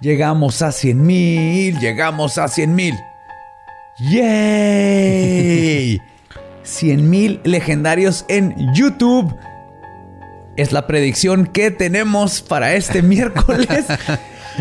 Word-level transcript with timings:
Llegamos 0.00 0.62
a 0.62 0.72
100 0.72 1.06
mil, 1.06 1.78
llegamos 1.78 2.38
a 2.38 2.48
100 2.48 2.74
mil. 2.74 2.94
¡Yay! 3.98 6.00
100 6.62 7.10
mil 7.10 7.40
legendarios 7.44 8.24
en 8.28 8.54
YouTube. 8.74 9.36
Es 10.56 10.72
la 10.72 10.86
predicción 10.86 11.46
que 11.46 11.70
tenemos 11.70 12.40
para 12.40 12.74
este 12.74 13.02
miércoles. 13.02 13.86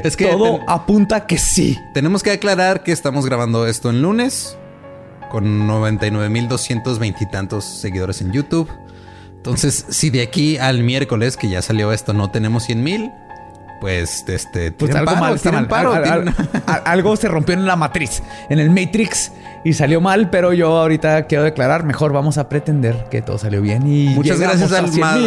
es 0.04 0.18
que 0.18 0.26
todo 0.26 0.60
apunta 0.68 1.26
que 1.26 1.38
sí. 1.38 1.80
Tenemos 1.94 2.22
que 2.22 2.32
aclarar 2.32 2.84
que 2.84 2.92
estamos 2.92 3.26
grabando 3.26 3.66
esto 3.66 3.90
en 3.90 4.02
lunes 4.02 4.58
con 5.30 5.68
99.220 5.68 7.16
y 7.22 7.26
tantos 7.28 7.64
seguidores 7.64 8.22
en 8.22 8.34
YouTube. 8.34 8.70
Entonces, 9.36 9.86
si 9.88 10.10
de 10.10 10.22
aquí 10.22 10.58
al 10.58 10.84
miércoles, 10.84 11.38
que 11.38 11.50
ya 11.50 11.62
salió 11.62 11.94
esto, 11.94 12.12
no 12.12 12.30
tenemos 12.30 12.66
100 12.66 12.84
mil, 12.84 13.12
pues 13.80 14.26
este 14.28 14.72
pues 14.72 14.94
algo 14.96 15.16
mal, 15.16 15.40
algo 16.86 17.16
se 17.16 17.28
rompió 17.28 17.56
en 17.56 17.66
la 17.66 17.76
matriz, 17.76 18.22
en 18.50 18.60
el 18.60 18.70
Matrix 18.70 19.32
y 19.64 19.74
salió 19.74 20.02
mal, 20.02 20.30
pero 20.30 20.54
yo 20.54 20.78
ahorita 20.78 21.28
quiero 21.28 21.44
declarar, 21.44 21.84
mejor 21.84 22.14
vamos 22.14 22.38
a 22.38 22.48
pretender 22.50 23.08
que 23.10 23.22
todo 23.22 23.38
salió 23.38 23.62
bien 23.62 23.88
y 23.88 24.10
muchas 24.10 24.40
gracias 24.40 24.72
a, 24.72 24.80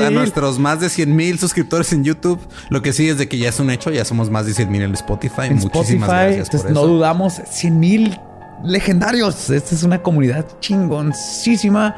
a, 0.06 0.10
nuestros 0.10 0.58
más 0.58 0.80
de 0.80 0.88
100 0.88 1.14
mil 1.14 1.38
suscriptores 1.38 1.92
en 1.92 2.04
YouTube. 2.04 2.40
Lo 2.70 2.82
que 2.82 2.92
sí 2.92 3.08
es 3.08 3.18
de 3.18 3.28
que 3.28 3.38
ya 3.38 3.50
es 3.50 3.60
un 3.60 3.70
hecho, 3.70 3.90
ya 3.90 4.04
somos 4.04 4.30
más 4.30 4.46
de 4.46 4.54
100 4.54 4.70
mil 4.70 4.82
en 4.82 4.94
Spotify. 4.94 5.50
Muchísimas 5.50 6.08
gracias 6.08 6.50
por 6.50 6.60
eso. 6.60 6.70
No 6.70 6.86
dudamos, 6.86 7.40
100 7.50 7.78
mil 7.78 8.18
legendarios. 8.64 9.50
Esta 9.50 9.74
es 9.74 9.82
una 9.82 10.02
comunidad 10.02 10.46
chingoncísima. 10.60 11.96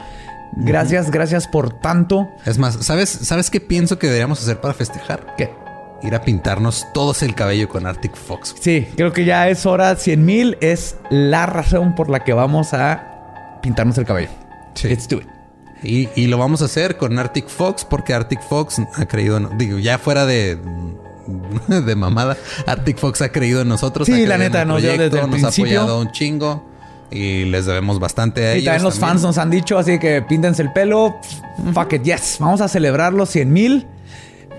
Gracias, 0.56 1.10
gracias 1.10 1.48
por 1.48 1.72
tanto. 1.80 2.28
Es 2.44 2.58
más, 2.58 2.78
¿sabes, 2.80 3.10
¿sabes 3.10 3.50
qué 3.50 3.60
pienso 3.60 3.98
que 3.98 4.06
deberíamos 4.06 4.40
hacer 4.40 4.60
para 4.60 4.74
festejar? 4.74 5.34
¿Qué? 5.36 5.63
Ir 6.04 6.14
a 6.14 6.22
pintarnos 6.22 6.86
todos 6.92 7.22
el 7.22 7.34
cabello 7.34 7.68
con 7.68 7.86
Arctic 7.86 8.14
Fox. 8.14 8.54
Sí, 8.60 8.86
creo 8.96 9.12
que 9.12 9.24
ya 9.24 9.48
es 9.48 9.64
hora. 9.66 9.96
100 9.96 10.24
mil 10.24 10.58
es 10.60 10.96
la 11.10 11.46
razón 11.46 11.94
por 11.94 12.10
la 12.10 12.24
que 12.24 12.32
vamos 12.32 12.74
a 12.74 13.58
pintarnos 13.62 13.96
el 13.98 14.04
cabello. 14.04 14.30
Sí. 14.74 14.88
Let's 14.88 15.08
do 15.08 15.18
it. 15.18 15.28
Y, 15.82 16.26
lo 16.28 16.38
vamos 16.38 16.62
a 16.62 16.64
hacer 16.64 16.96
con 16.96 17.18
Arctic 17.18 17.46
Fox 17.46 17.84
porque 17.84 18.14
Arctic 18.14 18.40
Fox 18.40 18.80
ha 18.94 19.04
creído, 19.04 19.38
digo, 19.58 19.78
ya 19.78 19.98
fuera 19.98 20.24
de, 20.24 20.58
de 21.68 21.94
mamada, 21.94 22.38
Arctic 22.66 22.96
Fox 22.96 23.20
ha 23.20 23.30
creído 23.30 23.60
en 23.60 23.68
nosotros. 23.68 24.06
Sí, 24.06 24.24
la 24.24 24.38
neta, 24.38 24.64
nos, 24.64 24.82
nos 24.82 25.44
ha 25.44 25.48
apoyado 25.48 26.00
un 26.00 26.10
chingo 26.10 26.64
y 27.10 27.44
les 27.44 27.66
debemos 27.66 27.98
bastante 27.98 28.46
a 28.46 28.56
y 28.56 28.64
también 28.64 28.82
los 28.82 28.98
fans 28.98 29.22
nos 29.22 29.36
han 29.36 29.50
dicho, 29.50 29.76
así 29.76 29.98
que 29.98 30.22
píntense 30.22 30.62
el 30.62 30.72
pelo. 30.72 31.20
Fuck 31.74 31.92
it, 31.94 32.02
yes. 32.02 32.36
Vamos 32.40 32.62
a 32.62 32.68
celebrar 32.68 33.12
los 33.12 33.28
100 33.28 33.52
mil 33.52 33.86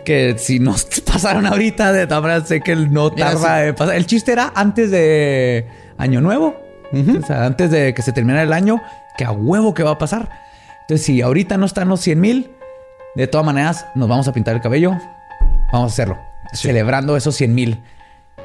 que 0.06 0.38
si 0.38 0.60
nos 0.60 0.86
pasaron 1.06 1.46
ahorita, 1.46 1.92
de 1.92 2.08
todas 2.08 2.48
sé 2.48 2.62
que 2.62 2.76
no 2.76 3.12
tarda 3.12 3.66
en 3.66 3.76
pasar. 3.76 3.96
El 3.96 4.06
chiste 4.06 4.32
era 4.32 4.54
antes 4.56 4.92
de 4.92 5.68
Año 5.98 6.22
Nuevo, 6.22 6.56
o 6.94 7.26
sea, 7.26 7.46
antes 7.46 7.72
de 7.72 7.94
que 7.94 8.02
se 8.02 8.14
terminara 8.14 8.44
el 8.44 8.54
año, 8.54 8.82
que 9.18 9.26
a 9.26 9.32
huevo 9.32 9.74
que 9.74 9.84
va 9.84 9.92
a 9.92 9.98
pasar. 9.98 10.30
Entonces, 10.82 11.06
si 11.06 11.22
ahorita 11.22 11.58
no 11.58 11.66
están 11.66 11.90
los 11.90 12.00
100 12.00 12.22
mil, 12.22 12.52
de 13.16 13.28
todas 13.28 13.46
maneras 13.46 13.88
nos 13.96 14.08
vamos 14.08 14.28
a 14.28 14.34
pintar 14.34 14.56
el 14.56 14.62
cabello. 14.62 14.92
Vamos 15.74 15.92
a 15.92 15.94
hacerlo, 15.94 16.18
celebrando 16.54 17.18
esos 17.18 17.36
100 17.36 17.56
mil 17.56 17.84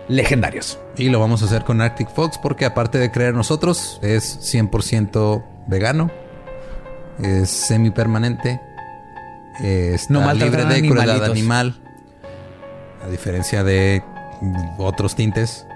legendarios. 0.09 0.81
Y 0.97 1.11
lo 1.11 1.21
vamos 1.21 1.43
a 1.43 1.45
hacer 1.45 1.65
con 1.65 1.81
Arctic 1.81 2.09
Fox 2.09 2.39
porque 2.39 2.65
aparte 2.65 2.99
de 2.99 3.11
creer 3.11 3.35
nosotros, 3.35 4.01
es 4.03 4.55
100% 4.55 5.45
vegano, 5.69 6.11
es 7.23 7.51
semi 7.51 7.91
permanente 7.91 8.61
está 9.63 10.13
no 10.13 10.33
libre 10.33 10.65
de 10.65 10.89
crueldad 10.89 11.25
animal. 11.25 11.81
A 13.05 13.09
diferencia 13.09 13.65
de 13.65 14.03
otros 14.79 15.15
tintes. 15.17 15.67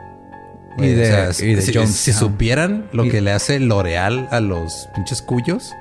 Y 0.77 0.89
de, 0.89 1.33
si, 1.33 2.13
supieran 2.13 2.89
lo 2.93 3.05
que 3.05 3.21
le 3.21 3.31
hace 3.31 3.61
L'Oreal 3.61 4.29
a 4.33 4.41
los 4.41 4.89
pinches 4.95 5.23
cuyos. 5.23 5.73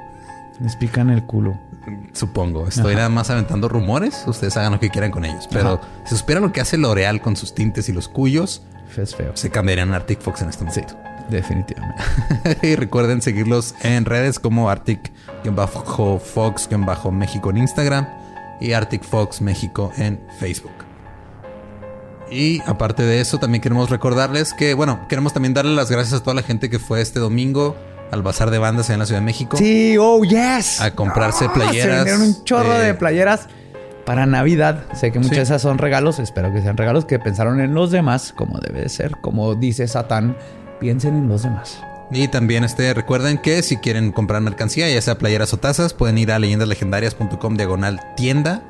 Les 0.60 0.76
pican 0.76 1.10
el 1.10 1.24
culo. 1.24 1.60
Supongo. 2.14 2.68
Estoy 2.68 2.96
nada 2.96 3.10
más 3.10 3.30
aventando 3.30 3.68
rumores. 3.68 4.24
Ustedes 4.28 4.56
hagan 4.56 4.74
lo 4.74 4.80
que 4.80 4.90
quieran 4.90 5.12
con 5.12 5.26
ellos. 5.26 5.50
Pero 5.52 5.82
si 6.06 6.16
supieran 6.16 6.44
lo 6.44 6.54
que 6.54 6.62
hace 6.62 6.78
L'Oreal 6.78 7.22
con 7.22 7.36
sus 7.36 7.56
tintes 7.56 7.90
y 7.90 7.94
los 7.94 8.08
cuyos, 8.08 8.62
es 8.96 9.16
feo. 9.16 9.32
se 9.34 9.50
cambiarían 9.50 9.92
a 9.94 9.98
Arctic 9.98 10.22
Fox 10.22 10.44
en 10.44 10.50
este 10.50 10.64
momento. 10.64 10.96
Definitivamente. 11.30 12.02
y 12.62 12.76
recuerden 12.76 13.22
seguirlos 13.22 13.76
en 13.82 14.06
redes 14.06 14.40
como 14.40 14.70
Arctic-Fox-México 14.70 17.50
en 17.50 17.58
Instagram 17.58 18.08
y 18.60 18.74
Arctic 18.74 19.04
Fox 19.04 19.42
México 19.42 19.92
en 19.98 20.20
Facebook. 20.40 20.72
Y 22.32 22.62
aparte 22.66 23.04
de 23.04 23.22
eso, 23.22 23.38
también 23.38 23.62
queremos 23.62 23.90
recordarles 23.90 24.54
que, 24.54 24.74
bueno, 24.74 25.06
queremos 25.08 25.34
también 25.34 25.54
darle 25.54 25.76
las 25.76 25.92
gracias 25.92 26.22
a 26.22 26.24
toda 26.24 26.34
la 26.34 26.42
gente 26.42 26.70
que 26.70 26.80
fue 26.80 27.02
este 27.02 27.20
domingo 27.20 27.76
al 28.12 28.22
bazar 28.22 28.52
de 28.52 28.60
bandas 28.60 28.90
en 28.90 29.00
la 29.00 29.06
Ciudad 29.06 29.22
de 29.22 29.26
México. 29.26 29.58
Sí, 29.58 29.98
oh, 30.00 30.24
yes. 30.24 30.82
A 30.82 30.92
comprarse 30.92 31.46
ah, 31.46 31.54
playeras. 31.54 32.08
Se 32.08 32.18
un 32.18 32.44
chorro 32.44 32.74
de 32.74 32.94
playeras 32.94 33.48
para 34.06 34.26
Navidad. 34.26 34.84
Sé 34.94 35.12
que 35.12 35.20
muchas 35.20 35.38
de 35.38 35.44
esas 35.44 35.62
son 35.62 35.78
regalos. 35.78 36.20
Espero 36.20 36.54
que 36.54 36.62
sean 36.62 36.78
regalos 36.78 37.06
que 37.06 37.20
pensaron 37.20 37.60
en 37.60 37.74
los 37.74 37.92
demás, 37.92 38.34
como 38.36 38.60
debe 38.60 38.82
de 38.82 38.90
ser. 38.90 39.18
Como 39.22 39.56
dice 39.56 39.88
Satán, 39.88 40.36
piensen 40.84 41.16
en 41.16 41.30
los 41.30 41.44
demás. 41.44 41.82
Y 42.12 42.28
también 42.28 42.66
este, 42.66 42.94
recuerden 42.94 43.38
que 43.38 43.64
si 43.64 43.78
quieren 43.78 44.12
comprar 44.12 44.42
mercancía, 44.42 44.90
ya 44.90 45.02
sea 45.02 45.18
playeras 45.18 45.54
o 45.54 45.58
tazas, 45.58 45.94
pueden 45.94 46.18
ir 46.18 46.32
a 46.32 46.40
leyendaslegendarias.com 46.40 47.56
diagonal 47.56 48.02
tienda. 48.18 48.62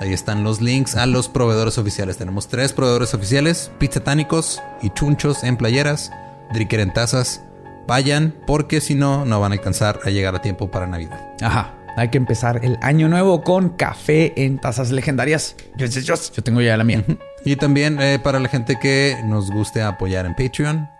Ahí 0.00 0.12
están 0.12 0.44
los 0.44 0.60
links 0.60 0.94
a 0.94 1.06
los 1.06 1.28
proveedores 1.28 1.76
oficiales. 1.76 2.18
Tenemos 2.18 2.46
tres 2.46 2.72
proveedores 2.72 3.14
oficiales, 3.14 3.72
pizzatánicos 3.78 4.62
y 4.80 4.90
chunchos 4.90 5.42
en 5.42 5.56
playeras, 5.56 6.12
Dricker 6.52 6.78
en 6.78 6.92
tazas. 6.92 7.42
Vayan 7.88 8.32
porque 8.46 8.80
si 8.80 8.94
no, 8.94 9.24
no 9.24 9.40
van 9.40 9.50
a 9.52 9.56
alcanzar 9.56 9.98
a 10.04 10.10
llegar 10.10 10.36
a 10.36 10.42
tiempo 10.42 10.70
para 10.70 10.86
Navidad. 10.86 11.20
Ajá. 11.42 11.74
Hay 11.96 12.10
que 12.10 12.18
empezar 12.18 12.60
el 12.62 12.78
año 12.82 13.08
nuevo 13.08 13.42
con 13.42 13.70
café 13.70 14.32
en 14.36 14.58
tazas 14.58 14.92
legendarias. 14.92 15.56
Yo, 15.76 15.86
yo, 15.86 16.14
yo 16.14 16.42
tengo 16.44 16.60
ya 16.60 16.76
la 16.76 16.84
mía. 16.84 17.02
Y 17.44 17.56
también 17.56 18.00
eh, 18.00 18.18
para 18.22 18.40
la 18.40 18.48
gente 18.48 18.76
que 18.78 19.16
nos 19.24 19.50
guste 19.50 19.80
apoyar 19.80 20.26
en 20.26 20.34
Patreon, 20.34 20.90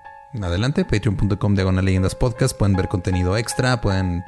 adelante, 0.43 0.85
patreon.com 0.85 1.55
diagonal 1.55 1.85
leyendas 1.85 2.15
podcast, 2.15 2.57
pueden 2.57 2.77
ver 2.77 2.89
contenido 2.89 3.37
extra, 3.37 3.81
pueden 3.81 4.25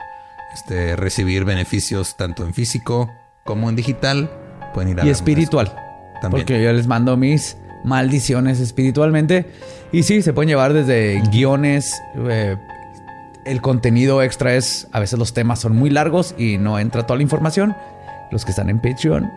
este, 0.54 0.97
recibir 0.97 1.44
beneficios 1.44 2.16
tanto 2.16 2.44
en 2.44 2.54
físico 2.54 3.10
como 3.44 3.69
en 3.69 3.76
digital, 3.76 4.31
pueden 4.75 4.91
ir 4.91 5.00
a 5.00 5.06
Y 5.06 5.10
espiritual. 5.10 5.75
También. 6.20 6.44
Porque 6.44 6.62
yo 6.62 6.72
les 6.72 6.87
mando 6.87 7.16
mis 7.16 7.56
maldiciones 7.84 8.60
espiritualmente. 8.60 9.47
Y 9.92 10.03
sí, 10.03 10.22
se 10.22 10.32
pueden 10.32 10.48
llevar 10.48 10.72
desde 10.72 11.20
guiones. 11.31 12.03
Eh, 12.28 12.56
el 13.44 13.60
contenido 13.60 14.22
extra 14.22 14.54
es, 14.54 14.88
a 14.92 15.00
veces 15.00 15.19
los 15.19 15.32
temas 15.32 15.60
son 15.60 15.76
muy 15.76 15.91
largos 15.91 16.34
y 16.37 16.58
no 16.58 16.78
entra 16.78 17.06
toda 17.06 17.16
la 17.16 17.22
información. 17.22 17.76
Los 18.31 18.44
que 18.44 18.50
están 18.50 18.69
en 18.69 18.81
Patreon 18.81 19.31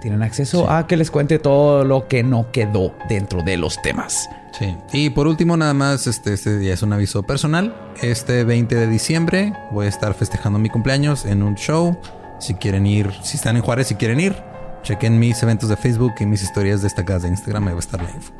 tienen 0.00 0.22
acceso 0.22 0.70
a 0.70 0.86
que 0.86 0.96
les 0.96 1.10
cuente 1.10 1.38
todo 1.38 1.84
lo 1.84 2.08
que 2.08 2.22
no 2.22 2.50
quedó 2.52 2.94
dentro 3.08 3.42
de 3.42 3.56
los 3.56 3.80
temas. 3.82 4.28
Sí. 4.58 4.76
Y 4.92 5.10
por 5.10 5.26
último, 5.26 5.56
nada 5.56 5.74
más, 5.74 6.06
este, 6.06 6.34
este 6.34 6.58
día 6.58 6.74
es 6.74 6.82
un 6.82 6.92
aviso 6.92 7.22
personal. 7.22 7.74
Este 8.02 8.44
20 8.44 8.74
de 8.74 8.86
diciembre 8.86 9.52
voy 9.70 9.86
a 9.86 9.88
estar 9.88 10.14
festejando 10.14 10.58
mi 10.58 10.68
cumpleaños 10.68 11.24
en 11.24 11.42
un 11.42 11.54
show. 11.54 11.96
Si 12.38 12.54
quieren 12.54 12.86
ir, 12.86 13.10
si 13.22 13.36
están 13.36 13.56
en 13.56 13.62
Juárez, 13.62 13.88
si 13.88 13.94
quieren 13.94 14.20
ir, 14.20 14.34
chequen 14.82 15.18
mis 15.18 15.42
eventos 15.42 15.68
de 15.68 15.76
Facebook 15.76 16.12
y 16.20 16.26
mis 16.26 16.42
historias 16.42 16.82
destacadas 16.82 17.22
de 17.22 17.28
Instagram. 17.28 17.64
Me 17.64 17.70
va 17.72 17.78
a 17.78 17.80
estar 17.80 18.00
info. 18.00 18.32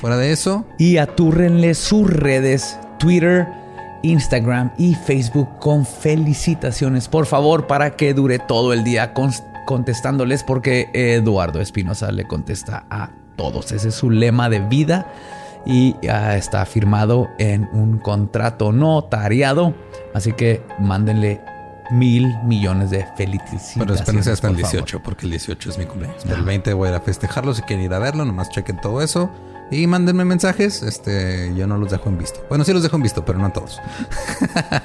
Fuera 0.00 0.16
de 0.16 0.32
eso. 0.32 0.64
Y 0.78 0.96
atúrrenle 0.98 1.74
sus 1.74 2.08
redes, 2.08 2.78
Twitter, 2.98 3.48
Instagram 4.02 4.72
y 4.78 4.94
Facebook 4.94 5.48
con 5.58 5.84
felicitaciones, 5.84 7.08
por 7.08 7.26
favor, 7.26 7.66
para 7.66 7.96
que 7.96 8.14
dure 8.14 8.38
todo 8.38 8.72
el 8.72 8.84
día 8.84 9.12
contestándoles, 9.66 10.44
porque 10.44 10.88
Eduardo 10.94 11.60
Espinosa 11.60 12.12
le 12.12 12.24
contesta 12.24 12.84
a 12.90 13.10
todos. 13.36 13.72
Ese 13.72 13.88
es 13.88 13.94
su 13.94 14.10
lema 14.10 14.48
de 14.48 14.60
vida 14.60 15.06
y 15.68 15.94
ya 16.02 16.36
está 16.36 16.64
firmado 16.64 17.28
en 17.38 17.68
un 17.72 17.98
contrato 17.98 18.72
notariado. 18.72 19.74
Así 20.14 20.32
que 20.32 20.62
mándenle 20.80 21.40
mil 21.90 22.36
millones 22.44 22.90
de 22.90 23.06
felicidades. 23.16 23.74
Pero 23.78 23.94
espérense 23.94 24.32
hasta 24.32 24.48
el 24.48 24.56
18, 24.56 25.02
porque 25.02 25.26
el 25.26 25.30
18 25.32 25.70
es 25.70 25.78
mi 25.78 25.84
cumpleaños. 25.84 26.24
El 26.24 26.42
20 26.42 26.72
voy 26.72 26.88
a 26.88 26.90
ir 26.92 26.96
a 26.96 27.00
festejarlo. 27.00 27.54
Si 27.54 27.62
quieren 27.62 27.84
ir 27.84 27.92
a 27.92 27.98
verlo, 27.98 28.24
nomás 28.24 28.48
chequen 28.48 28.80
todo 28.80 29.02
eso. 29.02 29.30
Y 29.70 29.86
mándenme 29.86 30.24
mensajes. 30.24 30.82
Este, 30.82 31.52
yo 31.54 31.66
no 31.66 31.76
los 31.76 31.90
dejo 31.90 32.08
en 32.08 32.18
visto. 32.18 32.40
Bueno, 32.48 32.64
sí 32.64 32.72
los 32.72 32.82
dejo 32.82 32.96
en 32.96 33.02
visto, 33.02 33.24
pero 33.24 33.38
no 33.38 33.46
a 33.46 33.52
todos. 33.52 33.80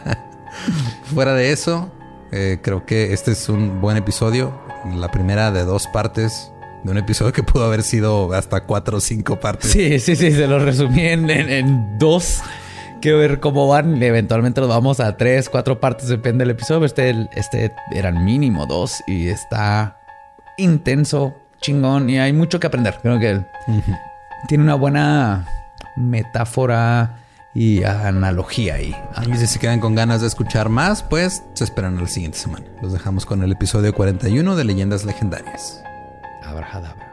Fuera 1.16 1.34
de 1.34 1.52
eso, 1.52 1.90
eh, 2.32 2.60
creo 2.62 2.86
que 2.86 3.14
este 3.14 3.32
es 3.32 3.48
un 3.48 3.80
buen 3.80 3.96
episodio. 3.96 4.62
La 4.96 5.10
primera 5.10 5.52
de 5.52 5.64
dos 5.64 5.88
partes 5.88 6.53
de 6.84 6.92
un 6.92 6.98
episodio 6.98 7.32
que 7.32 7.44
pudo 7.44 7.66
haber 7.66 7.84
sido 7.84 8.34
hasta 8.34 8.64
cuatro 8.64 8.98
o 8.98 9.02
cinco 9.02 9.40
partes. 9.40 9.72
Sí, 9.72 10.00
sí, 10.00 10.16
sí, 10.16 10.32
se 10.32 10.48
lo 10.48 10.60
resumí 10.60 11.02
en, 11.02 11.98
dos. 11.98 12.42
Quiero 13.02 13.18
ver 13.18 13.40
cómo 13.40 13.68
van. 13.68 14.02
Eventualmente 14.02 14.62
los 14.62 14.70
vamos 14.70 15.00
a 15.00 15.18
tres, 15.18 15.50
cuatro 15.50 15.80
partes, 15.80 16.08
depende 16.08 16.44
del 16.44 16.52
episodio. 16.52 16.86
Este, 16.86 17.28
este 17.36 17.74
eran 17.92 18.24
mínimo 18.24 18.66
dos 18.66 19.04
y 19.08 19.28
está 19.28 20.00
intenso, 20.58 21.36
chingón 21.62 22.10
y 22.10 22.20
hay 22.20 22.34
mucho 22.34 22.60
que 22.60 22.68
aprender. 22.68 23.00
Creo 23.02 23.20
que 23.20 23.42
tiene 24.48 24.64
una 24.64 24.76
buena 24.76 25.48
metáfora 25.96 27.20
y 27.54 27.84
analogía 27.84 28.76
ahí. 28.76 28.96
Y 29.28 29.38
si 29.38 29.48
se 29.48 29.60
quedan 29.60 29.80
con 29.80 29.96
ganas 29.96 30.22
de 30.22 30.28
escuchar 30.28 30.70
más, 30.70 31.04
pues 31.04 31.44
se 31.54 31.64
esperan 31.64 31.98
a 31.98 32.02
la 32.02 32.08
siguiente 32.08 32.38
semana. 32.38 32.66
Los 32.82 32.94
dejamos 32.94 33.26
con 33.26 33.44
el 33.44 33.52
episodio 33.52 33.94
41 33.94 34.56
de 34.56 34.64
Leyendas 34.64 35.06
Legendarias. 35.06 35.84
مرحبا 36.54 36.88
مرحبا 36.88 37.13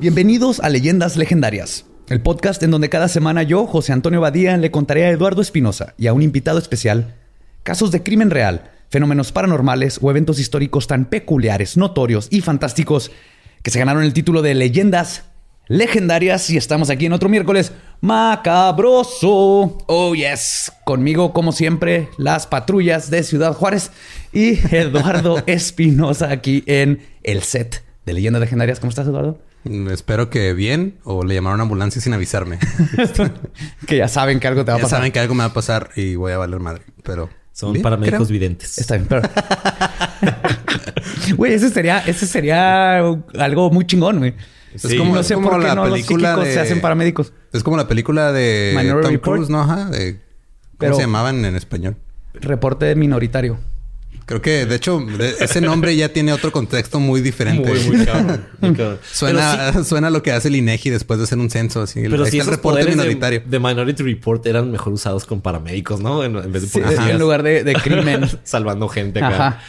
Bienvenidos 0.00 0.58
a 0.58 0.70
Leyendas 0.70 1.16
Legendarias, 1.16 1.86
el 2.08 2.20
podcast 2.20 2.60
en 2.64 2.72
donde 2.72 2.88
cada 2.88 3.06
semana 3.06 3.44
yo, 3.44 3.64
José 3.64 3.92
Antonio 3.92 4.20
Badía, 4.20 4.56
le 4.56 4.72
contaré 4.72 5.04
a 5.04 5.10
Eduardo 5.10 5.40
Espinosa 5.40 5.94
y 5.96 6.08
a 6.08 6.12
un 6.12 6.20
invitado 6.20 6.58
especial 6.58 7.14
casos 7.62 7.92
de 7.92 8.02
crimen 8.02 8.30
real, 8.30 8.72
fenómenos 8.90 9.30
paranormales 9.30 10.00
o 10.02 10.10
eventos 10.10 10.40
históricos 10.40 10.88
tan 10.88 11.04
peculiares, 11.04 11.76
notorios 11.76 12.26
y 12.30 12.40
fantásticos 12.40 13.12
que 13.62 13.70
se 13.70 13.78
ganaron 13.78 14.02
el 14.02 14.12
título 14.12 14.42
de 14.42 14.54
Leyendas 14.54 15.26
Legendarias 15.68 16.50
y 16.50 16.56
estamos 16.56 16.90
aquí 16.90 17.06
en 17.06 17.12
otro 17.12 17.28
miércoles 17.28 17.70
macabroso. 18.00 19.78
Oh, 19.86 20.14
yes. 20.16 20.72
Conmigo, 20.84 21.32
como 21.32 21.52
siempre, 21.52 22.08
las 22.18 22.48
patrullas 22.48 23.10
de 23.10 23.22
Ciudad 23.22 23.54
Juárez 23.54 23.92
y 24.32 24.58
Eduardo 24.74 25.40
Espinosa 25.46 26.32
aquí 26.32 26.64
en 26.66 27.00
el 27.22 27.44
set 27.44 27.84
de 28.04 28.12
Leyendas 28.12 28.40
Legendarias. 28.40 28.80
¿Cómo 28.80 28.90
estás, 28.90 29.06
Eduardo? 29.06 29.38
Espero 29.90 30.28
que 30.28 30.52
bien 30.52 30.98
o 31.04 31.24
le 31.24 31.34
llamaron 31.34 31.60
a 31.60 31.62
ambulancia 31.62 32.00
sin 32.00 32.12
avisarme. 32.12 32.58
que 33.86 33.96
ya 33.96 34.08
saben 34.08 34.40
que 34.40 34.48
algo 34.48 34.64
te 34.64 34.70
va 34.70 34.76
a 34.76 34.80
pasar. 34.80 34.90
Ya 34.90 34.96
saben 34.98 35.12
que 35.12 35.20
algo 35.20 35.34
me 35.34 35.40
va 35.40 35.46
a 35.46 35.54
pasar 35.54 35.90
y 35.96 36.16
voy 36.16 36.32
a 36.32 36.38
valer 36.38 36.60
madre. 36.60 36.82
Pero 37.02 37.30
son 37.52 37.80
paramédicos 37.80 38.30
videntes. 38.30 38.78
Está 38.78 38.96
bien, 38.96 39.06
pero. 39.08 39.22
Güey, 41.36 41.54
ese 41.54 41.70
sería, 41.70 42.00
ese 42.00 42.26
sería 42.26 42.98
algo 42.98 43.70
muy 43.70 43.86
chingón, 43.86 44.18
güey. 44.18 44.34
Es 44.74 44.94
como, 44.94 45.14
no 45.14 45.22
sé 45.22 45.36
por 45.36 45.60
qué 45.60 45.68
la 45.68 45.74
no 45.74 45.84
película 45.84 46.36
los 46.36 46.44
de... 46.46 46.54
se 46.54 46.60
hacen 46.60 46.80
paramédicos. 46.80 47.32
Es 47.52 47.62
como 47.62 47.76
la 47.76 47.86
película 47.86 48.32
de 48.32 48.74
Tom 49.02 49.18
Cruise, 49.18 49.48
¿no? 49.48 49.60
Ajá. 49.60 49.86
De... 49.86 50.20
¿Cómo 50.78 50.94
se 50.94 51.02
llamaban 51.02 51.44
en 51.44 51.56
español? 51.56 51.96
Reporte 52.34 52.94
minoritario. 52.96 53.58
Creo 54.26 54.40
que, 54.40 54.64
de 54.64 54.76
hecho, 54.76 55.04
ese 55.38 55.60
nombre 55.60 55.94
ya 55.94 56.08
tiene 56.08 56.32
otro 56.32 56.50
contexto 56.50 56.98
muy 56.98 57.20
diferente. 57.20 57.68
Muy, 57.68 57.96
muy 57.96 58.06
cabrón. 58.06 58.46
suena, 59.12 59.84
suena 59.84 60.08
lo 60.08 60.22
que 60.22 60.32
hace 60.32 60.48
el 60.48 60.56
INEGI 60.56 60.90
después 60.90 61.18
de 61.18 61.24
hacer 61.24 61.38
un 61.38 61.50
censo. 61.50 61.82
Así. 61.82 62.00
Pero 62.08 62.24
si 62.24 62.38
el 62.38 62.46
reporte 62.46 62.88
minoritario. 62.88 63.42
De, 63.44 63.58
Minority 63.58 64.02
Report 64.02 64.44
eran 64.46 64.70
mejor 64.70 64.94
usados 64.94 65.26
con 65.26 65.42
paramédicos, 65.42 66.00
¿no? 66.00 66.24
En, 66.24 66.50
vez 66.50 66.72
de 66.72 67.10
en 67.10 67.18
lugar 67.18 67.42
de, 67.42 67.64
de 67.64 67.74
crimen. 67.82 68.26
Salvando 68.44 68.88
gente 68.88 69.22
acá. 69.22 69.60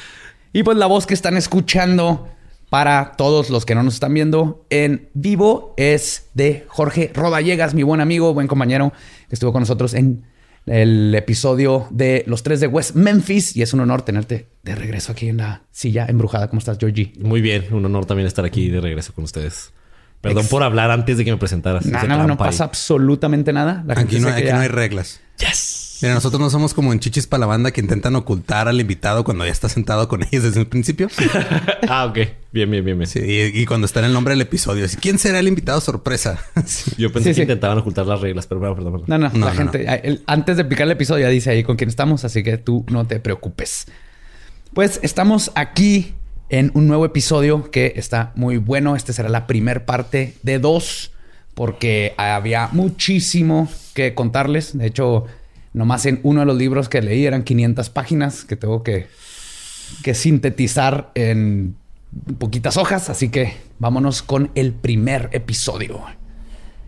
Y 0.53 0.63
pues 0.63 0.77
la 0.77 0.85
voz 0.85 1.05
que 1.05 1.13
están 1.13 1.35
escuchando 1.35 2.29
para 2.69 3.13
todos 3.17 3.49
los 3.49 3.65
que 3.65 3.75
no 3.75 3.83
nos 3.83 3.95
están 3.95 4.13
viendo 4.13 4.65
en 4.69 5.09
vivo 5.13 5.73
es 5.75 6.29
de 6.33 6.65
Jorge 6.69 7.11
Rodallegas, 7.13 7.73
mi 7.73 7.83
buen 7.83 7.99
amigo, 7.99 8.33
buen 8.33 8.47
compañero, 8.47 8.93
que 9.27 9.35
estuvo 9.35 9.51
con 9.51 9.61
nosotros 9.61 9.93
en 9.93 10.25
el 10.65 11.13
episodio 11.15 11.88
de 11.91 12.23
Los 12.27 12.44
Tres 12.44 12.59
de 12.59 12.67
West 12.67 12.95
Memphis 12.95 13.56
y 13.56 13.62
es 13.62 13.73
un 13.73 13.81
honor 13.81 14.01
tenerte 14.01 14.47
de 14.63 14.75
regreso 14.75 15.12
aquí 15.12 15.29
en 15.29 15.38
la 15.38 15.63
silla 15.71 16.06
embrujada. 16.07 16.47
¿Cómo 16.47 16.59
estás, 16.59 16.77
Georgie? 16.79 17.13
Muy 17.19 17.41
bien, 17.41 17.65
un 17.71 17.85
honor 17.85 18.06
también 18.06 18.27
estar 18.27 18.45
aquí 18.45 18.69
de 18.69 18.81
regreso 18.81 19.13
con 19.13 19.23
ustedes. 19.23 19.71
Perdón 20.21 20.47
por 20.47 20.63
hablar 20.63 20.89
antes 20.89 21.17
de 21.17 21.25
que 21.25 21.31
me 21.31 21.38
presentaras. 21.38 21.85
No, 21.85 22.03
no, 22.07 22.27
no 22.27 22.38
pasa 22.38 22.63
absolutamente 22.63 23.53
nada. 23.53 23.85
aquí 23.95 24.19
no, 24.19 24.29
aquí 24.29 24.50
no 24.50 24.59
hay 24.59 24.67
reglas. 24.69 25.21
Yes. 25.38 25.75
Mira, 26.05 26.13
nosotros 26.13 26.39
no 26.39 26.51
somos 26.51 26.75
como 26.75 26.93
en 26.93 26.99
chichis 26.99 27.25
para 27.25 27.39
la 27.39 27.45
banda 27.47 27.71
que 27.71 27.81
intentan 27.81 28.15
ocultar 28.15 28.67
al 28.67 28.79
invitado 28.79 29.23
cuando 29.23 29.43
ya 29.43 29.51
está 29.51 29.69
sentado 29.69 30.07
con 30.07 30.21
ellos 30.21 30.43
desde 30.43 30.59
el 30.59 30.67
principio. 30.67 31.09
ah, 31.89 32.05
ok. 32.05 32.19
Bien, 32.51 32.69
bien, 32.69 32.85
bien. 32.85 32.99
bien. 32.99 33.07
Sí, 33.07 33.21
y, 33.21 33.65
cuando 33.65 33.85
está 33.85 34.01
en 34.01 34.05
el 34.05 34.13
nombre 34.13 34.33
del 34.33 34.41
episodio. 34.41 34.85
¿Quién 35.01 35.17
será 35.17 35.39
el 35.39 35.47
invitado 35.47 35.81
sorpresa? 35.81 36.39
Yo 36.99 37.11
pensé 37.11 37.33
que 37.33 37.41
intentaban 37.41 37.79
ocultar 37.79 38.05
las 38.05 38.21
reglas, 38.21 38.45
pero 38.45 38.59
bueno, 38.59 38.75
perdón. 38.75 39.03
No, 39.07 39.17
no, 39.17 39.31
la 39.33 39.51
gente, 39.55 40.21
antes 40.27 40.57
de 40.57 40.65
picar 40.65 40.85
el 40.85 40.91
episodio 40.91 41.25
ya 41.25 41.29
dice 41.29 41.49
ahí 41.49 41.63
con 41.63 41.75
quién 41.75 41.89
estamos, 41.89 42.23
así 42.23 42.43
que 42.43 42.59
tú 42.59 42.85
no 42.91 43.07
te 43.07 43.19
preocupes. 43.19 43.87
Pues 44.75 44.99
estamos 45.01 45.51
aquí 45.55 46.13
en 46.49 46.69
un 46.75 46.85
nuevo 46.85 47.05
episodio 47.05 47.71
que 47.71 47.93
está 47.95 48.31
muy 48.35 48.57
bueno. 48.57 48.95
Este 48.95 49.11
será 49.11 49.29
la 49.29 49.47
primer 49.47 49.85
parte 49.85 50.35
de 50.43 50.59
dos, 50.59 51.13
porque 51.55 52.13
había 52.17 52.69
muchísimo 52.73 53.67
que 53.95 54.13
contarles. 54.13 54.77
De 54.77 54.85
hecho, 54.85 55.25
Nomás 55.75 56.06
en 56.06 56.22
uno 56.24 56.39
de 56.39 56.45
los 56.45 56.56
libros 56.56 56.88
que 56.88 57.01
leí 57.01 57.25
eran 57.25 57.44
500 57.44 57.89
páginas 57.89 58.45
que 58.45 58.56
tengo 58.56 58.81
que, 58.81 59.07
que 60.04 60.13
sintetizar 60.13 61.12
en 61.16 61.75
poquitas 62.38 62.77
hojas. 62.77 63.10
Así 63.10 63.27
que 63.27 63.57
vámonos 63.77 64.22
con 64.22 64.51
el 64.56 64.72
primer 64.72 65.27
episodio. 65.33 66.01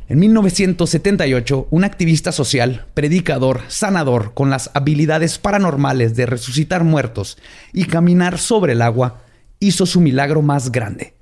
En 0.08 0.20
1978, 0.20 1.68
un 1.70 1.84
activista 1.84 2.32
social, 2.32 2.86
predicador, 2.94 3.64
sanador, 3.68 4.34
con 4.34 4.50
las 4.50 4.72
habilidades 4.74 5.38
paranormales 5.38 6.16
de 6.16 6.26
resucitar 6.26 6.86
muertos 6.86 7.38
y 7.74 7.88
caminar 7.88 8.38
sobre 8.38 8.72
el 8.72 8.82
agua, 8.82 9.20
hizo 9.60 9.86
su 9.86 10.00
milagro 10.00 10.42
más 10.42 10.72
grande 10.72 11.17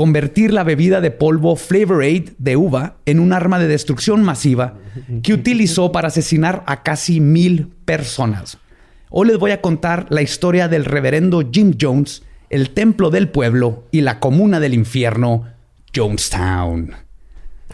convertir 0.00 0.50
la 0.54 0.64
bebida 0.64 1.02
de 1.02 1.10
polvo 1.10 1.56
Flavor 1.56 2.02
Aid 2.02 2.30
de 2.38 2.56
uva 2.56 2.96
en 3.04 3.20
un 3.20 3.34
arma 3.34 3.58
de 3.58 3.68
destrucción 3.68 4.22
masiva 4.22 4.78
que 5.22 5.34
utilizó 5.34 5.92
para 5.92 6.08
asesinar 6.08 6.64
a 6.66 6.82
casi 6.82 7.20
mil 7.20 7.68
personas. 7.84 8.56
Hoy 9.10 9.28
les 9.28 9.36
voy 9.36 9.50
a 9.50 9.60
contar 9.60 10.06
la 10.08 10.22
historia 10.22 10.68
del 10.68 10.86
reverendo 10.86 11.46
Jim 11.52 11.74
Jones, 11.78 12.22
el 12.48 12.70
templo 12.70 13.10
del 13.10 13.28
pueblo 13.28 13.88
y 13.90 14.00
la 14.00 14.20
comuna 14.20 14.58
del 14.58 14.72
infierno, 14.72 15.44
Jonestown. 15.94 17.09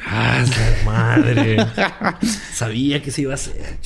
Ah, 0.05 0.45
madre. 0.85 1.57
Sabía 2.53 3.03
que 3.03 3.11
se 3.11 3.23
iba 3.23 3.33
a 3.33 3.35
hacer. 3.35 3.79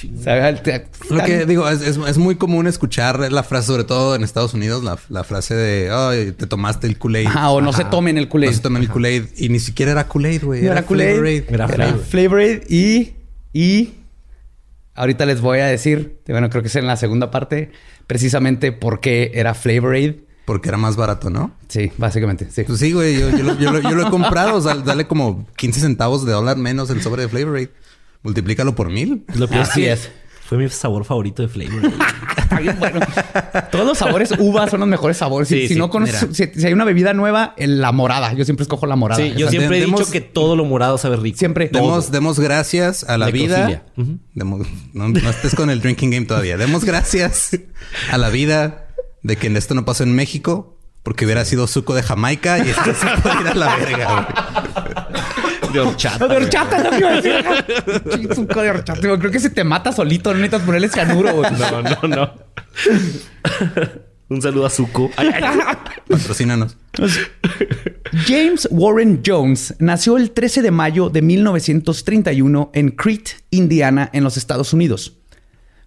Lo 1.09 1.25
que 1.25 1.47
digo, 1.47 1.69
es, 1.69 2.19
muy 2.19 2.37
común 2.37 2.67
escuchar 2.67 3.31
la 3.31 3.43
frase, 3.43 3.69
sobre 3.69 3.85
todo 3.85 4.15
en 4.15 4.25
Estados 4.25 4.55
Unidos, 4.55 4.85
la, 5.09 5.25
frase 5.25 5.55
de, 5.55 5.91
ay, 5.93 6.33
te 6.33 6.47
tomaste 6.47 6.87
el 6.87 6.99
Kool-Aid. 6.99 7.29
Ah, 7.33 7.51
o 7.51 7.61
no 7.61 7.73
se 7.73 7.85
tomen 7.85 8.19
el 8.19 8.29
Kool-Aid. 8.29 8.51
No 8.51 8.57
se 8.57 8.63
tomen 8.63 8.83
el 8.83 8.89
Kool-Aid. 8.89 9.25
Y 9.37 9.49
ni 9.49 9.61
siquiera 9.61 9.93
era 9.93 10.09
Kool-Aid, 10.09 10.45
güey. 10.45 10.67
era, 10.67 10.85
Kool-Aid. 10.85 11.45
Era 11.49 11.69
Flavor 11.69 12.41
Aid. 12.41 12.63
Y, 12.69 13.15
y 13.53 13.95
ahorita 14.95 15.27
les 15.27 15.41
voy 15.41 15.61
a 15.61 15.67
decir, 15.67 16.21
bueno, 16.29 16.51
creo 16.51 16.63
que 16.63 16.69
es 16.69 16.77
en 16.77 16.87
la 16.87 16.97
segunda 16.97 17.31
parte, 17.31 17.71
precisamente 18.07 18.73
por 18.73 19.01
qué 19.01 19.33
era 19.35 19.55
Flavor 19.55 19.95
Aid. 19.95 20.15
Porque 20.45 20.69
era 20.69 20.79
más 20.79 20.97
barato, 20.97 21.31
¿no? 21.31 21.53
Sí, 21.69 21.93
básicamente, 21.97 22.49
sí. 22.51 22.65
Pues 22.65 22.79
sí, 22.79 22.93
güey. 22.93 23.19
Yo, 23.19 23.31
lo, 23.31 24.07
he 24.07 24.11
comprado. 24.11 24.61
dale 24.61 25.07
como 25.07 25.47
15 25.57 25.81
centavos 25.81 26.25
de 26.25 26.33
dólar 26.33 26.57
menos 26.57 26.91
el 26.91 27.03
sobre 27.03 27.23
de 27.23 27.29
Flavor 27.29 27.57
Aid. 27.57 27.69
Multiplícalo 28.23 28.75
por 28.75 28.91
mil. 28.91 29.25
Lo 29.35 29.49
peor 29.49 29.67
sí 29.67 29.87
es. 29.87 30.11
Fue 30.51 30.59
mi 30.59 30.69
sabor 30.69 31.05
favorito 31.05 31.43
de 31.43 31.49
Flavor 31.49 31.93
Está 32.37 32.59
bien 32.59 32.77
bueno. 32.81 32.99
Todos 33.71 33.87
los 33.87 33.99
sabores 33.99 34.35
uva 34.37 34.69
son 34.69 34.81
los 34.81 34.89
mejores 34.89 35.17
sabores. 35.17 35.47
si, 35.47 35.77
no 35.77 35.91
conoces, 35.91 36.37
si, 36.37 36.67
hay 36.67 36.73
una 36.73 36.85
bebida 36.85 37.15
nueva, 37.15 37.55
la 37.57 37.93
morada. 37.93 38.33
Yo 38.33 38.45
siempre 38.45 38.65
escojo 38.65 38.87
la 38.87 38.97
morada. 38.97 39.23
Sí, 39.23 39.33
yo 39.37 39.49
siempre 39.49 39.79
he 39.79 39.87
dicho 39.87 40.11
que 40.11 40.21
todo 40.21 40.57
lo 40.57 40.65
morado 40.65 40.99
sabe 40.99 41.17
rico. 41.19 41.39
Siempre. 41.39 41.71
Demos, 41.73 42.11
demos 42.11 42.41
gracias 42.41 43.05
a 43.05 43.17
la 43.17 43.31
vida. 43.31 43.85
no, 44.35 44.65
no 44.93 45.31
estés 45.31 45.55
con 45.55 45.71
el 45.71 45.81
drinking 45.81 46.11
game 46.11 46.27
todavía. 46.27 46.57
Demos 46.57 46.85
gracias 46.85 47.57
a 48.11 48.19
la 48.19 48.29
vida 48.31 48.90
de 49.23 49.37
que 49.37 49.47
esto 49.49 49.75
no 49.75 49.85
pasó 49.85 50.03
en 50.03 50.15
México 50.15 50.77
porque 51.03 51.25
hubiera 51.25 51.45
sido 51.45 51.67
suco 51.67 51.95
de 51.95 52.03
Jamaica 52.03 52.59
y 52.59 52.71
esto 52.71 52.95
se 52.95 53.07
puede 53.23 53.41
ir 53.41 53.49
a 53.49 53.55
la 53.55 53.77
verga. 53.77 54.29
De 55.73 55.81
horchata. 55.81 56.27
De 56.27 56.37
horchata 56.37 56.77
es 56.79 56.85
lo 56.85 56.91
que 56.91 56.99
iba 56.99 57.11
a 57.11 57.21
decir. 57.21 58.35
Suco 58.35 58.61
de 58.61 58.71
horchata. 58.71 59.01
Creo 59.01 59.31
que 59.31 59.41
se 59.41 59.51
te 59.51 59.65
mata 59.65 59.93
solito. 59.93 60.33
No 60.33 60.41
necesitas 60.41 60.63
ponerle 60.63 60.89
cianuro. 60.89 61.33
Güey. 61.35 61.51
No, 61.53 61.83
no, 61.83 62.17
no. 62.17 62.35
Un 64.29 64.43
saludo 64.43 64.67
a 64.67 64.71
Suco. 64.71 65.11
Patrocínanos. 66.09 66.77
James 68.27 68.69
Warren 68.71 69.23
Jones 69.25 69.75
nació 69.79 70.17
el 70.17 70.31
13 70.31 70.63
de 70.63 70.71
mayo 70.71 71.09
de 71.09 71.23
1931 71.23 72.71
en 72.75 72.91
Crete, 72.91 73.33
Indiana, 73.51 74.11
en 74.13 74.23
los 74.23 74.37
Estados 74.37 74.73
Unidos. 74.73 75.20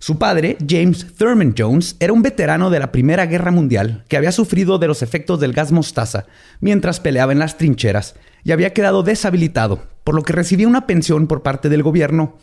Su 0.04 0.18
padre, 0.18 0.58
James 0.68 1.16
Thurman 1.16 1.56
Jones, 1.58 1.96
era 2.02 2.12
un 2.12 2.22
veterano 2.22 2.70
de 2.70 2.78
la 2.78 2.92
Primera 2.92 3.26
Guerra 3.26 3.52
Mundial 3.52 4.04
que 4.10 4.18
había 4.18 4.34
sufrido 4.34 4.78
de 4.78 4.88
los 4.88 5.02
efectos 5.02 5.40
del 5.40 5.54
gas 5.54 5.72
mostaza 5.72 6.26
mientras 6.60 7.00
peleaba 7.00 7.32
en 7.32 7.40
las 7.40 7.56
trincheras 7.56 8.16
y 8.44 8.52
había 8.52 8.74
quedado 8.74 9.04
deshabilitado, 9.04 9.82
por 10.04 10.14
lo 10.14 10.24
que 10.24 10.34
recibía 10.34 10.68
una 10.68 10.88
pensión 10.88 11.28
por 11.28 11.42
parte 11.42 11.70
del 11.70 11.84
gobierno 11.84 12.36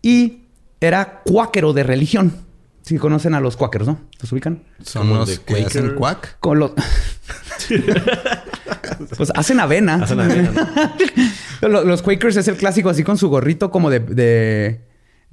y 0.00 0.44
era 0.80 1.20
cuáquero 1.26 1.74
de 1.74 1.82
religión. 1.82 2.32
Si 2.80 2.96
conocen 2.96 3.34
a 3.34 3.40
los 3.40 3.58
cuáqueros, 3.58 3.88
¿no? 3.88 4.00
¿Los 4.18 4.32
ubican? 4.32 4.62
Son 4.82 5.10
los 5.10 5.38
que 5.40 5.66
hacen 5.66 5.96
cuac. 5.96 6.38
Con 6.40 6.60
los... 6.60 6.70
pues 9.18 9.30
hacen 9.34 9.60
avena. 9.60 9.96
Hacen 9.96 10.18
avena 10.18 10.50
los, 11.60 12.00
Quakers 12.00 12.36
es 12.38 12.48
el 12.48 12.56
clásico 12.56 12.88
así 12.88 13.04
con 13.04 13.18
su 13.18 13.28
gorrito 13.28 13.70
como 13.70 13.90
de 13.90 14.85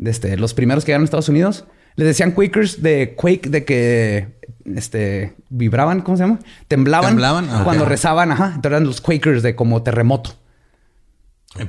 este, 0.05 0.37
los 0.37 0.53
primeros 0.53 0.83
que 0.83 0.89
llegaron 0.89 1.03
a 1.03 1.05
Estados 1.05 1.29
Unidos, 1.29 1.65
les 1.95 2.07
decían 2.07 2.31
Quakers 2.31 2.81
de 2.81 3.15
Quake, 3.15 3.49
de 3.49 3.65
que 3.65 4.27
este, 4.65 5.33
vibraban, 5.49 6.01
¿cómo 6.01 6.17
se 6.17 6.23
llama? 6.23 6.39
Temblaban, 6.67 7.19
ah, 7.23 7.61
cuando 7.63 7.85
rezaban, 7.85 8.31
ajá. 8.31 8.47
Entonces 8.55 8.71
eran 8.71 8.85
los 8.85 9.01
Quakers 9.01 9.43
de 9.43 9.55
como 9.55 9.83
terremoto. 9.83 10.31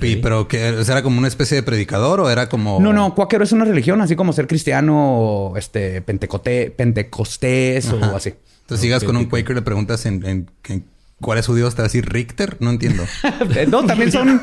Pero 0.00 0.48
que 0.48 0.66
era 0.66 1.02
como 1.02 1.18
una 1.18 1.28
especie 1.28 1.56
de 1.56 1.62
predicador 1.62 2.20
o 2.20 2.30
era 2.30 2.48
como. 2.48 2.80
No, 2.80 2.94
no, 2.94 3.14
cuáquero 3.14 3.44
es 3.44 3.52
una 3.52 3.66
religión, 3.66 4.00
así 4.00 4.16
como 4.16 4.32
ser 4.32 4.46
cristiano, 4.46 5.52
este, 5.56 6.00
pentecote, 6.00 6.70
pentecostés 6.70 7.92
o 7.92 8.16
así. 8.16 8.34
Entonces, 8.62 8.80
sigas 8.80 9.04
con 9.04 9.14
un 9.16 9.26
Quaker, 9.26 9.56
le 9.56 9.60
preguntas 9.60 10.06
en, 10.06 10.24
en, 10.24 10.50
en 10.68 10.86
¿Cuál 11.20 11.38
es 11.38 11.44
su 11.44 11.54
Dios? 11.54 11.74
¿Te 11.74 11.82
va 11.82 11.84
a 11.84 11.88
decir 11.88 12.06
Richter? 12.08 12.56
No 12.60 12.70
entiendo. 12.70 13.04
no, 13.68 13.84
también 13.84 14.10
son, 14.10 14.42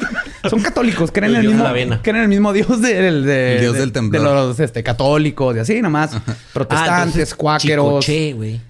son 0.50 0.62
católicos. 0.62 1.12
Creen, 1.12 1.36
el, 1.36 1.48
mismo, 1.48 1.66
creen 2.01 2.24
el 2.24 2.28
mismo 2.28 2.54
Dios 2.54 2.82
del, 2.82 3.25
de, 3.25 3.60
Dios 3.60 3.75
del 3.75 3.92
temblor. 3.92 4.22
De 4.22 4.34
los 4.34 4.60
este, 4.60 4.82
católicos 4.82 5.56
y 5.56 5.60
así 5.60 5.82
nomás. 5.82 6.18
Protestantes, 6.54 7.34
ah, 7.34 7.36
cuáqueros. 7.38 8.06
güey. 8.08 8.62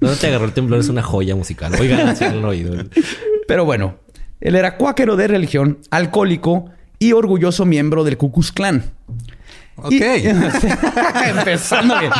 ¿Dónde 0.00 0.16
te 0.16 0.26
agarró 0.26 0.44
el 0.44 0.52
temblor? 0.52 0.80
Es 0.80 0.88
una 0.88 1.02
joya 1.02 1.34
musical. 1.36 1.72
Oigan, 1.80 2.16
si 2.16 2.24
no 2.24 2.48
oído. 2.48 2.84
Pero 3.46 3.64
bueno, 3.64 3.96
él 4.40 4.56
era 4.56 4.76
cuáquero 4.76 5.16
de 5.16 5.28
religión, 5.28 5.78
alcohólico 5.90 6.66
y 6.98 7.12
orgulloso 7.12 7.64
miembro 7.64 8.04
del 8.04 8.18
Ku 8.18 8.32
Klux 8.32 8.52
Klan. 8.52 8.84
Ok. 9.76 9.92
empezando 11.26 11.98
bien. 11.98 12.12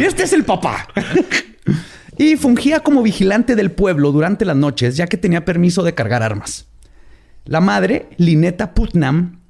Y 0.00 0.04
este 0.04 0.22
es 0.22 0.32
el 0.32 0.44
papá 0.44 0.88
y 2.18 2.36
fungía 2.36 2.80
como 2.80 3.02
vigilante 3.02 3.56
del 3.56 3.70
pueblo 3.70 4.12
durante 4.12 4.44
las 4.44 4.56
noches, 4.56 4.96
ya 4.96 5.06
que 5.06 5.16
tenía 5.16 5.44
permiso 5.44 5.82
de 5.82 5.94
cargar 5.94 6.22
armas. 6.22 6.66
La 7.44 7.60
madre, 7.60 8.08
Lineta 8.16 8.74
Putnam, 8.74 9.40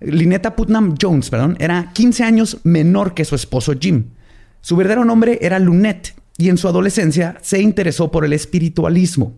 Lineta 0.00 0.54
Putnam 0.54 0.94
Jones, 1.00 1.30
perdón, 1.30 1.56
era 1.58 1.90
15 1.92 2.24
años 2.24 2.58
menor 2.62 3.14
que 3.14 3.24
su 3.24 3.34
esposo 3.34 3.74
Jim. 3.78 4.10
Su 4.60 4.76
verdadero 4.76 5.04
nombre 5.04 5.38
era 5.42 5.58
Lunette 5.58 6.14
y 6.36 6.48
en 6.48 6.58
su 6.58 6.68
adolescencia 6.68 7.36
se 7.42 7.60
interesó 7.60 8.10
por 8.10 8.24
el 8.24 8.32
espiritualismo. 8.32 9.34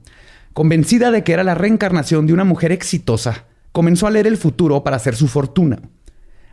Convencida 0.53 1.11
de 1.11 1.25
que 1.25 1.33
era 1.33 1.45
la 1.45 1.55
reencarnación 1.55 2.27
de 2.27 2.33
una 2.33 2.45
mujer 2.45 2.73
exitosa, 2.73 3.47
comenzó 3.73 4.07
a 4.07 4.11
leer 4.11 4.27
el 4.27 4.37
futuro 4.37 4.85
para 4.85 4.97
hacer 4.97 5.17
su 5.17 5.27
fortuna. 5.27 5.81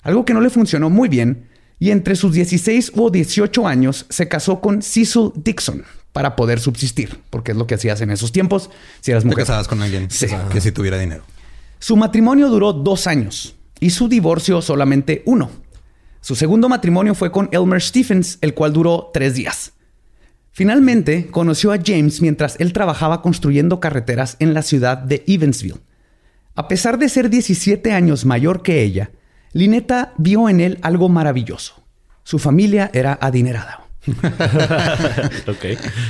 Algo 0.01 0.25
que 0.25 0.33
no 0.33 0.41
le 0.41 0.49
funcionó 0.49 0.89
muy 0.89 1.09
bien, 1.09 1.49
y 1.79 1.91
entre 1.91 2.15
sus 2.15 2.33
16 2.33 2.93
o 2.95 3.09
18 3.09 3.67
años 3.67 4.05
se 4.09 4.27
casó 4.27 4.59
con 4.61 4.81
Cecil 4.81 5.31
Dixon, 5.35 5.83
para 6.13 6.35
poder 6.35 6.59
subsistir, 6.59 7.19
porque 7.29 7.51
es 7.51 7.57
lo 7.57 7.67
que 7.67 7.75
hacías 7.75 8.01
en 8.01 8.11
esos 8.11 8.31
tiempos. 8.31 8.69
Si 9.01 9.11
eras 9.11 9.25
mujer. 9.25 9.37
Te 9.37 9.43
casabas 9.43 9.67
con 9.67 9.81
alguien 9.81 10.07
que 10.07 10.61
si 10.61 10.71
tuviera 10.71 10.97
dinero. 10.97 11.23
Su 11.79 11.95
matrimonio 11.95 12.49
duró 12.49 12.73
dos 12.73 13.07
años 13.07 13.55
y 13.79 13.91
su 13.91 14.09
divorcio 14.09 14.61
solamente 14.61 15.23
uno. 15.25 15.49
Su 16.21 16.35
segundo 16.35 16.67
matrimonio 16.67 17.15
fue 17.15 17.31
con 17.31 17.47
Elmer 17.51 17.81
Stephens, 17.81 18.37
el 18.41 18.53
cual 18.53 18.73
duró 18.73 19.11
tres 19.13 19.35
días. 19.35 19.73
Finalmente 20.51 21.27
conoció 21.27 21.71
a 21.71 21.79
James 21.83 22.21
mientras 22.21 22.59
él 22.59 22.73
trabajaba 22.73 23.21
construyendo 23.21 23.79
carreteras 23.79 24.35
en 24.39 24.53
la 24.53 24.61
ciudad 24.61 24.97
de 24.97 25.23
Evansville. 25.27 25.79
A 26.55 26.67
pesar 26.67 26.97
de 26.99 27.07
ser 27.07 27.29
17 27.29 27.93
años 27.93 28.25
mayor 28.25 28.61
que 28.61 28.81
ella, 28.81 29.11
Lineta 29.53 30.13
vio 30.17 30.49
en 30.49 30.59
él 30.59 30.79
algo 30.81 31.07
maravilloso. 31.07 31.85
Su 32.23 32.39
familia 32.39 32.91
era 32.93 33.17
adinerada. 33.21 33.78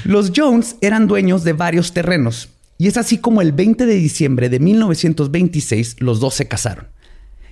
Los 0.04 0.32
Jones 0.36 0.76
eran 0.82 1.08
dueños 1.08 1.44
de 1.44 1.54
varios 1.54 1.94
terrenos 1.94 2.50
y 2.78 2.88
es 2.88 2.98
así 2.98 3.18
como 3.18 3.42
el 3.42 3.52
20 3.52 3.86
de 3.86 3.96
diciembre 3.96 4.50
de 4.50 4.60
1926 4.60 5.98
los 6.00 6.20
dos 6.20 6.36
se 6.36 6.48
casaron. 6.48 6.88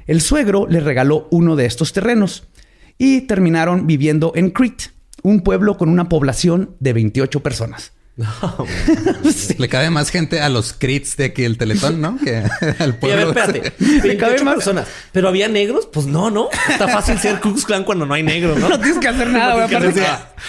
El 0.06 0.22
suegro 0.22 0.68
le 0.68 0.80
regaló 0.80 1.28
uno 1.32 1.56
de 1.56 1.66
estos 1.66 1.92
terrenos 1.92 2.48
y 2.98 3.22
terminaron 3.22 3.88
viviendo 3.88 4.32
en 4.36 4.52
Crete, 4.52 4.86
un 5.24 5.42
pueblo 5.42 5.78
con 5.78 5.90
una 5.90 6.08
población 6.08 6.76
de 6.80 6.94
28 6.94 7.42
personas. 7.42 7.92
Le 9.60 9.70
cabe 9.70 9.92
más 9.92 10.10
gente 10.10 10.42
a 10.42 10.50
los 10.50 10.74
crits 10.74 11.18
de 11.18 11.26
aquí 11.26 11.44
el 11.44 11.60
Teletón, 11.60 12.02
¿no? 12.02 12.18
Que 12.18 12.38
al 12.80 12.96
pueblo. 12.96 13.20
Y 13.20 13.22
a 13.22 13.26
ver, 13.26 13.38
espérate. 13.38 14.08
Le 14.08 14.18
cabe 14.18 14.42
más 14.44 14.56
personas. 14.56 14.88
Pero 15.12 15.28
había 15.28 15.48
negros, 15.48 15.88
pues 15.92 16.08
no, 16.08 16.32
¿no? 16.32 16.50
Está 16.68 16.88
fácil 16.88 17.20
ser 17.20 17.40
Ku 17.40 17.54
Klux 17.54 17.66
cuando 17.86 18.08
no 18.08 18.14
hay 18.16 18.24
negros, 18.24 18.58
¿no? 18.58 18.70
No 18.78 18.80
tienes 18.80 19.00
que 19.00 19.08
hacer 19.08 19.30
nada, 19.30 19.68
güey. 19.68 20.04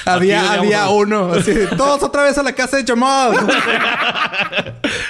había, 0.04 0.52
había 0.52 0.88
uno. 0.88 1.32
todos 1.76 2.02
otra 2.02 2.24
vez 2.24 2.38
a 2.38 2.42
la 2.42 2.52
casa 2.52 2.78
de 2.78 2.84
Jamal. 2.84 3.36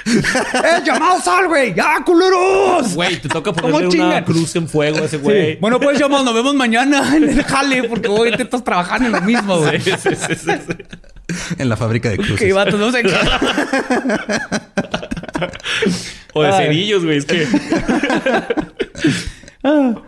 ¡Eh, 0.05 0.81
Jamal, 0.85 1.21
sal, 1.23 1.47
güey! 1.47 1.73
¡Ya, 1.73 2.03
culeros! 2.05 2.93
Güey, 2.93 3.21
te 3.21 3.29
toca 3.29 3.53
ponerle 3.53 4.01
una 4.01 4.23
cruz 4.23 4.55
en 4.55 4.67
fuego 4.67 4.97
a 4.99 5.05
ese 5.05 5.17
güey. 5.17 5.57
Bueno, 5.57 5.79
pues 5.79 5.97
Jamal, 5.97 6.25
nos 6.25 6.33
vemos 6.33 6.53
mañana 6.55 7.15
en 7.15 7.29
el 7.29 7.43
jale 7.43 7.83
porque 7.83 8.09
hoy 8.09 8.35
te 8.35 8.43
estás 8.43 8.63
trabajando 8.63 9.07
en 9.07 9.11
lo 9.13 9.21
mismo, 9.21 9.59
güey. 9.59 9.79
Sí, 9.79 9.91
sí, 9.97 10.15
sí, 10.15 10.51
en 11.57 11.69
la 11.69 11.77
fábrica 11.77 12.09
de 12.09 12.17
cruces. 12.17 12.53
no 12.55 12.91
sé 12.91 13.03
o 16.33 16.43
de 16.43 16.51
cerillos, 16.51 17.03
güey. 17.03 17.17
Es 17.17 17.25
que... 17.25 17.47
Ah. 19.61 20.03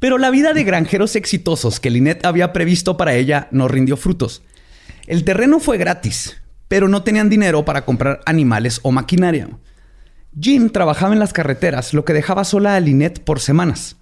Pero 0.00 0.18
la 0.18 0.30
vida 0.30 0.54
de 0.54 0.64
granjeros 0.64 1.14
exitosos 1.14 1.78
que 1.78 1.88
Lynette 1.88 2.26
había 2.26 2.52
previsto 2.52 2.96
para 2.96 3.14
ella 3.14 3.46
no 3.52 3.68
rindió 3.68 3.96
frutos. 3.96 4.42
El 5.06 5.22
terreno 5.22 5.60
fue 5.60 5.78
gratis, 5.78 6.42
pero 6.66 6.88
no 6.88 7.04
tenían 7.04 7.30
dinero 7.30 7.64
para 7.64 7.84
comprar 7.84 8.20
animales 8.26 8.80
o 8.82 8.90
maquinaria. 8.90 9.48
Jim 10.38 10.70
trabajaba 10.70 11.12
en 11.12 11.20
las 11.20 11.32
carreteras, 11.32 11.94
lo 11.94 12.04
que 12.04 12.12
dejaba 12.12 12.42
sola 12.42 12.74
a 12.74 12.80
Lynette 12.80 13.20
por 13.20 13.38
semanas. 13.38 13.98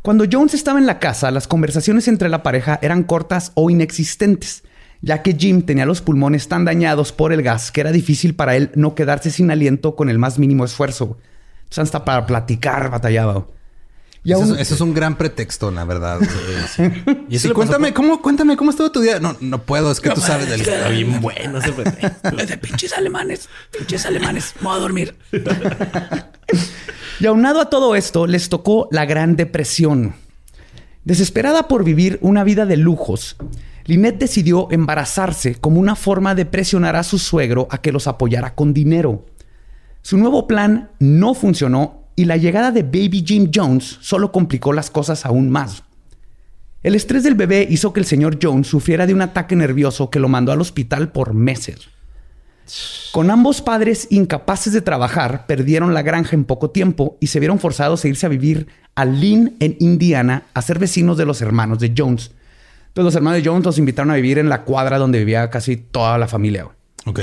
Cuando 0.00 0.24
Jones 0.30 0.54
estaba 0.54 0.78
en 0.78 0.86
la 0.86 0.98
casa, 0.98 1.30
las 1.30 1.46
conversaciones 1.46 2.08
entre 2.08 2.30
la 2.30 2.42
pareja 2.42 2.78
eran 2.80 3.02
cortas 3.02 3.52
o 3.54 3.68
inexistentes 3.68 4.62
ya 5.04 5.22
que 5.22 5.34
Jim 5.34 5.62
tenía 5.62 5.84
los 5.84 6.00
pulmones 6.00 6.48
tan 6.48 6.64
dañados 6.64 7.12
por 7.12 7.32
el 7.32 7.42
gas 7.42 7.70
que 7.70 7.82
era 7.82 7.92
difícil 7.92 8.34
para 8.34 8.56
él 8.56 8.70
no 8.74 8.94
quedarse 8.94 9.30
sin 9.30 9.50
aliento 9.50 9.96
con 9.96 10.08
el 10.08 10.18
más 10.18 10.38
mínimo 10.38 10.64
esfuerzo. 10.64 11.18
Entonces 11.64 11.84
hasta 11.84 12.04
para 12.04 12.24
platicar 12.24 12.90
batallaba. 12.90 13.46
Y 14.26 14.32
eso, 14.32 14.56
es 14.56 14.80
un 14.80 14.94
gran 14.94 15.18
pretexto, 15.18 15.70
la 15.70 15.84
verdad. 15.84 16.18
y 17.28 17.36
eso 17.36 17.52
cuéntame, 17.52 17.92
¿cómo, 17.92 18.22
cuéntame, 18.22 18.56
¿cómo 18.56 18.70
estuvo 18.70 18.90
tu 18.90 19.02
día? 19.02 19.20
No, 19.20 19.36
no 19.40 19.62
puedo, 19.62 19.92
es 19.92 20.00
que 20.00 20.08
tú 20.08 20.22
sabes 20.22 20.48
del... 20.48 20.62
Está 20.62 20.88
bien 20.88 21.20
bueno 21.20 21.58
ese 21.58 21.72
pretexto. 21.72 22.30
de 22.34 22.56
pinches 22.56 22.94
alemanes, 22.94 23.50
pinches 23.76 24.06
alemanes, 24.06 24.54
voy 24.62 24.78
a 24.78 24.80
dormir. 24.80 25.14
y 27.20 27.26
aunado 27.26 27.60
a 27.60 27.68
todo 27.68 27.94
esto, 27.94 28.26
les 28.26 28.48
tocó 28.48 28.88
la 28.90 29.04
Gran 29.04 29.36
Depresión. 29.36 30.14
Desesperada 31.04 31.68
por 31.68 31.84
vivir 31.84 32.18
una 32.22 32.44
vida 32.44 32.64
de 32.64 32.78
lujos, 32.78 33.36
Lynette 33.86 34.18
decidió 34.18 34.68
embarazarse 34.70 35.56
como 35.56 35.78
una 35.78 35.94
forma 35.94 36.34
de 36.34 36.46
presionar 36.46 36.96
a 36.96 37.02
su 37.02 37.18
suegro 37.18 37.68
a 37.70 37.78
que 37.78 37.92
los 37.92 38.06
apoyara 38.06 38.54
con 38.54 38.72
dinero. 38.72 39.26
Su 40.00 40.16
nuevo 40.16 40.46
plan 40.46 40.90
no 40.98 41.34
funcionó 41.34 42.04
y 42.16 42.24
la 42.24 42.36
llegada 42.36 42.70
de 42.70 42.82
Baby 42.82 43.24
Jim 43.26 43.50
Jones 43.54 43.98
solo 44.00 44.32
complicó 44.32 44.72
las 44.72 44.90
cosas 44.90 45.26
aún 45.26 45.50
más. 45.50 45.82
El 46.82 46.94
estrés 46.94 47.22
del 47.22 47.34
bebé 47.34 47.66
hizo 47.68 47.92
que 47.92 48.00
el 48.00 48.06
señor 48.06 48.38
Jones 48.40 48.66
sufriera 48.66 49.06
de 49.06 49.14
un 49.14 49.22
ataque 49.22 49.56
nervioso 49.56 50.10
que 50.10 50.20
lo 50.20 50.28
mandó 50.28 50.52
al 50.52 50.60
hospital 50.60 51.12
por 51.12 51.34
meses. 51.34 51.88
Con 53.12 53.30
ambos 53.30 53.60
padres 53.60 54.06
incapaces 54.10 54.72
de 54.72 54.80
trabajar, 54.80 55.46
perdieron 55.46 55.92
la 55.92 56.02
granja 56.02 56.34
en 56.34 56.44
poco 56.44 56.70
tiempo 56.70 57.16
y 57.20 57.26
se 57.28 57.38
vieron 57.40 57.58
forzados 57.58 58.04
a 58.04 58.08
irse 58.08 58.26
a 58.26 58.30
vivir 58.30 58.68
a 58.94 59.04
Lynn, 59.04 59.56
en 59.60 59.76
Indiana, 59.80 60.44
a 60.54 60.62
ser 60.62 60.78
vecinos 60.78 61.16
de 61.16 61.26
los 61.26 61.42
hermanos 61.42 61.78
de 61.78 61.92
Jones, 61.96 62.32
entonces 62.94 63.06
los 63.06 63.16
hermanos 63.16 63.42
de 63.42 63.48
Jones 63.48 63.64
los 63.64 63.78
invitaron 63.78 64.12
a 64.12 64.14
vivir 64.14 64.38
en 64.38 64.48
la 64.48 64.62
cuadra 64.62 64.98
donde 64.98 65.18
vivía 65.18 65.50
casi 65.50 65.76
toda 65.76 66.16
la 66.16 66.28
familia. 66.28 66.68
Ok. 67.06 67.20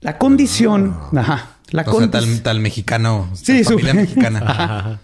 La 0.00 0.16
condición... 0.16 0.96
Ajá. 1.16 1.56
La 1.70 1.82
condición... 1.82 2.40
tal, 2.44 2.60
mexicano. 2.60 3.28
Sí, 3.34 3.64
familia 3.64 3.94
mexicana. 3.94 5.00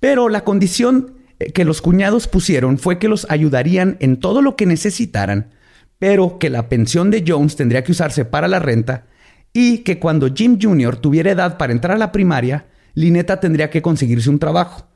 Pero 0.00 0.30
la 0.30 0.42
condición 0.42 1.18
eh, 1.38 1.52
que 1.52 1.66
los 1.66 1.82
cuñados 1.82 2.28
pusieron 2.28 2.78
fue 2.78 2.98
que 2.98 3.08
los 3.08 3.26
ayudarían 3.28 3.98
en 4.00 4.18
todo 4.18 4.40
lo 4.40 4.56
que 4.56 4.64
necesitaran, 4.64 5.50
pero 5.98 6.38
que 6.38 6.48
la 6.48 6.70
pensión 6.70 7.10
de 7.10 7.24
Jones 7.28 7.56
tendría 7.56 7.84
que 7.84 7.92
usarse 7.92 8.24
para 8.24 8.48
la 8.48 8.58
renta 8.58 9.04
y 9.52 9.80
que 9.80 9.98
cuando 9.98 10.32
Jim 10.34 10.58
Jr. 10.58 10.96
tuviera 10.96 11.30
edad 11.30 11.58
para 11.58 11.74
entrar 11.74 11.96
a 11.96 11.98
la 11.98 12.10
primaria, 12.10 12.68
Lineta 12.94 13.38
tendría 13.38 13.68
que 13.68 13.82
conseguirse 13.82 14.30
un 14.30 14.38
trabajo. 14.38 14.88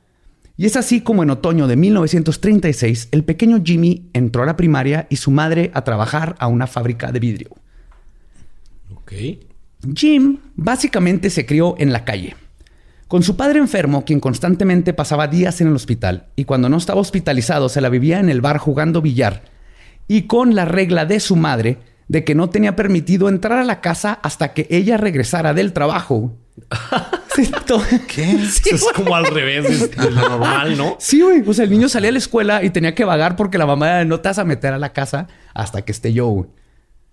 Y 0.57 0.65
es 0.65 0.75
así 0.75 1.01
como 1.01 1.21
en 1.21 1.29
otoño 1.29 1.67
de 1.67 1.75
1936 1.75 3.09
el 3.11 3.23
pequeño 3.23 3.61
Jimmy 3.63 4.09
entró 4.13 4.41
a 4.41 4.47
la 4.47 4.57
primaria 4.57 5.05
y 5.09 5.17
su 5.17 5.29
madre 5.29 5.69
a 5.75 5.83
trabajar 5.83 6.35
a 6.39 6.47
una 6.47 6.65
fábrica 6.65 7.11
de 7.11 7.19
vidrio. 7.19 7.49
Ok. 8.95 9.13
Jim 9.95 10.39
básicamente 10.55 11.29
se 11.29 11.45
crió 11.45 11.75
en 11.77 11.93
la 11.93 12.03
calle, 12.03 12.35
con 13.07 13.21
su 13.21 13.37
padre 13.37 13.59
enfermo, 13.59 14.03
quien 14.03 14.19
constantemente 14.19 14.93
pasaba 14.93 15.27
días 15.27 15.61
en 15.61 15.67
el 15.67 15.75
hospital 15.75 16.27
y 16.35 16.45
cuando 16.45 16.67
no 16.67 16.77
estaba 16.77 16.99
hospitalizado 16.99 17.69
se 17.69 17.79
la 17.79 17.89
vivía 17.89 18.19
en 18.19 18.29
el 18.29 18.41
bar 18.41 18.57
jugando 18.57 19.01
billar 19.01 19.43
y 20.07 20.23
con 20.23 20.55
la 20.55 20.65
regla 20.65 21.05
de 21.05 21.19
su 21.19 21.35
madre 21.35 21.77
de 22.07 22.23
que 22.23 22.35
no 22.35 22.49
tenía 22.49 22.75
permitido 22.75 23.29
entrar 23.29 23.59
a 23.59 23.63
la 23.63 23.79
casa 23.81 24.13
hasta 24.23 24.53
que 24.53 24.67
ella 24.69 24.97
regresara 24.97 25.53
del 25.53 25.73
trabajo. 25.73 26.33
¿Qué? 28.07 28.31
es 28.31 28.85
como 28.95 29.15
al 29.15 29.25
revés 29.25 29.91
de 29.91 30.11
lo 30.11 30.29
normal, 30.29 30.77
¿no? 30.77 30.97
Sí, 30.99 31.21
güey. 31.21 31.43
O 31.47 31.53
sea, 31.53 31.65
el 31.65 31.71
niño 31.71 31.87
salía 31.87 32.09
a 32.09 32.13
la 32.13 32.17
escuela 32.17 32.63
y 32.63 32.69
tenía 32.69 32.95
que 32.95 33.05
vagar 33.05 33.35
porque 33.35 33.57
la 33.57 33.65
mamá 33.65 34.03
no 34.05 34.19
te 34.19 34.29
vas 34.29 34.39
a 34.39 34.43
meter 34.43 34.73
a 34.73 34.79
la 34.79 34.93
casa 34.93 35.27
hasta 35.53 35.83
que 35.83 35.91
esté 35.91 36.13
yo, 36.13 36.27
güey. 36.27 36.49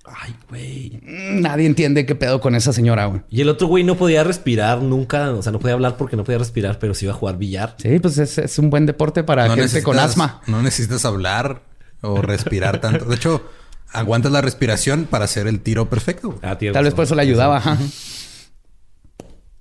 Ay, 0.05 0.35
güey. 0.51 1.01
Mm, 1.03 1.41
nadie 1.41 1.67
entiende 1.67 2.05
qué 2.05 2.15
pedo 2.15 2.41
con 2.41 2.55
esa 2.55 2.73
señora, 2.73 3.07
güey. 3.07 3.23
Y 3.31 3.41
el 3.41 3.49
otro 3.49 3.69
güey 3.69 3.85
no 3.85 3.97
podía 3.97 4.23
respirar 4.23 4.83
nunca. 4.83 5.31
O 5.31 5.43
sea, 5.43 5.53
no 5.53 5.59
podía 5.59 5.75
hablar 5.75 5.97
porque 5.97 6.17
no 6.17 6.25
podía 6.25 6.39
respirar, 6.39 6.79
pero 6.79 6.95
sí 6.95 7.07
iba 7.07 7.15
a 7.15 7.17
jugar 7.17 7.39
billar. 7.39 7.75
Sí, 7.79 7.99
pues 8.01 8.19
es, 8.19 8.59
un 8.59 8.71
buen 8.71 8.87
deporte 8.87 9.25
para 9.25 9.55
gente 9.55 9.83
con 9.83 9.99
asma. 9.99 10.43
No 10.47 10.63
necesitas 10.63 11.05
hablar 11.05 11.63
o 12.03 12.21
respirar 12.21 12.81
tanto. 12.81 13.07
De 13.07 13.17
hecho, 13.17 13.49
aguantas 13.93 14.31
la 14.31 14.43
respiración 14.43 15.05
para 15.05 15.25
hacer 15.25 15.47
el 15.47 15.61
tiro 15.61 15.89
perfecto. 15.89 16.39
Ah, 16.43 16.59
Tal 16.59 16.85
vez 16.85 16.93
por 16.93 17.05
eso 17.05 17.15
le 17.15 17.23
ayudaba. 17.23 17.63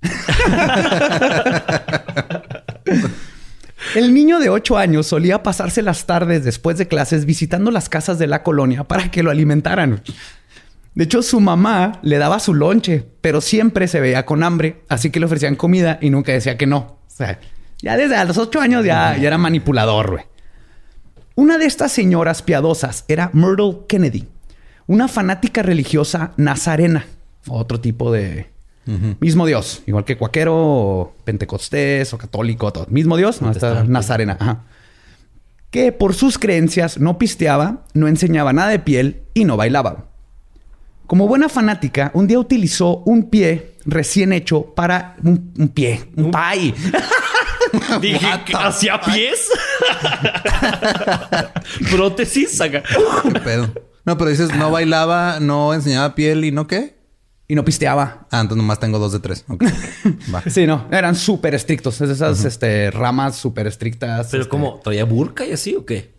El 3.94 4.14
niño 4.14 4.40
de 4.40 4.48
8 4.48 4.76
años 4.76 5.06
solía 5.06 5.42
pasarse 5.42 5.82
las 5.82 6.06
tardes 6.06 6.44
después 6.44 6.78
de 6.78 6.88
clases 6.88 7.26
visitando 7.26 7.70
las 7.70 7.88
casas 7.88 8.18
de 8.18 8.26
la 8.26 8.42
colonia 8.42 8.84
para 8.84 9.10
que 9.10 9.22
lo 9.22 9.30
alimentaran. 9.30 10.02
De 10.94 11.04
hecho, 11.04 11.22
su 11.22 11.40
mamá 11.40 12.00
le 12.02 12.18
daba 12.18 12.40
su 12.40 12.54
lonche, 12.54 13.04
pero 13.20 13.40
siempre 13.40 13.88
se 13.88 14.00
veía 14.00 14.26
con 14.26 14.42
hambre, 14.42 14.82
así 14.88 15.10
que 15.10 15.20
le 15.20 15.26
ofrecían 15.26 15.56
comida 15.56 15.98
y 16.00 16.10
nunca 16.10 16.32
decía 16.32 16.56
que 16.56 16.66
no. 16.66 16.98
Ya 17.82 17.96
desde 17.96 18.24
los 18.24 18.38
8 18.38 18.60
años 18.60 18.84
ya, 18.84 19.16
era 19.16 19.38
manipulador. 19.38 20.24
Una 21.34 21.58
de 21.58 21.66
estas 21.66 21.92
señoras 21.92 22.42
piadosas 22.42 23.04
era 23.08 23.30
Myrtle 23.32 23.78
Kennedy, 23.88 24.28
una 24.86 25.08
fanática 25.08 25.62
religiosa 25.62 26.32
nazarena, 26.36 27.06
otro 27.48 27.80
tipo 27.80 28.12
de, 28.12 28.53
Mismo 29.20 29.46
Dios, 29.46 29.82
igual 29.86 30.04
que 30.04 30.18
cuaquero, 30.18 30.54
o 30.56 31.14
pentecostés 31.24 32.12
o 32.12 32.18
católico, 32.18 32.70
todo. 32.72 32.86
Mismo 32.90 33.16
Dios, 33.16 33.40
no, 33.40 33.50
está 33.50 33.84
nazarena. 33.84 34.64
Que 35.70 35.90
por 35.90 36.14
sus 36.14 36.38
creencias 36.38 36.98
no 36.98 37.18
pisteaba, 37.18 37.84
no 37.94 38.08
enseñaba 38.08 38.52
nada 38.52 38.68
de 38.68 38.78
piel 38.78 39.22
y 39.32 39.44
no 39.44 39.56
bailaba. 39.56 40.06
Como 41.06 41.28
buena 41.28 41.48
fanática, 41.48 42.10
un 42.14 42.26
día 42.26 42.38
utilizó 42.38 42.98
un 42.98 43.28
pie 43.30 43.74
recién 43.84 44.32
hecho 44.32 44.74
para 44.74 45.16
un, 45.22 45.52
pie, 45.74 46.04
un 46.16 46.30
pie. 46.30 46.74
Dije, 48.00 48.26
¿hacía 48.54 49.00
pies? 49.00 49.48
Prótesis, 51.90 52.56
saca. 52.56 52.82
No, 54.06 54.18
pero 54.18 54.28
dices, 54.28 54.54
no 54.54 54.70
bailaba, 54.70 55.40
no 55.40 55.72
enseñaba 55.72 56.14
piel 56.14 56.44
y 56.44 56.52
no 56.52 56.66
qué. 56.66 56.94
Y 57.46 57.54
no 57.54 57.64
pisteaba. 57.64 58.26
Ah, 58.30 58.40
entonces 58.40 58.56
nomás 58.56 58.80
tengo 58.80 58.98
dos 58.98 59.12
de 59.12 59.20
tres. 59.20 59.44
sí, 60.46 60.66
no. 60.66 60.86
Eran 60.90 61.14
súper 61.14 61.54
estrictos. 61.54 62.00
esas 62.00 62.44
este, 62.44 62.90
ramas 62.90 63.36
súper 63.36 63.66
estrictas. 63.66 64.28
¿Pero 64.30 64.44
este, 64.44 64.50
como 64.50 64.80
traía 64.82 65.04
burka 65.04 65.44
y 65.44 65.52
así 65.52 65.74
o 65.76 65.84
qué? 65.84 66.14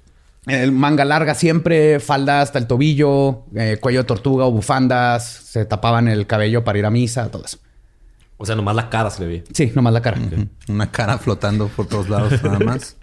El 0.45 0.71
manga 0.71 1.03
larga 1.05 1.33
siempre, 1.33 1.99
falda 1.99 2.41
hasta 2.41 2.59
el 2.59 2.67
tobillo, 2.67 3.45
eh, 3.55 3.77
cuello 3.81 4.01
de 4.01 4.05
tortuga 4.05 4.45
o 4.45 4.51
bufandas. 4.51 5.25
Se 5.25 5.65
tapaban 5.65 6.07
el 6.07 6.27
cabello 6.27 6.63
para 6.63 6.77
ir 6.77 6.85
a 6.85 6.91
misa, 6.91 7.31
todo 7.31 7.45
eso. 7.45 7.57
O 8.37 8.45
sea, 8.45 8.55
nomás 8.55 8.75
la 8.75 8.89
cara 8.89 9.09
se 9.09 9.21
le 9.21 9.27
veía. 9.27 9.43
Sí, 9.51 9.71
nomás 9.73 9.93
la 9.93 10.01
cara. 10.01 10.19
Una 10.67 10.91
cara 10.91 11.17
flotando 11.17 11.67
por 11.69 11.87
todos 11.87 12.09
lados 12.09 12.43
nada 12.43 12.59
más. 12.65 12.97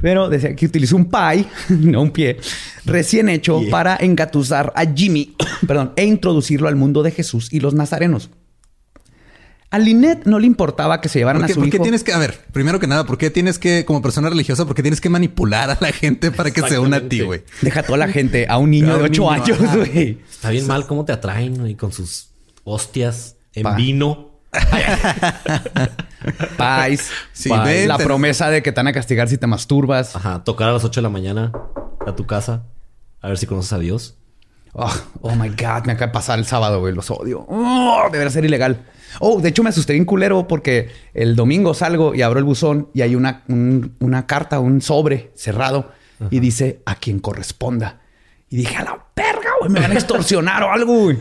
Pero 0.00 0.28
decía 0.28 0.54
que 0.54 0.66
utilizó 0.66 0.96
un 0.96 1.10
pie, 1.10 1.46
no 1.68 2.02
un 2.02 2.10
pie, 2.10 2.38
recién 2.84 3.28
hecho 3.28 3.60
para 3.70 3.96
engatusar 3.96 4.72
a 4.76 4.84
Jimmy, 4.86 5.34
perdón, 5.66 5.92
e 5.96 6.04
introducirlo 6.04 6.68
al 6.68 6.76
mundo 6.76 7.02
de 7.02 7.10
Jesús 7.10 7.52
y 7.52 7.60
los 7.60 7.74
nazarenos. 7.74 8.30
A 9.70 9.78
Lynette 9.78 10.26
no 10.26 10.38
le 10.38 10.46
importaba 10.46 11.00
que 11.00 11.08
se 11.08 11.18
llevaran 11.18 11.42
a 11.42 11.48
su 11.48 11.60
¿por 11.60 11.68
qué 11.68 11.80
tienes 11.80 12.04
que, 12.04 12.12
a 12.12 12.18
ver, 12.18 12.38
primero 12.52 12.78
que 12.78 12.86
nada, 12.86 13.04
¿por 13.04 13.18
qué 13.18 13.30
tienes 13.30 13.58
que, 13.58 13.84
como 13.84 14.00
persona 14.00 14.30
religiosa, 14.30 14.64
por 14.64 14.76
qué 14.76 14.82
tienes 14.82 15.00
que 15.00 15.10
manipular 15.10 15.70
a 15.70 15.78
la 15.80 15.90
gente 15.92 16.30
para 16.30 16.52
que 16.52 16.62
se 16.62 16.78
una 16.78 16.98
a 16.98 17.08
ti, 17.08 17.20
güey? 17.22 17.42
Deja 17.62 17.80
a 17.80 17.82
toda 17.82 17.98
la 17.98 18.08
gente, 18.08 18.46
a 18.48 18.58
un 18.58 18.70
niño 18.70 18.96
de 18.96 19.04
ocho 19.04 19.30
años, 19.30 19.58
güey. 19.58 20.18
Está 20.30 20.50
bien 20.50 20.66
mal 20.68 20.86
cómo 20.86 21.04
te 21.04 21.12
atraen, 21.12 21.58
güey, 21.58 21.74
con 21.74 21.92
sus 21.92 22.28
hostias 22.62 23.36
en 23.54 23.74
vino. 23.76 24.35
Pais. 26.56 27.10
la 27.86 27.98
promesa 27.98 28.50
de 28.50 28.62
que 28.62 28.72
te 28.72 28.80
van 28.80 28.88
a 28.88 28.92
castigar 28.92 29.28
si 29.28 29.38
te 29.38 29.46
masturbas. 29.46 30.16
Ajá. 30.16 30.44
Tocar 30.44 30.68
a 30.68 30.72
las 30.72 30.84
8 30.84 31.00
de 31.00 31.02
la 31.02 31.08
mañana 31.08 31.52
a 32.06 32.14
tu 32.14 32.26
casa. 32.26 32.64
A 33.20 33.28
ver 33.28 33.38
si 33.38 33.46
conoces 33.46 33.72
a 33.72 33.78
Dios. 33.78 34.16
Oh, 34.72 34.92
oh 35.22 35.34
my 35.34 35.48
God. 35.48 35.86
Me 35.86 35.92
acaba 35.92 36.06
de 36.06 36.12
pasar 36.12 36.38
el 36.38 36.44
sábado, 36.44 36.80
güey. 36.80 36.94
Los 36.94 37.10
odio. 37.10 37.46
Oh, 37.48 38.08
debería 38.10 38.30
ser 38.30 38.44
ilegal. 38.44 38.84
Oh, 39.20 39.40
de 39.40 39.48
hecho 39.48 39.62
me 39.62 39.70
asusté 39.70 39.94
bien 39.94 40.04
culero 40.04 40.46
porque 40.46 40.90
el 41.14 41.36
domingo 41.36 41.74
salgo 41.74 42.14
y 42.14 42.22
abro 42.22 42.38
el 42.38 42.44
buzón 42.44 42.90
y 42.92 43.02
hay 43.02 43.14
una, 43.14 43.44
una 43.48 44.26
carta, 44.26 44.60
un 44.60 44.82
sobre 44.82 45.32
cerrado 45.34 45.90
y 46.30 46.40
dice 46.40 46.82
a 46.84 46.96
quien 46.96 47.20
corresponda. 47.20 48.00
Y 48.48 48.56
dije, 48.56 48.76
a 48.76 48.84
la 48.84 49.06
verga, 49.14 49.45
güey, 49.60 49.70
me 49.70 49.80
van 49.80 49.92
a 49.92 49.94
extorsionar 49.94 50.62
o 50.62 50.72
algo, 50.72 50.94
güey. 50.94 51.18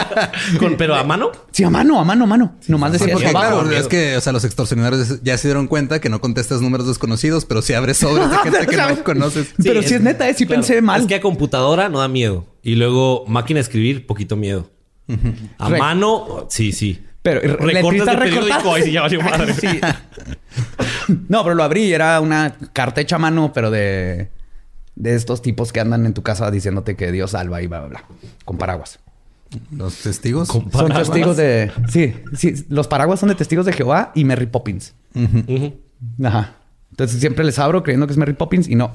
¿Pero 0.78 0.94
a 0.94 1.04
mano? 1.04 1.32
Sí, 1.50 1.64
a 1.64 1.70
mano, 1.70 2.00
a 2.00 2.04
mano, 2.04 2.24
a 2.24 2.26
mano. 2.26 2.56
Nomás 2.68 2.92
decía 2.92 3.14
porque, 3.14 3.30
claro, 3.30 3.70
es 3.70 3.86
que, 3.88 4.16
o 4.16 4.20
sea, 4.20 4.32
los 4.32 4.44
extorsionadores 4.44 5.22
ya 5.22 5.36
se 5.38 5.48
dieron 5.48 5.66
cuenta 5.66 6.00
que 6.00 6.08
no 6.08 6.20
contestas 6.20 6.60
números 6.60 6.86
desconocidos, 6.86 7.44
pero 7.44 7.62
sí 7.62 7.74
abres 7.74 7.98
sobres 7.98 8.30
de 8.30 8.36
gente 8.50 8.66
que 8.66 8.76
no 8.76 9.04
conoces. 9.04 9.54
pero 9.62 9.82
si 9.82 9.94
es 9.94 10.00
neta, 10.00 10.28
eh, 10.28 10.34
sí 10.34 10.46
pensé 10.46 10.82
mal. 10.82 11.02
Es 11.02 11.06
que 11.06 11.14
a 11.14 11.20
computadora 11.20 11.88
no 11.88 12.00
da 12.00 12.08
miedo. 12.08 12.46
Y 12.62 12.76
luego 12.76 13.24
máquina 13.26 13.58
de 13.58 13.62
escribir, 13.62 14.06
poquito 14.06 14.36
miedo. 14.36 14.70
A 15.58 15.68
mano, 15.68 16.46
sí, 16.48 16.72
sí. 16.72 17.02
Pero 17.24 17.40
recortes 17.40 18.04
de 18.04 18.16
periódico, 18.18 18.74
ahí 18.74 18.92
ya 18.92 19.00
valió 19.00 19.22
madre. 19.22 19.54
sí. 19.58 19.80
No, 21.28 21.42
pero 21.42 21.54
lo 21.54 21.62
abrí 21.62 21.84
y 21.84 21.92
era 21.94 22.20
una 22.20 22.54
carta 22.74 23.00
hecha 23.00 23.16
a 23.16 23.18
mano, 23.18 23.50
pero 23.54 23.70
de 23.70 24.28
de 24.96 25.14
estos 25.14 25.42
tipos 25.42 25.72
que 25.72 25.80
andan 25.80 26.06
en 26.06 26.14
tu 26.14 26.22
casa 26.22 26.50
diciéndote 26.50 26.96
que 26.96 27.10
Dios 27.12 27.32
salva 27.32 27.62
y 27.62 27.66
bla, 27.66 27.80
bla, 27.80 27.88
bla. 27.88 28.04
Con 28.44 28.58
paraguas. 28.58 29.00
¿Los 29.70 29.96
testigos? 29.98 30.48
Son 30.48 30.92
testigos 30.92 31.36
de... 31.36 31.70
Sí, 31.88 32.14
sí. 32.36 32.66
Los 32.68 32.88
paraguas 32.88 33.20
son 33.20 33.28
de 33.28 33.34
testigos 33.34 33.66
de 33.66 33.72
Jehová 33.72 34.12
y 34.14 34.24
Mary 34.24 34.46
Poppins. 34.46 34.94
Ajá. 36.22 36.56
Entonces 36.90 37.20
siempre 37.20 37.44
les 37.44 37.58
abro 37.58 37.82
creyendo 37.82 38.06
que 38.06 38.12
es 38.12 38.18
Mary 38.18 38.34
Poppins 38.34 38.68
y 38.68 38.74
no. 38.74 38.92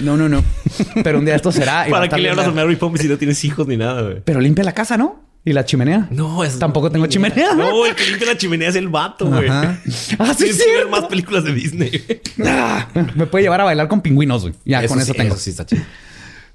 No, 0.00 0.16
no, 0.16 0.28
no. 0.28 0.42
Pero 1.04 1.18
un 1.18 1.24
día 1.24 1.36
esto 1.36 1.52
será... 1.52 1.86
¿Para 1.88 2.08
qué 2.08 2.18
le 2.18 2.30
hablas 2.30 2.46
a 2.46 2.52
Mary 2.52 2.76
Poppins 2.76 3.02
si 3.02 3.08
no 3.08 3.16
tienes 3.16 3.42
hijos 3.44 3.66
ni 3.66 3.76
nada, 3.76 4.02
güey? 4.02 4.20
Pero 4.24 4.40
limpia 4.40 4.64
la 4.64 4.72
casa, 4.72 4.96
¿no? 4.96 5.25
¿Y 5.46 5.52
la 5.52 5.64
chimenea? 5.64 6.08
No, 6.10 6.42
es... 6.42 6.58
Tampoco 6.58 6.90
tengo 6.90 7.06
chimenea. 7.06 7.54
No, 7.54 7.86
el 7.86 7.94
que 7.94 8.04
limpia 8.04 8.26
la 8.26 8.36
chimenea 8.36 8.68
es 8.68 8.74
el 8.74 8.88
vato, 8.88 9.26
güey. 9.26 9.48
Ah, 10.18 10.34
sí, 10.36 10.52
sí. 10.52 10.64
ver 10.76 10.88
más 10.90 11.04
películas 11.04 11.44
de 11.44 11.54
Disney. 11.54 12.04
Ah, 12.44 12.88
me 13.14 13.26
puede 13.26 13.44
llevar 13.44 13.60
a 13.60 13.64
bailar 13.64 13.86
con 13.86 14.00
pingüinos, 14.00 14.42
güey. 14.42 14.54
Ya, 14.64 14.84
con 14.88 15.00
eso 15.00 15.14
tengo. 15.14 15.34
Eso 15.34 15.44
sí 15.44 15.50
está 15.50 15.64
chido. 15.64 15.82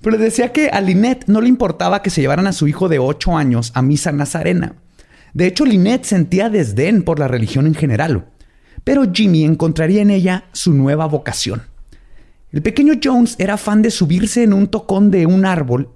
Pero 0.01 0.17
decía 0.17 0.51
que 0.51 0.67
a 0.67 0.81
Lynette 0.81 1.27
no 1.27 1.39
le 1.39 1.47
importaba 1.47 2.01
que 2.01 2.09
se 2.09 2.19
llevaran 2.19 2.47
a 2.47 2.51
su 2.51 2.67
hijo 2.67 2.89
de 2.89 2.99
8 2.99 3.37
años 3.37 3.71
a 3.75 3.81
misa 3.81 4.11
nazarena. 4.11 4.75
De 5.33 5.47
hecho, 5.47 5.63
Lynette 5.63 6.03
sentía 6.03 6.49
desdén 6.49 7.03
por 7.03 7.17
la 7.17 7.29
religión 7.29 7.67
en 7.67 7.75
general. 7.75 8.25
Pero 8.83 9.09
Jimmy 9.13 9.45
encontraría 9.45 10.01
en 10.01 10.09
ella 10.09 10.45
su 10.51 10.73
nueva 10.73 11.05
vocación. 11.05 11.61
El 12.51 12.61
pequeño 12.61 12.95
Jones 13.01 13.37
era 13.39 13.55
fan 13.55 13.81
de 13.81 13.89
subirse 13.89 14.43
en 14.43 14.51
un 14.51 14.67
tocón 14.67 15.11
de 15.11 15.25
un 15.27 15.45
árbol 15.45 15.89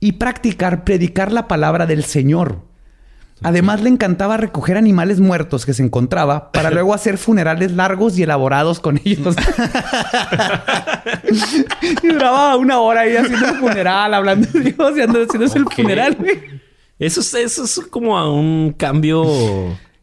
y 0.00 0.12
practicar 0.12 0.84
predicar 0.84 1.30
la 1.30 1.46
palabra 1.46 1.86
del 1.86 2.04
Señor. 2.04 2.70
Además, 3.42 3.80
le 3.80 3.88
encantaba 3.88 4.36
recoger 4.36 4.76
animales 4.76 5.18
muertos 5.18 5.64
que 5.64 5.72
se 5.72 5.82
encontraba 5.82 6.52
para 6.52 6.70
luego 6.70 6.92
hacer 6.92 7.18
funerales 7.18 7.72
largos 7.72 8.18
y 8.18 8.22
elaborados 8.22 8.80
con 8.80 9.00
ellos. 9.04 9.36
y 12.02 12.06
duraba 12.06 12.56
una 12.56 12.80
hora 12.80 13.02
ahí 13.02 13.16
haciendo 13.16 13.46
el 13.46 13.56
funeral, 13.56 14.14
hablando 14.14 14.48
de 14.50 14.60
Dios 14.60 14.96
y 14.96 15.00
haciendo 15.00 15.20
el 15.20 15.68
funeral. 15.70 16.16
Eso 16.98 17.20
es, 17.20 17.34
eso 17.34 17.64
es 17.64 17.80
como 17.90 18.34
un 18.34 18.74
cambio 18.76 19.24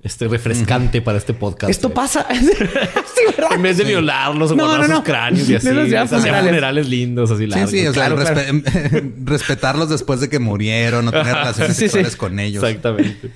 este 0.07 0.27
refrescante 0.27 1.01
para 1.01 1.17
este 1.17 1.33
podcast. 1.33 1.69
Esto 1.69 1.93
pasa. 1.93 2.25
en 3.51 3.61
vez 3.61 3.77
de 3.77 3.83
violarlos 3.83 4.51
o 4.51 4.55
guardar 4.55 4.89
sus 4.89 5.01
cráneos 5.01 5.49
y 5.49 5.55
así. 5.55 5.67
funerales. 5.67 6.87
lindos, 6.87 7.31
así 7.31 7.45
largos. 7.47 7.69
Sí, 7.69 7.81
sí, 7.81 7.87
o 7.87 7.93
sea, 7.93 8.09
respetarlos 9.23 9.89
después 9.89 10.19
de 10.19 10.29
que 10.29 10.39
murieron, 10.39 11.05
no 11.05 11.11
tener 11.11 11.27
relaciones 11.27 11.77
sexuales 11.77 12.15
con 12.15 12.39
ellos. 12.39 12.63
Exactamente. 12.63 13.31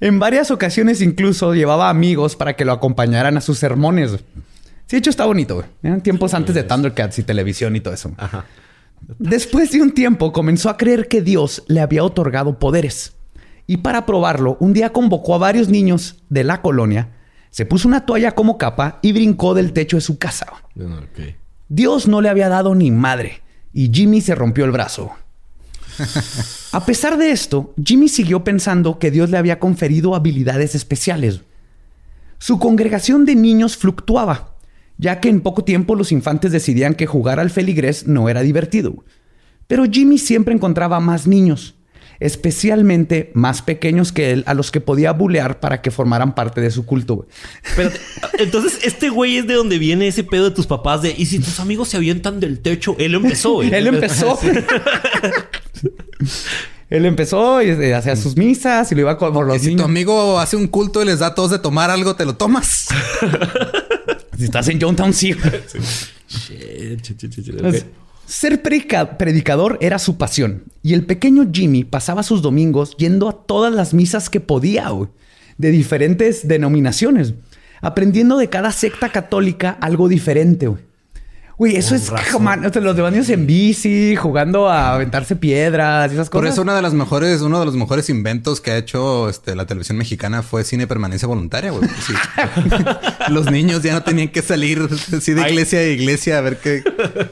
En 0.00 0.18
varias 0.18 0.50
ocasiones 0.50 1.00
incluso 1.00 1.54
llevaba 1.54 1.88
amigos 1.88 2.36
para 2.36 2.56
que 2.56 2.64
lo 2.64 2.72
acompañaran 2.72 3.36
a 3.36 3.40
sus 3.40 3.58
sermones. 3.58 4.12
Sí, 4.12 4.96
de 4.96 4.98
hecho 4.98 5.10
está 5.10 5.24
bonito, 5.24 5.54
güey. 5.56 5.66
Eran 5.82 6.02
tiempos 6.02 6.34
antes 6.34 6.54
de 6.54 6.62
Thundercats 6.62 7.18
y 7.18 7.22
televisión 7.22 7.76
y 7.76 7.80
todo 7.80 7.94
eso. 7.94 8.12
Ajá. 8.16 8.44
Después 9.18 9.70
de 9.70 9.82
un 9.82 9.92
tiempo 9.92 10.32
comenzó 10.32 10.70
a 10.70 10.76
creer 10.76 11.08
que 11.08 11.20
Dios 11.22 11.62
le 11.68 11.80
había 11.80 12.04
otorgado 12.04 12.58
poderes. 12.58 13.14
Y 13.66 13.78
para 13.78 14.06
probarlo, 14.06 14.56
un 14.60 14.72
día 14.72 14.92
convocó 14.92 15.34
a 15.34 15.38
varios 15.38 15.68
niños 15.68 16.22
de 16.28 16.44
la 16.44 16.60
colonia, 16.60 17.10
se 17.50 17.66
puso 17.66 17.88
una 17.88 18.04
toalla 18.04 18.32
como 18.32 18.58
capa 18.58 18.98
y 19.02 19.12
brincó 19.12 19.54
del 19.54 19.72
techo 19.72 19.96
de 19.96 20.02
su 20.02 20.18
casa. 20.18 20.46
Dios 21.68 22.08
no 22.08 22.20
le 22.20 22.28
había 22.28 22.48
dado 22.48 22.74
ni 22.74 22.90
madre 22.90 23.42
y 23.72 23.90
Jimmy 23.92 24.20
se 24.20 24.34
rompió 24.34 24.64
el 24.64 24.72
brazo. 24.72 25.12
A 26.72 26.84
pesar 26.84 27.16
de 27.16 27.30
esto, 27.30 27.72
Jimmy 27.82 28.08
siguió 28.08 28.42
pensando 28.42 28.98
que 28.98 29.10
Dios 29.10 29.30
le 29.30 29.38
había 29.38 29.60
conferido 29.60 30.14
habilidades 30.14 30.74
especiales. 30.74 31.40
Su 32.38 32.58
congregación 32.58 33.24
de 33.24 33.36
niños 33.36 33.76
fluctuaba 33.76 34.54
ya 34.98 35.20
que 35.20 35.28
en 35.28 35.40
poco 35.40 35.64
tiempo 35.64 35.94
los 35.94 36.12
infantes 36.12 36.52
decidían 36.52 36.94
que 36.94 37.06
jugar 37.06 37.40
al 37.40 37.50
feligrés 37.50 38.06
no 38.06 38.28
era 38.28 38.42
divertido. 38.42 39.04
Pero 39.66 39.84
Jimmy 39.84 40.18
siempre 40.18 40.54
encontraba 40.54 41.00
más 41.00 41.26
niños, 41.26 41.74
especialmente 42.24 43.30
más 43.34 43.62
pequeños 43.62 44.12
que 44.12 44.32
él, 44.32 44.44
a 44.46 44.54
los 44.54 44.70
que 44.70 44.80
podía 44.80 45.12
bulear 45.12 45.60
para 45.60 45.82
que 45.82 45.90
formaran 45.90 46.34
parte 46.34 46.60
de 46.60 46.70
su 46.70 46.86
culto. 46.86 47.26
Pero 47.76 47.90
entonces, 48.38 48.80
este 48.82 49.10
güey 49.10 49.36
es 49.36 49.46
de 49.46 49.54
donde 49.54 49.78
viene 49.78 50.08
ese 50.08 50.24
pedo 50.24 50.44
de 50.44 50.50
tus 50.50 50.66
papás 50.66 51.02
de 51.02 51.14
y 51.16 51.26
si 51.26 51.38
tus 51.38 51.60
amigos 51.60 51.88
se 51.88 51.98
avientan 51.98 52.40
del 52.40 52.60
techo, 52.60 52.96
él 52.98 53.14
empezó. 53.14 53.62
él 53.62 53.86
empezó. 53.86 54.38
Él 56.90 57.06
empezó 57.06 57.62
y 57.62 57.70
eh, 57.70 57.94
hacía 57.94 58.14
sus 58.14 58.36
misas 58.36 58.92
y 58.92 58.94
lo 58.94 59.00
iba 59.00 59.18
por 59.18 59.46
los 59.46 59.56
y 59.56 59.70
si 59.70 59.76
tu 59.76 59.82
amigo 59.82 60.38
hace 60.38 60.56
un 60.56 60.68
culto 60.68 61.02
y 61.02 61.06
les 61.06 61.18
da 61.18 61.28
a 61.28 61.34
todos 61.34 61.50
de 61.50 61.58
tomar 61.58 61.90
algo, 61.90 62.14
te 62.14 62.24
lo 62.24 62.36
tomas. 62.36 62.88
Si 64.36 64.46
estás 64.46 64.66
en 64.66 64.80
Johntown, 64.80 65.12
sí. 65.12 65.32
Ser 68.26 68.62
predicador 68.62 69.78
era 69.82 69.98
su 69.98 70.16
pasión 70.16 70.64
y 70.82 70.94
el 70.94 71.04
pequeño 71.04 71.50
Jimmy 71.52 71.84
pasaba 71.84 72.22
sus 72.22 72.40
domingos 72.40 72.96
yendo 72.96 73.28
a 73.28 73.44
todas 73.44 73.72
las 73.72 73.92
misas 73.92 74.30
que 74.30 74.40
podía, 74.40 74.90
de 75.58 75.70
diferentes 75.70 76.48
denominaciones, 76.48 77.34
aprendiendo 77.82 78.38
de 78.38 78.48
cada 78.48 78.72
secta 78.72 79.10
católica 79.12 79.76
algo 79.80 80.08
diferente. 80.08 80.70
Uy, 81.56 81.76
eso 81.76 81.94
es 81.94 82.10
como 82.32 82.50
los 82.56 82.96
demonios 82.96 83.28
en 83.28 83.46
bici, 83.46 84.16
jugando 84.16 84.68
a 84.68 84.94
aventarse 84.94 85.36
piedras 85.36 86.10
y 86.10 86.14
esas 86.14 86.28
cosas. 86.28 86.42
Por 86.42 86.46
eso 86.52 86.62
una 86.62 86.74
de 86.74 86.82
las 86.82 86.94
mejores, 86.94 87.42
uno 87.42 87.60
de 87.60 87.66
los 87.66 87.76
mejores 87.76 88.10
inventos 88.10 88.60
que 88.60 88.72
ha 88.72 88.76
hecho 88.76 89.28
este, 89.28 89.54
la 89.54 89.64
televisión 89.64 89.96
mexicana 89.96 90.42
fue 90.42 90.64
cine 90.64 90.88
permanencia 90.88 91.28
voluntaria, 91.28 91.70
güey. 91.70 91.88
los 93.28 93.50
niños 93.50 93.82
ya 93.82 93.92
no 93.92 94.02
tenían 94.02 94.28
que 94.28 94.42
salir 94.42 94.80
así 95.16 95.32
de 95.32 95.48
iglesia 95.48 95.78
a 95.78 95.82
iglesia 95.84 96.38
a 96.38 96.40
ver 96.40 96.58
qué, 96.58 96.82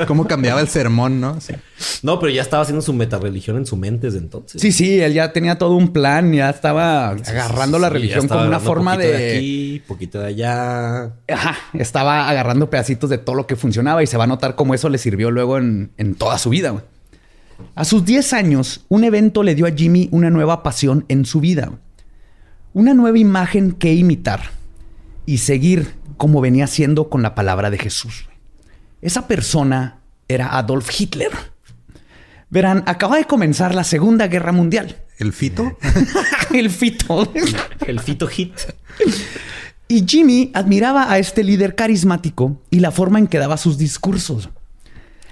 cómo 0.07 0.29
cambiaba 0.29 0.61
el 0.61 0.69
sermón, 0.69 1.21
¿no? 1.21 1.39
No, 2.03 2.21
pero 2.21 2.31
ya 2.33 2.43
estaba 2.43 2.63
haciendo 2.63 2.83
su 2.83 2.93
metarreligión 2.93 3.57
en 3.57 3.67
su 3.67 3.77
mente 3.77 4.07
desde 4.07 4.19
entonces. 4.19 4.63
Sí, 4.63 4.71
sí, 4.71 5.01
él 5.01 5.15
ya 5.15 5.33
tenía 5.33 5.59
todo 5.59 5.75
un 5.75 5.93
plan, 5.93 6.33
ya 6.33 6.51
estaba 6.51 7.11
agarrando 7.11 7.81
la 7.81 7.89
religión 7.89 8.29
como 8.29 8.45
una 8.45 8.61
forma 8.61 8.97
de... 8.97 9.07
de 9.09 9.37
aquí, 9.37 9.83
poquito 9.89 10.21
de 10.21 10.27
allá. 10.27 11.13
Ajá, 11.29 11.57
estaba 11.75 12.29
agarrando 12.29 12.71
pedacitos 12.71 13.11
de 13.11 13.19
todo 13.19 13.35
lo 13.35 13.49
que 13.49 13.57
funcionaba 13.57 14.03
y 14.03 14.07
se 14.12 14.18
va 14.18 14.25
a 14.25 14.27
notar 14.27 14.57
cómo 14.57 14.75
eso 14.75 14.90
le 14.90 14.98
sirvió 14.98 15.31
luego 15.31 15.57
en, 15.57 16.14
toda 16.18 16.37
su 16.37 16.51
vida. 16.51 16.85
A 17.75 17.87
sus 17.87 18.05
10 18.05 18.35
años, 18.35 18.85
un 18.90 19.05
evento 19.05 19.42
le 19.42 19.55
dio 19.55 19.64
a 19.64 19.70
Jimmy 19.70 20.11
una 20.12 20.29
nueva 20.29 20.62
pasión 20.62 21.07
en 21.09 21.25
su 21.25 21.40
vida. 21.40 21.72
Una 22.75 22.92
nueva 22.92 23.18
imagen 23.18 23.72
que 23.72 23.94
imitar 23.94 24.51
y 25.25 25.38
seguir 25.38 25.94
como 26.18 26.42
venía 26.42 26.66
siendo 26.66 27.09
con 27.09 27.22
la 27.22 27.35
palabra 27.35 27.70
de 27.70 27.79
Jesús. 27.79 28.29
Esa 29.01 29.27
persona 29.27 30.01
era 30.29 30.59
Adolf 30.59 30.90
Hitler. 31.01 31.31
Verán, 32.51 32.85
acaba 32.85 33.16
de 33.16 33.25
comenzar 33.25 33.75
la 33.75 33.83
Segunda 33.83 34.27
Guerra 34.27 34.53
Mundial. 34.53 34.98
¿El 35.16 35.33
fito? 35.33 35.79
El 36.53 36.68
fito. 36.68 37.33
El 37.87 37.98
fito 37.98 38.27
hit. 38.27 38.53
Y 39.93 40.07
Jimmy 40.09 40.51
admiraba 40.55 41.13
a 41.13 41.19
este 41.19 41.45
líder 41.45 41.75
carismático 41.75 42.59
y 42.71 42.81
la 42.81 42.93
forma 42.93 43.19
en 43.19 43.27
que 43.27 43.37
daba 43.37 43.59
sus 43.59 43.77
discursos. 43.77 44.49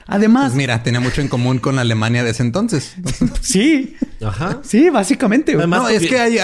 Además. 0.07 0.49
Pues 0.49 0.57
mira, 0.57 0.83
tenía 0.83 1.01
mucho 1.01 1.23
en 1.23 1.29
común 1.29 1.61
con 1.61 1.77
la 1.77 1.81
Alemania 1.81 2.23
de 2.23 2.33
ese 2.33 2.43
entonces. 2.43 2.95
sí. 3.41 3.97
Ajá. 4.23 4.61
Sí, 4.63 4.91
básicamente. 4.91 5.55
no, 5.55 5.89
es 5.89 6.07
que 6.07 6.43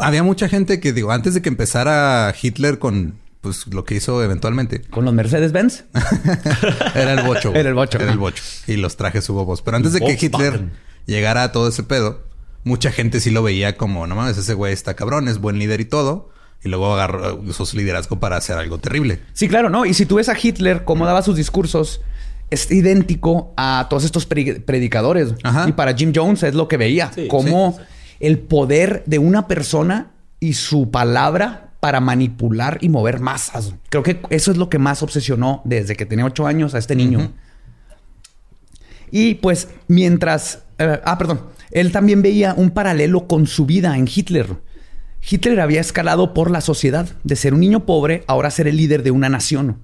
había 0.00 0.22
mucha 0.22 0.48
gente 0.48 0.80
que, 0.80 0.94
digo, 0.94 1.12
antes 1.12 1.34
de 1.34 1.42
que 1.42 1.50
empezara 1.50 2.34
Hitler 2.40 2.78
con 2.78 3.16
pues 3.42 3.66
lo 3.66 3.84
que 3.84 3.96
hizo 3.96 4.24
eventualmente. 4.24 4.80
¿Con 4.80 5.04
los 5.04 5.12
Mercedes-Benz? 5.12 5.84
Era 6.94 7.12
el 7.12 7.26
bocho. 7.26 7.54
Era 7.54 7.68
el 7.68 7.74
bocho. 7.74 7.98
Era 7.98 8.10
el 8.10 8.16
bocho. 8.16 8.42
Y 8.66 8.76
los 8.76 8.96
trajes 8.96 9.28
hubo 9.28 9.44
voz. 9.44 9.60
Pero 9.60 9.76
antes 9.76 9.92
de 9.92 10.00
que 10.00 10.16
Hitler 10.18 10.70
llegara 11.04 11.42
a 11.42 11.52
todo 11.52 11.68
ese 11.68 11.82
pedo, 11.82 12.22
mucha 12.62 12.90
gente 12.90 13.20
sí 13.20 13.30
lo 13.30 13.42
veía 13.42 13.76
como, 13.76 14.06
no 14.06 14.16
mames, 14.16 14.38
ese 14.38 14.54
güey 14.54 14.72
está 14.72 14.94
cabrón, 14.94 15.28
es 15.28 15.36
buen 15.36 15.58
líder 15.58 15.82
y 15.82 15.84
todo 15.84 16.32
y 16.62 16.68
luego 16.68 16.94
agarró, 16.94 17.36
usó 17.36 17.66
su 17.66 17.76
liderazgo 17.76 18.20
para 18.20 18.36
hacer 18.36 18.56
algo 18.56 18.78
terrible. 18.78 19.20
Sí, 19.32 19.48
claro, 19.48 19.70
¿no? 19.70 19.84
Y 19.84 19.94
si 19.94 20.06
tú 20.06 20.16
ves 20.16 20.28
a 20.28 20.36
Hitler, 20.40 20.84
cómo 20.84 21.06
daba 21.06 21.22
sus 21.22 21.36
discursos, 21.36 22.00
es 22.50 22.70
idéntico 22.70 23.52
a 23.56 23.86
todos 23.90 24.04
estos 24.04 24.26
predicadores. 24.26 25.34
Y 25.66 25.72
para 25.72 25.94
Jim 25.94 26.12
Jones 26.14 26.42
es 26.42 26.54
lo 26.54 26.68
que 26.68 26.76
veía, 26.76 27.10
como 27.28 27.78
el 28.20 28.38
poder 28.38 29.02
de 29.06 29.18
una 29.18 29.46
persona 29.46 30.12
y 30.40 30.54
su 30.54 30.90
palabra 30.90 31.72
para 31.80 32.00
manipular 32.00 32.78
y 32.80 32.88
mover 32.88 33.20
masas. 33.20 33.74
Creo 33.90 34.02
que 34.02 34.20
eso 34.30 34.50
es 34.50 34.56
lo 34.56 34.70
que 34.70 34.78
más 34.78 35.02
obsesionó 35.02 35.60
desde 35.64 35.96
que 35.96 36.06
tenía 36.06 36.24
ocho 36.24 36.46
años 36.46 36.74
a 36.74 36.78
este 36.78 36.96
niño. 36.96 37.32
Y 39.10 39.34
pues 39.34 39.68
mientras... 39.86 40.60
Eh, 40.78 41.00
ah, 41.04 41.18
perdón. 41.18 41.42
Él 41.70 41.92
también 41.92 42.22
veía 42.22 42.54
un 42.54 42.70
paralelo 42.70 43.26
con 43.26 43.46
su 43.46 43.66
vida 43.66 43.98
en 43.98 44.08
Hitler. 44.12 44.56
Hitler 45.28 45.60
había 45.60 45.80
escalado 45.80 46.34
por 46.34 46.50
la 46.50 46.60
sociedad, 46.60 47.08
de 47.24 47.36
ser 47.36 47.54
un 47.54 47.60
niño 47.60 47.86
pobre, 47.86 48.24
ahora 48.26 48.50
ser 48.50 48.68
el 48.68 48.76
líder 48.76 49.02
de 49.02 49.10
una 49.10 49.28
nación. 49.28 49.78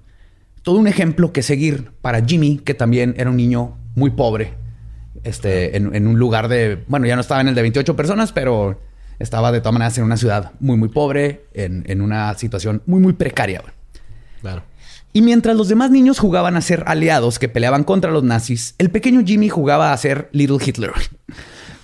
Todo 0.63 0.77
un 0.77 0.87
ejemplo 0.87 1.33
que 1.33 1.43
seguir 1.43 1.93
para 2.03 2.25
Jimmy, 2.25 2.59
que 2.59 2.75
también 2.75 3.15
era 3.17 3.31
un 3.31 3.37
niño 3.37 3.79
muy 3.95 4.11
pobre, 4.11 4.55
este, 5.25 5.77
en, 5.77 6.07
un 6.07 6.19
lugar 6.19 6.49
de, 6.49 6.85
bueno, 6.89 7.07
ya 7.07 7.15
no 7.15 7.21
estaba 7.21 7.41
en 7.41 7.49
el 7.49 7.55
de 7.55 7.63
28 7.63 7.97
personas, 7.97 8.33
pero 8.33 8.81
estaba 9.19 9.53
de 9.53 9.61
todas 9.61 9.73
maneras 9.73 9.97
en 9.99 10.05
una 10.05 10.17
ciudad 10.17 10.53
muy, 10.61 10.77
muy 10.77 10.89
pobre, 10.89 11.45
en, 11.55 12.01
una 12.03 12.35
situación 12.35 12.83
muy, 12.87 13.01
muy 13.01 13.15
precaria. 13.15 13.63
Claro. 14.41 14.63
Y 15.13 15.23
mientras 15.23 15.57
los 15.57 15.69
demás 15.69 15.91
niños 15.91 16.19
jugaban 16.19 16.57
a 16.57 16.61
ser 16.61 16.85
aliados 16.87 17.39
que 17.39 17.49
peleaban 17.49 17.85
contra 17.85 18.11
los 18.11 18.23
nazis, 18.23 18.75
el 18.79 18.91
pequeño 18.91 19.23
Jimmy 19.25 19.49
jugaba 19.49 19.93
a 19.93 19.97
ser 19.97 20.29
Little 20.33 20.59
Hitler. 20.65 20.93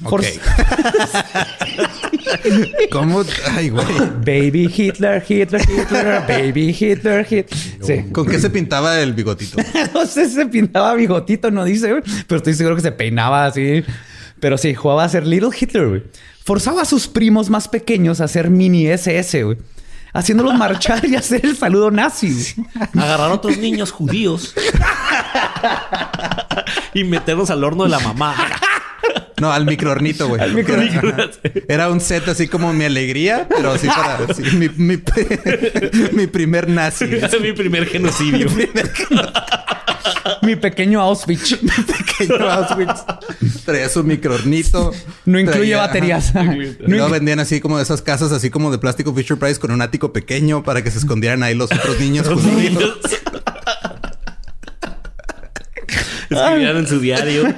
¿Cómo? 2.90 3.22
Ay, 3.52 3.70
güey. 3.70 3.86
Baby 4.18 4.70
Hitler, 4.74 5.24
Hitler, 5.26 5.60
Hitler, 5.62 6.22
Baby 6.26 6.76
Hitler, 6.78 7.26
Hitler. 7.28 7.46
Sí. 7.82 8.10
¿Con 8.12 8.26
qué 8.26 8.38
se 8.38 8.50
pintaba 8.50 9.00
el 9.00 9.14
bigotito? 9.14 9.58
no 9.94 10.06
sé, 10.06 10.28
se 10.28 10.46
pintaba 10.46 10.94
bigotito, 10.94 11.50
no 11.50 11.64
dice, 11.64 12.02
pero 12.26 12.38
estoy 12.38 12.54
seguro 12.54 12.76
que 12.76 12.82
se 12.82 12.92
peinaba 12.92 13.46
así. 13.46 13.84
Pero 14.40 14.58
sí, 14.58 14.74
jugaba 14.74 15.04
a 15.04 15.08
ser 15.08 15.26
Little 15.26 15.50
Hitler, 15.58 15.88
güey. 15.88 16.02
Forzaba 16.44 16.82
a 16.82 16.84
sus 16.84 17.08
primos 17.08 17.50
más 17.50 17.68
pequeños 17.68 18.20
a 18.20 18.24
hacer 18.24 18.50
mini 18.50 18.86
SS, 18.86 19.42
güey 19.42 19.58
haciéndolos 20.16 20.54
marchar 20.58 21.04
y 21.04 21.14
hacer 21.14 21.44
el 21.44 21.56
saludo 21.56 21.90
nazi. 21.90 22.54
Agarrar 22.96 23.30
a 23.30 23.34
otros 23.34 23.58
niños 23.58 23.92
judíos 23.92 24.54
y 26.94 27.04
meterlos 27.04 27.50
al 27.50 27.62
horno 27.62 27.84
de 27.84 27.90
la 27.90 28.00
mamá. 28.00 28.34
No, 29.40 29.52
al 29.52 29.66
microornito, 29.66 30.28
güey. 30.28 30.40
Al 30.40 30.54
microornito. 30.54 31.00
Era 31.68 31.90
un 31.90 32.00
set 32.00 32.26
así 32.28 32.48
como 32.48 32.72
mi 32.72 32.84
alegría, 32.84 33.46
pero 33.48 33.72
así 33.72 33.86
para 33.86 34.20
mi, 34.54 34.68
mi, 36.12 36.26
primer 36.26 36.68
nazi. 36.68 37.04
mi 37.42 37.52
primer 37.52 37.86
genocidio. 37.86 38.48
mi 40.40 40.56
pequeño 40.56 41.00
Auschwitz. 41.02 41.62
mi 41.62 41.68
pequeño 41.68 42.50
Auschwitz. 42.50 43.04
Traía 43.66 43.90
su 43.90 44.02
microornito. 44.04 44.92
No 45.26 45.38
incluye 45.38 45.74
baterías. 45.74 46.32
No, 46.86 47.10
vendían 47.10 47.40
así 47.40 47.60
como 47.60 47.76
de 47.76 47.82
esas 47.82 48.00
casas, 48.00 48.32
así 48.32 48.48
como 48.48 48.70
de 48.70 48.78
plástico 48.78 49.14
Fisher 49.14 49.36
Price 49.38 49.60
con 49.60 49.70
un 49.70 49.82
ático 49.82 50.14
pequeño 50.14 50.62
para 50.62 50.82
que 50.82 50.90
se 50.90 50.98
escondieran 50.98 51.42
ahí 51.42 51.54
los 51.54 51.70
otros 51.70 52.00
niños. 52.00 52.26
Los 52.26 52.42
niños. 52.42 52.98
Escribían 56.30 56.76
en 56.78 56.86
su 56.86 57.00
diario. 57.00 57.54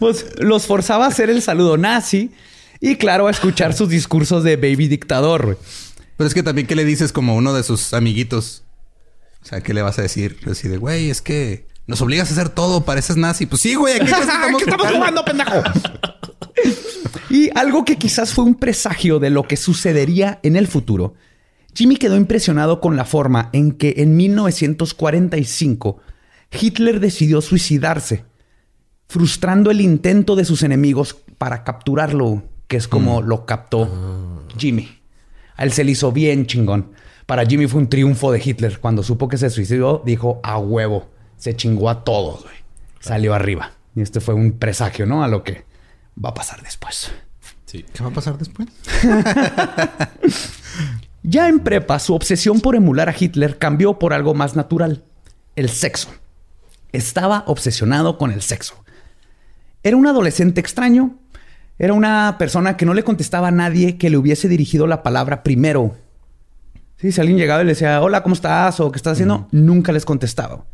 Pues 0.00 0.26
los 0.38 0.66
forzaba 0.66 1.04
a 1.04 1.08
hacer 1.08 1.30
el 1.30 1.42
saludo 1.42 1.76
nazi 1.76 2.32
y 2.80 2.96
claro, 2.96 3.28
a 3.28 3.30
escuchar 3.30 3.74
sus 3.74 3.88
discursos 3.88 4.42
de 4.42 4.56
baby 4.56 4.88
dictador. 4.88 5.58
Pero 6.16 6.26
es 6.26 6.34
que 6.34 6.42
también, 6.42 6.66
¿qué 6.66 6.74
le 6.74 6.84
dices 6.84 7.12
como 7.12 7.36
uno 7.36 7.54
de 7.54 7.62
sus 7.62 7.94
amiguitos? 7.94 8.64
O 9.42 9.46
sea, 9.46 9.60
¿qué 9.60 9.72
le 9.72 9.82
vas 9.82 9.98
a 9.98 10.02
decir? 10.02 10.38
Así 10.50 10.66
de, 10.66 10.76
güey, 10.76 11.10
es 11.10 11.22
que 11.22 11.68
nos 11.86 12.00
obligas 12.02 12.28
a 12.30 12.32
hacer 12.32 12.48
todo, 12.48 12.84
pareces 12.84 13.16
nazi. 13.16 13.46
Pues 13.46 13.62
sí, 13.62 13.76
güey, 13.76 14.00
aquí 14.00 14.10
estamos, 14.20 14.62
estamos 14.62 14.90
jugando, 14.90 15.24
pendejo. 15.24 15.62
y 17.30 17.50
algo 17.54 17.84
que 17.84 17.96
quizás 17.96 18.34
fue 18.34 18.44
un 18.44 18.56
presagio 18.56 19.20
de 19.20 19.30
lo 19.30 19.44
que 19.44 19.56
sucedería 19.56 20.40
en 20.42 20.56
el 20.56 20.66
futuro 20.66 21.14
Jimmy 21.74 21.96
quedó 21.96 22.16
impresionado 22.16 22.80
con 22.80 22.96
la 22.96 23.04
forma 23.04 23.50
en 23.52 23.72
que 23.72 23.94
en 23.98 24.16
1945 24.16 26.00
Hitler 26.52 27.00
decidió 27.00 27.40
suicidarse, 27.40 28.24
frustrando 29.10 29.72
el 29.72 29.80
intento 29.80 30.36
de 30.36 30.44
sus 30.44 30.62
enemigos 30.62 31.16
para 31.36 31.64
capturarlo, 31.64 32.44
que 32.68 32.76
es 32.76 32.86
como 32.86 33.20
mm. 33.20 33.24
lo 33.24 33.44
captó 33.44 33.90
ah. 33.92 34.46
Jimmy. 34.56 34.88
A 35.56 35.64
él 35.64 35.72
se 35.72 35.82
le 35.82 35.90
hizo 35.90 36.12
bien 36.12 36.46
chingón. 36.46 36.92
Para 37.26 37.44
Jimmy 37.44 37.66
fue 37.66 37.80
un 37.80 37.88
triunfo 37.88 38.30
de 38.30 38.40
Hitler. 38.42 38.78
Cuando 38.78 39.02
supo 39.02 39.26
que 39.26 39.36
se 39.36 39.50
suicidó, 39.50 40.00
dijo 40.06 40.38
a 40.44 40.58
huevo. 40.58 41.08
Se 41.36 41.56
chingó 41.56 41.90
a 41.90 42.04
todos, 42.04 42.44
güey. 42.44 42.54
Salió 43.00 43.34
arriba. 43.34 43.72
Y 43.96 44.02
este 44.02 44.20
fue 44.20 44.34
un 44.34 44.52
presagio, 44.52 45.06
¿no? 45.06 45.24
A 45.24 45.28
lo 45.28 45.42
que 45.42 45.64
va 46.24 46.28
a 46.28 46.34
pasar 46.34 46.62
después. 46.62 47.10
Sí. 47.66 47.84
¿Qué 47.92 48.04
va 48.04 48.10
a 48.10 48.12
pasar 48.12 48.38
después? 48.38 48.68
ya 51.24 51.48
en 51.48 51.58
prepa, 51.58 51.98
su 51.98 52.14
obsesión 52.14 52.60
por 52.60 52.76
emular 52.76 53.08
a 53.08 53.14
Hitler 53.18 53.58
cambió 53.58 53.98
por 53.98 54.12
algo 54.12 54.34
más 54.34 54.54
natural. 54.54 55.02
El 55.56 55.68
sexo. 55.68 56.10
Estaba 56.92 57.42
obsesionado 57.48 58.16
con 58.16 58.30
el 58.30 58.42
sexo. 58.42 58.84
Era 59.82 59.96
un 59.96 60.06
adolescente 60.06 60.60
extraño. 60.60 61.18
Era 61.78 61.94
una 61.94 62.36
persona 62.38 62.76
que 62.76 62.86
no 62.86 62.94
le 62.94 63.04
contestaba 63.04 63.48
a 63.48 63.52
nadie 63.52 63.96
que 63.96 64.10
le 64.10 64.16
hubiese 64.16 64.48
dirigido 64.48 64.86
la 64.86 65.02
palabra 65.02 65.42
primero 65.42 65.94
Sí, 67.00 67.12
si 67.12 67.20
alguien 67.20 67.38
llegaba 67.38 67.62
y 67.62 67.64
le 67.64 67.72
decía, 67.72 68.02
hola, 68.02 68.22
¿cómo 68.22 68.34
estás? 68.34 68.78
o 68.78 68.92
¿qué 68.92 68.98
estás 68.98 69.14
haciendo? 69.14 69.48
Nunca 69.52 69.90
les 69.90 70.04
contestaba. 70.04 70.66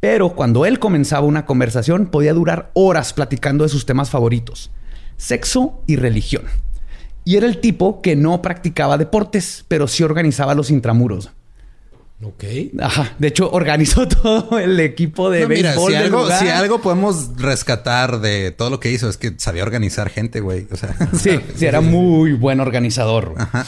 Pero 0.00 0.30
cuando 0.30 0.64
él 0.64 0.78
comenzaba 0.78 1.26
una 1.26 1.44
conversación, 1.44 2.06
podía 2.06 2.32
durar 2.32 2.70
horas 2.72 3.12
platicando 3.12 3.62
de 3.62 3.68
sus 3.68 3.84
temas 3.84 4.08
favoritos: 4.08 4.70
sexo 5.18 5.82
y 5.86 5.96
religión. 5.96 6.44
Y 7.24 7.36
era 7.36 7.46
el 7.46 7.58
tipo 7.58 8.00
que 8.00 8.16
no 8.16 8.40
practicaba 8.40 8.96
deportes, 8.96 9.66
pero 9.68 9.86
sí 9.86 10.02
organizaba 10.02 10.54
los 10.54 10.70
intramuros. 10.70 11.30
Ok. 12.22 12.44
Ajá. 12.80 13.14
De 13.18 13.28
hecho, 13.28 13.50
organizó 13.50 14.08
todo 14.22 14.58
el 14.58 14.80
equipo 14.80 15.30
de 15.30 15.46
béisbol. 15.46 15.90
si, 15.90 15.96
algo, 15.96 16.30
si 16.30 16.48
algo 16.48 16.80
podemos 16.80 17.36
rescatar 17.36 18.20
de 18.20 18.52
todo 18.52 18.70
lo 18.70 18.80
que 18.80 18.90
hizo 18.90 19.08
es 19.08 19.16
que 19.16 19.34
sabía 19.38 19.62
organizar 19.62 20.08
gente, 20.08 20.40
güey. 20.40 20.66
O 20.70 20.76
sea, 20.76 20.96
sí, 21.12 21.38
sí, 21.54 21.66
era 21.66 21.80
muy 21.80 22.32
buen 22.32 22.60
organizador. 22.60 23.34
Ajá. 23.36 23.66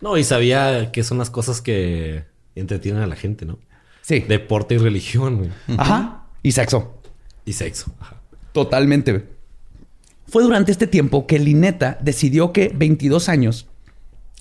No, 0.00 0.16
y 0.16 0.22
sabía 0.22 0.92
que 0.92 1.02
son 1.02 1.18
las 1.18 1.30
cosas 1.30 1.60
que 1.60 2.24
entretienen 2.54 3.02
a 3.02 3.06
la 3.06 3.16
gente, 3.16 3.44
¿no? 3.44 3.58
Sí. 4.02 4.20
Deporte 4.20 4.76
y 4.76 4.78
religión. 4.78 5.52
Ajá. 5.76 6.26
Y 6.42 6.52
sexo. 6.52 7.00
Y 7.44 7.52
sexo. 7.52 7.92
Ajá. 8.00 8.16
Totalmente. 8.52 9.24
Fue 10.28 10.42
durante 10.42 10.70
este 10.70 10.86
tiempo 10.86 11.26
que 11.26 11.38
Lineta 11.38 11.98
decidió 12.00 12.52
que 12.52 12.70
22 12.74 13.28
años 13.28 13.66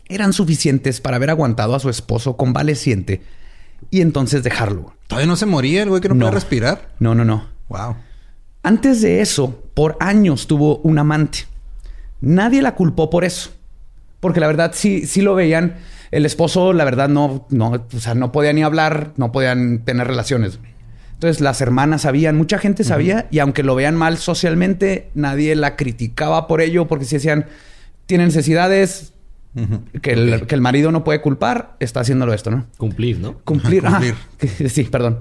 eran 0.10 0.32
suficientes 0.32 1.02
para 1.02 1.18
haber 1.18 1.32
aguantado 1.32 1.76
a 1.76 1.80
su 1.80 1.90
esposo 1.90 2.38
convaleciente 2.38 3.22
y 3.90 4.02
entonces 4.02 4.44
dejarlo. 4.44 4.94
¿Todavía 5.08 5.28
no 5.28 5.36
se 5.36 5.46
moría 5.46 5.84
el 5.84 5.90
güey 5.90 6.02
que 6.02 6.10
no, 6.10 6.16
puede 6.16 6.32
respirar? 6.32 6.90
No, 7.00 7.16
no, 7.16 7.24
no. 7.24 7.48
Wow. 7.70 7.96
Antes 8.64 9.02
de 9.02 9.22
eso, 9.22 9.64
por 9.74 9.98
años 10.00 10.48
tuvo 10.48 10.78
un 10.80 11.00
amante. 11.00 11.40
Nadie 12.20 12.62
la 12.62 12.76
culpó 12.76 13.10
por 13.10 13.24
eso. 13.24 13.52
Porque 14.20 14.40
la 14.40 14.48
verdad 14.48 14.72
sí, 14.74 15.06
sí 15.06 15.22
lo 15.22 15.36
veían. 15.36 15.76
El 16.12 16.26
esposo, 16.26 16.74
la 16.74 16.84
verdad, 16.84 17.10
no, 17.10 17.46
no, 17.50 17.86
o 17.94 18.00
sea, 18.00 18.16
no 18.16 18.32
podía 18.32 18.54
ni 18.54 18.64
hablar, 18.64 19.14
no 19.18 19.32
podían 19.32 19.80
tener 19.80 20.08
relaciones. 20.08 20.60
Entonces 21.14 21.42
las 21.42 21.62
hermanas 21.62 22.04
sabían, 22.04 22.38
mucha 22.38 22.60
gente 22.60 22.84
sabía, 22.84 23.28
y 23.32 23.40
aunque 23.40 23.64
lo 23.64 23.74
vean 23.74 23.96
mal 23.96 24.18
socialmente, 24.18 25.10
nadie 25.16 25.56
la 25.56 25.76
criticaba 25.76 26.48
por 26.48 26.62
ello, 26.62 26.88
porque 26.88 27.06
si 27.06 27.16
decían, 27.16 27.48
tiene 28.06 28.26
necesidades 28.26 29.14
que, 30.02 30.12
el, 30.12 30.62
marido 30.62 30.92
no 30.92 31.04
puede 31.04 31.22
culpar, 31.22 31.76
está 31.80 32.02
haciéndolo 32.02 32.34
esto, 32.34 32.52
¿no? 32.52 32.68
Cumplir, 32.78 33.20
¿no? 33.20 33.40
Cumplir. 33.40 33.84
Cumplir. 33.84 34.16
sí, 34.70 34.84
perdón. 34.84 35.20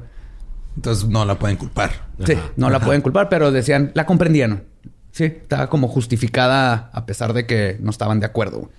Entonces 0.77 1.09
no 1.09 1.25
la 1.25 1.39
pueden 1.39 1.57
culpar. 1.57 2.07
Sí, 2.25 2.35
no 2.57 2.69
la 2.71 2.81
pueden 2.81 3.01
culpar, 3.01 3.29
pero 3.29 3.51
decían, 3.51 3.93
la 3.95 4.05
comprendían. 4.05 4.65
Sí, 5.11 5.25
estaba 5.25 5.71
como 5.71 5.89
justificada 5.89 6.91
a 6.93 7.07
pesar 7.07 7.33
de 7.33 7.47
que 7.47 7.79
no 7.81 7.91
estaban 7.91 8.21
de 8.21 8.27
acuerdo. 8.27 8.71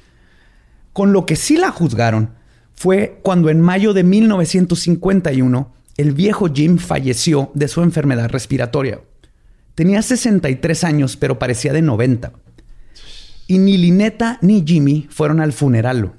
Con 0.93 1.12
lo 1.12 1.26
que 1.26 1.36
sí 1.36 1.58
la 1.58 1.72
juzgaron 1.72 2.32
fue 2.74 3.20
cuando 3.24 3.50
en 3.50 3.60
mayo 3.60 3.93
de 3.93 4.04
1951 4.04 5.74
el 5.98 6.12
viejo 6.12 6.48
Jim 6.54 6.78
falleció 6.78 7.50
de 7.56 7.67
su 7.67 7.82
enfermedad 7.82 8.30
respiratoria. 8.30 9.02
Tenía 9.74 10.04
63 10.04 10.84
años, 10.84 11.17
pero 11.17 11.39
parecía 11.39 11.74
de 11.74 11.82
90. 11.82 12.32
Y 13.47 13.60
ni 13.60 13.77
Lineta 13.77 14.39
ni 14.41 14.63
Jimmy 14.65 15.07
fueron 15.10 15.39
al 15.39 15.53
funeral 15.53 16.12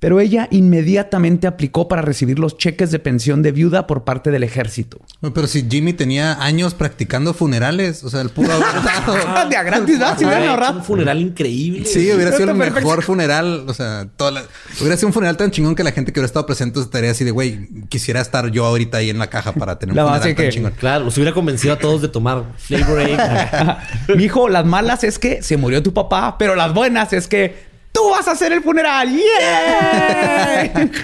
pero 0.00 0.18
ella 0.18 0.48
inmediatamente 0.50 1.46
aplicó 1.46 1.86
para 1.86 2.00
recibir 2.00 2.38
los 2.38 2.56
cheques 2.56 2.90
de 2.90 2.98
pensión 2.98 3.42
de 3.42 3.52
viuda 3.52 3.86
por 3.86 4.04
parte 4.04 4.30
del 4.30 4.42
ejército. 4.42 4.98
Pero 5.20 5.46
si 5.46 5.68
Jimmy 5.70 5.92
tenía 5.92 6.42
años 6.42 6.72
practicando 6.72 7.34
funerales, 7.34 8.02
o 8.02 8.08
sea, 8.08 8.22
el 8.22 8.30
pudo 8.30 8.50
haber 8.50 8.82
dado... 8.82 9.48
de 9.48 9.56
a 9.56 9.62
gratis, 9.62 9.98
¿no? 9.98 10.18
Si 10.18 10.24
hubiera 10.24 10.70
Un 10.70 10.82
funeral 10.82 11.20
increíble. 11.20 11.84
Sí, 11.84 12.10
hubiera 12.12 12.32
sido 12.32 12.50
el 12.50 12.56
mejor 12.56 13.02
funeral. 13.02 13.64
O 13.68 13.74
sea, 13.74 14.08
toda 14.16 14.42
hubiera 14.80 14.96
sido 14.96 15.08
un 15.08 15.12
funeral 15.12 15.36
tan 15.36 15.50
chingón 15.50 15.74
que 15.74 15.84
la 15.84 15.92
gente 15.92 16.12
que 16.12 16.20
hubiera 16.20 16.26
estado 16.26 16.46
presente 16.46 16.80
estaría 16.80 17.10
así 17.10 17.24
de, 17.24 17.30
güey, 17.30 17.68
quisiera 17.90 18.22
estar 18.22 18.50
yo 18.50 18.64
ahorita 18.64 18.98
ahí 18.98 19.10
en 19.10 19.18
la 19.18 19.28
caja 19.28 19.52
para 19.52 19.78
tener 19.78 19.94
un 19.94 20.02
funeral 20.02 20.34
tan 20.34 20.48
chingón. 20.48 20.72
Claro, 20.78 21.04
los 21.04 21.16
hubiera 21.18 21.34
convencido 21.34 21.74
a 21.74 21.78
todos 21.78 22.00
de 22.00 22.08
tomar 22.08 22.44
Flavor 22.56 23.00
Mi 24.16 24.24
hijo, 24.24 24.48
las 24.48 24.64
malas 24.64 25.04
es 25.04 25.18
que 25.18 25.42
se 25.42 25.58
murió 25.58 25.82
tu 25.82 25.92
papá, 25.92 26.38
pero 26.38 26.54
las 26.56 26.72
buenas 26.72 27.12
es 27.12 27.28
que 27.28 27.69
tú 27.92 28.10
vas 28.10 28.28
a 28.28 28.32
hacer 28.32 28.52
el 28.52 28.62
funeral. 28.62 29.08
¡Yeah! 29.10 30.90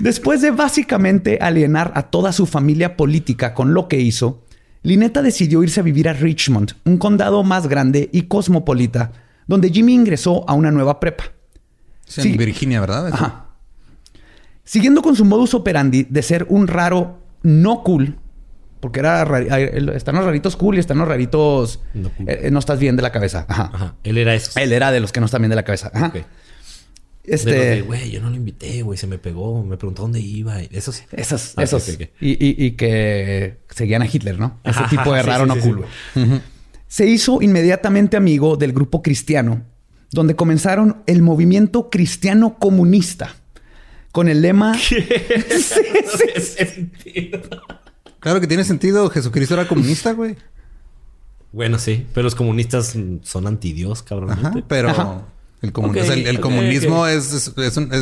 Después 0.00 0.40
de 0.40 0.50
básicamente 0.50 1.38
alienar 1.40 1.92
a 1.94 2.02
toda 2.04 2.32
su 2.32 2.46
familia 2.46 2.96
política 2.96 3.54
con 3.54 3.74
lo 3.74 3.88
que 3.88 4.00
hizo, 4.00 4.42
Lineta 4.82 5.22
decidió 5.22 5.62
irse 5.62 5.80
a 5.80 5.82
vivir 5.82 6.08
a 6.08 6.12
Richmond, 6.12 6.72
un 6.84 6.98
condado 6.98 7.42
más 7.42 7.66
grande 7.66 8.08
y 8.12 8.22
cosmopolita, 8.22 9.12
donde 9.46 9.70
Jimmy 9.70 9.94
ingresó 9.94 10.48
a 10.48 10.54
una 10.54 10.70
nueva 10.70 11.00
prepa. 11.00 11.24
en 12.16 12.36
Virginia, 12.36 12.80
¿verdad? 12.80 13.08
Ajá. 13.12 13.46
Siguiendo 14.64 15.02
con 15.02 15.16
su 15.16 15.24
modus 15.24 15.54
operandi 15.54 16.04
de 16.08 16.22
ser 16.22 16.46
un 16.48 16.68
raro 16.68 17.18
no 17.42 17.82
cool, 17.82 18.18
porque 18.80 19.00
era 19.00 19.22
están 19.94 20.14
los 20.16 20.24
raritos 20.24 20.56
cool 20.56 20.76
y 20.76 20.78
están 20.78 20.98
los 20.98 21.08
raritos 21.08 21.80
no, 21.94 22.10
eh, 22.26 22.50
estás 22.58 22.78
bien 22.78 22.96
de 22.96 23.02
la 23.02 23.12
cabeza. 23.12 23.46
Ajá. 23.48 23.94
Él 24.04 24.18
era 24.18 24.34
eso. 24.34 24.58
Él 24.58 24.72
era 24.72 24.90
de 24.92 25.00
los 25.00 25.12
que 25.12 25.20
no 25.20 25.26
están 25.26 25.42
bien 25.42 25.50
de 25.50 25.56
la 25.56 25.64
cabeza. 25.64 25.90
Ajá. 25.92 26.12
Este, 27.24 27.82
güey, 27.82 28.10
yo 28.10 28.22
no 28.22 28.30
lo 28.30 28.36
invité, 28.36 28.80
güey, 28.82 28.96
se 28.96 29.06
me 29.06 29.18
pegó, 29.18 29.62
me 29.62 29.76
preguntó 29.76 30.02
dónde 30.02 30.20
iba. 30.20 30.62
Esos, 30.62 31.02
esos, 31.12 31.52
ah, 31.56 31.62
esos. 31.62 31.98
Y, 32.20 32.70
que 32.72 33.58
seguían 33.68 34.00
a 34.00 34.06
Hitler, 34.06 34.38
¿no? 34.38 34.58
Ese 34.64 34.80
tipo 34.88 35.12
de 35.12 35.22
raro 35.22 35.44
no 35.44 35.56
cool, 35.58 35.84
güey. 36.14 36.40
Se 36.86 37.06
hizo 37.06 37.42
inmediatamente 37.42 38.16
amigo 38.16 38.56
del 38.56 38.72
grupo 38.72 39.02
cristiano, 39.02 39.62
donde 40.10 40.36
comenzaron 40.36 41.02
el 41.06 41.20
movimiento 41.20 41.90
cristiano 41.90 42.58
comunista 42.58 43.36
con 44.10 44.28
el 44.28 44.40
lema. 44.40 44.76
¿Qué? 44.88 45.44
sí, 45.50 46.90
sí. 47.04 47.30
Claro 48.20 48.40
que 48.40 48.46
tiene 48.46 48.64
sentido. 48.64 49.08
Jesucristo 49.10 49.54
era 49.54 49.68
comunista, 49.68 50.12
güey. 50.12 50.36
Bueno, 51.52 51.78
sí, 51.78 52.06
pero 52.12 52.24
los 52.24 52.34
comunistas 52.34 52.94
son 53.22 53.46
antidios, 53.46 54.02
cabrón. 54.02 54.32
Ajá, 54.32 54.52
pero 54.68 55.24
el, 55.60 55.72
comunismo 55.72 57.06
es, 57.06 57.52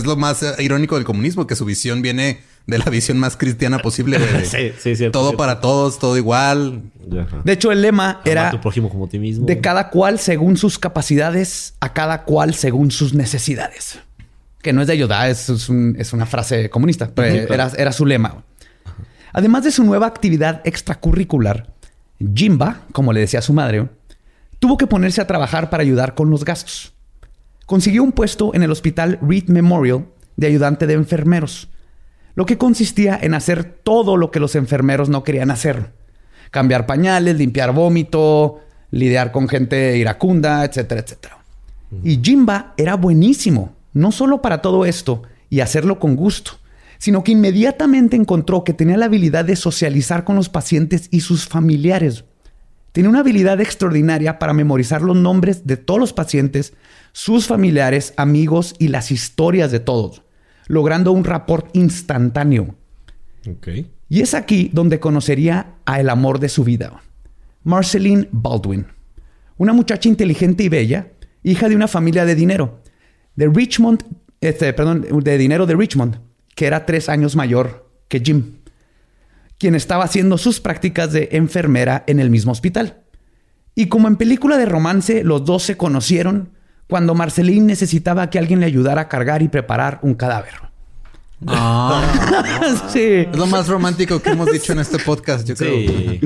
lo 0.05 0.17
más 0.17 0.45
irónico 0.59 0.97
del 0.97 1.05
comunismo, 1.05 1.47
que 1.47 1.57
su 1.57 1.65
visión 1.65 2.03
viene 2.03 2.41
de 2.67 2.79
la 2.79 2.87
visión 2.87 3.19
más 3.19 3.37
cristiana 3.37 3.79
posible. 3.79 4.19
sí, 4.45 4.73
sí, 4.79 4.97
cierto. 4.97 5.19
Todo 5.19 5.37
para 5.37 5.61
todos, 5.61 5.99
todo 5.99 6.17
igual. 6.17 6.83
De 7.45 7.53
hecho, 7.53 7.73
el 7.73 7.83
lema 7.83 8.21
era 8.25 8.51
tu 8.51 8.61
prójimo 8.61 8.91
como 8.91 9.09
ti 9.09 9.19
mismo. 9.19 9.47
de 9.47 9.61
cada 9.61 9.91
cual 9.91 10.19
según 10.19 10.57
sus 10.57 10.79
capacidades, 10.79 11.75
a 11.81 11.93
cada 11.93 12.25
cual 12.25 12.55
según 12.55 12.91
sus 12.91 13.15
necesidades. 13.15 14.01
Que 14.61 14.73
no 14.73 14.81
es 14.81 14.89
de 14.89 14.95
ayuda, 14.95 15.29
es, 15.29 15.49
es, 15.49 16.13
una 16.13 16.27
frase 16.27 16.69
comunista, 16.69 17.11
pero 17.15 17.55
era, 17.55 17.71
era 17.79 17.93
su 17.93 18.05
lema. 18.05 18.43
Además 19.33 19.65
de 19.65 19.71
su 19.71 19.85
nueva 19.85 20.07
actividad 20.07 20.61
extracurricular, 20.65 21.75
Jimba, 22.35 22.83
como 22.93 23.13
le 23.13 23.21
decía 23.21 23.43
su 23.43 23.53
madre, 23.53 23.89
tuvo 24.59 24.77
que 24.77 24.87
ponerse 24.87 25.21
a 25.21 25.27
trabajar 25.27 25.71
para 25.71 25.83
ayudar 25.83 26.15
con 26.15 26.31
los 26.31 26.45
gastos. 26.45 26.95
Consiguió 27.67 28.03
un 28.03 28.13
puesto 28.13 28.55
en 28.55 28.63
el 28.63 28.71
hospital 28.71 29.19
Reed 29.21 29.49
Memorial 29.49 30.07
de 30.37 30.47
ayudante 30.47 30.87
de 30.87 30.95
enfermeros, 30.95 31.69
lo 32.35 32.47
que 32.47 32.59
consistía 32.59 33.19
en 33.21 33.35
hacer 33.35 33.65
todo 33.65 34.17
lo 34.17 34.31
que 34.31 34.41
los 34.41 34.55
enfermeros 34.55 35.09
no 35.09 35.25
querían 35.25 35.51
hacer. 35.51 35.93
Cambiar 36.51 36.87
pañales, 36.87 37.37
limpiar 37.37 37.73
vómito, 37.73 38.61
lidiar 38.91 39.33
con 39.33 39.49
gente 39.49 39.97
iracunda, 39.97 40.65
etcétera, 40.65 41.01
etcétera. 41.01 41.39
Y 42.03 42.21
Jimba 42.23 42.75
era 42.77 42.97
buenísimo, 42.97 43.75
no 43.93 44.13
solo 44.13 44.43
para 44.43 44.61
todo 44.61 44.85
esto 44.85 45.23
y 45.49 45.61
hacerlo 45.61 45.99
con 45.99 46.17
gusto, 46.17 46.53
sino 46.99 47.25
que 47.25 47.33
inmediatamente 47.33 48.17
encontró 48.17 48.65
que 48.65 48.73
tenía 48.73 48.97
la 48.97 49.07
habilidad 49.07 49.45
de 49.45 49.57
socializar 49.57 50.25
con 50.25 50.37
los 50.37 50.49
pacientes 50.49 51.09
y 51.11 51.21
sus 51.21 51.47
familiares. 51.47 52.25
Tenía 52.93 53.11
una 53.11 53.21
habilidad 53.21 53.61
extraordinaria 53.61 54.39
para 54.39 54.55
memorizar 54.55 55.03
los 55.03 55.17
nombres 55.17 55.67
de 55.67 55.77
todos 55.77 56.01
los 56.01 56.13
pacientes, 56.13 56.73
sus 57.13 57.47
familiares, 57.47 58.15
amigos 58.17 58.75
y 58.79 58.89
las 58.89 59.11
historias 59.11 59.71
de 59.71 59.81
todos, 59.81 60.23
logrando 60.67 61.13
un 61.13 61.25
rapport 61.25 61.69
instantáneo. 61.77 62.75
Y 64.09 64.21
es 64.21 64.35
aquí 64.35 64.71
donde 64.73 65.01
conocería 65.01 65.75
a 65.85 66.01
el 66.01 66.09
amor 66.09 66.41
de 66.41 66.49
su 66.49 66.65
vida, 66.65 67.03
Marceline 67.65 68.29
Baldwin, 68.33 68.87
una 69.57 69.73
muchacha 69.73 70.09
inteligente 70.09 70.65
y 70.65 70.69
bella, 70.69 71.09
hija 71.43 71.69
de 71.69 71.77
una 71.77 71.89
familia 71.89 72.25
de 72.25 72.35
dinero, 72.35 72.81
de 73.35 73.49
Richmond, 73.49 74.05
este, 74.41 74.73
perdón, 74.73 75.07
de 75.23 75.39
dinero 75.39 75.67
de 75.67 75.75
Richmond, 75.75 76.19
que 76.57 76.67
era 76.67 76.87
tres 76.87 77.09
años 77.09 77.37
mayor 77.37 77.89
que 78.09 78.19
Jim, 78.19 78.57
quien 79.59 79.77
estaba 79.77 80.05
haciendo 80.05 80.39
sus 80.39 80.59
prácticas 80.59 81.13
de 81.13 81.29
enfermera 81.33 82.03
en 82.09 82.19
el 82.19 82.31
mismo 82.31 82.51
hospital. 82.51 83.03
Y 83.77 83.87
como 83.87 84.09
en 84.09 84.17
película 84.17 84.57
de 84.57 84.67
romance, 84.67 85.23
los 85.23 85.45
dos 85.45 85.63
se 85.63 85.77
conocieron 85.77 86.51
cuando 86.89 87.15
Marceline 87.15 87.67
necesitaba 87.67 88.31
que 88.31 88.39
alguien 88.39 88.61
le 88.61 88.67
ayudara 88.67 89.03
a 89.03 89.09
cargar 89.09 89.43
y 89.43 89.49
preparar 89.49 89.99
un 90.03 90.15
cadáver. 90.15 90.55
Ah, 91.47 92.89
sí. 92.89 93.27
Es 93.31 93.37
lo 93.37 93.47
más 93.47 93.69
romántico 93.69 94.21
que 94.21 94.31
hemos 94.31 94.51
dicho 94.51 94.73
en 94.73 94.79
este 94.79 94.99
podcast, 94.99 95.47
yo 95.47 95.55
creo. 95.55 96.21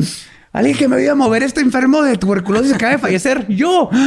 Alguien 0.52 0.76
que 0.76 0.88
me 0.88 0.96
vaya 0.96 1.12
a 1.12 1.14
mover 1.14 1.44
este 1.44 1.60
enfermo 1.60 2.02
de 2.02 2.16
tuberculosis 2.16 2.72
acaba 2.72 2.92
de 2.92 2.98
fallecer. 2.98 3.46
Yo. 3.48 3.88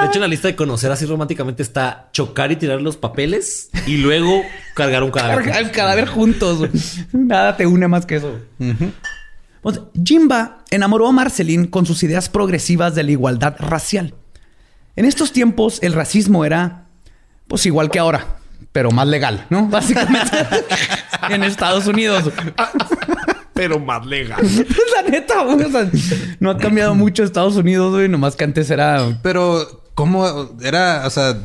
De 0.00 0.06
hecho, 0.06 0.14
en 0.14 0.20
la 0.20 0.28
lista 0.28 0.48
de 0.48 0.56
conocer 0.56 0.90
así 0.90 1.06
románticamente 1.06 1.62
está 1.62 2.08
chocar 2.12 2.52
y 2.52 2.56
tirar 2.56 2.80
los 2.80 2.96
papeles 2.96 3.70
y 3.86 3.98
luego 3.98 4.42
cargar 4.74 5.02
un 5.02 5.10
cadáver. 5.10 5.44
Cargar 5.44 5.62
el 5.62 5.70
cadáver 5.70 6.06
juntos. 6.06 6.68
Nada 7.12 7.56
te 7.56 7.66
une 7.66 7.88
más 7.88 8.06
que 8.06 8.16
eso. 8.16 8.38
Pues, 9.62 9.80
Jimba 10.02 10.64
enamoró 10.70 11.08
a 11.08 11.12
Marceline 11.12 11.66
con 11.66 11.86
sus 11.86 12.02
ideas 12.02 12.28
progresivas 12.28 12.94
de 12.94 13.02
la 13.04 13.10
igualdad 13.10 13.56
racial. 13.58 14.14
En 14.96 15.04
estos 15.04 15.32
tiempos, 15.32 15.78
el 15.82 15.92
racismo 15.92 16.44
era, 16.44 16.86
pues 17.46 17.66
igual 17.66 17.90
que 17.90 17.98
ahora 17.98 18.39
pero 18.72 18.90
más 18.90 19.06
legal, 19.08 19.46
¿no? 19.50 19.66
Básicamente 19.70 20.36
en 21.30 21.42
Estados 21.42 21.86
Unidos. 21.86 22.30
pero 23.54 23.78
más 23.78 24.06
legal. 24.06 24.40
La 24.94 25.10
neta, 25.10 25.44
güey. 25.44 25.66
no 26.40 26.50
ha 26.50 26.58
cambiado 26.58 26.94
mucho 26.94 27.24
Estados 27.24 27.56
Unidos, 27.56 27.92
güey. 27.92 28.08
Nomás 28.08 28.36
que 28.36 28.44
antes 28.44 28.70
era. 28.70 29.18
Pero, 29.22 29.84
¿cómo 29.94 30.56
era? 30.62 31.02
O 31.06 31.10
sea, 31.10 31.36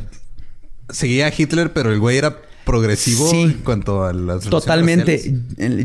seguía 0.89 1.27
a 1.27 1.33
Hitler, 1.35 1.73
pero 1.73 1.91
el 1.91 1.99
güey 1.99 2.17
era 2.17 2.37
progresivo 2.65 3.31
en 3.33 3.53
cuanto 3.63 4.03
a 4.03 4.13
las. 4.13 4.45
Totalmente. 4.45 5.33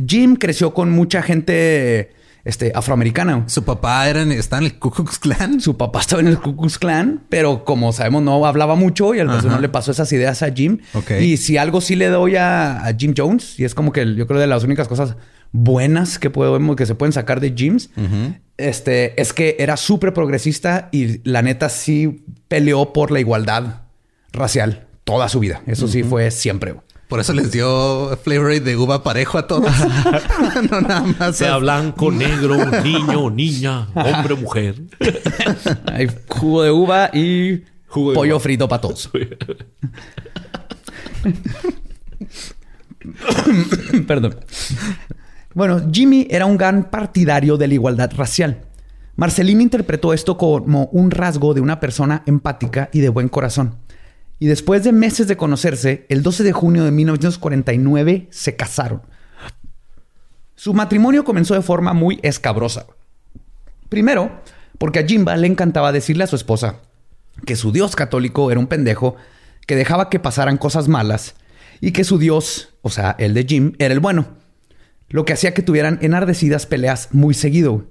Jim 0.07 0.37
creció 0.37 0.73
con 0.75 0.91
mucha 0.91 1.23
gente 1.23 2.13
este, 2.45 2.73
afroamericana. 2.75 3.45
Su 3.47 3.65
papá 3.65 4.09
era 4.09 4.23
en, 4.23 4.33
estaba 4.33 4.61
en 4.61 4.67
el 4.67 4.79
Ku 4.79 4.91
Klux 4.91 5.19
Klan. 5.19 5.61
Su 5.61 5.77
papá 5.77 6.01
estaba 6.01 6.23
en 6.23 6.29
el 6.29 6.39
Ku 6.39 6.57
Klux 6.57 6.79
Klan, 6.79 7.25
pero 7.29 7.65
como 7.65 7.93
sabemos, 7.93 8.23
no 8.23 8.45
hablaba 8.47 8.75
mucho 8.75 9.15
y 9.15 9.21
al 9.21 9.27
no 9.27 9.61
le 9.61 9.69
pasó 9.69 9.91
esas 9.91 10.13
ideas 10.13 10.43
a 10.43 10.53
Jim. 10.53 10.79
Y 11.21 11.37
si 11.37 11.57
algo 11.57 11.81
sí 11.81 11.97
le 11.97 12.09
doy 12.09 12.37
a, 12.37 12.95
Jim 12.99 13.15
Jones, 13.17 13.59
y 13.59 13.65
es 13.65 13.75
como 13.75 13.93
que 13.93 14.15
yo 14.15 14.27
creo 14.27 14.41
de 14.41 14.47
las 14.47 14.65
únicas 14.65 14.89
cosas 14.89 15.17
buenas 15.53 16.19
que 16.19 16.31
podemos, 16.31 16.77
que 16.77 16.87
se 16.87 16.95
pueden 16.95 17.13
sacar 17.13 17.41
de 17.41 17.53
Jims, 17.57 17.91
este, 18.57 19.21
es 19.21 19.33
que 19.33 19.57
era 19.59 19.77
súper 19.77 20.13
progresista 20.13 20.89
y 20.93 21.29
la 21.29 21.43
neta 21.43 21.69
sí 21.69 22.25
peleó 22.49 22.93
por 22.93 23.11
la 23.11 23.21
igualdad 23.21 23.83
racial 24.33 24.87
toda 25.05 25.29
su 25.29 25.41
vida. 25.41 25.63
Eso 25.67 25.89
sí 25.89 26.03
fue 26.03 26.31
siempre. 26.31 26.75
Por 27.11 27.19
eso 27.19 27.33
les 27.33 27.51
dio 27.51 28.17
flavor 28.23 28.61
de 28.61 28.77
uva 28.77 29.03
parejo 29.03 29.37
a 29.37 29.49
todos. 29.49 29.69
no 30.71 30.81
nada 30.81 31.03
más. 31.19 31.37
Sea 31.37 31.57
blanco, 31.57 32.13
negro, 32.13 32.55
niño, 32.83 33.29
niña, 33.31 33.89
hombre, 33.93 34.37
mujer. 34.37 34.77
Hay 35.93 36.09
jugo 36.29 36.63
de 36.63 36.71
uva 36.71 37.11
y 37.13 37.65
pollo 37.93 38.39
frito 38.39 38.69
para 38.69 38.81
todos. 38.81 39.11
Perdón. 44.07 44.37
Bueno, 45.53 45.83
Jimmy 45.91 46.29
era 46.31 46.47
un 46.47 46.57
gran 46.57 46.91
partidario 46.91 47.57
de 47.57 47.67
la 47.67 47.75
igualdad 47.75 48.13
racial. 48.15 48.61
Marcelín 49.17 49.61
interpretó 49.61 50.15
esto 50.15 50.39
como 50.39 50.85
un 50.93 51.11
rasgo 51.11 51.55
de 51.55 51.61
una 51.61 51.81
persona 51.81 52.23
empática 52.27 52.89
y 52.93 53.01
de 53.01 53.09
buen 53.09 53.29
corazón 53.29 53.75
y 54.41 54.47
después 54.47 54.83
de 54.83 54.93
meses 54.93 55.29
de 55.29 55.37
conocerse, 55.37 56.07
el 56.09 56.23
12 56.23 56.43
de 56.43 56.53
junio 56.53 56.83
de 56.83 56.91
1949 56.91 58.27
se 58.31 58.57
casaron. 58.57 59.03
Su 60.57 60.73
matrimonio 60.73 61.25
comenzó 61.25 61.55
de 61.55 61.63
forma 61.63 61.93
muy 61.93 62.19
escabrosa. 62.23 62.87
Primero, 63.91 64.41
porque 64.79 64.99
a 64.99 65.07
Jimba 65.07 65.37
le 65.37 65.47
encantaba 65.47 65.93
decirle 65.93 66.25
a 66.25 66.27
su 66.27 66.37
esposa 66.37 66.77
que 67.45 67.55
su 67.55 67.71
Dios 67.71 67.95
católico 67.95 68.51
era 68.51 68.59
un 68.59 68.67
pendejo 68.67 69.17
que 69.67 69.77
dejaba 69.77 70.09
que 70.09 70.19
pasaran 70.19 70.57
cosas 70.57 70.89
malas 70.89 71.35
y 71.83 71.93
que 71.93 72.05
su 72.05 72.19
Dios, 72.19 72.75
o 72.81 72.89
sea, 72.89 73.15
el 73.19 73.35
de 73.35 73.45
Jim, 73.45 73.75
era 73.79 73.93
el 73.93 74.01
bueno, 74.01 74.27
lo 75.11 75.27
que 75.27 75.35
hacía 75.35 75.53
que 75.53 75.63
tuvieran 75.63 75.99
enardecidas 76.01 76.65
peleas 76.65 77.09
muy 77.13 77.35
seguido. 77.35 77.85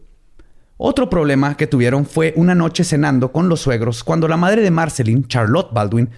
Otro 0.77 1.11
problema 1.11 1.57
que 1.57 1.67
tuvieron 1.67 2.07
fue 2.07 2.33
una 2.35 2.55
noche 2.55 2.83
cenando 2.83 3.31
con 3.31 3.49
los 3.49 3.61
suegros 3.61 4.03
cuando 4.03 4.27
la 4.27 4.37
madre 4.37 4.63
de 4.63 4.71
Marceline, 4.71 5.27
Charlotte 5.27 5.71
Baldwin, 5.71 6.09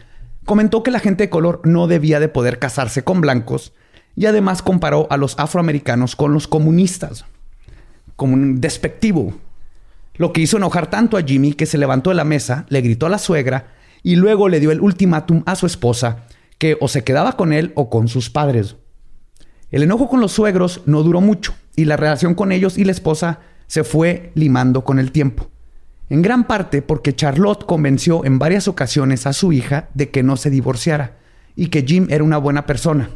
comentó 0.46 0.84
que 0.84 0.92
la 0.92 1.00
gente 1.00 1.26
de 1.26 1.30
color 1.30 1.62
no 1.64 1.88
debía 1.88 2.20
de 2.20 2.30
poder 2.30 2.60
casarse 2.60 3.04
con 3.04 3.22
blancos 3.22 3.74
y 4.16 4.26
además 4.26 4.62
comparó 4.62 5.08
a 5.10 5.18
los 5.18 5.38
afroamericanos 5.40 6.16
con 6.16 6.34
los 6.34 6.48
comunistas, 6.48 7.26
como 8.16 8.34
un 8.34 8.60
despectivo. 8.60 9.34
Lo 10.16 10.34
que 10.34 10.42
hizo 10.42 10.58
enojar 10.58 10.90
tanto 10.90 11.18
a 11.18 11.24
Jimmy 11.24 11.54
que 11.54 11.66
se 11.66 11.78
levantó 11.78 12.10
de 12.10 12.16
la 12.16 12.26
mesa, 12.26 12.66
le 12.70 12.82
gritó 12.82 13.06
a 13.06 13.10
la 13.10 13.18
suegra 13.18 13.74
y 14.04 14.16
luego 14.16 14.50
le 14.50 14.60
dio 14.60 14.72
el 14.72 14.82
ultimátum 14.82 15.44
a 15.46 15.56
su 15.56 15.66
esposa 15.66 16.26
que 16.58 16.78
o 16.80 16.88
se 16.88 17.04
quedaba 17.04 17.38
con 17.38 17.54
él 17.54 17.72
o 17.76 17.90
con 17.90 18.08
sus 18.08 18.30
padres. 18.30 18.76
El 19.72 19.84
enojo 19.84 20.10
con 20.10 20.20
los 20.20 20.34
suegros 20.34 20.82
no 20.86 21.02
duró 21.02 21.22
mucho 21.22 21.54
y 21.76 21.86
la 21.86 21.98
relación 21.98 22.36
con 22.36 22.52
ellos 22.52 22.78
y 22.78 22.84
la 22.84 22.92
esposa 22.92 23.40
se 23.68 23.84
fue 23.84 24.32
limando 24.36 24.84
con 24.84 25.00
el 25.00 25.12
tiempo 25.12 25.50
en 26.12 26.22
gran 26.22 26.44
parte 26.44 26.82
porque 26.82 27.16
Charlotte 27.16 27.66
convenció 27.66 28.26
en 28.26 28.38
varias 28.38 28.68
ocasiones 28.68 29.26
a 29.26 29.32
su 29.32 29.54
hija 29.54 29.88
de 29.94 30.10
que 30.10 30.24
no 30.24 30.36
se 30.36 30.50
divorciara 30.50 31.14
y 31.56 31.68
que 31.68 31.84
Jim 31.84 32.08
era 32.10 32.22
una 32.22 32.38
buena 32.38 32.66
persona. 32.66 33.12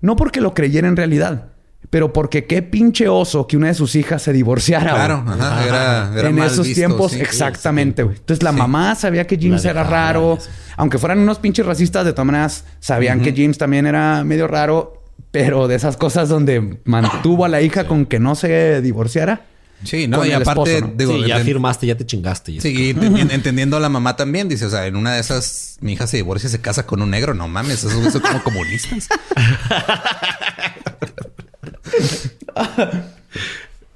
No 0.00 0.16
porque 0.16 0.40
lo 0.40 0.52
creyera 0.52 0.88
en 0.88 0.96
realidad, 0.96 1.52
pero 1.88 2.12
porque 2.12 2.46
qué 2.46 2.62
pinche 2.62 3.06
oso 3.06 3.46
que 3.46 3.56
una 3.56 3.68
de 3.68 3.74
sus 3.74 3.94
hijas 3.94 4.22
se 4.22 4.32
divorciara. 4.32 4.92
Claro, 4.92 5.24
era, 5.64 6.10
en 6.28 6.40
esos 6.40 6.66
tiempos, 6.72 7.14
exactamente. 7.14 8.02
Entonces 8.02 8.42
la 8.42 8.50
mamá 8.50 8.96
sabía 8.96 9.24
que 9.28 9.38
James 9.40 9.64
era 9.64 9.84
raro, 9.84 10.36
aunque 10.76 10.98
fueran 10.98 11.20
unos 11.20 11.38
pinches 11.38 11.64
racistas, 11.64 12.04
de 12.04 12.12
todas 12.12 12.26
maneras 12.26 12.64
sabían 12.80 13.20
que 13.20 13.32
James 13.32 13.56
también 13.56 13.86
era 13.86 14.24
medio 14.24 14.48
raro, 14.48 15.04
pero 15.30 15.68
de 15.68 15.76
esas 15.76 15.96
cosas 15.96 16.28
donde 16.28 16.80
mantuvo 16.82 17.44
a 17.44 17.48
la 17.48 17.60
hija 17.60 17.86
con 17.86 18.04
que 18.04 18.18
no 18.18 18.34
se 18.34 18.82
divorciara. 18.82 19.42
Sí, 19.84 20.06
no, 20.06 20.24
y 20.24 20.32
aparte, 20.32 20.82
digo, 20.94 21.16
ya 21.24 21.40
firmaste, 21.40 21.86
ya 21.86 21.96
te 21.96 22.04
chingaste. 22.04 22.60
Sí, 22.60 22.90
entendiendo 23.30 23.76
a 23.76 23.80
la 23.80 23.88
mamá 23.88 24.16
también, 24.16 24.48
dice, 24.48 24.66
o 24.66 24.70
sea, 24.70 24.86
en 24.86 24.96
una 24.96 25.14
de 25.14 25.20
esas, 25.20 25.78
mi 25.80 25.94
hija 25.94 26.06
se 26.06 26.18
divorcia 26.18 26.48
y 26.48 26.50
se 26.50 26.60
casa 26.60 26.86
con 26.86 27.02
un 27.02 27.10
negro, 27.10 27.34
no 27.34 27.48
mames, 27.48 27.84
esos 27.84 28.12
son 28.12 28.22
como 28.22 28.42
comunistas. 28.42 29.08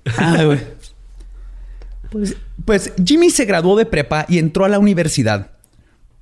pues, 2.11 2.37
pues 2.65 2.93
Jimmy 3.05 3.31
se 3.31 3.45
graduó 3.45 3.77
de 3.77 3.87
prepa 3.87 4.27
y 4.29 4.39
entró 4.39 4.65
a 4.65 4.69
la 4.69 4.79
universidad. 4.79 5.51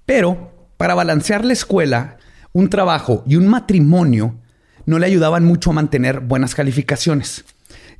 Pero 0.07 0.53
para 0.77 0.95
balancear 0.95 1.45
la 1.45 1.53
escuela, 1.53 2.19
un 2.53 2.69
trabajo 2.69 3.23
y 3.27 3.37
un 3.37 3.47
matrimonio 3.47 4.37
no 4.85 4.99
le 4.99 5.07
ayudaban 5.07 5.45
mucho 5.45 5.71
a 5.71 5.75
mantener 5.75 6.21
buenas 6.21 6.55
calificaciones. 6.55 7.45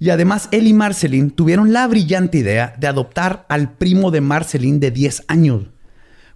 Y 0.03 0.11
además 0.11 0.49
él 0.51 0.67
y 0.67 0.73
Marceline 0.73 1.31
tuvieron 1.31 1.73
la 1.73 1.87
brillante 1.87 2.39
idea 2.39 2.75
de 2.77 2.89
adoptar 2.89 3.47
al 3.49 3.75
primo 3.75 4.11
de 4.11 4.21
Marceline 4.21 4.81
de 4.81 4.91
10 4.91 5.27
años, 5.29 5.67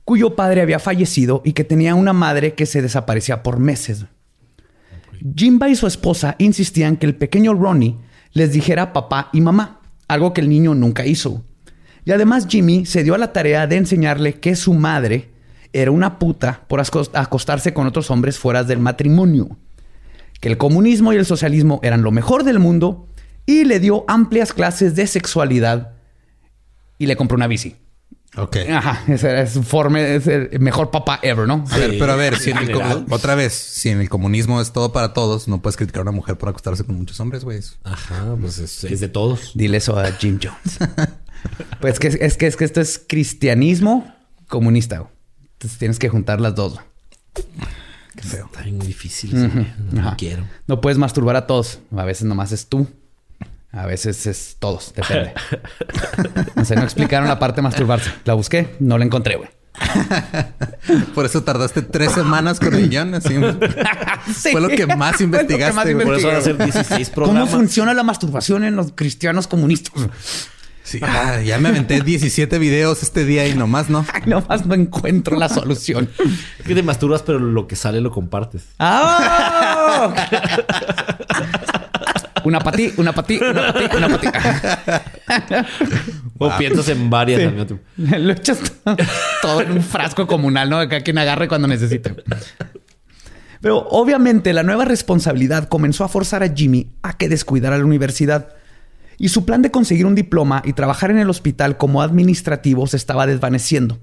cuyo 0.05 0.37
padre 0.37 0.61
había 0.61 0.79
fallecido 0.79 1.43
y 1.45 1.53
que 1.53 1.65
tenía 1.65 1.97
una 1.97 2.13
madre 2.13 2.55
que 2.55 2.65
se 2.65 2.81
desaparecía 2.81 3.43
por 3.43 3.59
meses. 3.59 4.05
Jimba 5.35 5.69
y 5.69 5.75
su 5.75 5.89
esposa 5.89 6.37
insistían 6.39 6.97
que 6.97 7.07
el 7.07 7.17
pequeño 7.17 7.55
Ronnie 7.55 7.97
les 8.35 8.53
dijera 8.53 8.93
papá 8.93 9.31
y 9.33 9.41
mamá, 9.41 9.81
algo 10.07 10.33
que 10.33 10.43
el 10.43 10.49
niño 10.49 10.77
nunca 10.77 11.05
hizo. 11.05 11.45
Y 12.05 12.13
además 12.13 12.47
Jimmy 12.49 12.87
se 12.87 13.03
dio 13.03 13.17
a 13.17 13.19
la 13.19 13.33
tarea 13.33 13.67
de 13.67 13.79
enseñarle 13.79 14.35
que 14.35 14.55
su 14.55 14.75
madre 14.75 15.33
era 15.73 15.91
una 15.91 16.21
puta 16.21 16.63
por 16.69 16.81
acostarse 16.81 17.75
con 17.75 17.89
otros 17.89 18.13
hombres 18.13 18.39
fuera 18.39 18.63
del 18.63 18.79
matrimonio, 18.79 19.59
que 20.41 20.51
el 20.51 20.57
comunismo 20.57 21.13
y 21.13 21.17
el 21.17 21.27
socialismo 21.27 21.81
eran 21.83 22.03
lo 22.03 22.13
mejor 22.13 22.45
del 22.45 22.61
mundo 22.61 23.09
y 23.47 23.65
le 23.65 23.81
dio 23.81 24.05
amplias 24.09 24.53
clases 24.53 24.95
de 24.95 25.07
sexualidad 25.07 25.93
y 26.99 27.07
le 27.07 27.17
compró 27.17 27.37
una 27.37 27.47
bici. 27.47 27.77
Ok. 28.37 28.57
Ajá, 28.71 29.03
ese 29.09 29.41
es, 29.41 29.59
forme, 29.65 30.17
es 30.17 30.27
el 30.27 30.61
mejor 30.61 30.91
papá 30.91 31.19
ever, 31.23 31.47
¿no? 31.47 31.65
A 31.71 31.79
ver, 31.79 31.97
pero 31.99 32.13
a 32.13 32.17
ver, 32.17 32.39
si 32.39 32.51
en 32.51 32.59
el, 32.59 32.75
otra 33.09 33.35
vez, 33.35 33.55
si 33.55 33.89
en 33.89 34.01
el 34.01 34.11
comunismo 34.11 34.61
es 34.61 34.73
todo 34.73 34.93
para 34.93 35.15
todos, 35.15 35.49
no 35.49 35.63
puedes 35.63 35.77
criticar 35.77 36.01
a 36.01 36.03
una 36.03 36.13
mujer 36.13 36.37
por 36.37 36.51
acostarse 36.51 36.85
con 36.85 36.97
muchos 36.97 37.19
hombres, 37.21 37.45
güey. 37.45 37.61
Ajá, 37.85 38.37
pues 38.39 38.59
es, 38.59 39.01
de 39.01 39.09
todos. 39.09 39.53
Dile 39.55 39.79
eso 39.79 39.99
a 39.99 40.13
Jim 40.13 40.39
Jones. 40.43 40.79
pues 41.81 41.99
que, 41.99 42.09
es, 42.09 42.37
que, 42.37 42.47
es 42.47 42.57
que 42.57 42.65
esto 42.65 42.81
es 42.83 43.03
cristianismo 43.07 44.15
comunista. 44.49 45.09
Entonces 45.55 45.79
tienes 45.79 45.99
que 45.99 46.11
juntar 46.11 46.41
las 46.41 46.55
dos. 46.55 46.79
Qué 47.33 48.23
feo. 48.23 48.47
Está 48.47 48.63
bien 48.63 48.79
difícil. 48.79 49.33
No 49.93 50.15
quiero. 50.19 50.45
No 50.67 50.83
puedes 50.83 50.99
masturbar 50.99 51.37
a 51.37 51.47
todos. 51.47 51.79
A 51.97 52.05
veces 52.05 52.25
nomás 52.25 52.53
es 52.53 52.67
tú. 52.67 52.87
A 53.77 53.85
veces 53.85 54.27
es 54.27 54.57
todos. 54.59 54.95
Depende. 54.95 55.35
no 56.55 56.65
sé, 56.65 56.77
no 56.77 56.83
explicaron 56.83 57.29
la 57.29 57.39
parte 57.39 57.57
de 57.57 57.63
masturbarse. 57.63 58.11
La 58.25 58.35
busqué, 58.35 58.75
no 58.81 58.97
la 58.97 59.05
encontré, 59.05 59.37
güey. 59.37 59.51
Por 61.15 61.27
eso 61.27 61.43
tardaste 61.43 61.83
tres 61.83 62.13
semanas 62.13 62.59
con 62.59 62.75
el 62.75 62.89
guion. 62.89 63.21
Fue 64.53 64.61
lo 64.61 64.69
que 64.69 64.87
más 64.87 65.21
investigaste. 65.21 65.95
Por 65.95 66.15
eso 66.15 66.29
van 66.29 66.37
a 66.37 66.41
ser 66.41 66.57
16 66.57 67.11
programas. 67.11 67.51
¿Cómo 67.51 67.59
funciona 67.59 67.93
la 67.93 68.03
masturbación 68.03 68.65
en 68.65 68.77
los 68.77 68.93
cristianos 68.93 69.47
comunistas? 69.47 69.93
Sí, 70.83 71.01
ah, 71.03 71.41
ya 71.45 71.59
me 71.59 71.71
aventé 71.71 72.01
17 72.01 72.61
videos 72.61 73.03
este 73.03 73.25
día 73.25 73.49
y 73.49 73.55
nomás 73.55 73.91
no. 73.91 74.07
nomás 74.25 74.67
no 74.67 74.75
encuentro 74.75 75.37
la 75.37 75.49
solución. 75.49 76.09
Es 76.61 76.65
que 76.65 76.77
te 76.77 76.83
masturbas, 76.85 77.23
pero 77.23 77.41
lo 77.41 77.67
que 77.67 77.75
sale 77.75 78.01
lo 78.01 78.13
compartes. 78.13 78.63
¡Ah! 78.79 80.15
una 82.47 82.61
para 82.61 82.77
ti, 82.77 82.93
una 82.97 83.13
para 83.13 83.27
ti, 83.27 83.41
una 83.43 83.73
para 83.73 83.89
ti, 83.89 83.97
una 83.97 84.09
para 84.09 84.21
ti. 84.21 85.69
o 86.39 86.57
piensas 86.57 86.89
en 86.89 87.11
varias 87.11 87.53
Lo 87.97 88.33
echas 88.33 88.61
todo 89.43 89.63
en 89.63 89.73
un 89.73 89.83
frasco 89.83 90.27
comunal, 90.29 90.71
¿no? 90.71 90.89
Que 90.89 91.03
quien 91.03 91.19
agarre 91.19 91.49
cuando 91.49 91.67
necesite. 91.67 92.15
Pero 93.61 93.79
obviamente 93.89 94.53
la 94.53 94.63
nueva 94.63 94.85
responsabilidad 94.85 95.69
comenzó 95.69 96.05
a 96.05 96.09
forzar 96.09 96.45
a 96.45 96.55
Jimmy 96.55 96.93
a 97.03 97.17
que 97.17 97.29
descuidara 97.29 97.79
la 97.79 97.85
universidad. 97.85 98.51
Y 99.19 99.31
su 99.31 99.45
plan 99.45 99.63
de 99.63 99.73
conseguir 99.73 100.07
un 100.07 100.15
diploma 100.15 100.63
y 100.65 100.75
trabajar 100.75 101.11
en 101.11 101.19
el 101.19 101.31
hospital 101.31 101.77
como 101.77 102.03
administrativo 102.03 102.87
se 102.87 102.97
estaba 102.97 103.27
desvaneciendo. 103.27 103.99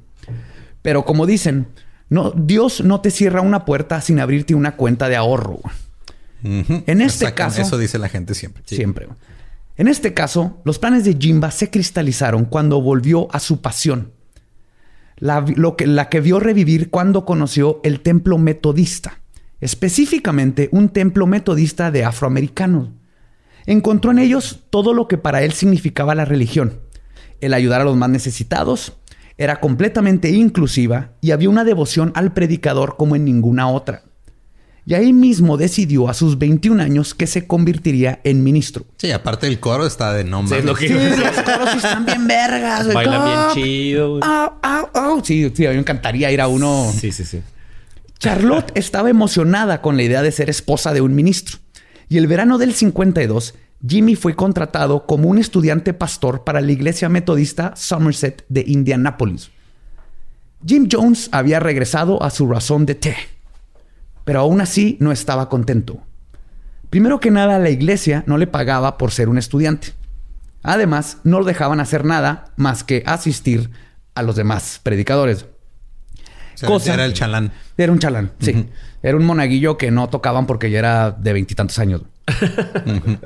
Pero 0.82 1.06
como 1.06 1.26
dicen, 1.26 1.68
no, 2.10 2.32
Dios 2.32 2.84
no 2.84 3.00
te 3.00 3.10
cierra 3.10 3.40
una 3.40 3.64
puerta 3.64 4.02
sin 4.02 4.20
abrirte 4.20 4.54
una 4.54 4.76
cuenta 4.76 5.08
de 5.08 5.16
ahorro. 5.16 5.60
En 6.44 7.02
este 7.02 7.34
caso. 7.34 7.62
Eso 7.62 7.78
dice 7.78 7.98
la 7.98 8.10
gente 8.10 8.34
siempre. 8.34 8.64
Siempre. 8.66 9.08
En 9.76 9.88
este 9.88 10.14
caso, 10.14 10.62
los 10.66 10.78
planes 10.78 11.04
de 11.04 11.16
Jimba 11.20 11.50
se 11.52 11.70
cristalizaron 11.70 12.46
cuando 12.46 12.82
volvió 12.82 13.34
a 13.34 13.40
su 13.40 13.62
pasión. 13.62 14.12
La, 15.18 15.46
que, 15.78 15.88
la 15.88 16.10
que 16.10 16.22
vio 16.22 16.40
revivir 16.40 16.90
cuando 16.90 17.26
conoció 17.26 17.80
el 17.84 18.02
templo 18.02 18.38
metodista, 18.38 19.22
específicamente 19.62 20.70
un 20.72 20.90
templo 20.90 21.28
metodista 21.28 21.92
de 21.92 22.04
afroamericanos. 22.04 22.90
Encontró 23.66 24.12
en 24.12 24.20
ellos 24.20 24.64
todo 24.70 24.94
lo 24.94 25.08
que 25.08 25.18
para 25.18 25.44
él 25.44 25.54
significaba 25.54 26.14
la 26.14 26.26
religión, 26.26 26.82
el 27.40 27.54
ayudar 27.54 27.82
a 27.82 27.86
los 27.86 27.96
más 27.96 28.10
necesitados, 28.10 28.98
era 29.38 29.60
completamente 29.60 30.30
inclusiva 30.30 31.14
y 31.22 31.32
había 31.32 31.50
una 31.50 31.64
devoción 31.64 32.12
al 32.16 32.34
predicador 32.34 32.98
como 32.98 33.16
en 33.16 33.26
ninguna 33.26 33.70
otra. 33.70 34.04
Y 34.86 34.96
ahí 34.96 35.14
mismo 35.14 35.56
decidió 35.56 36.10
a 36.10 36.14
sus 36.14 36.38
21 36.38 36.84
años 36.84 37.14
que 37.14 37.26
se 37.26 37.48
convertiría 37.48 38.20
en 38.26 38.44
ministro. 38.44 38.86
Sí, 38.98 39.12
aparte 39.12 39.48
el 39.48 39.60
coro 39.60 39.86
está 39.86 40.14
de 40.14 40.26
nombre. 40.26 40.60
Sí, 40.60 40.66
los 40.66 40.78
coros 40.78 41.76
están 41.76 42.06
bien 42.06 42.28
vergas. 42.28 42.94
Bailan 42.94 43.26
bien 43.26 43.66
chido. 43.66 44.20
Sí, 45.24 45.52
sí, 45.56 45.66
a 45.66 45.70
mí 45.70 45.76
me 45.76 45.82
encantaría 45.82 46.32
ir 46.32 46.42
a 46.42 46.48
uno. 46.48 46.92
Sí, 47.00 47.14
sí, 47.14 47.24
sí. 47.24 47.42
Charlotte 48.20 48.72
estaba 48.76 49.10
emocionada 49.10 49.82
con 49.82 49.96
la 49.96 50.04
idea 50.04 50.22
de 50.22 50.32
ser 50.34 50.50
esposa 50.50 50.94
de 50.94 51.00
un 51.00 51.16
ministro. 51.16 51.60
Y 52.10 52.18
el 52.18 52.28
verano 52.28 52.58
del 52.58 52.74
52, 52.74 53.56
Jimmy 53.88 54.16
fue 54.16 54.36
contratado 54.36 55.06
como 55.06 55.30
un 55.30 55.38
estudiante 55.38 55.94
pastor 55.94 56.44
para 56.44 56.60
la 56.60 56.72
iglesia 56.74 57.08
metodista 57.08 57.74
Somerset 57.78 58.44
de 58.50 58.66
Indianápolis. 58.68 59.50
Jim 60.66 60.90
Jones 60.92 61.30
había 61.32 61.62
regresado 61.62 62.22
a 62.22 62.30
su 62.30 62.48
razón 62.50 62.86
de 62.86 62.96
té 62.96 63.16
pero 64.24 64.40
aún 64.40 64.62
así 64.62 64.98
no 65.00 65.12
estaba 65.12 65.50
contento. 65.50 66.02
Primero 66.90 67.20
que 67.20 67.32
nada, 67.32 67.60
la 67.60 67.70
iglesia 67.70 68.24
no 68.28 68.38
le 68.38 68.48
pagaba 68.48 68.98
por 68.98 69.12
ser 69.12 69.30
un 69.30 69.38
estudiante. 69.38 69.94
Además, 70.62 71.18
no 71.24 71.40
lo 71.40 71.46
dejaban 71.46 71.80
hacer 71.80 72.06
nada 72.06 72.54
más 72.56 72.84
que 72.84 73.04
asistir 73.06 73.72
a 74.16 74.22
los 74.22 74.36
demás 74.36 74.80
predicadores. 74.84 75.46
era 76.86 77.06
el 77.06 77.14
chalán. 77.14 77.52
Era 77.78 77.92
un 77.92 78.00
chalán, 78.00 78.32
sí. 78.40 78.70
Era 79.02 79.18
un 79.18 79.26
monaguillo 79.26 79.78
que 79.78 79.92
no 79.92 80.08
tocaban 80.10 80.46
porque 80.46 80.70
ya 80.70 80.80
era 80.80 81.12
de 81.12 81.34
veintitantos 81.34 81.80
años. 81.80 82.04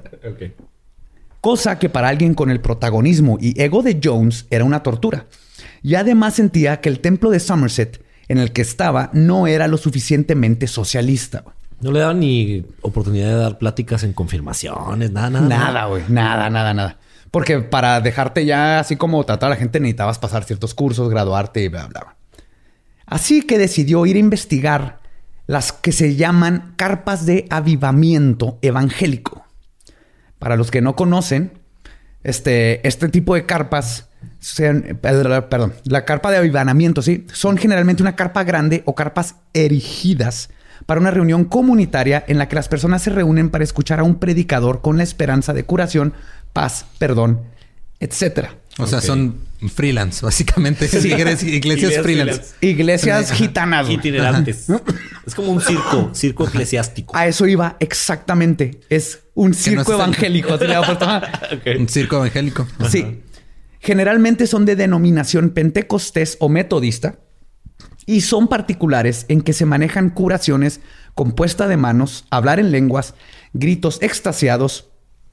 Cosa 1.42 1.78
que 1.78 1.90
para 1.90 2.08
alguien 2.08 2.34
con 2.34 2.50
el 2.50 2.60
protagonismo 2.60 3.38
y 3.40 3.62
ego 3.62 3.84
de 3.84 4.00
Jones 4.04 4.48
era 4.50 4.64
una 4.64 4.82
tortura. 4.82 5.26
Y 5.84 5.96
además 5.96 6.34
sentía 6.34 6.82
que 6.82 6.90
el 6.90 7.00
templo 7.00 7.30
de 7.30 7.40
Somerset 7.40 8.02
en 8.28 8.38
el 8.38 8.52
que 8.52 8.62
estaba 8.62 9.10
no 9.14 9.48
era 9.48 9.68
lo 9.68 9.78
suficientemente 9.78 10.68
socialista. 10.68 11.44
No 11.80 11.92
le 11.92 12.00
daban 12.00 12.20
ni 12.20 12.66
oportunidad 12.82 13.28
de 13.28 13.36
dar 13.36 13.58
pláticas 13.58 14.04
en 14.04 14.14
confirmaciones, 14.14 15.12
nada, 15.12 15.30
nada. 15.30 15.48
Nada, 15.48 15.86
güey. 15.86 16.04
Nada, 16.08 16.50
nada, 16.50 16.74
nada. 16.74 16.98
Porque 17.30 17.60
para 17.60 18.02
dejarte 18.02 18.46
ya 18.46 18.80
así 18.80 18.96
como 18.96 19.24
tratar 19.26 19.48
a 19.48 19.50
la 19.52 19.56
gente 19.58 19.80
necesitabas 19.80 20.18
pasar 20.18 20.44
ciertos 20.44 20.74
cursos, 20.74 21.10
graduarte 21.10 21.64
y 21.64 21.68
bla, 21.68 21.88
bla. 21.88 22.16
Así 23.06 23.42
que 23.44 23.58
decidió 23.58 24.06
ir 24.06 24.16
a 24.16 24.20
investigar 24.20 25.00
las 25.46 25.72
que 25.72 25.92
se 25.92 26.16
llaman 26.16 26.74
carpas 26.76 27.26
de 27.26 27.46
avivamiento 27.50 28.60
evangélico. 28.62 29.46
Para 30.40 30.58
los 30.58 30.72
que 30.72 30.82
no 30.82 30.96
conocen, 30.96 31.54
este, 32.24 32.86
este 32.88 33.08
tipo 33.10 33.34
de 33.36 33.46
carpas 33.46 34.07
sean, 34.40 35.00
perdón, 35.02 35.74
la 35.86 36.06
carpa 36.06 36.32
de 36.32 36.38
avivanamiento, 36.38 37.02
¿sí? 37.02 37.26
Son 37.34 37.58
generalmente 37.58 38.04
una 38.04 38.16
carpa 38.16 38.44
grande 38.44 38.84
o 38.86 38.96
carpas 38.96 39.36
erigidas 39.54 40.50
para 40.86 41.02
una 41.02 41.12
reunión 41.12 41.46
comunitaria 41.46 42.24
en 42.28 42.38
la 42.38 42.48
que 42.48 42.56
las 42.56 42.68
personas 42.70 43.02
se 43.02 43.10
reúnen 43.10 43.50
para 43.50 43.64
escuchar 43.64 44.00
a 44.00 44.04
un 44.04 44.20
predicador 44.20 44.82
con 44.82 44.98
la 44.98 45.04
esperanza 45.04 45.54
de 45.54 45.64
curación, 45.64 46.14
paz, 46.54 46.86
perdón, 46.98 47.42
etcétera. 48.00 48.56
O 48.80 48.86
sea, 48.86 49.02
son 49.02 49.36
freelance, 49.74 50.24
básicamente. 50.24 50.88
Sí. 50.88 51.12
Iglesias, 51.12 52.04
freelance. 52.04 52.44
Iglesias 52.62 53.32
gitanas. 53.32 53.90
Itinerantes. 53.90 54.68
es 55.26 55.34
como 55.34 55.52
un 55.52 55.62
circo, 55.62 56.12
circo 56.14 56.48
eclesiástico. 56.48 57.16
A 57.18 57.28
eso 57.28 57.48
iba 57.48 57.76
exactamente. 57.80 58.80
Es 58.90 59.22
un 59.34 59.56
circo 59.56 59.94
evangélico. 59.94 60.50
Un 61.80 61.90
circo 61.90 62.18
evangélico. 62.18 62.68
Sí. 62.90 63.22
Generalmente 63.88 64.48
son 64.48 64.66
de 64.66 64.76
denominación 64.76 65.52
pentecostés 65.52 66.36
o 66.42 66.50
metodista 66.50 67.20
y 68.06 68.20
son 68.20 68.50
particulares 68.50 69.26
en 69.30 69.42
que 69.42 69.54
se 69.54 69.66
manejan 69.66 70.10
curaciones 70.10 70.82
con 71.16 71.32
puesta 71.32 71.70
de 71.70 71.78
manos, 71.78 72.26
hablar 72.30 72.60
en 72.60 72.74
lenguas, 72.74 73.14
gritos 73.54 74.00
extasiados 74.02 74.90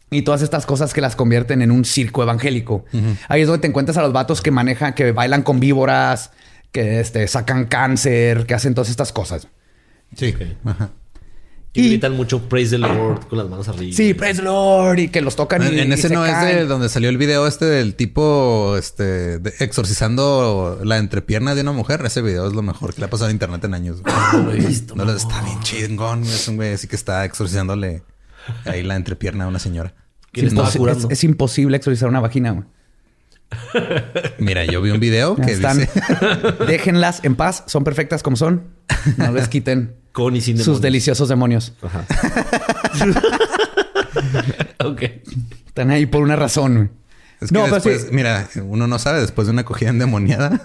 y 0.09 0.23
todas 0.23 0.41
estas 0.41 0.67
cosas 0.67 0.95
que 0.95 1.01
las 1.01 1.17
convierten 1.17 1.63
en 1.63 1.73
un 1.73 1.85
circo 1.85 2.23
evangélico. 2.23 2.85
Ahí 3.27 3.41
es 3.41 3.49
donde 3.49 3.63
te 3.63 3.67
encuentras 3.67 3.97
a 3.97 4.03
los 4.03 4.13
vatos 4.13 4.41
que 4.41 4.53
manejan, 4.53 4.95
que 4.95 5.11
bailan 5.11 5.43
con 5.43 5.59
víboras, 5.59 6.31
que 6.71 7.01
este, 7.01 7.27
sacan 7.27 7.65
cáncer, 7.65 8.47
que 8.47 8.55
hacen 8.55 8.73
todas 8.73 8.89
estas 8.89 9.11
cosas. 9.11 9.49
Sí. 10.15 10.33
Ajá. 10.65 10.91
Y, 11.77 11.89
gritan 11.89 12.17
mucho 12.17 12.49
Praise 12.49 12.71
the 12.71 12.79
Lord 12.79 13.27
con 13.27 13.37
las 13.37 13.49
manos 13.49 13.69
arriba. 13.69 13.93
Sí, 13.97 14.15
Praise 14.15 14.39
the 14.39 14.45
Lord 14.45 14.99
y 15.01 15.09
que 15.09 15.21
los 15.21 15.35
tocan. 15.35 15.63
En, 15.63 15.75
y, 15.75 15.81
en 15.81 15.93
ese 15.93 16.09
no 16.09 16.25
es 16.25 16.41
de 16.41 16.67
donde 16.67 16.89
salió 16.89 17.09
el 17.09 17.19
video 17.19 17.49
este 17.49 17.65
del 17.65 17.97
tipo 17.97 18.77
este 18.79 19.41
exorcizando 19.59 20.81
la 20.85 20.99
entrepierna 20.99 21.57
de 21.57 21.63
una 21.63 21.73
mujer. 21.73 22.01
Ese 22.07 22.23
video 22.23 22.47
es 22.47 22.55
lo 22.55 22.63
mejor 22.63 22.95
que 22.95 23.01
le 23.01 23.07
ha 23.07 23.11
pasado 23.11 23.29
a 23.29 23.33
internet 23.33 23.65
en 23.65 23.75
años. 23.75 24.03
No 24.33 24.45
lo 24.45 24.53
he 24.53 24.57
visto. 24.57 24.95
No, 24.95 25.11
está 25.11 25.43
bien 25.43 25.61
chingón. 25.61 26.23
Es 26.23 26.47
un 26.47 26.57
güey 26.57 26.75
así 26.75 26.87
que 26.87 26.95
está 26.95 27.25
exorcizándole 27.25 28.05
ahí 28.67 28.85
la 28.85 28.95
entrepierna 28.95 29.45
a 29.45 29.49
una 29.49 29.59
señora. 29.59 29.95
Es, 30.33 30.53
es, 30.53 31.07
es, 31.11 31.25
imposible 31.25 31.77
exorcizar 31.77 32.09
una 32.09 32.21
vagina. 32.21 32.53
Güey. 32.53 32.65
Mira, 34.39 34.65
yo 34.65 34.81
vi 34.83 34.91
un 34.91 35.01
video 35.01 35.37
que 35.37 35.57
dice... 35.57 35.89
Déjenlas 36.67 37.25
en 37.25 37.37
paz. 37.37 37.65
Son 37.67 37.85
perfectas 37.85 38.23
como 38.23 38.37
son. 38.37 38.65
No 39.17 39.33
les 39.33 39.49
quiten 39.49 39.97
con 40.15 40.37
y 40.37 40.41
sin 40.41 40.59
sus 40.59 40.81
deliciosos 40.81 41.29
demonios. 41.29 41.75
Ajá. 41.83 42.07
ok. 44.85 45.03
Están 45.67 45.91
ahí 45.91 46.07
por 46.07 46.23
una 46.23 46.37
razón. 46.37 46.93
Es 47.41 47.51
que 47.51 47.59
no, 47.59 47.67
después, 47.67 48.13
mira, 48.13 48.49
uno 48.63 48.87
no 48.87 48.99
sabe 49.01 49.21
después 49.21 49.49
de 49.49 49.53
una 49.53 49.63
acogida 49.63 49.91
endemoniada. 49.91 50.65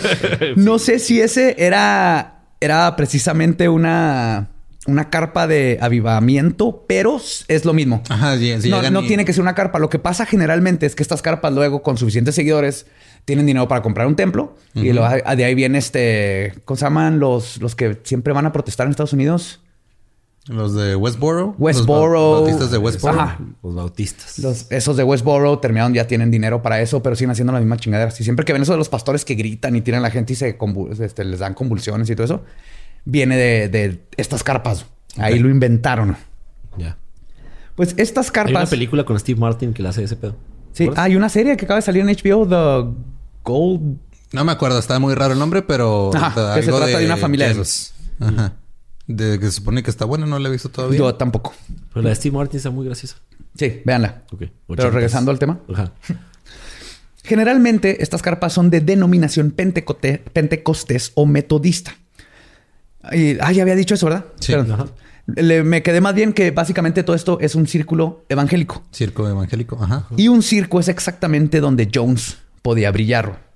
no 0.56 0.78
sé 0.78 0.98
si 0.98 1.20
ese 1.20 1.56
era, 1.58 2.46
era 2.58 2.96
precisamente 2.96 3.68
una, 3.68 4.48
una 4.86 5.10
carpa 5.10 5.46
de 5.46 5.78
avivamiento, 5.80 6.84
pero 6.86 7.20
es 7.48 7.64
lo 7.64 7.72
mismo. 7.72 8.02
Ajá, 8.08 8.36
no, 8.36 8.90
no 8.90 9.02
tiene 9.04 9.24
que 9.24 9.32
ser 9.32 9.42
una 9.42 9.54
carpa. 9.54 9.78
Lo 9.78 9.90
que 9.90 9.98
pasa 9.98 10.26
generalmente 10.26 10.86
es 10.86 10.94
que 10.94 11.02
estas 11.02 11.22
carpas 11.22 11.52
luego 11.52 11.82
con 11.82 11.96
suficientes 11.98 12.34
seguidores 12.34 12.86
tienen 13.24 13.46
dinero 13.46 13.66
para 13.68 13.82
comprar 13.82 14.06
un 14.06 14.16
templo 14.16 14.56
y 14.74 14.92
de 14.92 15.44
ahí 15.44 15.54
viene 15.54 15.78
este, 15.78 16.54
¿cómo 16.64 16.76
se 16.76 16.84
llaman 16.84 17.18
los, 17.18 17.60
los 17.60 17.74
que 17.74 17.98
siempre 18.04 18.32
van 18.32 18.46
a 18.46 18.52
protestar 18.52 18.86
en 18.86 18.92
Estados 18.92 19.12
Unidos? 19.12 19.60
Los 20.48 20.74
de 20.74 20.94
Westboro. 20.94 21.56
Westboro. 21.58 22.12
Los 22.12 22.40
bautistas 22.42 22.70
de 22.70 22.78
Westboro. 22.78 23.20
Ajá. 23.20 23.38
Los 23.64 23.74
bautistas. 23.74 24.38
Los, 24.38 24.70
esos 24.70 24.96
de 24.96 25.02
Westboro 25.02 25.58
terminaron, 25.58 25.92
ya 25.92 26.06
tienen 26.06 26.30
dinero 26.30 26.62
para 26.62 26.80
eso, 26.80 27.02
pero 27.02 27.16
siguen 27.16 27.32
haciendo 27.32 27.52
las 27.52 27.62
mismas 27.62 27.80
chingaderas. 27.80 28.20
Y 28.20 28.24
siempre 28.24 28.44
que 28.44 28.52
ven 28.52 28.62
eso 28.62 28.72
de 28.72 28.78
los 28.78 28.88
pastores 28.88 29.24
que 29.24 29.34
gritan 29.34 29.74
y 29.74 29.80
tiran 29.80 30.00
a 30.00 30.02
la 30.02 30.10
gente 30.10 30.34
y 30.34 30.36
se 30.36 30.56
este, 31.00 31.24
les 31.24 31.40
dan 31.40 31.54
convulsiones 31.54 32.08
y 32.10 32.14
todo 32.14 32.24
eso, 32.24 32.42
viene 33.06 33.36
de, 33.38 34.02
estas 34.18 34.42
carpas. 34.42 34.84
Ahí 35.16 35.38
lo 35.38 35.48
inventaron. 35.48 36.14
Ya. 36.76 36.98
Pues 37.74 37.94
estas 37.96 38.30
carpas. 38.30 38.54
Hay 38.54 38.62
una 38.62 38.70
película 38.70 39.04
con 39.04 39.18
Steve 39.18 39.40
Martin 39.40 39.72
que 39.72 39.82
le 39.82 39.88
hace 39.88 40.04
ese 40.04 40.16
pedo. 40.16 40.36
Sí, 40.72 40.90
hay 40.96 41.16
una 41.16 41.30
serie 41.30 41.56
que 41.56 41.64
acaba 41.64 41.78
de 41.78 41.82
salir 41.82 42.06
en 42.06 42.08
HBO, 42.08 42.46
The 42.46 42.98
Gold. 43.42 43.98
No 44.32 44.44
me 44.44 44.52
acuerdo, 44.52 44.78
está 44.78 44.98
muy 44.98 45.14
raro 45.14 45.32
el 45.32 45.38
nombre, 45.38 45.62
pero. 45.62 46.10
Ajá, 46.14 46.54
que 46.54 46.62
se 46.62 46.70
trata 46.70 46.98
de, 46.98 47.06
una 47.06 47.16
familia 47.16 47.46
de 47.46 47.52
esos. 47.52 47.94
Ajá. 48.20 48.56
De 49.06 49.38
que 49.38 49.46
se 49.46 49.52
supone 49.52 49.82
que 49.82 49.88
está 49.88 50.04
buena, 50.04 50.26
no 50.26 50.38
la 50.38 50.48
he 50.48 50.52
visto 50.52 50.68
todavía. 50.68 50.98
Yo 50.98 51.14
tampoco. 51.14 51.54
Pero 51.94 52.02
la 52.02 52.10
de 52.10 52.16
Steve 52.16 52.36
Martin 52.36 52.58
está 52.58 52.70
muy 52.70 52.84
graciosa. 52.84 53.16
Sí, 53.54 53.80
véanla. 53.84 54.24
Pero 54.68 54.90
regresando 54.90 55.30
al 55.30 55.38
tema. 55.38 55.60
Ajá. 55.72 55.92
Generalmente 57.22 58.02
estas 58.02 58.22
carpas 58.22 58.52
son 58.52 58.68
de 58.68 58.80
denominación 58.80 59.52
pentecostés 59.52 61.12
o 61.14 61.24
metodista. 61.24 61.96
Y, 63.12 63.38
ah, 63.40 63.52
ya 63.52 63.62
había 63.62 63.74
dicho 63.74 63.94
eso, 63.94 64.06
¿verdad? 64.06 64.26
Sí. 64.40 64.54
me 65.64 65.82
quedé 65.82 66.00
más 66.00 66.14
bien 66.14 66.32
que 66.32 66.50
básicamente 66.50 67.02
todo 67.02 67.16
esto 67.16 67.38
es 67.40 67.54
un 67.54 67.66
círculo 67.66 68.24
evangélico. 68.28 68.82
Círculo 68.90 69.28
evangélico, 69.28 69.78
ajá. 69.82 70.06
Y 70.16 70.28
un 70.28 70.42
circo 70.42 70.80
es 70.80 70.88
exactamente 70.88 71.60
donde 71.60 71.90
Jones 71.92 72.38
podía 72.62 72.90
brillar. 72.90 73.46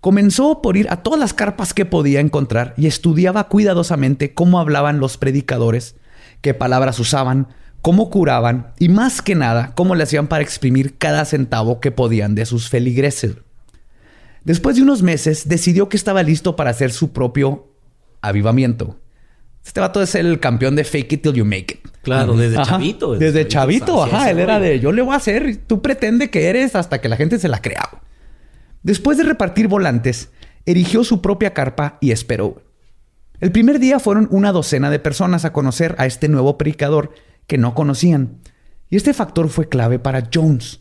Comenzó 0.00 0.62
por 0.62 0.76
ir 0.76 0.86
a 0.90 1.02
todas 1.02 1.18
las 1.18 1.34
carpas 1.34 1.74
que 1.74 1.84
podía 1.84 2.20
encontrar 2.20 2.74
y 2.76 2.86
estudiaba 2.86 3.48
cuidadosamente 3.48 4.32
cómo 4.32 4.60
hablaban 4.60 5.00
los 5.00 5.18
predicadores, 5.18 5.96
qué 6.40 6.54
palabras 6.54 7.00
usaban, 7.00 7.48
cómo 7.82 8.10
curaban 8.10 8.72
y 8.78 8.88
más 8.88 9.22
que 9.22 9.34
nada 9.34 9.72
cómo 9.74 9.94
le 9.94 10.04
hacían 10.04 10.28
para 10.28 10.42
exprimir 10.42 10.98
cada 10.98 11.24
centavo 11.24 11.80
que 11.80 11.90
podían 11.90 12.34
de 12.34 12.46
sus 12.46 12.68
feligreses. 12.68 13.36
Después 14.44 14.76
de 14.76 14.82
unos 14.82 15.02
meses 15.02 15.48
decidió 15.48 15.88
que 15.88 15.96
estaba 15.96 16.22
listo 16.22 16.56
para 16.56 16.70
hacer 16.70 16.92
su 16.92 17.12
propio 17.12 17.66
avivamiento. 18.20 18.98
Este 19.64 19.80
vato 19.80 20.00
es 20.00 20.14
el 20.14 20.40
campeón 20.40 20.76
de 20.76 20.84
fake 20.84 21.12
it 21.12 21.22
till 21.22 21.34
you 21.34 21.44
make 21.44 21.74
it. 21.74 21.88
Claro, 22.02 22.36
desde 22.36 22.62
chavito. 22.62 23.16
Desde, 23.16 23.46
chavito, 23.46 24.02
ajá. 24.02 24.30
Él 24.30 24.38
era 24.38 24.58
de 24.58 24.80
yo 24.80 24.92
le 24.92 25.02
voy 25.02 25.12
a 25.12 25.18
hacer, 25.18 25.58
tú 25.66 25.82
pretende 25.82 26.30
que 26.30 26.46
eres 26.46 26.74
hasta 26.74 27.00
que 27.00 27.08
la 27.08 27.16
gente 27.16 27.38
se 27.38 27.48
la 27.48 27.60
crea. 27.60 28.00
Después 28.82 29.18
de 29.18 29.24
repartir 29.24 29.68
volantes, 29.68 30.30
erigió 30.64 31.04
su 31.04 31.20
propia 31.20 31.52
carpa 31.52 31.98
y 32.00 32.12
esperó. 32.12 32.62
El 33.40 33.52
primer 33.52 33.78
día 33.78 34.00
fueron 34.00 34.28
una 34.30 34.52
docena 34.52 34.90
de 34.90 34.98
personas 34.98 35.44
a 35.44 35.52
conocer 35.52 35.94
a 35.98 36.06
este 36.06 36.28
nuevo 36.28 36.56
predicador 36.56 37.12
que 37.46 37.58
no 37.58 37.74
conocían. 37.74 38.38
Y 38.88 38.96
este 38.96 39.12
factor 39.12 39.48
fue 39.48 39.68
clave 39.68 39.98
para 39.98 40.28
Jones. 40.32 40.80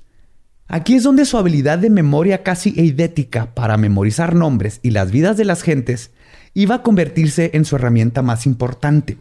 Aquí 0.68 0.96
es 0.96 1.04
donde 1.04 1.26
su 1.26 1.38
habilidad 1.38 1.78
de 1.78 1.90
memoria 1.90 2.44
casi 2.44 2.74
eidética 2.78 3.54
para 3.54 3.78
memorizar 3.78 4.36
nombres 4.36 4.80
y 4.82 4.92
las 4.92 5.12
vidas 5.12 5.38
de 5.38 5.46
las 5.46 5.62
gentes 5.62 6.12
iba 6.58 6.74
a 6.74 6.82
convertirse 6.82 7.52
en 7.54 7.66
su 7.66 7.76
herramienta 7.76 8.24
más 8.24 8.48
importante. 8.48 9.20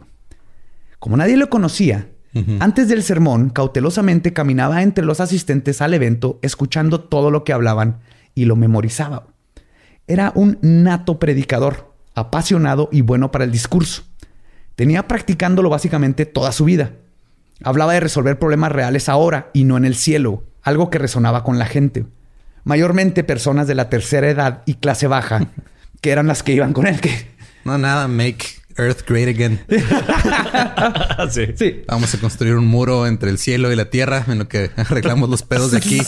Como 0.97 1.17
nadie 1.17 1.37
lo 1.37 1.51
conocía, 1.51 2.09
antes 2.59 2.87
del 2.87 3.03
sermón 3.03 3.51
cautelosamente 3.51 4.33
caminaba 4.33 4.81
entre 4.81 5.05
los 5.05 5.19
asistentes 5.19 5.81
al 5.83 5.93
evento 5.93 6.39
escuchando 6.41 6.99
todo 6.99 7.29
lo 7.29 7.43
que 7.43 7.53
hablaban 7.53 7.99
y 8.33 8.45
lo 8.45 8.55
memorizaba. 8.55 9.27
Era 10.07 10.31
un 10.33 10.57
nato 10.63 11.19
predicador, 11.19 11.93
apasionado 12.15 12.89
y 12.91 13.01
bueno 13.01 13.31
para 13.31 13.43
el 13.43 13.51
discurso. 13.51 14.01
Tenía 14.75 15.07
practicándolo 15.07 15.69
básicamente 15.69 16.25
toda 16.25 16.51
su 16.51 16.65
vida. 16.65 16.93
Hablaba 17.63 17.93
de 17.93 17.99
resolver 17.99 18.39
problemas 18.39 18.71
reales 18.71 19.09
ahora 19.09 19.51
y 19.53 19.63
no 19.63 19.77
en 19.77 19.85
el 19.85 19.93
cielo, 19.93 20.43
algo 20.63 20.89
que 20.89 20.97
resonaba 20.97 21.43
con 21.43 21.59
la 21.59 21.67
gente. 21.67 22.07
Mayormente 22.63 23.23
personas 23.23 23.67
de 23.67 23.75
la 23.75 23.89
tercera 23.89 24.27
edad 24.27 24.63
y 24.65 24.75
clase 24.75 25.05
baja, 25.05 25.47
que 26.01 26.11
eran 26.11 26.27
las 26.27 26.43
que 26.43 26.53
iban 26.53 26.73
con 26.73 26.87
él. 26.87 26.99
Que... 26.99 27.27
No, 27.63 27.77
nada, 27.77 28.07
make 28.07 28.45
Earth 28.77 29.07
great 29.07 29.27
again. 29.27 29.59
sí. 31.31 31.47
sí. 31.55 31.81
Vamos 31.87 32.13
a 32.13 32.19
construir 32.19 32.55
un 32.55 32.67
muro 32.67 33.07
entre 33.07 33.31
el 33.31 33.39
cielo 33.39 33.71
y 33.71 33.75
la 33.75 33.89
tierra 33.89 34.23
en 34.27 34.37
lo 34.37 34.47
que 34.47 34.69
arreglamos 34.75 35.29
los 35.29 35.41
pedos 35.41 35.71
de 35.71 35.77
aquí. 35.77 36.01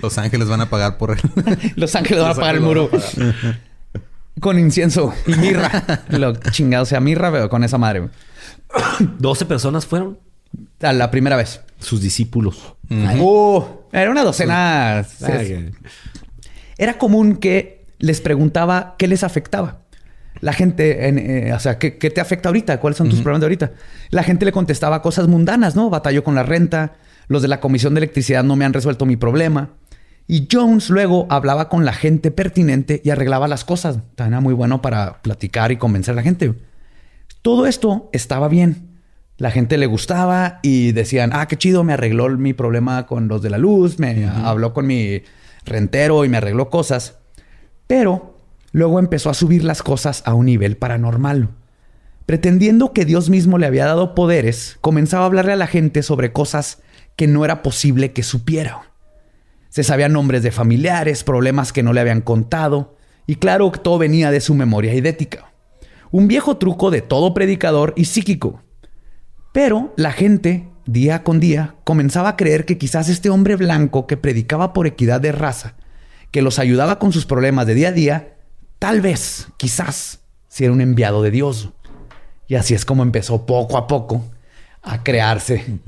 Los 0.00 0.18
ángeles 0.18 0.48
van 0.48 0.62
a 0.62 0.70
pagar 0.70 0.98
por 0.98 1.10
él. 1.10 1.20
Los 1.76 1.94
ángeles 1.94 2.22
van 2.22 2.32
a 2.32 2.34
pagar 2.34 2.54
el 2.56 2.60
muro. 2.62 2.90
con 4.40 4.58
incienso 4.58 5.14
y 5.26 5.34
mirra. 5.34 6.02
Lo 6.08 6.34
chingado 6.34 6.86
sea 6.86 7.00
mirra, 7.00 7.30
pero 7.30 7.48
con 7.48 7.62
esa 7.62 7.78
madre. 7.78 8.08
12 9.18 9.44
personas 9.44 9.86
fueron. 9.86 10.18
A 10.80 10.92
la 10.92 11.10
primera 11.10 11.36
vez. 11.36 11.60
Sus 11.80 12.00
discípulos. 12.00 12.74
Oh, 13.20 13.88
era 13.92 14.10
una 14.10 14.22
docena. 14.22 15.04
Era 16.78 16.98
común 16.98 17.36
que 17.36 17.86
les 17.98 18.20
preguntaba 18.20 18.94
qué 18.98 19.08
les 19.08 19.24
afectaba. 19.24 19.82
La 20.40 20.52
gente, 20.52 21.08
eh, 21.08 21.52
o 21.52 21.58
sea, 21.58 21.78
¿qué, 21.78 21.90
te 21.90 22.20
afecta 22.20 22.50
ahorita? 22.50 22.78
¿Cuáles 22.78 22.98
son 22.98 23.08
tus 23.08 23.20
problemas 23.20 23.40
de 23.40 23.46
ahorita? 23.46 23.72
La 24.10 24.22
gente 24.22 24.44
le 24.44 24.52
contestaba 24.52 25.00
cosas 25.00 25.28
mundanas, 25.28 25.76
¿no? 25.76 25.88
Batalló 25.88 26.22
con 26.24 26.34
la 26.34 26.42
renta, 26.42 26.94
los 27.28 27.40
de 27.40 27.48
la 27.48 27.60
Comisión 27.60 27.94
de 27.94 28.00
Electricidad 28.00 28.44
no 28.44 28.56
me 28.56 28.64
han 28.64 28.74
resuelto 28.74 29.06
mi 29.06 29.16
problema. 29.16 29.70
Y 30.28 30.48
Jones 30.50 30.90
luego 30.90 31.26
hablaba 31.30 31.68
con 31.68 31.84
la 31.84 31.92
gente 31.92 32.30
pertinente 32.30 33.00
y 33.02 33.10
arreglaba 33.10 33.48
las 33.48 33.64
cosas. 33.64 34.00
Era 34.16 34.40
muy 34.40 34.52
bueno 34.52 34.82
para 34.82 35.22
platicar 35.22 35.72
y 35.72 35.76
convencer 35.76 36.12
a 36.12 36.16
la 36.16 36.22
gente. 36.22 36.54
Todo 37.42 37.66
esto 37.66 38.10
estaba 38.12 38.48
bien. 38.48 38.98
La 39.38 39.50
gente 39.50 39.78
le 39.78 39.86
gustaba 39.86 40.58
y 40.62 40.92
decían, 40.92 41.30
ah, 41.32 41.46
qué 41.46 41.56
chido, 41.56 41.84
me 41.84 41.92
arregló 41.92 42.28
mi 42.30 42.54
problema 42.54 43.06
con 43.06 43.28
los 43.28 43.40
de 43.42 43.50
la 43.50 43.58
luz, 43.58 43.98
me 43.98 44.26
habló 44.26 44.72
con 44.72 44.86
mi 44.86 45.22
rentero 45.66 46.24
y 46.24 46.28
me 46.28 46.38
arregló 46.38 46.70
cosas. 46.70 47.18
Pero 47.86 48.38
luego 48.72 48.98
empezó 48.98 49.30
a 49.30 49.34
subir 49.34 49.64
las 49.64 49.82
cosas 49.82 50.22
a 50.26 50.34
un 50.34 50.46
nivel 50.46 50.76
paranormal. 50.76 51.50
Pretendiendo 52.24 52.92
que 52.92 53.04
Dios 53.04 53.30
mismo 53.30 53.58
le 53.58 53.66
había 53.66 53.86
dado 53.86 54.14
poderes, 54.14 54.78
comenzaba 54.80 55.24
a 55.24 55.26
hablarle 55.26 55.52
a 55.52 55.56
la 55.56 55.68
gente 55.68 56.02
sobre 56.02 56.32
cosas 56.32 56.82
que 57.14 57.26
no 57.26 57.44
era 57.44 57.62
posible 57.62 58.12
que 58.12 58.22
supiera. 58.22 58.90
Se 59.68 59.84
sabían 59.84 60.12
nombres 60.12 60.42
de 60.42 60.50
familiares, 60.50 61.22
problemas 61.22 61.72
que 61.72 61.82
no 61.82 61.92
le 61.92 62.00
habían 62.00 62.22
contado, 62.22 62.96
y 63.26 63.36
claro 63.36 63.70
todo 63.70 63.98
venía 63.98 64.30
de 64.30 64.40
su 64.40 64.54
memoria 64.54 64.94
idética. 64.94 65.52
Un 66.10 66.28
viejo 66.28 66.56
truco 66.56 66.90
de 66.90 67.02
todo 67.02 67.34
predicador 67.34 67.92
y 67.96 68.06
psíquico. 68.06 68.62
Pero 69.52 69.92
la 69.96 70.12
gente, 70.12 70.68
día 70.86 71.24
con 71.24 71.40
día, 71.40 71.74
comenzaba 71.84 72.30
a 72.30 72.36
creer 72.36 72.64
que 72.64 72.78
quizás 72.78 73.08
este 73.08 73.28
hombre 73.28 73.56
blanco 73.56 74.06
que 74.06 74.16
predicaba 74.16 74.72
por 74.72 74.86
equidad 74.86 75.20
de 75.20 75.32
raza, 75.32 75.74
que 76.30 76.42
los 76.42 76.58
ayudaba 76.58 76.98
con 76.98 77.12
sus 77.12 77.26
problemas 77.26 77.66
de 77.66 77.74
día 77.74 77.88
a 77.88 77.92
día, 77.92 78.36
tal 78.78 79.00
vez, 79.00 79.48
quizás, 79.56 80.20
si 80.48 80.64
era 80.64 80.72
un 80.72 80.80
enviado 80.80 81.22
de 81.22 81.30
Dios. 81.30 81.70
Y 82.48 82.54
así 82.54 82.74
es 82.74 82.84
como 82.84 83.02
empezó 83.02 83.44
poco 83.44 83.76
a 83.76 83.86
poco 83.86 84.24
a 84.82 85.02
crearse 85.02 85.78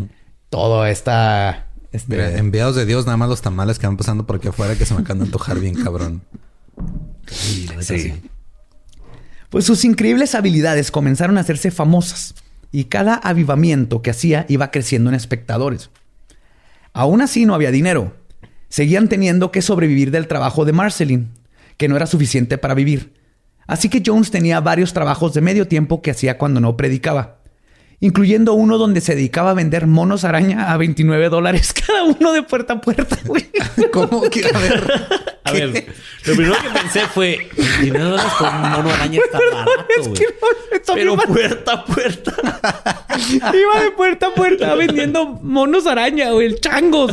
todo 0.51 0.85
esta... 0.85 1.67
Este... 1.93 2.37
enviados 2.37 2.77
de 2.77 2.85
Dios, 2.85 3.07
nada 3.07 3.17
más 3.17 3.29
los 3.29 3.41
tamales 3.41 3.79
que 3.79 3.87
van 3.87 3.97
pasando 3.97 4.27
por 4.27 4.37
aquí 4.37 4.49
afuera 4.49 4.77
que 4.77 4.85
se 4.85 4.95
me 4.95 5.01
acaban 5.01 5.21
de 5.21 5.25
antojar 5.27 5.59
bien 5.59 5.75
cabrón. 5.83 6.23
Sí, 7.27 7.67
Pues 9.49 9.65
sus 9.65 9.85
increíbles 9.85 10.35
habilidades 10.35 10.91
comenzaron 10.91 11.39
a 11.39 11.41
hacerse 11.41 11.71
famosas 11.71 12.35
y 12.71 12.85
cada 12.85 13.15
avivamiento 13.15 14.03
que 14.03 14.11
hacía 14.11 14.47
iba 14.49 14.71
creciendo 14.71 15.11
en 15.11 15.17
espectadores. 15.17 15.91
Aún 16.93 17.21
así 17.21 17.47
no 17.47 17.55
había 17.55 17.71
dinero. 17.71 18.17
Seguían 18.69 19.09
teniendo 19.09 19.51
que 19.51 19.63
sobrevivir 19.63 20.11
del 20.11 20.27
trabajo 20.27 20.65
de 20.65 20.73
Marceline, 20.73 21.29
que 21.77 21.89
no 21.89 21.97
era 21.97 22.07
suficiente 22.07 22.59
para 22.59 22.75
vivir. 22.75 23.15
Así 23.67 23.89
que 23.89 24.03
Jones 24.05 24.31
tenía 24.31 24.61
varios 24.61 24.93
trabajos 24.93 25.35
de 25.35 25.41
medio 25.41 25.69
tiempo 25.69 26.03
que 26.03 26.11
hacía 26.11 26.39
cuando 26.39 26.61
no 26.61 26.77
predicaba 26.77 27.38
incluyendo 28.01 28.55
uno 28.55 28.79
donde 28.79 29.01
se 29.01 29.15
dedicaba 29.15 29.51
a 29.51 29.55
vender 29.55 29.87
monos 29.87 30.25
araña 30.25 30.73
a 30.73 30.77
29 30.77 31.29
dólares 31.29 31.73
cada 31.87 32.05
uno 32.05 32.33
de 32.33 32.43
puerta 32.43 32.75
a 32.75 32.81
puerta, 32.81 33.19
güey. 33.25 33.49
¿Cómo 33.93 34.23
que? 34.23 34.45
A 34.47 34.59
ver. 34.59 35.29
A 35.45 35.53
ver, 35.53 35.87
lo 36.27 36.35
primero 36.35 36.57
que 36.61 36.69
pensé 36.69 37.01
fue 37.07 37.49
29 37.57 38.11
dólares 38.11 38.33
por 38.39 38.49
un 38.49 38.61
mono 38.61 38.91
araña 38.91 39.21
está 39.25 39.39
barato, 39.51 39.87
güey. 40.09 40.27
Pero 40.95 41.17
puerta 41.17 41.73
a 41.73 41.85
puerta. 41.87 42.35
iba 43.55 43.83
de 43.83 43.91
puerta 43.97 44.27
a 44.27 44.35
puerta 44.35 44.75
vendiendo 44.75 45.27
monos 45.43 45.87
araña, 45.87 46.31
güey, 46.33 46.55
changos. 46.61 47.13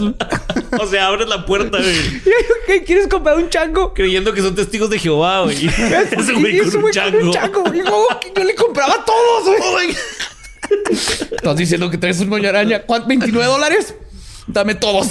O 0.77 0.87
sea, 0.87 1.07
abres 1.07 1.29
la 1.29 1.45
puerta, 1.45 1.77
güey. 1.77 2.21
¿Qué? 2.67 2.83
¿Quieres 2.83 3.07
comprar 3.07 3.37
un 3.37 3.49
chango? 3.49 3.93
Creyendo 3.93 4.33
que 4.33 4.41
son 4.41 4.53
testigos 4.53 4.89
de 4.89 4.99
Jehová, 4.99 5.43
güey. 5.43 5.65
Ese 5.65 6.33
güey 6.33 6.59
con, 6.59 6.83
un 6.83 6.91
chango. 6.91 7.17
un 7.19 7.31
chango. 7.31 7.63
Yo 7.73 8.43
le 8.43 8.55
compraba 8.55 8.95
a 8.95 9.05
todos, 9.05 9.61
güey. 9.71 9.95
Estás 10.89 11.55
diciendo 11.55 11.89
que 11.89 11.97
traes 11.97 12.19
un 12.19 12.29
moño 12.29 12.49
araña. 12.49 12.83
¿Cuánto? 12.83 13.07
¿29 13.09 13.45
dólares? 13.45 13.95
Dame 14.47 14.75
todos. 14.75 15.09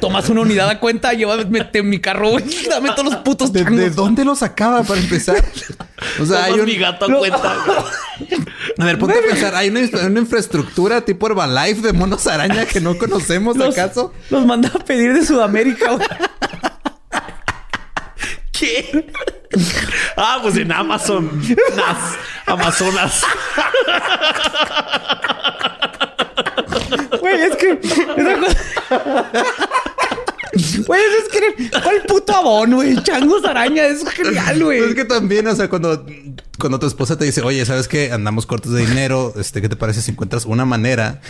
Tomas 0.00 0.28
una 0.28 0.40
unidad 0.40 0.68
a 0.68 0.80
cuenta, 0.80 1.12
llévame 1.12 1.68
en 1.72 1.88
mi 1.88 2.00
carro, 2.00 2.32
Dame 2.68 2.90
todos 2.90 3.04
los 3.04 3.16
putos 3.16 3.52
¿De, 3.52 3.64
¿De, 3.64 3.90
dónde 3.90 4.24
los 4.24 4.42
acaba 4.42 4.82
para 4.82 5.00
empezar? 5.00 5.44
O 6.20 6.26
sea, 6.26 6.44
hay 6.44 6.54
un... 6.54 6.66
mi 6.66 6.76
gato 6.76 7.04
a 7.04 7.18
cuenta. 7.18 7.56
A 8.78 8.84
ver, 8.84 8.98
ponte 8.98 9.18
a 9.18 9.22
pensar. 9.22 9.54
Hay 9.54 9.68
una, 9.68 9.80
infraestructura 9.80 11.04
tipo 11.04 11.28
Herbalife 11.28 11.82
de 11.82 11.92
monos 11.92 12.26
araña 12.26 12.66
que 12.66 12.80
no 12.80 12.98
conocemos, 12.98 13.58
¿acaso? 13.60 14.12
Los 14.30 14.44
manda 14.44 14.70
a 14.74 14.78
pedir 14.84 15.14
de 15.14 15.24
Sudamérica, 15.24 15.98
¿Qué? 18.52 19.06
Ah, 20.16 20.38
pues 20.42 20.56
en 20.56 20.72
Amazon. 20.72 21.30
Nas, 21.76 22.16
Amazonas. 22.46 23.22
Güey, 27.20 27.40
es 27.42 27.56
que. 27.56 27.78
Güey, 30.86 31.02
es 31.02 31.28
que. 31.30 31.70
¿Cuál 31.82 32.02
puto 32.06 32.34
abono, 32.34 32.76
güey? 32.76 33.00
Changos 33.02 33.44
araña, 33.44 33.86
es 33.86 34.08
genial, 34.08 34.64
güey. 34.64 34.80
Es 34.80 34.94
que 34.94 35.04
también, 35.04 35.46
o 35.46 35.54
sea, 35.54 35.68
cuando, 35.68 36.04
cuando 36.58 36.78
tu 36.78 36.86
esposa 36.86 37.16
te 37.16 37.24
dice, 37.24 37.42
oye, 37.42 37.64
¿sabes 37.64 37.86
qué? 37.88 38.12
Andamos 38.12 38.46
cortos 38.46 38.72
de 38.72 38.84
dinero. 38.84 39.32
Este, 39.36 39.62
¿qué 39.62 39.68
te 39.68 39.76
parece 39.76 40.02
si 40.02 40.10
encuentras 40.10 40.46
una 40.46 40.64
manera 40.64 41.20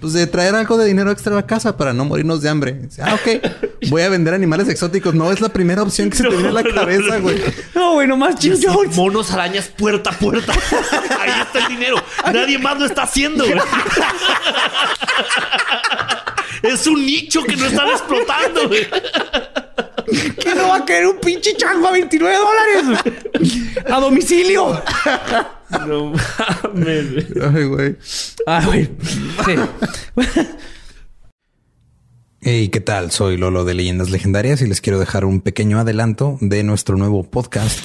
pues 0.00 0.12
de 0.12 0.26
traer 0.26 0.54
algo 0.54 0.76
de 0.76 0.86
dinero 0.86 1.10
extra 1.10 1.32
a 1.32 1.36
la 1.36 1.46
casa 1.46 1.76
para 1.76 1.92
no 1.92 2.04
morirnos 2.04 2.40
de 2.42 2.48
hambre. 2.48 2.80
Ah, 3.02 3.14
ok. 3.14 3.42
Voy 3.88 4.02
a 4.02 4.08
vender 4.08 4.34
animales 4.34 4.68
exóticos. 4.68 5.14
No 5.14 5.32
es 5.32 5.40
la 5.40 5.48
primera 5.48 5.82
opción 5.82 6.10
que 6.10 6.16
se 6.16 6.22
te 6.28 6.30
viene 6.30 6.48
a 6.48 6.52
la 6.52 6.62
cabeza, 6.62 7.18
güey. 7.18 7.42
No, 7.74 7.94
güey, 7.94 8.06
nomás 8.06 8.36
Jim 8.38 8.56
Jones. 8.62 8.96
Monos, 8.96 9.30
arañas, 9.30 9.68
puerta 9.68 10.10
a 10.10 10.12
puerta. 10.14 10.52
Ahí 11.20 11.40
está 11.42 11.60
el 11.60 11.68
dinero. 11.68 11.96
Nadie 12.32 12.58
más 12.58 12.78
lo 12.78 12.86
está 12.86 13.02
haciendo, 13.02 13.44
güey. 13.44 13.58
Es 16.62 16.86
un 16.88 17.04
nicho 17.06 17.42
que 17.44 17.56
no 17.56 17.66
están 17.66 17.88
explotando, 17.88 18.66
güey. 18.66 18.86
¿Quién 20.36 20.56
no 20.56 20.68
va 20.68 20.76
a 20.76 20.84
querer 20.84 21.06
un 21.06 21.18
pinche 21.18 21.54
chango 21.56 21.88
a 21.88 21.92
29 21.92 22.36
dólares? 22.36 23.84
A 23.90 24.00
domicilio. 24.00 24.82
No 25.86 26.12
mames. 26.12 27.26
Ay, 27.54 27.64
güey. 27.64 27.96
Ay, 28.46 28.66
güey. 28.66 28.90
Sí. 29.44 29.54
Hey, 32.40 32.68
¿qué 32.68 32.80
tal? 32.80 33.10
Soy 33.10 33.36
Lolo 33.36 33.64
de 33.64 33.74
Leyendas 33.74 34.10
Legendarias 34.10 34.62
y 34.62 34.66
les 34.66 34.80
quiero 34.80 34.98
dejar 34.98 35.24
un 35.24 35.40
pequeño 35.40 35.78
adelanto 35.78 36.38
de 36.40 36.62
nuestro 36.62 36.96
nuevo 36.96 37.24
podcast. 37.24 37.84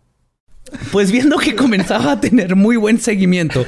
Pues 0.91 1.11
viendo 1.11 1.37
que 1.37 1.55
comenzaba 1.55 2.13
a 2.13 2.21
tener 2.21 2.55
muy 2.55 2.75
buen 2.75 2.99
seguimiento, 2.99 3.65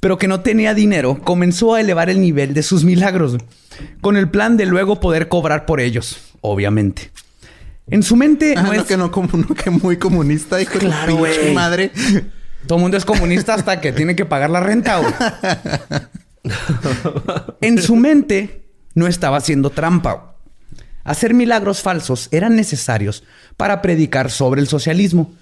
pero 0.00 0.18
que 0.18 0.28
no 0.28 0.40
tenía 0.40 0.74
dinero, 0.74 1.18
comenzó 1.22 1.74
a 1.74 1.80
elevar 1.80 2.10
el 2.10 2.20
nivel 2.20 2.54
de 2.54 2.62
sus 2.62 2.84
milagros, 2.84 3.36
con 4.00 4.16
el 4.16 4.30
plan 4.30 4.56
de 4.56 4.66
luego 4.66 5.00
poder 5.00 5.28
cobrar 5.28 5.66
por 5.66 5.80
ellos, 5.80 6.18
obviamente. 6.40 7.10
En 7.90 8.02
su 8.02 8.16
mente 8.16 8.54
no, 8.54 8.72
es 8.72 8.82
que 8.82 8.96
no 8.96 9.10
como 9.10 9.46
que 9.54 9.70
muy 9.70 9.96
comunista, 9.96 10.60
hijo 10.60 10.78
claro, 10.78 11.22
de 11.22 11.52
madre. 11.54 11.90
Todo 12.66 12.76
el 12.76 12.82
mundo 12.82 12.96
es 12.96 13.04
comunista 13.04 13.54
hasta 13.54 13.80
que 13.80 13.92
tiene 13.92 14.14
que 14.14 14.26
pagar 14.26 14.50
la 14.50 14.60
renta. 14.60 15.00
en 17.60 17.80
su 17.80 17.96
mente 17.96 18.68
no 18.94 19.06
estaba 19.06 19.38
haciendo 19.38 19.70
trampa. 19.70 20.36
Hacer 21.04 21.32
milagros 21.32 21.80
falsos 21.80 22.28
eran 22.32 22.56
necesarios 22.56 23.24
para 23.56 23.80
predicar 23.80 24.30
sobre 24.30 24.60
el 24.60 24.68
socialismo 24.68 25.32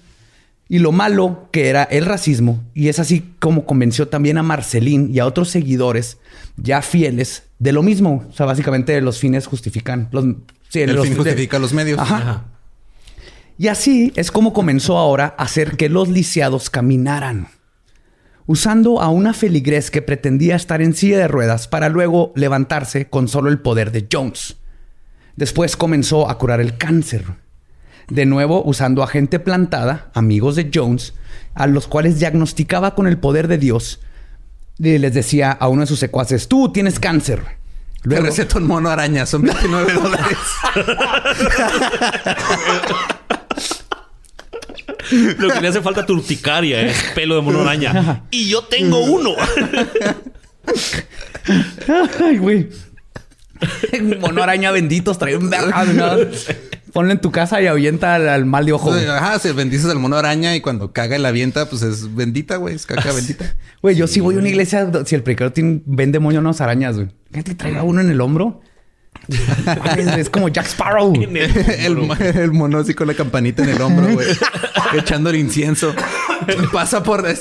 y 0.69 0.79
lo 0.79 0.91
malo 0.91 1.49
que 1.51 1.69
era 1.69 1.83
el 1.83 2.05
racismo. 2.05 2.63
Y 2.73 2.89
es 2.89 2.99
así 2.99 3.33
como 3.39 3.65
convenció 3.65 4.07
también 4.07 4.37
a 4.37 4.43
Marcelín 4.43 5.09
y 5.13 5.19
a 5.19 5.25
otros 5.25 5.49
seguidores 5.49 6.17
ya 6.57 6.81
fieles 6.81 7.43
de 7.59 7.71
lo 7.71 7.83
mismo. 7.83 8.25
O 8.29 8.33
sea, 8.33 8.45
básicamente 8.45 8.99
los 9.01 9.19
fines 9.19 9.47
justifican 9.47 10.09
los, 10.11 10.25
el 10.73 10.99
fin 10.99 11.15
justifica 11.15 11.59
los 11.59 11.73
medios. 11.73 11.99
Y 13.57 13.69
así 13.69 14.13
es 14.15 14.31
como 14.31 14.53
comenzó 14.53 14.97
ahora 14.97 15.33
a 15.37 15.43
hacer 15.43 15.77
que 15.77 15.89
los 15.89 16.09
lisiados 16.09 16.69
caminaran, 16.69 17.47
usando 18.45 19.01
a 19.01 19.09
una 19.09 19.33
feligrés 19.33 19.89
que 19.89 20.03
pretendía 20.03 20.55
estar 20.55 20.81
en 20.81 20.93
silla 20.93 21.17
de 21.17 21.27
ruedas 21.27 21.67
para 21.67 21.89
luego 21.89 22.33
levantarse 22.35 23.09
con 23.09 23.27
solo 23.27 23.49
el 23.49 23.59
poder 23.59 23.91
de 23.91 24.07
Jones. 24.11 24.57
Después 25.35 25.75
comenzó 25.75 26.29
a 26.29 26.37
curar 26.37 26.61
el 26.61 26.77
cáncer. 26.77 27.25
De 28.09 28.25
nuevo 28.25 28.63
usando 28.63 29.03
a 29.03 29.07
gente 29.07 29.39
plantada, 29.39 30.09
amigos 30.13 30.55
de 30.55 30.69
Jones, 30.73 31.13
a 31.53 31.67
los 31.67 31.87
cuales 31.87 32.19
diagnosticaba 32.19 32.95
con 32.95 33.07
el 33.07 33.17
poder 33.17 33.47
de 33.47 33.57
Dios. 33.57 33.99
Y 34.79 34.97
les 34.97 35.13
decía 35.13 35.51
a 35.51 35.67
uno 35.67 35.81
de 35.81 35.87
sus 35.87 35.99
secuaces, 35.99 36.47
tú 36.47 36.71
tienes 36.71 36.99
cáncer. 36.99 37.41
Luego, 38.03 38.23
Te 38.23 38.29
receto 38.29 38.59
un 38.59 38.67
mono 38.67 38.89
araña, 38.89 39.25
son 39.25 39.41
29 39.41 39.93
dólares. 40.01 40.37
Lo 45.37 45.49
que 45.49 45.61
le 45.61 45.67
hace 45.67 45.81
falta 45.81 46.05
turticaria 46.05 46.81
es 46.81 47.11
pelo 47.15 47.35
de 47.35 47.41
mono 47.41 47.61
araña. 47.61 48.23
Y 48.31 48.49
yo 48.49 48.63
tengo 48.63 48.99
uno. 48.99 49.31
Ay, 52.23 52.37
güey. 52.37 52.69
mono 54.21 54.43
araña 54.43 54.71
benditos 54.71 55.17
trae 55.17 55.35
un 55.35 55.49
Ponle 56.93 57.13
en 57.13 57.21
tu 57.21 57.31
casa 57.31 57.61
y 57.61 57.67
avienta 57.67 58.15
al, 58.15 58.45
mal 58.45 58.65
de 58.65 58.73
ojo. 58.73 58.93
Ajá, 58.93 59.39
si 59.39 59.51
bendices 59.51 59.89
al 59.89 59.99
mono 59.99 60.15
araña 60.15 60.55
y 60.55 60.61
cuando 60.61 60.93
caga 60.93 61.17
y 61.17 61.21
la 61.21 61.29
avienta, 61.29 61.69
pues 61.69 61.81
es 61.81 62.15
bendita, 62.15 62.57
güey. 62.57 62.75
Es 62.75 62.85
caca 62.85 63.11
bendita. 63.11 63.55
Güey, 63.81 63.95
yo 63.95 64.07
sí, 64.07 64.19
voy 64.19 64.35
a 64.35 64.39
una 64.39 64.49
iglesia, 64.49 64.89
si 65.05 65.15
el 65.15 65.23
predicador 65.23 65.53
vende 65.85 66.19
moños 66.19 66.61
arañas, 66.61 66.95
güey. 66.95 67.09
¿Qué 67.31 67.43
te 67.43 67.55
traiga 67.55 67.83
uno 67.83 68.01
en 68.01 68.09
el 68.09 68.21
hombro? 68.21 68.61
es 70.17 70.29
como 70.29 70.47
Jack 70.49 70.67
Sparrow. 70.67 71.13
El, 71.15 72.51
mono 72.51 72.79
así 72.79 72.93
con 72.93 73.07
la 73.07 73.13
campanita 73.13 73.63
en 73.63 73.69
el 73.69 73.81
hombro, 73.81 74.13
güey. 74.13 74.27
echando 74.93 75.29
el 75.29 75.37
incienso. 75.37 75.93
Pasa 76.71 77.03
por 77.03 77.25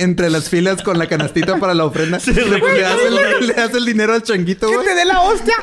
entre 0.00 0.30
las 0.30 0.48
filas 0.48 0.82
con 0.82 0.98
la 0.98 1.08
canastita 1.08 1.58
para 1.58 1.74
la 1.74 1.84
ofrenda. 1.84 2.18
le, 2.26 2.84
hace 2.84 3.78
el, 3.78 3.84
dinero 3.84 4.14
al 4.14 4.22
changuito, 4.22 4.68
güey. 4.68 4.80
¡Que 4.80 4.86
te 4.86 4.94
dé 4.94 5.04
la 5.04 5.20
hostia! 5.22 5.54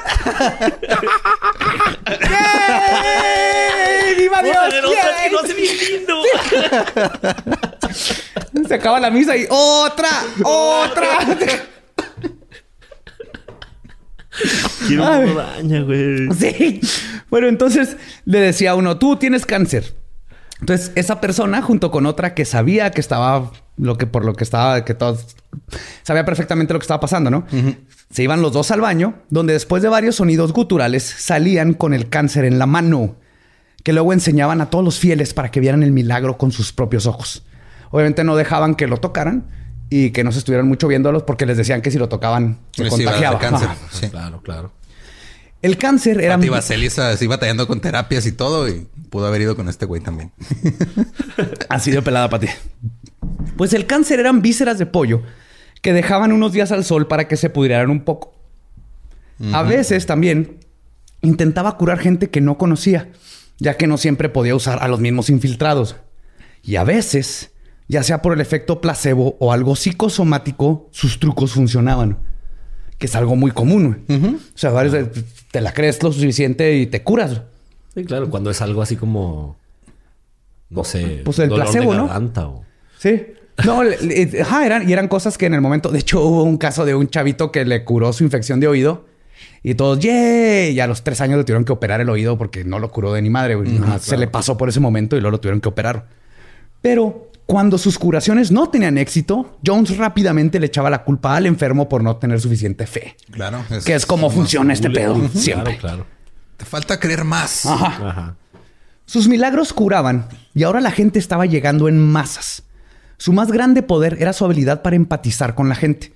Que 4.43 5.31
no 5.31 5.39
hace 5.39 5.53
bien 5.53 5.75
lindo! 5.91 6.21
Se 8.67 8.73
acaba 8.73 8.99
la 8.99 9.09
misa 9.09 9.35
y 9.35 9.45
¡otra! 9.49 10.09
¡Otra! 10.43 11.07
Quiero 14.88 15.35
daña, 15.35 15.81
güey. 15.81 16.31
Sí. 16.33 16.81
Bueno, 17.29 17.47
entonces 17.47 17.97
le 18.25 18.39
decía 18.39 18.71
a 18.71 18.75
uno, 18.75 18.97
tú 18.97 19.17
tienes 19.17 19.45
cáncer. 19.45 19.95
Entonces, 20.59 20.91
esa 20.95 21.21
persona, 21.21 21.61
junto 21.61 21.91
con 21.91 22.05
otra 22.05 22.33
que 22.33 22.45
sabía 22.45 22.91
que 22.91 23.01
estaba 23.01 23.51
lo 23.77 23.97
que 23.97 24.07
por 24.07 24.25
lo 24.25 24.33
que 24.33 24.43
estaba, 24.43 24.83
que 24.83 24.93
todos 24.95 25.35
sabía 26.03 26.25
perfectamente 26.25 26.73
lo 26.73 26.79
que 26.79 26.83
estaba 26.83 26.99
pasando, 26.99 27.29
¿no? 27.29 27.45
Se 28.09 28.23
iban 28.23 28.41
los 28.41 28.53
dos 28.53 28.71
al 28.71 28.81
baño, 28.81 29.21
donde 29.29 29.53
después 29.53 29.83
de 29.83 29.89
varios 29.89 30.15
sonidos 30.15 30.53
guturales 30.53 31.03
salían 31.03 31.73
con 31.73 31.93
el 31.93 32.09
cáncer 32.09 32.45
en 32.45 32.57
la 32.57 32.65
mano, 32.65 33.17
que 33.88 33.93
luego 33.93 34.11
enseñaban 34.11 34.59
a 34.59 34.69
todos 34.69 34.83
los 34.83 34.99
fieles 34.99 35.33
para 35.33 35.49
que 35.49 35.61
vieran 35.61 35.81
el 35.81 35.93
milagro 35.93 36.38
con 36.38 36.51
sus 36.51 36.73
propios 36.73 37.05
ojos. 37.05 37.43
Obviamente 37.89 38.25
no 38.25 38.35
dejaban 38.35 38.75
que 38.75 38.85
lo 38.85 38.97
tocaran, 38.97 39.45
y 39.89 40.09
que 40.09 40.25
no 40.25 40.33
se 40.33 40.39
estuvieran 40.39 40.67
mucho 40.67 40.89
viéndolos 40.89 41.23
porque 41.23 41.45
les 41.45 41.55
decían 41.55 41.81
que 41.81 41.89
si 41.89 41.97
lo 41.97 42.09
tocaban 42.09 42.57
se 42.73 42.89
contagiaba. 42.89 43.39
Cáncer. 43.39 43.69
Sí. 43.93 44.09
Claro, 44.09 44.41
claro. 44.41 44.73
El 45.61 45.77
cáncer 45.77 46.19
era... 46.19 46.35
Pati 46.35 46.49
Vaselis 46.49 46.99
así 46.99 47.27
batallando 47.27 47.65
con 47.65 47.79
terapias 47.79 48.25
y 48.25 48.33
todo 48.33 48.67
y 48.67 48.85
pudo 49.09 49.25
haber 49.25 49.39
ido 49.39 49.55
con 49.55 49.69
este 49.69 49.85
güey 49.85 50.01
también. 50.01 50.33
Así 51.69 51.89
de 51.89 52.01
pelada, 52.01 52.29
Pati. 52.29 52.47
Pues 53.55 53.71
el 53.71 53.85
cáncer 53.85 54.19
eran 54.19 54.41
vísceras 54.41 54.79
de 54.79 54.85
pollo 54.85 55.21
que 55.81 55.93
dejaban 55.93 56.33
unos 56.33 56.51
días 56.51 56.73
al 56.73 56.83
sol 56.83 57.07
para 57.07 57.29
que 57.29 57.38
se 57.38 57.49
pudrieran 57.49 57.89
un 57.89 58.01
poco. 58.01 58.35
A 59.53 59.63
veces 59.63 60.05
también 60.05 60.57
intentaba 61.21 61.77
curar 61.77 61.99
gente 61.99 62.29
que 62.29 62.41
no 62.41 62.57
conocía, 62.57 63.07
ya 63.60 63.76
que 63.78 63.88
no 63.88 63.97
siempre 63.97 64.30
podía 64.30 64.55
usar 64.55 64.80
a 64.82 64.88
los 64.88 64.99
mismos 64.99 65.30
infiltrados. 65.30 65.95
Y 66.64 66.76
a 66.76 66.84
veces, 66.84 67.51
ya 67.88 68.03
sea 68.03 68.22
por 68.22 68.34
el 68.34 68.41
efecto 68.41 68.82
placebo 68.82 69.36
o 69.39 69.51
algo 69.51 69.76
psicosomático, 69.76 70.89
sus 70.91 71.20
trucos 71.20 71.53
funcionaban. 71.53 72.18
Que 72.97 73.05
es 73.05 73.16
algo 73.16 73.36
muy 73.36 73.51
común. 73.51 74.05
O 74.53 74.58
sea, 74.58 74.72
varios 74.72 74.95
te 75.51 75.62
la 75.62 75.74
crees 75.74 76.01
lo 76.01 76.12
suficiente 76.12 76.78
y 76.78 76.88
te 76.88 77.03
curas. 77.03 77.41
Sí, 77.93 78.03
claro, 78.05 78.30
cuando 78.30 78.49
es 78.49 78.62
algo 78.62 78.82
así 78.82 78.95
como. 78.95 79.55
No 80.70 80.84
sé. 80.84 81.22
Pues 81.24 81.39
el 81.39 81.49
placebo, 81.49 81.93
¿no? 81.93 82.10
Sí. 82.97 83.28
No, 83.66 83.82
ajá, 84.41 84.66
eran, 84.66 84.88
y 84.88 84.93
eran 84.93 85.08
cosas 85.08 85.38
que 85.38 85.45
en 85.45 85.53
el 85.53 85.62
momento. 85.62 85.89
De 85.89 85.99
hecho, 85.99 86.22
hubo 86.24 86.43
un 86.43 86.58
caso 86.58 86.86
de 86.86 86.95
un 86.95 87.08
chavito 87.08 87.51
que 87.51 87.66
le 87.66 87.84
curó 87.84 88.14
su 88.14 88.24
infección 88.24 88.60
de 88.60 88.68
oído 88.68 89.05
y 89.63 89.75
todos, 89.75 89.99
¡yay! 89.99 90.71
Y 90.71 90.79
a 90.79 90.88
los 90.88 91.03
tres 91.03 91.21
años 91.21 91.38
le 91.38 91.43
tuvieron 91.43 91.65
que 91.65 91.71
operar 91.71 92.01
el 92.01 92.09
oído 92.09 92.38
porque 92.38 92.63
no 92.63 92.79
lo 92.79 92.89
curó 92.91 93.13
de 93.13 93.21
ni 93.21 93.29
madre. 93.29 93.57
Se 93.99 94.17
le 94.17 94.27
pasó 94.27 94.57
por 94.57 94.69
ese 94.69 94.79
momento 94.79 95.15
y 95.17 95.19
luego 95.21 95.31
lo 95.31 95.39
tuvieron 95.39 95.61
que 95.61 95.69
operar. 95.69 96.07
Pero 96.81 97.31
cuando 97.45 97.77
sus 97.77 97.97
curaciones 97.97 98.51
no 98.51 98.69
tenían 98.69 98.97
éxito, 98.97 99.57
Jones 99.65 99.97
rápidamente 99.97 100.59
le 100.59 100.67
echaba 100.67 100.89
la 100.89 101.03
culpa 101.03 101.35
al 101.35 101.45
enfermo 101.45 101.89
por 101.89 102.03
no 102.03 102.17
tener 102.17 102.39
suficiente 102.39 102.85
fe. 102.88 103.15
Claro. 103.31 103.63
que 103.85 103.95
es 103.95 104.05
como 104.05 104.29
funciona 104.29 104.73
este 104.73 104.89
pedo. 104.89 105.29
Siempre. 105.33 105.77
Claro, 105.77 106.05
Te 106.57 106.65
falta 106.65 106.99
creer 106.99 107.23
más. 107.23 107.65
Ajá. 107.65 108.35
Sus 109.05 109.29
milagros 109.29 109.71
curaban 109.71 110.27
y 110.53 110.63
ahora 110.63 110.81
la 110.81 110.91
gente 110.91 111.17
estaba 111.19 111.45
llegando 111.45 111.88
en 111.88 111.97
masas. 111.97 112.63
Su 113.17 113.31
más 113.31 113.51
grande 113.51 113.81
poder 113.81 114.17
era 114.19 114.33
su 114.33 114.43
habilidad 114.43 114.81
para 114.81 114.97
empatizar 114.97 115.55
con 115.55 115.69
la 115.69 115.75
gente. 115.75 116.11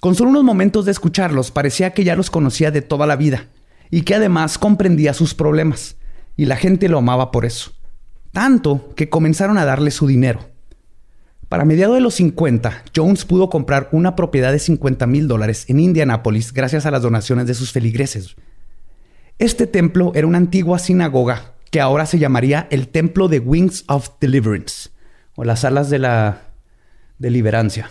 Con 0.00 0.14
solo 0.14 0.30
unos 0.30 0.44
momentos 0.44 0.84
de 0.84 0.92
escucharlos, 0.92 1.50
parecía 1.50 1.92
que 1.92 2.04
ya 2.04 2.16
los 2.16 2.30
conocía 2.30 2.70
de 2.70 2.82
toda 2.82 3.06
la 3.06 3.16
vida 3.16 3.46
y 3.90 4.02
que 4.02 4.14
además 4.14 4.58
comprendía 4.58 5.14
sus 5.14 5.34
problemas. 5.34 5.96
Y 6.36 6.46
la 6.46 6.56
gente 6.56 6.88
lo 6.88 6.98
amaba 6.98 7.30
por 7.30 7.44
eso. 7.44 7.72
Tanto 8.32 8.94
que 8.94 9.08
comenzaron 9.08 9.58
a 9.58 9.64
darle 9.64 9.90
su 9.90 10.06
dinero. 10.06 10.48
Para 11.48 11.64
mediados 11.64 11.96
de 11.96 12.00
los 12.00 12.14
50, 12.14 12.84
Jones 12.94 13.24
pudo 13.24 13.50
comprar 13.50 13.88
una 13.90 14.14
propiedad 14.14 14.52
de 14.52 14.60
50 14.60 15.06
mil 15.08 15.26
dólares 15.26 15.64
en 15.68 15.80
Indianápolis 15.80 16.52
gracias 16.52 16.86
a 16.86 16.92
las 16.92 17.02
donaciones 17.02 17.46
de 17.48 17.54
sus 17.54 17.72
feligreses. 17.72 18.36
Este 19.38 19.66
templo 19.66 20.12
era 20.14 20.28
una 20.28 20.38
antigua 20.38 20.78
sinagoga 20.78 21.54
que 21.70 21.80
ahora 21.80 22.06
se 22.06 22.18
llamaría 22.18 22.68
el 22.70 22.88
Templo 22.88 23.28
de 23.28 23.38
Wings 23.40 23.84
of 23.88 24.10
Deliverance 24.20 24.90
o 25.34 25.44
las 25.44 25.64
alas 25.64 25.90
de 25.90 25.98
la 25.98 26.42
deliberancia. 27.18 27.90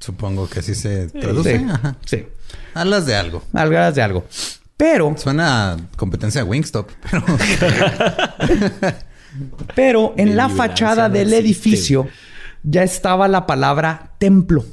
Supongo 0.00 0.48
que 0.48 0.60
así 0.60 0.74
se 0.74 1.08
traduce. 1.08 1.64
Sí. 2.04 2.26
Alas 2.74 3.06
de 3.06 3.14
algo. 3.14 3.42
Alas 3.52 3.94
de 3.94 4.02
algo. 4.02 4.24
Pero. 4.76 5.14
Suena 5.16 5.72
a 5.72 5.76
competencia 5.96 6.42
de 6.42 6.50
Wingstop, 6.50 6.90
pero. 7.10 7.24
pero 9.74 10.14
en 10.16 10.36
la 10.36 10.48
fachada 10.48 11.08
del 11.08 11.32
edificio 11.32 12.08
ya 12.62 12.82
estaba 12.82 13.28
la 13.28 13.46
palabra 13.46 14.14
templo. 14.18 14.64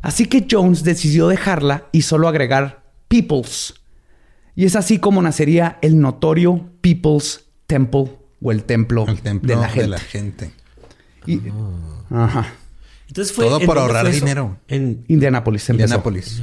Así 0.00 0.26
que 0.26 0.46
Jones 0.50 0.84
decidió 0.84 1.28
dejarla 1.28 1.86
y 1.92 2.02
solo 2.02 2.28
agregar 2.28 2.82
People's. 3.08 3.74
Y 4.54 4.66
es 4.66 4.76
así 4.76 4.98
como 4.98 5.22
nacería 5.22 5.78
el 5.82 6.00
notorio 6.00 6.70
People's 6.80 7.44
Temple 7.66 8.12
o 8.42 8.52
el 8.52 8.64
templo, 8.64 9.06
de, 9.06 9.56
la 9.56 9.98
gente. 9.98 10.50
Ajá. 12.10 12.46
Entonces 13.08 13.34
fue 13.34 13.44
Todo 13.44 13.60
por 13.60 13.78
ahorrar 13.78 14.10
dinero. 14.10 14.58
En 14.68 15.04
Indianápolis. 15.08 15.68
Indianápolis. 15.68 16.42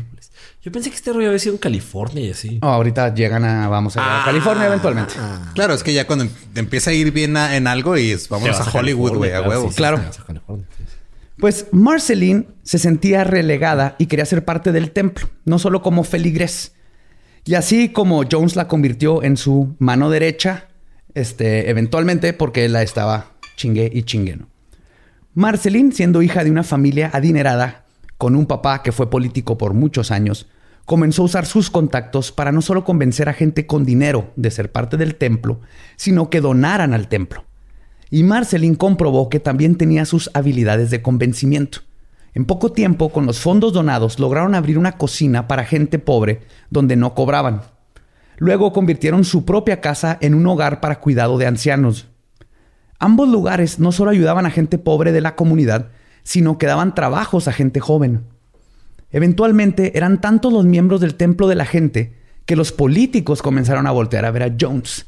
Yo 0.64 0.72
pensé 0.72 0.92
que 0.92 0.96
este 0.96 1.12
rollo 1.12 1.28
había 1.28 1.40
sido 1.40 1.56
en 1.56 1.58
California 1.58 2.24
y 2.24 2.30
así. 2.30 2.60
ahorita 2.62 3.16
llegan 3.16 3.44
a, 3.46 3.68
vamos 3.68 3.98
a, 3.98 4.22
ah. 4.22 4.26
California 4.26 4.68
eventualmente. 4.68 5.16
Claro, 5.56 5.74
es 5.74 5.82
que 5.82 5.92
ya 5.92 6.06
cuando 6.06 6.28
empieza 6.54 6.92
a 6.92 6.94
ir 6.94 7.12
bien 7.12 7.36
en 7.36 7.66
algo 7.66 7.98
y 7.98 8.16
vamos 8.30 8.50
a, 8.50 8.72
Hollywood, 8.72 9.18
güey, 9.18 9.32
a 9.32 9.42
huevo. 9.42 9.72
claro. 9.76 10.00
Pues 11.38 11.66
Marceline 11.72 12.46
se 12.62 12.78
sentía 12.78 13.24
relegada 13.24 13.96
y 13.98 14.06
quería 14.06 14.26
ser 14.28 14.46
parte 14.46 14.72
del 14.72 14.92
templo, 14.92 15.28
no 15.46 15.58
solo 15.58 15.82
como 15.82 16.04
feligres. 16.04 16.74
Y 17.44 17.56
así 17.56 17.90
como 17.90 18.24
Jones 18.32 18.56
la 18.56 18.68
convirtió 18.68 19.24
en 19.24 19.38
su 19.38 19.76
mano 19.80 20.12
derecha, 20.12 20.68
este, 21.16 21.72
eventualmente 21.72 22.34
porque 22.34 22.66
él 22.66 22.74
la 22.74 22.84
estaba 22.84 23.32
chingue 23.58 23.90
y 23.92 24.04
chingue, 24.04 24.36
¿no? 24.36 24.51
Marceline, 25.34 25.94
siendo 25.94 26.22
hija 26.22 26.44
de 26.44 26.52
una 26.52 26.64
familia 26.64 27.10
adinerada, 27.14 27.86
con 28.18 28.36
un 28.36 28.48
papá 28.48 28.84
que 28.84 28.92
fue 28.92 29.10
político 29.10 29.58
por 29.58 29.74
muchos 29.74 30.12
años, 30.12 30.50
comenzó 30.84 31.22
a 31.22 31.26
usar 31.26 31.46
sus 31.46 31.70
contactos 31.70 32.34
para 32.34 32.52
no 32.52 32.62
solo 32.62 32.84
convencer 32.84 33.30
a 33.30 33.34
gente 33.34 33.66
con 33.66 33.86
dinero 33.86 34.34
de 34.36 34.52
ser 34.52 34.74
parte 34.74 34.98
del 34.98 35.16
templo, 35.16 35.62
sino 35.96 36.30
que 36.30 36.42
donaran 36.42 36.94
al 36.94 37.08
templo. 37.08 37.46
Y 38.10 38.24
Marceline 38.24 38.76
comprobó 38.76 39.30
que 39.30 39.40
también 39.40 39.78
tenía 39.78 40.04
sus 40.04 40.30
habilidades 40.34 40.92
de 40.92 41.02
convencimiento. 41.02 41.80
En 42.34 42.44
poco 42.44 42.74
tiempo, 42.74 43.10
con 43.10 43.26
los 43.26 43.40
fondos 43.40 43.72
donados, 43.72 44.20
lograron 44.20 44.54
abrir 44.54 44.78
una 44.78 44.98
cocina 44.98 45.48
para 45.48 45.64
gente 45.64 45.98
pobre 45.98 46.42
donde 46.70 46.98
no 46.98 47.16
cobraban. 47.16 47.62
Luego 48.36 48.74
convirtieron 48.74 49.24
su 49.24 49.46
propia 49.46 49.80
casa 49.80 50.18
en 50.20 50.34
un 50.34 50.46
hogar 50.46 50.82
para 50.82 51.00
cuidado 51.00 51.38
de 51.38 51.48
ancianos, 51.48 52.11
Ambos 53.02 53.28
lugares 53.28 53.80
no 53.80 53.92
solo 53.92 54.12
ayudaban 54.12 54.46
a 54.46 54.52
gente 54.52 54.78
pobre 54.78 55.12
de 55.12 55.22
la 55.22 55.36
comunidad, 55.36 55.90
sino 56.22 56.60
que 56.60 56.68
daban 56.68 56.94
trabajos 56.94 57.48
a 57.48 57.52
gente 57.52 57.80
joven. 57.80 58.26
Eventualmente 59.10 59.98
eran 59.98 60.22
tantos 60.22 60.54
los 60.54 60.66
miembros 60.66 61.02
del 61.02 61.16
templo 61.16 61.48
de 61.48 61.56
la 61.56 61.66
gente 61.66 62.16
que 62.46 62.56
los 62.56 62.72
políticos 62.72 63.42
comenzaron 63.42 63.88
a 63.88 63.92
voltear 63.92 64.24
a 64.24 64.30
ver 64.30 64.44
a 64.44 64.56
Jones, 64.60 65.08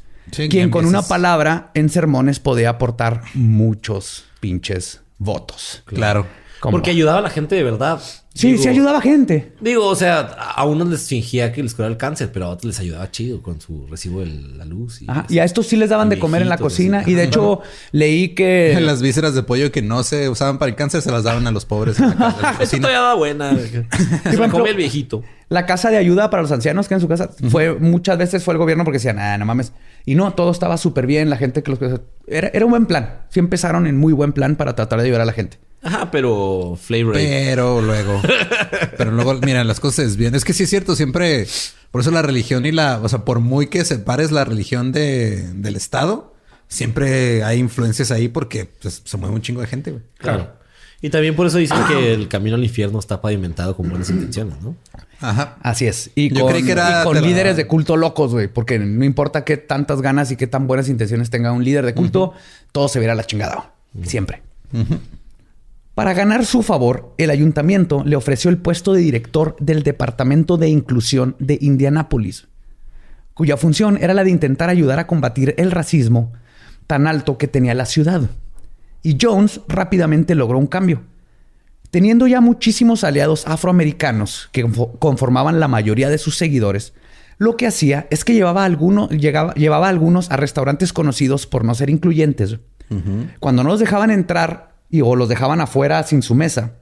quien 0.50 0.70
con 0.70 0.86
una 0.86 1.02
palabra 1.02 1.70
en 1.74 1.88
sermones 1.88 2.40
podía 2.40 2.70
aportar 2.70 3.22
muchos 3.34 4.24
pinches 4.40 5.00
votos. 5.18 5.84
Claro. 5.86 6.26
Porque 6.60 6.90
ayudaba 6.90 7.18
a 7.18 7.22
la 7.22 7.30
gente 7.30 7.54
de 7.54 7.62
verdad. 7.62 8.00
Sí, 8.34 8.58
sí 8.58 8.68
ayudaba 8.68 8.98
a 8.98 9.00
gente. 9.00 9.52
Digo, 9.60 9.86
o 9.86 9.94
sea, 9.94 10.18
a 10.18 10.64
unos 10.64 10.88
les 10.88 11.06
fingía 11.06 11.52
que 11.52 11.62
les 11.62 11.72
curaba 11.72 11.92
el 11.92 11.96
cáncer, 11.96 12.32
pero 12.32 12.46
a 12.46 12.48
otros 12.48 12.64
les 12.64 12.80
ayudaba 12.80 13.08
chido 13.12 13.40
con 13.40 13.60
su 13.60 13.86
recibo 13.86 14.20
de 14.20 14.26
la 14.26 14.64
luz. 14.64 15.02
Y, 15.02 15.06
y 15.28 15.38
a 15.38 15.44
estos 15.44 15.68
sí 15.68 15.76
les 15.76 15.88
daban 15.88 16.08
de 16.08 16.18
comer 16.18 16.42
en 16.42 16.48
la 16.48 16.58
cocina. 16.58 17.04
Y 17.06 17.14
de 17.14 17.22
hecho, 17.22 17.60
leí 17.92 18.30
que... 18.30 18.76
Las 18.80 19.02
vísceras 19.02 19.36
de 19.36 19.44
pollo 19.44 19.70
que 19.70 19.82
no 19.82 20.02
se 20.02 20.28
usaban 20.28 20.58
para 20.58 20.68
el 20.68 20.74
cáncer 20.74 21.00
se 21.00 21.12
las 21.12 21.22
daban 21.22 21.46
a 21.46 21.52
los 21.52 21.64
pobres 21.64 22.00
en 22.00 22.10
la, 22.10 22.16
casa 22.16 22.56
Esto 22.60 22.78
todavía 22.78 23.00
da 23.00 23.14
buena. 23.14 23.56
se 23.56 24.48
come 24.50 24.70
el 24.70 24.76
viejito. 24.76 25.22
La 25.48 25.64
casa 25.64 25.90
de 25.90 25.98
ayuda 25.98 26.28
para 26.28 26.42
los 26.42 26.50
ancianos 26.50 26.88
que 26.88 26.94
en 26.94 27.00
su 27.00 27.06
casa 27.06 27.30
fue... 27.50 27.74
Muchas 27.74 28.18
veces 28.18 28.42
fue 28.42 28.54
el 28.54 28.58
gobierno 28.58 28.82
porque 28.82 28.96
decían, 28.96 29.20
ah, 29.20 29.38
no 29.38 29.44
mames. 29.44 29.72
Y 30.06 30.16
no, 30.16 30.34
todo 30.34 30.50
estaba 30.50 30.76
súper 30.76 31.06
bien. 31.06 31.30
La 31.30 31.36
gente 31.36 31.62
que 31.62 31.70
los... 31.70 31.78
Era, 32.26 32.48
era 32.52 32.64
un 32.64 32.72
buen 32.72 32.86
plan. 32.86 33.20
Sí 33.28 33.38
empezaron 33.38 33.86
en 33.86 33.96
muy 33.96 34.12
buen 34.12 34.32
plan 34.32 34.56
para 34.56 34.74
tratar 34.74 34.98
de 34.98 35.04
ayudar 35.04 35.20
a 35.20 35.24
la 35.24 35.32
gente. 35.32 35.58
Ajá, 35.84 36.10
pero 36.10 36.78
flavor. 36.80 37.12
Pero 37.12 37.82
luego. 37.82 38.20
pero 38.96 39.10
luego, 39.10 39.34
mira, 39.34 39.62
las 39.64 39.80
cosas 39.80 40.16
bien. 40.16 40.34
Es 40.34 40.44
que 40.44 40.54
sí 40.54 40.64
es 40.64 40.70
cierto, 40.70 40.96
siempre. 40.96 41.46
Por 41.90 42.00
eso 42.00 42.10
la 42.10 42.22
religión 42.22 42.64
y 42.64 42.72
la. 42.72 43.00
O 43.02 43.08
sea, 43.08 43.24
por 43.24 43.40
muy 43.40 43.66
que 43.66 43.84
separes 43.84 44.32
la 44.32 44.44
religión 44.44 44.92
de, 44.92 45.52
del 45.52 45.76
Estado, 45.76 46.34
siempre 46.68 47.44
hay 47.44 47.58
influencias 47.58 48.10
ahí 48.10 48.28
porque 48.28 48.64
pues, 48.64 49.02
se 49.04 49.16
mueve 49.18 49.34
un 49.34 49.42
chingo 49.42 49.60
de 49.60 49.66
gente, 49.66 49.90
güey. 49.90 50.02
Claro. 50.16 50.64
Y 51.02 51.10
también 51.10 51.36
por 51.36 51.46
eso 51.46 51.58
dicen 51.58 51.76
que 51.86 52.14
el 52.14 52.28
camino 52.28 52.56
al 52.56 52.64
infierno 52.64 52.98
está 52.98 53.20
pavimentado 53.20 53.76
con 53.76 53.90
buenas 53.90 54.08
intenciones, 54.08 54.62
¿no? 54.62 54.74
Ajá. 55.20 55.58
Así 55.60 55.86
es. 55.86 56.10
Y 56.14 56.32
Yo 56.32 56.44
con, 56.44 56.52
creí 56.52 56.64
que 56.64 56.72
era 56.72 57.04
con 57.04 57.20
líderes 57.20 57.58
de 57.58 57.66
culto 57.66 57.98
locos, 57.98 58.32
güey. 58.32 58.48
Porque 58.48 58.78
no 58.78 59.04
importa 59.04 59.44
qué 59.44 59.58
tantas 59.58 60.00
ganas 60.00 60.30
y 60.30 60.36
qué 60.36 60.46
tan 60.46 60.66
buenas 60.66 60.88
intenciones 60.88 61.28
tenga 61.28 61.52
un 61.52 61.62
líder 61.62 61.84
de 61.84 61.92
culto, 61.92 62.32
todo 62.72 62.88
se 62.88 63.00
verá 63.00 63.12
a 63.12 63.16
la 63.16 63.24
chingada. 63.24 63.74
Siempre. 64.04 64.40
Para 65.94 66.12
ganar 66.12 66.44
su 66.44 66.62
favor, 66.62 67.14
el 67.18 67.30
ayuntamiento 67.30 68.02
le 68.04 68.16
ofreció 68.16 68.50
el 68.50 68.58
puesto 68.58 68.92
de 68.92 69.00
director 69.00 69.54
del 69.60 69.84
Departamento 69.84 70.56
de 70.56 70.68
Inclusión 70.68 71.36
de 71.38 71.56
Indianápolis, 71.60 72.48
cuya 73.32 73.56
función 73.56 73.98
era 74.00 74.12
la 74.12 74.24
de 74.24 74.30
intentar 74.30 74.70
ayudar 74.70 74.98
a 74.98 75.06
combatir 75.06 75.54
el 75.56 75.70
racismo 75.70 76.32
tan 76.88 77.06
alto 77.06 77.38
que 77.38 77.46
tenía 77.46 77.74
la 77.74 77.86
ciudad. 77.86 78.22
Y 79.02 79.18
Jones 79.20 79.60
rápidamente 79.68 80.34
logró 80.34 80.58
un 80.58 80.66
cambio. 80.66 81.02
Teniendo 81.92 82.26
ya 82.26 82.40
muchísimos 82.40 83.04
aliados 83.04 83.46
afroamericanos 83.46 84.48
que 84.50 84.68
conformaban 84.98 85.60
la 85.60 85.68
mayoría 85.68 86.08
de 86.08 86.18
sus 86.18 86.36
seguidores, 86.36 86.92
lo 87.38 87.56
que 87.56 87.68
hacía 87.68 88.08
es 88.10 88.24
que 88.24 88.34
llevaba, 88.34 88.64
alguno, 88.64 89.08
llevaba 89.10 89.86
a 89.86 89.90
algunos 89.90 90.28
a 90.32 90.36
restaurantes 90.36 90.92
conocidos 90.92 91.46
por 91.46 91.64
no 91.64 91.72
ser 91.76 91.90
incluyentes. 91.90 92.58
Cuando 93.38 93.62
no 93.62 93.70
los 93.70 93.80
dejaban 93.80 94.10
entrar 94.10 94.73
y 94.88 95.00
o 95.00 95.16
los 95.16 95.28
dejaban 95.28 95.60
afuera 95.60 96.02
sin 96.02 96.22
su 96.22 96.34
mesa 96.34 96.72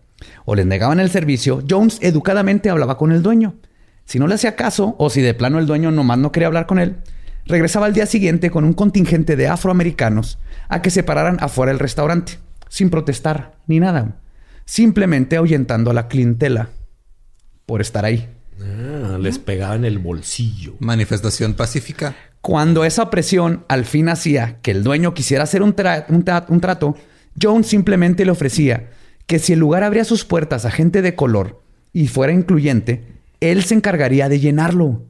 o 0.44 0.54
les 0.54 0.66
negaban 0.66 1.00
el 1.00 1.10
servicio, 1.10 1.62
Jones 1.68 1.98
educadamente 2.00 2.70
hablaba 2.70 2.96
con 2.96 3.12
el 3.12 3.22
dueño. 3.22 3.54
Si 4.04 4.18
no 4.18 4.26
le 4.26 4.34
hacía 4.34 4.56
caso 4.56 4.94
o 4.98 5.10
si 5.10 5.20
de 5.20 5.34
plano 5.34 5.58
el 5.58 5.66
dueño 5.66 5.90
nomás 5.90 6.18
no 6.18 6.32
quería 6.32 6.48
hablar 6.48 6.66
con 6.66 6.78
él, 6.78 6.96
regresaba 7.46 7.86
al 7.86 7.94
día 7.94 8.06
siguiente 8.06 8.50
con 8.50 8.64
un 8.64 8.72
contingente 8.72 9.36
de 9.36 9.48
afroamericanos 9.48 10.38
a 10.68 10.82
que 10.82 10.90
se 10.90 11.02
pararan 11.02 11.38
afuera 11.40 11.72
del 11.72 11.78
restaurante, 11.78 12.38
sin 12.68 12.90
protestar 12.90 13.56
ni 13.66 13.80
nada, 13.80 14.16
simplemente 14.64 15.36
ahuyentando 15.36 15.90
a 15.90 15.94
la 15.94 16.08
clientela 16.08 16.70
por 17.66 17.80
estar 17.80 18.04
ahí. 18.04 18.28
Ah, 18.60 19.18
les 19.20 19.38
pegaba 19.38 19.74
en 19.74 19.84
el 19.84 19.98
bolsillo. 19.98 20.74
Manifestación 20.78 21.54
pacífica. 21.54 22.14
Cuando 22.40 22.84
esa 22.84 23.10
presión 23.10 23.64
al 23.68 23.84
fin 23.84 24.08
hacía 24.08 24.58
que 24.62 24.72
el 24.72 24.82
dueño 24.82 25.14
quisiera 25.14 25.44
hacer 25.44 25.62
un, 25.62 25.74
un 26.08 26.60
trato, 26.60 26.96
Jones 27.40 27.66
simplemente 27.66 28.24
le 28.24 28.30
ofrecía 28.30 28.90
que 29.26 29.38
si 29.38 29.52
el 29.52 29.58
lugar 29.58 29.82
abría 29.82 30.04
sus 30.04 30.24
puertas 30.24 30.64
a 30.64 30.70
gente 30.70 31.02
de 31.02 31.14
color 31.14 31.62
y 31.92 32.08
fuera 32.08 32.32
incluyente, 32.32 33.04
él 33.40 33.64
se 33.64 33.74
encargaría 33.74 34.28
de 34.28 34.40
llenarlo. 34.40 35.02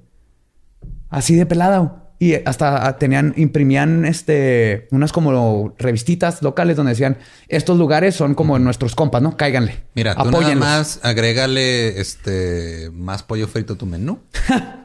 Así 1.09 1.35
de 1.35 1.47
pelado. 1.47 2.03
Y 2.18 2.35
hasta 2.45 2.99
tenían, 2.99 3.35
imprimían 3.37 4.05
este, 4.05 4.87
unas 4.93 5.12
como 5.12 5.75
revistitas 5.77 6.41
locales 6.41 6.77
donde 6.77 6.93
decían, 6.93 7.18
estos 7.49 7.79
lugares 7.79 8.14
son 8.14 8.37
como 8.37 8.61
nuestros 8.61 8.95
compas, 8.95 9.23
¿no? 9.23 9.37
Cáiganle. 9.37 9.83
Mira, 9.95 10.14
tú 10.14 10.31
nada 10.31 10.55
más 10.55 11.01
agrégale 11.03 12.01
este, 12.01 12.91
más 12.93 13.25
pollo 13.25 13.49
frito 13.49 13.73
a 13.73 13.77
tu 13.77 13.87
menú. 13.87 14.20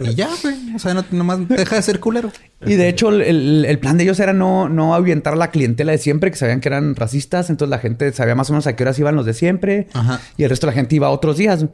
y 0.00 0.14
ya, 0.14 0.30
güey. 0.42 0.74
O 0.74 0.78
sea, 0.78 0.94
no, 0.94 1.04
nomás 1.10 1.48
deja 1.48 1.76
de 1.76 1.82
ser 1.82 2.00
culero. 2.00 2.30
Y 2.64 2.74
de 2.74 2.88
hecho, 2.88 3.10
el, 3.10 3.78
plan 3.80 3.96
de 3.98 4.04
ellos 4.04 4.20
era 4.20 4.32
no, 4.32 4.68
no 4.68 4.94
ahuyentar 4.94 5.34
a 5.34 5.36
la 5.36 5.50
clientela 5.50 5.92
de 5.92 5.98
siempre, 5.98 6.30
que 6.30 6.36
sabían 6.36 6.60
que 6.60 6.68
eran 6.68 6.94
racistas. 6.94 7.50
Entonces 7.50 7.70
la 7.70 7.78
gente 7.78 8.12
sabía 8.12 8.34
más 8.34 8.50
o 8.50 8.52
menos 8.52 8.66
a 8.66 8.76
qué 8.76 8.84
horas 8.84 8.98
iban 8.98 9.16
los 9.16 9.26
de 9.26 9.34
siempre. 9.34 9.88
Y 10.36 10.44
el 10.44 10.50
resto 10.50 10.66
de 10.66 10.72
la 10.72 10.74
gente 10.74 10.96
iba 10.96 11.10
otros 11.10 11.36
días. 11.36 11.66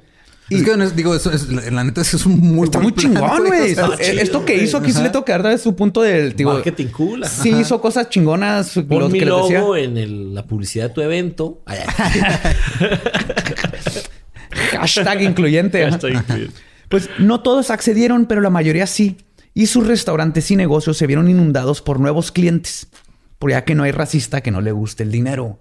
Y, 0.51 0.57
es 0.57 0.63
que 0.63 0.75
digo, 0.97 1.15
eso 1.15 1.31
es, 1.31 1.47
la 1.51 1.85
neta 1.85 2.01
es 2.01 2.25
un 2.25 2.39
muy 2.39 2.65
Está 2.65 2.81
muy 2.81 2.95
chingón, 2.95 3.45
güey. 3.47 3.77
Esto 3.99 4.47
que 4.47 4.57
hizo 4.57 4.79
aquí 4.79 4.93
sí 4.93 5.03
le 5.03 5.11
toca 5.11 5.37
dar 5.39 5.59
su 5.59 5.77
punto 5.77 6.01
del 6.01 6.35
digo, 6.35 6.55
marketing 6.55 6.87
cool. 6.87 7.23
Sí 7.27 7.51
hizo 7.51 7.81
cosas 7.81 8.09
chingonas. 8.09 8.73
Pon 8.89 9.13
mi 9.13 9.21
logo 9.21 9.77
en 9.77 10.35
la 10.35 10.45
publicidad 10.45 10.89
de 10.89 10.95
tu 10.95 11.03
evento. 11.03 11.63
Hashtag 14.73 15.23
incluyente. 15.23 15.87
Pues 16.89 17.11
no 17.19 17.41
todos 17.41 17.71
accedieron, 17.71 18.27
pero 18.27 18.41
la 18.41 18.51
mayoría 18.51 18.87
sí. 18.87 19.17
Y 19.55 19.67
sus 19.67 19.87
restaurantes 19.87 20.51
y 20.51 20.57
negocios 20.57 20.97
se 20.97 21.07
vieron 21.07 21.29
inundados 21.29 21.83
por 21.83 22.01
nuevos 22.01 22.33
clientes. 22.33 22.89
Por 23.39 23.51
ya 23.51 23.65
que 23.65 23.75
no 23.75 23.83
hay 23.85 23.93
racista 23.93 24.41
que 24.41 24.51
no 24.51 24.61
le 24.61 24.73
guste 24.73 25.03
el 25.03 25.11
dinero. 25.11 25.59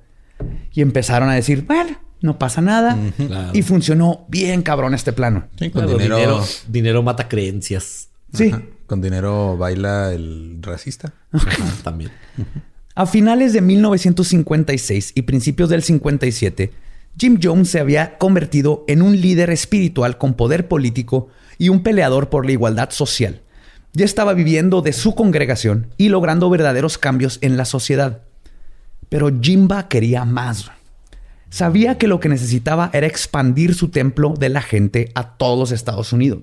Y 0.74 0.82
empezaron 0.82 1.30
a 1.30 1.34
decir, 1.34 1.66
bueno, 1.66 1.98
no 2.22 2.40
pasa 2.40 2.62
nada. 2.62 2.98
Y 3.54 3.62
funcionó 3.62 4.26
bien 4.28 4.62
cabrón 4.62 4.94
este 4.94 5.14
plano. 5.14 5.48
con 5.74 5.88
dinero... 5.88 6.44
dinero... 6.68 7.04
mata 7.04 7.28
creencias. 7.28 8.10
Sí. 8.34 8.54
Con 8.86 9.02
dinero 9.02 9.58
baila 9.58 10.14
el 10.14 10.60
racista. 10.62 11.14
También. 11.84 12.12
A 12.96 13.06
finales 13.06 13.54
de 13.54 13.62
1956 13.62 15.12
y 15.16 15.22
principios 15.24 15.70
del 15.70 15.84
57, 15.84 16.72
Jim 17.20 17.40
Jones 17.42 17.70
se 17.70 17.80
había 17.80 18.18
convertido 18.20 18.86
en 18.88 19.02
un 19.02 19.20
líder 19.20 19.50
espiritual 19.50 20.20
con 20.20 20.36
poder 20.36 20.68
político 20.68 21.30
y 21.58 21.70
un 21.70 21.82
peleador 21.82 22.30
por 22.30 22.46
la 22.46 22.52
igualdad 22.52 22.92
social. 22.92 23.42
Ya 23.94 24.06
estaba 24.06 24.36
viviendo 24.36 24.82
de 24.84 24.94
su 24.94 25.16
congregación 25.16 25.88
y 25.98 26.10
logrando 26.10 26.50
verdaderos 26.50 27.00
cambios 27.00 27.40
en 27.42 27.58
la 27.58 27.66
sociedad. 27.66 28.22
Pero 29.10 29.32
Jimba 29.42 29.88
quería 29.88 30.26
más. 30.26 30.70
Sabía 31.50 31.98
que 31.98 32.08
lo 32.08 32.20
que 32.20 32.30
necesitaba 32.30 32.92
era 32.94 33.08
expandir 33.08 33.74
su 33.74 33.90
templo 33.90 34.36
de 34.38 34.50
la 34.50 34.62
gente 34.62 35.12
a 35.16 35.38
todos 35.38 35.58
los 35.58 35.72
Estados 35.72 36.14
Unidos. 36.14 36.42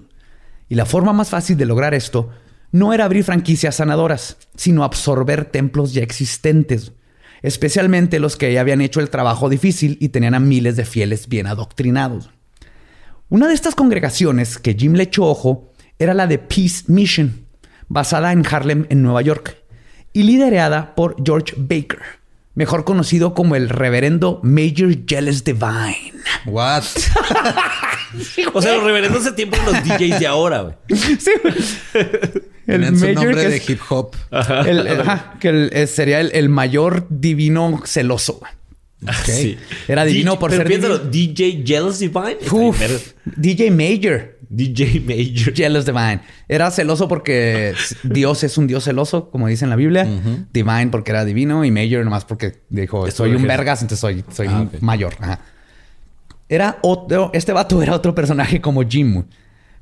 Y 0.68 0.74
la 0.74 0.86
forma 0.86 1.12
más 1.12 1.28
fácil 1.28 1.56
de 1.56 1.66
lograr 1.66 1.94
esto 1.94 2.30
no 2.72 2.92
era 2.92 3.04
abrir 3.04 3.22
franquicias 3.22 3.76
sanadoras, 3.76 4.38
sino 4.56 4.82
absorber 4.82 5.44
templos 5.44 5.92
ya 5.92 6.02
existentes, 6.02 6.90
especialmente 7.44 8.20
los 8.20 8.36
que 8.36 8.50
ya 8.50 8.62
habían 8.62 8.80
hecho 8.80 9.00
el 9.00 9.10
trabajo 9.10 9.50
difícil 9.50 9.98
y 10.00 10.08
tenían 10.08 10.32
a 10.32 10.40
miles 10.40 10.76
de 10.76 10.86
fieles 10.86 11.28
bien 11.28 11.46
adoctrinados. 11.46 12.30
Una 13.28 13.48
de 13.48 13.52
estas 13.52 13.74
congregaciones 13.74 14.56
que 14.56 14.72
Jim 14.72 14.94
le 14.94 15.02
echó 15.02 15.26
ojo 15.26 15.70
era 15.98 16.14
la 16.14 16.26
de 16.26 16.38
Peace 16.38 16.84
Mission, 16.86 17.44
basada 17.86 18.32
en 18.32 18.46
Harlem, 18.46 18.86
en 18.88 19.02
Nueva 19.02 19.20
York, 19.20 19.58
y 20.14 20.22
liderada 20.22 20.94
por 20.94 21.16
George 21.22 21.52
Baker 21.58 22.23
mejor 22.54 22.84
conocido 22.84 23.34
como 23.34 23.56
el 23.56 23.68
reverendo 23.68 24.40
Major 24.42 24.96
Jealous 25.06 25.44
Divine. 25.44 26.12
What? 26.46 26.84
o 28.52 28.62
sea, 28.62 28.74
los 28.74 28.84
reverendos 28.84 29.24
de 29.24 29.32
tiempo 29.32 29.56
los 29.64 29.82
DJs 29.84 30.20
de 30.20 30.26
ahora, 30.26 30.62
güey. 30.62 30.74
Sí. 31.18 31.30
El 32.66 32.92
Major 32.92 33.14
nombre 33.14 33.48
de 33.48 33.62
hip 33.68 33.80
hop. 33.90 34.16
que 35.38 35.86
sería 35.86 36.20
el, 36.20 36.48
mayor 36.48 37.06
divino 37.10 37.82
celoso. 37.84 38.40
Okay. 39.22 39.58
Era 39.86 40.06
divino 40.06 40.38
por 40.38 40.50
ser 40.50 40.66
piénsalo, 40.66 40.98
DJ 40.98 41.62
Jealous 41.66 41.98
Divine. 41.98 42.38
DJ 43.36 43.70
Major. 43.70 44.33
DJ 44.48 45.00
Major. 45.00 45.54
Jealous 45.54 45.84
Divine. 45.84 46.20
Era 46.48 46.70
celoso 46.70 47.08
porque 47.08 47.74
Dios 48.02 48.44
es 48.44 48.58
un 48.58 48.66
Dios 48.66 48.84
celoso, 48.84 49.30
como 49.30 49.48
dice 49.48 49.64
en 49.64 49.70
la 49.70 49.76
Biblia. 49.76 50.06
Divine 50.52 50.88
porque 50.88 51.12
era 51.12 51.24
divino 51.24 51.64
y 51.64 51.70
Major 51.70 52.04
nomás 52.04 52.24
porque 52.24 52.62
dijo, 52.68 53.10
soy 53.10 53.34
un 53.34 53.42
vergas, 53.42 53.82
entonces 53.82 54.00
soy, 54.00 54.24
soy 54.30 54.48
ah, 54.48 54.66
mayor. 54.80 55.14
Era 56.48 56.78
otro, 56.82 57.30
este 57.32 57.52
vato 57.52 57.82
era 57.82 57.94
otro 57.94 58.14
personaje 58.14 58.60
como 58.60 58.82
Jim, 58.82 59.24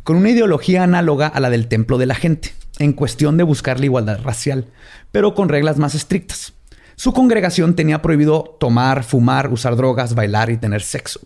con 0.05 0.17
una 0.17 0.31
ideología 0.31 0.85
análoga 0.85 1.27
a 1.27 1.41
la 1.41 1.51
del 1.51 1.69
templo 1.69 1.99
de 1.99 2.07
la 2.07 2.15
gente, 2.15 2.53
en 2.79 2.93
cuestión 2.93 3.37
de 3.37 3.45
buscar 3.45 3.81
la 3.81 3.87
igualdad 3.87 4.21
racial, 4.23 4.67
pero 5.11 5.35
con 5.35 5.49
reglas 5.49 5.79
más 5.79 5.95
estrictas. 5.95 6.55
Su 6.97 7.13
congregación 7.13 7.75
tenía 7.75 8.03
prohibido 8.03 8.57
tomar, 8.61 9.03
fumar, 9.03 9.53
usar 9.53 9.77
drogas, 9.77 10.15
bailar 10.15 10.51
y 10.51 10.57
tener 10.57 10.83
sexo. 10.83 11.21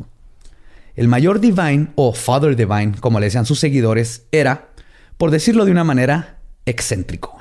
El 0.96 1.08
mayor 1.08 1.40
Divine 1.40 1.88
o 1.94 2.14
Father 2.14 2.56
Divine, 2.56 2.94
como 3.00 3.20
le 3.20 3.26
decían 3.26 3.44
sus 3.44 3.58
seguidores, 3.58 4.26
era, 4.32 4.70
por 5.18 5.30
decirlo 5.30 5.66
de 5.66 5.70
una 5.70 5.84
manera, 5.84 6.38
excéntrico. 6.64 7.38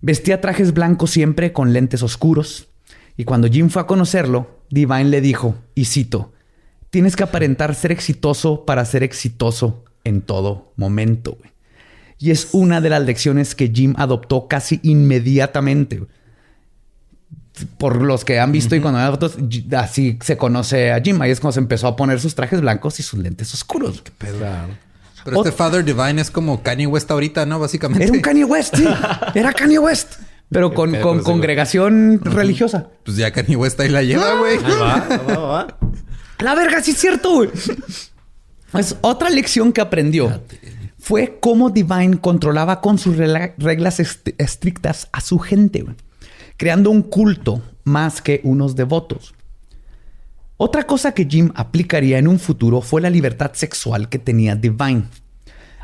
Vestía 0.00 0.40
trajes 0.40 0.74
blancos 0.74 1.12
siempre 1.12 1.52
con 1.52 1.72
lentes 1.72 2.02
oscuros. 2.02 2.68
Y 3.16 3.22
cuando 3.22 3.46
Jim 3.46 3.70
fue 3.70 3.82
a 3.82 3.86
conocerlo, 3.86 4.64
Divine 4.68 5.04
le 5.04 5.20
dijo, 5.20 5.54
y 5.76 5.84
cito, 5.84 6.32
tienes 6.90 7.14
que 7.14 7.22
aparentar 7.22 7.76
ser 7.76 7.92
exitoso 7.92 8.66
para 8.66 8.84
ser 8.84 9.04
exitoso 9.04 9.84
en 10.02 10.20
todo 10.20 10.72
momento. 10.74 11.38
Y 12.18 12.32
es 12.32 12.48
una 12.50 12.80
de 12.80 12.90
las 12.90 13.04
lecciones 13.04 13.54
que 13.54 13.68
Jim 13.68 13.94
adoptó 13.96 14.48
casi 14.48 14.80
inmediatamente 14.82 16.02
por 17.78 18.02
los 18.02 18.24
que 18.24 18.40
han 18.40 18.50
visto 18.52 18.74
y 18.74 18.80
cuando 18.80 18.98
ven 19.00 19.10
fotos, 19.10 19.36
así 19.76 20.18
se 20.22 20.36
conoce 20.36 20.92
a 20.92 21.00
Jim. 21.00 21.20
Ahí 21.20 21.30
es 21.30 21.40
cuando 21.40 21.52
se 21.52 21.60
empezó 21.60 21.86
a 21.86 21.96
poner 21.96 22.20
sus 22.20 22.34
trajes 22.34 22.60
blancos 22.60 22.98
y 23.00 23.02
sus 23.02 23.20
lentes 23.20 23.52
oscuros. 23.54 24.02
Qué 24.02 24.10
pedo. 24.16 24.38
Pero 25.24 25.36
este 25.36 25.52
Father 25.52 25.84
Divine 25.84 26.20
es 26.20 26.30
como 26.30 26.62
Kanye 26.62 26.86
West 26.86 27.10
ahorita, 27.10 27.46
¿no? 27.46 27.60
Básicamente. 27.60 28.04
Era 28.04 28.12
un 28.12 28.20
Kanye 28.20 28.44
West, 28.44 28.76
sí. 28.76 28.84
Era 29.34 29.52
Kanye 29.52 29.78
West. 29.78 30.14
Pero 30.48 30.74
con, 30.74 30.94
congregación 31.22 32.20
religiosa. 32.22 32.88
Pues 33.04 33.16
ya 33.16 33.30
Kanye 33.30 33.56
West 33.56 33.78
ahí 33.80 33.88
la 33.88 34.02
lleva, 34.02 34.34
güey. 34.34 34.58
La 36.38 36.56
verga, 36.56 36.82
sí 36.82 36.90
es 36.90 36.98
cierto, 36.98 37.36
güey. 37.36 37.50
Es 38.74 38.96
otra 39.00 39.30
lección 39.30 39.72
que 39.72 39.80
aprendió 39.80 40.42
fue 40.98 41.38
cómo 41.40 41.70
Divine 41.70 42.18
controlaba 42.20 42.80
con 42.80 42.98
sus 42.98 43.16
reglas 43.16 44.00
estrictas 44.00 45.08
a 45.12 45.20
su 45.20 45.38
gente, 45.38 45.82
güey 45.82 45.94
creando 46.62 46.90
un 46.90 47.02
culto 47.02 47.60
más 47.82 48.22
que 48.22 48.40
unos 48.44 48.76
devotos. 48.76 49.34
Otra 50.58 50.84
cosa 50.84 51.12
que 51.12 51.26
Jim 51.28 51.50
aplicaría 51.56 52.18
en 52.18 52.28
un 52.28 52.38
futuro 52.38 52.82
fue 52.82 53.00
la 53.00 53.10
libertad 53.10 53.50
sexual 53.54 54.08
que 54.08 54.20
tenía 54.20 54.54
Divine. 54.54 55.06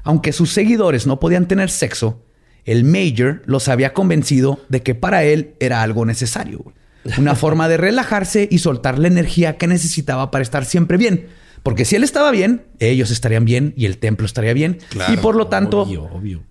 Aunque 0.05 0.33
sus 0.33 0.53
seguidores 0.53 1.05
no 1.05 1.19
podían 1.19 1.49
tener 1.49 1.69
sexo, 1.69 2.23
el 2.65 2.85
Major 2.85 3.43
los 3.45 3.67
había 3.67 3.93
convencido 3.93 4.61
de 4.69 4.85
que 4.85 4.95
para 4.95 5.25
él 5.25 5.57
era 5.59 5.83
algo 5.83 6.07
necesario. 6.07 6.73
Una 7.19 7.35
forma 7.35 7.69
de 7.69 7.77
relajarse 7.77 8.47
y 8.49 8.59
soltar 8.59 9.01
la 9.01 9.09
energía 9.09 9.57
que 9.57 9.67
necesitaba 9.67 10.31
para 10.31 10.43
estar 10.43 10.65
siempre 10.65 10.97
bien. 10.97 11.27
Porque 11.69 11.85
si 11.85 11.97
él 11.97 12.03
estaba 12.03 12.31
bien, 12.31 12.65
ellos 12.79 13.11
estarían 13.11 13.45
bien 13.45 13.75
y 13.77 13.85
el 13.85 13.99
templo 13.99 14.25
estaría 14.25 14.55
bien. 14.55 14.79
y 15.13 15.19
por 15.19 15.37
lo 15.37 15.49
tanto, 15.49 15.87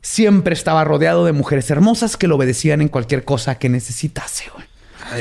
siempre 0.04 0.54
estaba 0.54 0.84
rodeado 0.84 1.26
de 1.26 1.32
mujeres 1.32 1.72
hermosas 1.72 2.18
que 2.18 2.28
lo 2.28 2.36
obedecían 2.36 2.82
en 2.82 2.88
cualquier 2.88 3.26
cosa 3.26 3.58
que 3.58 3.68
necesitase. 3.68 4.44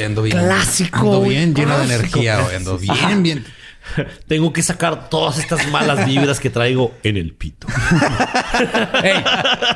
ando 0.04 0.20
bien. 0.20 0.36
Clásico. 0.36 0.98
Ando 0.98 1.22
bien 1.22 1.54
lleno 1.54 1.78
de 1.78 1.84
energía. 1.86 2.46
Ando 2.54 2.76
bien, 2.78 3.22
bien. 3.22 3.46
Tengo 4.28 4.52
que 4.52 4.62
sacar 4.62 5.08
todas 5.08 5.38
estas 5.38 5.66
malas 5.70 6.04
vibras 6.04 6.40
que 6.40 6.50
traigo 6.50 6.92
en 7.02 7.16
el 7.16 7.32
pito. 7.32 7.66
¡Ey! 9.02 9.24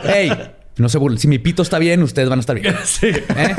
¡Ey! 0.05 0.51
No 0.77 0.91
se 0.91 0.99
burlen. 0.99 1.19
Si 1.19 1.29
mi 1.29 1.39
pito 1.39 1.63
está 1.63 1.79
bien, 1.79 2.03
ustedes 2.03 2.29
van 2.29 2.41
a 2.41 2.43
estar 2.43 2.61
bien. 2.61 2.77
Sí. 2.85 3.07
¿Eh? 3.07 3.57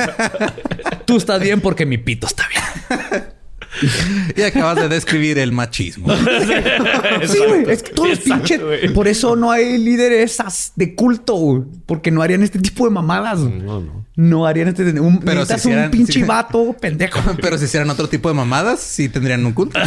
Tú 1.06 1.18
estás 1.18 1.42
bien 1.42 1.60
porque 1.60 1.88
mi 1.88 1.98
pito 1.98 2.28
está 2.28 2.48
bien. 2.48 3.41
y 4.36 4.42
acabas 4.42 4.76
de 4.78 4.90
describir 4.90 5.38
el 5.38 5.52
machismo. 5.52 6.14
sí, 7.26 7.38
güey. 7.48 7.70
Es 7.70 7.84
que 7.84 7.92
todos 7.94 8.20
pinches. 8.20 8.62
Por 8.94 9.08
eso 9.08 9.36
no 9.36 9.52
hay 9.52 9.78
líderes 9.78 10.38
de 10.76 10.96
culto, 10.96 11.36
güey. 11.36 11.64
Porque 11.86 12.12
no 12.12 12.22
harían 12.22 12.44
este 12.44 12.60
tipo 12.60 12.86
de 12.86 12.92
mamadas. 12.92 13.40
No, 13.40 13.82
no. 13.82 14.06
No 14.16 14.46
harían 14.46 14.68
este. 14.70 15.00
Un, 15.00 15.20
pero 15.20 15.46
si 15.46 15.54
hicieran, 15.54 15.86
un 15.86 15.92
pinche 15.92 16.24
vato 16.26 16.76
pendejo. 16.82 17.20
Pero 17.42 17.58
si 17.58 17.66
hicieran 17.66 17.90
otro 17.90 18.10
tipo 18.10 18.30
de 18.30 18.36
mamadas, 18.36 18.80
sí 18.80 19.10
tendrían 19.10 19.46
un 19.46 19.54
culto. 19.54 19.80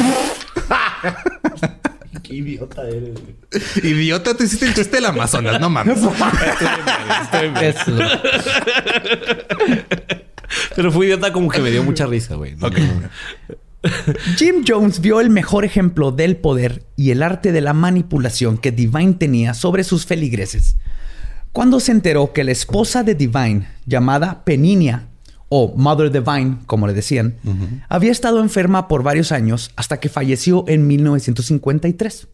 Qué 2.22 2.37
idiota 2.37 2.89
eres, 2.89 3.12
güey. 3.12 3.37
Idiota, 3.82 4.35
tú 4.35 4.45
hiciste 4.45 4.66
el 4.66 4.74
chiste 4.74 4.97
del 4.97 5.07
Amazonas, 5.07 5.61
no 5.61 5.68
mames. 5.68 5.99
Pero 10.74 10.91
fue 10.91 11.07
idiota 11.07 11.32
como 11.32 11.51
que 11.51 11.61
me 11.61 11.70
dio 11.70 11.82
mucha 11.85 12.07
risa, 12.07 12.35
güey. 12.37 12.57
Jim 14.37 14.64
Jones 14.66 15.01
vio 15.01 15.20
el 15.20 15.30
mejor 15.30 15.64
ejemplo 15.64 16.11
del 16.12 16.37
poder 16.37 16.85
y 16.97 17.11
el 17.11 17.22
arte 17.22 17.53
de 17.53 17.61
la 17.61 17.74
manipulación 17.74 18.59
que 18.59 18.72
Divine 18.72 19.14
tenía 19.14 19.55
sobre 19.55 19.85
sus 19.85 20.07
feligreses. 20.07 20.76
Cuando 21.53 21.80
se 21.80 21.93
enteró 21.93 22.32
que 22.32 22.45
la 22.45 22.53
esposa 22.53 23.03
de 23.03 23.14
Divine, 23.14 23.68
llamada 23.87 24.45
Peninia, 24.45 25.09
o 25.49 25.72
Mother 25.76 26.11
Divine, 26.11 26.59
como 26.66 26.89
le 26.89 26.95
decían, 26.95 27.37
había 27.89 28.11
estado 28.11 28.41
enferma 28.41 28.89
por 28.89 29.05
varios 29.05 29.30
años 29.30 29.70
hasta 29.76 30.01
que 30.01 30.09
falleció 30.09 30.64
en 30.66 30.89
1953. 30.89 32.26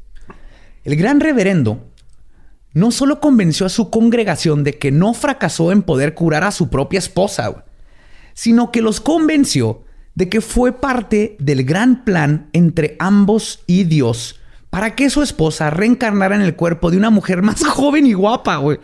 El 0.84 0.96
gran 0.96 1.20
reverendo 1.20 1.86
no 2.72 2.90
solo 2.90 3.20
convenció 3.20 3.66
a 3.66 3.70
su 3.70 3.90
congregación 3.90 4.64
de 4.64 4.78
que 4.78 4.90
no 4.90 5.12
fracasó 5.12 5.70
en 5.72 5.82
poder 5.82 6.14
curar 6.14 6.44
a 6.44 6.50
su 6.50 6.70
propia 6.70 6.98
esposa, 6.98 7.64
sino 8.32 8.70
que 8.70 8.80
los 8.80 9.00
convenció 9.00 9.84
de 10.14 10.28
que 10.28 10.40
fue 10.40 10.72
parte 10.72 11.36
del 11.38 11.64
gran 11.64 12.04
plan 12.04 12.48
entre 12.52 12.96
ambos 12.98 13.62
y 13.66 13.84
Dios 13.84 14.40
para 14.70 14.94
que 14.94 15.10
su 15.10 15.22
esposa 15.22 15.70
reencarnara 15.70 16.36
en 16.36 16.42
el 16.42 16.54
cuerpo 16.54 16.90
de 16.90 16.96
una 16.96 17.10
mujer 17.10 17.42
más 17.42 17.64
joven 17.66 18.06
y 18.06 18.12
guapa, 18.12 18.56
güey. 18.56 18.78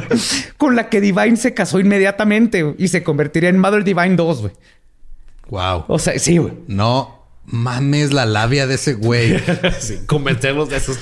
con 0.58 0.76
la 0.76 0.88
que 0.88 1.00
Divine 1.00 1.36
se 1.36 1.54
casó 1.54 1.80
inmediatamente 1.80 2.74
y 2.78 2.88
se 2.88 3.02
convertiría 3.02 3.48
en 3.48 3.58
Mother 3.58 3.84
Divine 3.84 4.16
2, 4.16 4.40
güey. 4.40 4.52
Wow. 5.48 5.84
O 5.88 5.98
sea, 5.98 6.18
sí, 6.18 6.38
güey. 6.38 6.54
No 6.68 7.19
mames 7.50 8.12
la 8.12 8.26
labia 8.26 8.66
de 8.66 8.74
ese 8.74 8.94
güey. 8.94 9.38
sí, 9.80 9.98
convencemos 10.06 10.68
de 10.68 10.76
esos 10.76 10.98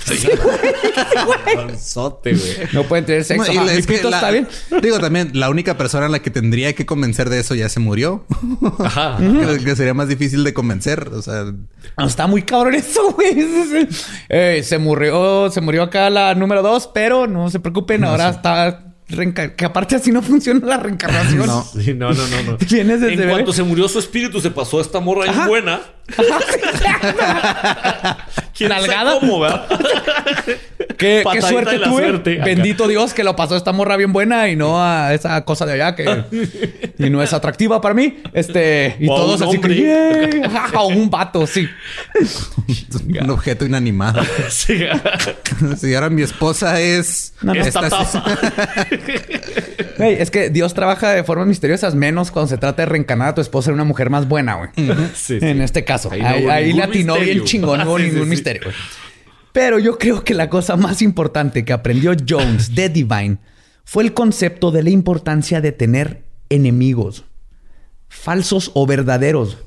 No 2.72 2.84
pueden 2.84 3.04
tener 3.04 3.24
sexo. 3.24 3.52
es 3.52 3.86
que 3.86 3.96
está 3.96 4.30
bien. 4.30 4.48
Digo 4.82 4.98
también, 4.98 5.30
la 5.34 5.50
única 5.50 5.76
persona 5.76 6.06
a 6.06 6.08
la 6.08 6.20
que 6.20 6.30
tendría 6.30 6.74
que 6.74 6.86
convencer 6.86 7.28
de 7.28 7.40
eso 7.40 7.54
ya 7.54 7.68
se 7.68 7.80
murió. 7.80 8.24
Ajá. 8.78 9.18
que 9.64 9.76
sería 9.76 9.94
más 9.94 10.08
difícil 10.08 10.44
de 10.44 10.54
convencer. 10.54 11.08
O 11.12 11.22
sea, 11.22 11.44
está 12.06 12.26
muy 12.26 12.42
cabrón 12.42 12.74
eso, 12.74 13.12
güey. 13.12 13.28
Eh, 14.28 14.62
se 14.64 14.78
murió, 14.78 15.50
se 15.50 15.60
murió 15.60 15.82
acá 15.82 16.10
la 16.10 16.34
número 16.34 16.62
dos, 16.62 16.88
pero 16.92 17.26
no 17.26 17.50
se 17.50 17.60
preocupen, 17.60 18.04
ahora 18.04 18.30
está 18.30 18.88
que 19.56 19.64
aparte 19.64 19.96
así 19.96 20.12
no 20.12 20.20
funciona 20.20 20.66
la 20.66 20.76
reencarnación. 20.76 21.46
No, 21.46 21.64
no, 21.74 22.12
no, 22.12 22.12
no. 22.12 22.58
no. 22.58 23.08
en 23.08 23.30
cuanto 23.30 23.52
se 23.52 23.62
murió 23.62 23.88
su 23.88 23.98
espíritu, 23.98 24.40
se 24.40 24.50
pasó 24.50 24.78
a 24.78 24.82
esta 24.82 25.00
morra 25.00 25.24
ahí 25.24 25.48
buena. 25.48 25.80
¿Quién 28.56 28.70
Nalgada. 28.70 29.20
Cómo, 29.20 29.44
qué, 30.96 31.22
qué 31.32 31.42
suerte 31.42 31.78
tuve. 31.78 32.38
Bendito 32.38 32.88
Dios 32.88 33.14
que 33.14 33.22
lo 33.22 33.36
pasó 33.36 33.56
esta 33.56 33.70
morra 33.72 33.96
bien 33.96 34.12
buena 34.12 34.48
y 34.48 34.56
no 34.56 34.82
a 34.82 35.14
esa 35.14 35.44
cosa 35.44 35.64
de 35.66 35.74
allá 35.74 35.94
que 35.94 36.24
y 36.98 37.10
no 37.10 37.22
es 37.22 37.32
atractiva 37.32 37.80
para 37.80 37.94
mí. 37.94 38.20
Este 38.32 38.96
y 38.98 39.06
todos 39.06 39.40
así 39.42 39.60
que 39.60 40.42
un 40.84 41.10
vato, 41.10 41.46
sí. 41.46 41.68
un 43.20 43.30
objeto 43.30 43.64
inanimado. 43.64 44.20
sí. 44.48 44.80
Si 45.76 45.94
ahora 45.94 46.10
mi 46.10 46.22
esposa 46.22 46.80
es 46.80 47.34
esta 47.54 47.88
taza 47.88 48.24
es 49.98 50.30
que 50.30 50.50
Dios 50.50 50.74
trabaja 50.74 51.10
de 51.10 51.24
formas 51.24 51.46
misteriosas, 51.46 51.94
menos 51.94 52.30
cuando 52.30 52.48
se 52.48 52.58
trata 52.58 52.82
de 52.82 52.86
reencarnar 52.86 53.28
a 53.28 53.34
tu 53.34 53.40
esposa 53.40 53.70
en 53.70 53.74
una 53.74 53.84
mujer 53.84 54.10
más 54.10 54.28
buena, 54.28 54.54
güey. 54.54 54.70
en 55.28 55.62
este 55.62 55.84
caso. 55.84 56.10
Ahí, 56.10 56.74
no 56.74 56.84
atinó 56.84 57.18
bien 57.18 57.44
chingón, 57.44 57.80
no 57.80 57.86
hubo 57.86 57.98
ningún 57.98 58.28
misterio. 58.28 58.62
Pero 59.52 59.78
yo 59.78 59.98
creo 59.98 60.24
que 60.24 60.34
la 60.34 60.48
cosa 60.48 60.76
más 60.76 61.02
importante 61.02 61.64
que 61.64 61.72
aprendió 61.72 62.12
Jones 62.26 62.74
de 62.74 62.88
Divine 62.88 63.38
fue 63.84 64.04
el 64.04 64.14
concepto 64.14 64.70
de 64.70 64.82
la 64.82 64.90
importancia 64.90 65.60
de 65.60 65.72
tener 65.72 66.24
enemigos, 66.50 67.24
falsos 68.08 68.70
o 68.74 68.86
verdaderos. 68.86 69.58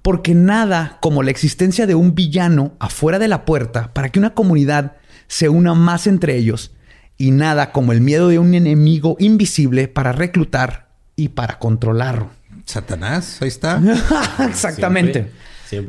Porque 0.00 0.34
nada 0.34 0.98
como 1.02 1.22
la 1.22 1.30
existencia 1.30 1.86
de 1.86 1.94
un 1.94 2.14
villano 2.14 2.74
afuera 2.78 3.18
de 3.18 3.28
la 3.28 3.44
puerta 3.44 3.92
para 3.92 4.08
que 4.08 4.18
una 4.18 4.32
comunidad 4.32 4.96
se 5.26 5.50
una 5.50 5.74
más 5.74 6.06
entre 6.06 6.36
ellos 6.36 6.74
y 7.16 7.30
nada 7.30 7.72
como 7.72 7.92
el 7.92 8.00
miedo 8.00 8.28
de 8.28 8.38
un 8.38 8.54
enemigo 8.54 9.16
invisible 9.18 9.88
para 9.88 10.12
reclutar 10.12 10.88
y 11.16 11.28
para 11.28 11.58
controlarlo. 11.58 12.30
Satanás, 12.64 13.38
ahí 13.40 13.48
está. 13.48 13.80
Exactamente. 14.48 15.30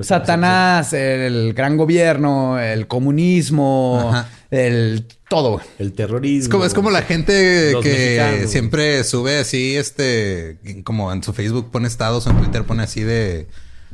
Satanás, 0.02 0.94
el 0.94 1.54
gran 1.54 1.78
gobierno, 1.78 2.60
el 2.60 2.88
comunismo, 2.88 4.14
el 4.50 5.06
todo. 5.30 5.62
El 5.80 5.94
terrorismo. 5.94 6.66
Es 6.66 6.74
como, 6.74 6.90
la 6.92 7.02
gente 7.02 7.74
que 7.82 8.46
siempre 8.48 9.04
sube 9.04 9.40
así, 9.40 9.76
este, 9.76 10.58
como 10.84 11.12
en 11.12 11.24
su 11.24 11.34
Facebook 11.34 11.72
pone 11.72 11.88
estados, 11.88 12.28
en 12.28 12.38
Twitter 12.38 12.64
pone 12.64 12.84
así 12.84 13.02
de 13.02 13.48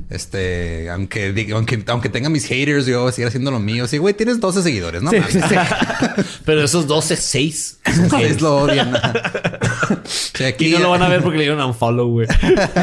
este, 0.09 0.89
aunque, 0.89 1.33
aunque, 1.53 1.83
aunque 1.87 2.09
tenga 2.09 2.29
mis 2.29 2.45
haters, 2.45 2.85
yo 2.85 3.01
voy 3.01 3.09
a 3.09 3.11
seguir 3.11 3.27
haciendo 3.27 3.51
lo 3.51 3.59
mío. 3.59 3.87
Sí, 3.87 3.97
güey, 3.97 4.13
tienes 4.13 4.39
12 4.39 4.63
seguidores, 4.63 5.01
¿no? 5.01 5.11
Sí, 5.11 5.17
sí, 5.29 5.39
Pero 6.45 6.63
esos 6.63 6.87
12, 6.87 7.15
6. 7.15 7.79
6 8.09 8.41
lo 8.41 8.57
odian. 8.57 8.95
aquí 10.47 10.67
y 10.67 10.71
no 10.71 10.79
lo 10.79 10.89
van 10.91 11.03
a 11.03 11.09
ver 11.09 11.21
porque 11.21 11.37
le 11.37 11.43
dieron 11.43 11.61
un 11.61 11.73
follow, 11.73 12.09
güey. 12.09 12.27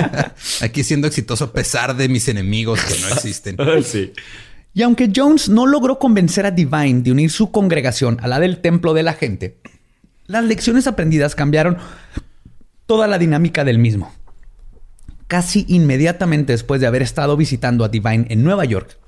aquí 0.62 0.84
siendo 0.84 1.06
exitoso 1.06 1.44
a 1.44 1.52
pesar 1.52 1.96
de 1.96 2.08
mis 2.08 2.28
enemigos 2.28 2.80
que 2.82 2.98
no 3.00 3.08
existen. 3.08 3.56
sí. 3.84 4.12
Y 4.74 4.82
aunque 4.82 5.10
Jones 5.14 5.48
no 5.48 5.66
logró 5.66 5.98
convencer 5.98 6.46
a 6.46 6.50
Divine 6.50 7.02
de 7.02 7.10
unir 7.10 7.30
su 7.30 7.50
congregación 7.50 8.18
a 8.22 8.28
la 8.28 8.38
del 8.38 8.60
templo 8.60 8.94
de 8.94 9.02
la 9.02 9.14
gente, 9.14 9.58
las 10.26 10.44
lecciones 10.44 10.86
aprendidas 10.86 11.34
cambiaron 11.34 11.78
toda 12.86 13.08
la 13.08 13.18
dinámica 13.18 13.64
del 13.64 13.78
mismo 13.78 14.12
casi 15.28 15.66
inmediatamente 15.68 16.52
después 16.52 16.80
de 16.80 16.86
haber 16.86 17.02
estado 17.02 17.36
visitando 17.36 17.84
a 17.84 17.88
Divine 17.88 18.26
en 18.30 18.42
Nueva 18.42 18.64
York. 18.64 18.98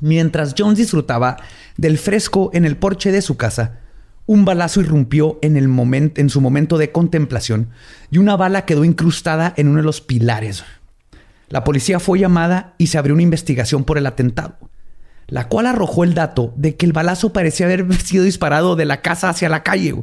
Mientras 0.00 0.54
Jones 0.56 0.78
disfrutaba 0.78 1.38
del 1.76 1.98
fresco 1.98 2.50
en 2.52 2.64
el 2.64 2.76
porche 2.76 3.10
de 3.10 3.22
su 3.22 3.36
casa, 3.36 3.80
un 4.26 4.44
balazo 4.44 4.80
irrumpió 4.80 5.38
en, 5.42 5.56
el 5.56 5.68
en 6.14 6.30
su 6.30 6.40
momento 6.40 6.78
de 6.78 6.92
contemplación 6.92 7.70
y 8.10 8.18
una 8.18 8.36
bala 8.36 8.64
quedó 8.64 8.84
incrustada 8.84 9.52
en 9.56 9.66
uno 9.68 9.78
de 9.78 9.84
los 9.84 10.00
pilares. 10.00 10.62
La 11.48 11.64
policía 11.64 11.98
fue 11.98 12.20
llamada 12.20 12.74
y 12.78 12.86
se 12.86 12.98
abrió 12.98 13.14
una 13.14 13.24
investigación 13.24 13.82
por 13.82 13.98
el 13.98 14.06
atentado, 14.06 14.56
la 15.26 15.48
cual 15.48 15.66
arrojó 15.66 16.04
el 16.04 16.14
dato 16.14 16.54
de 16.56 16.76
que 16.76 16.86
el 16.86 16.92
balazo 16.92 17.32
parecía 17.32 17.66
haber 17.66 17.92
sido 18.04 18.22
disparado 18.22 18.76
de 18.76 18.84
la 18.84 19.02
casa 19.02 19.30
hacia 19.30 19.48
la 19.48 19.64
calle, 19.64 19.96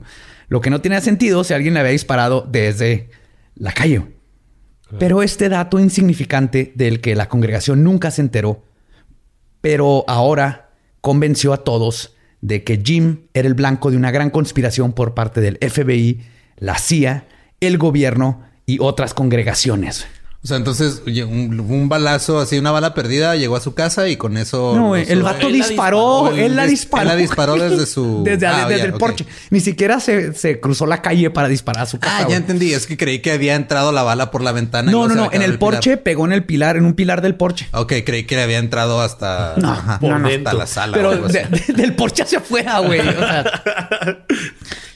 lo 0.50 0.62
que 0.62 0.72
no 0.72 0.82
tenía 0.82 1.00
sentido 1.00 1.44
si 1.44 1.54
alguien 1.54 1.76
le 1.76 1.80
había 1.80 1.92
disparado 1.94 2.46
desde 2.50 3.10
la 3.56 3.72
calle. 3.72 4.17
Pero 5.00 5.22
este 5.22 5.50
dato 5.50 5.80
insignificante 5.80 6.72
del 6.76 7.02
que 7.02 7.16
la 7.16 7.28
congregación 7.28 7.84
nunca 7.84 8.12
se 8.12 8.22
enteró, 8.22 8.64
pero 9.62 10.06
ahora 10.08 10.70
convenció 11.02 11.54
a 11.54 11.64
todos 11.64 12.16
de 12.42 12.64
que 12.64 12.82
Jim 12.84 13.28
era 13.34 13.48
el 13.48 13.54
blanco 13.54 13.92
de 13.92 13.98
una 13.98 14.12
gran 14.12 14.30
conspiración 14.30 14.94
por 14.94 15.14
parte 15.14 15.42
del 15.42 15.58
FBI, 15.58 16.22
la 16.58 16.78
CIA, 16.78 17.28
el 17.60 17.78
gobierno 17.78 18.44
y 18.66 18.80
otras 18.80 19.14
congregaciones. 19.14 20.08
O 20.48 20.50
sea, 20.50 20.56
entonces 20.56 21.02
un, 21.06 21.90
balazo, 21.90 22.40
así 22.40 22.58
una 22.58 22.72
bala 22.72 22.94
perdida, 22.94 23.36
llegó 23.36 23.58
a 23.58 23.60
su 23.60 23.74
casa 23.74 24.08
y 24.08 24.16
con 24.16 24.38
eso. 24.38 24.78
No, 24.78 24.96
el 24.96 25.22
vato 25.22 25.50
disparó, 25.50 26.34
él 26.34 26.56
la 26.56 26.66
disparó. 26.66 27.02
Él 27.02 27.08
la 27.10 27.16
disparó 27.18 27.56
desde 27.56 27.86
su. 27.86 28.24
desde, 28.24 28.48
ah, 28.48 28.66
el 28.70 28.94
porche. 28.94 29.26
Ni 29.50 29.60
siquiera 29.60 30.00
se, 30.00 30.62
cruzó 30.62 30.86
la 30.86 31.02
calle 31.02 31.32
para 31.32 31.50
disparar 31.50 31.84
a 31.84 31.86
su 31.86 32.00
casa. 32.00 32.20
Ah, 32.20 32.28
ya 32.30 32.38
entendí. 32.38 32.72
Es 32.72 32.88
que 32.88 32.96
creí 32.96 33.20
que 33.20 33.34
había 33.34 33.56
entrado 33.56 33.92
la 33.92 34.04
bala 34.04 34.32
por 34.32 34.42
la 34.42 34.54
ventana. 34.54 34.90
No, 34.90 35.10
no, 35.10 35.16
no. 35.16 35.30
En 35.34 35.42
el 35.42 35.60
porche 35.60 35.98
pegó 35.98 36.26
en 36.26 36.32
el 36.32 36.46
pilar, 36.46 36.78
en 36.78 36.86
un 36.86 36.94
pilar 36.94 37.22
del 37.22 37.36
porche. 37.36 37.68
Ok, 37.74 37.92
creí 38.06 38.24
que 38.24 38.38
le 38.38 38.44
había 38.44 38.60
entrado 38.60 39.02
hasta, 39.02 39.56
no, 39.58 39.74
hasta 39.74 40.54
la 40.54 40.66
sala. 40.66 40.96
Pero 40.96 41.28
del 41.28 41.94
porche 41.94 42.24
hacia 42.24 42.38
afuera, 42.38 42.80
güey. 42.80 43.02
O 43.02 43.12
sea. 43.12 44.24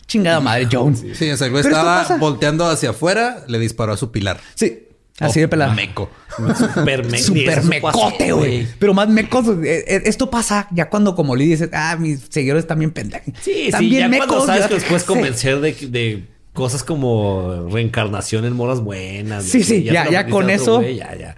chingada 0.07 0.39
madre, 0.39 0.69
Jones. 0.71 1.03
Sí, 1.13 1.29
o 1.29 1.35
sea, 1.35 1.47
estaba 1.47 2.07
volteando 2.19 2.65
hacia 2.67 2.91
afuera, 2.91 3.43
le 3.47 3.59
disparó 3.59 3.91
a 3.91 3.97
su 3.97 4.11
pilar. 4.11 4.39
Sí. 4.55 4.87
Así 5.20 5.39
de 5.39 5.47
pelada. 5.47 5.74
Meco. 5.74 6.09
Super, 6.36 7.05
me 7.12 7.18
Super 7.20 7.64
mecote, 7.64 8.32
güey. 8.32 8.68
Pero 8.80 8.93
más 8.93 9.07
mecos. 9.09 9.47
Eh, 9.64 9.84
eh, 9.88 10.01
esto 10.05 10.30
pasa 10.30 10.68
ya 10.72 10.89
cuando, 10.89 11.16
como 11.16 11.36
le 11.36 11.45
dices, 11.45 11.70
ah, 11.74 11.95
mis 11.99 12.22
seguidores 12.30 12.66
también 12.66 12.91
pendejos. 12.91 13.34
Sí, 13.41 13.72
sí, 13.78 13.89
ya 13.89 14.07
mecos, 14.07 14.28
cuando 14.28 14.45
sabes 14.45 14.68
que 14.68 14.76
después 14.76 15.03
convencer 15.03 15.59
de, 15.59 15.74
de, 15.74 16.26
cosas 16.53 16.84
como 16.84 17.68
reencarnación 17.70 18.45
en 18.45 18.53
moras 18.53 18.82
buenas. 18.82 19.45
Sí, 19.45 19.64
sí, 19.64 19.84
ya, 19.84 20.09
ya, 20.09 20.28
con 20.28 20.49
eso. 20.49 20.82
ya, 20.82 21.16
ya. 21.16 21.38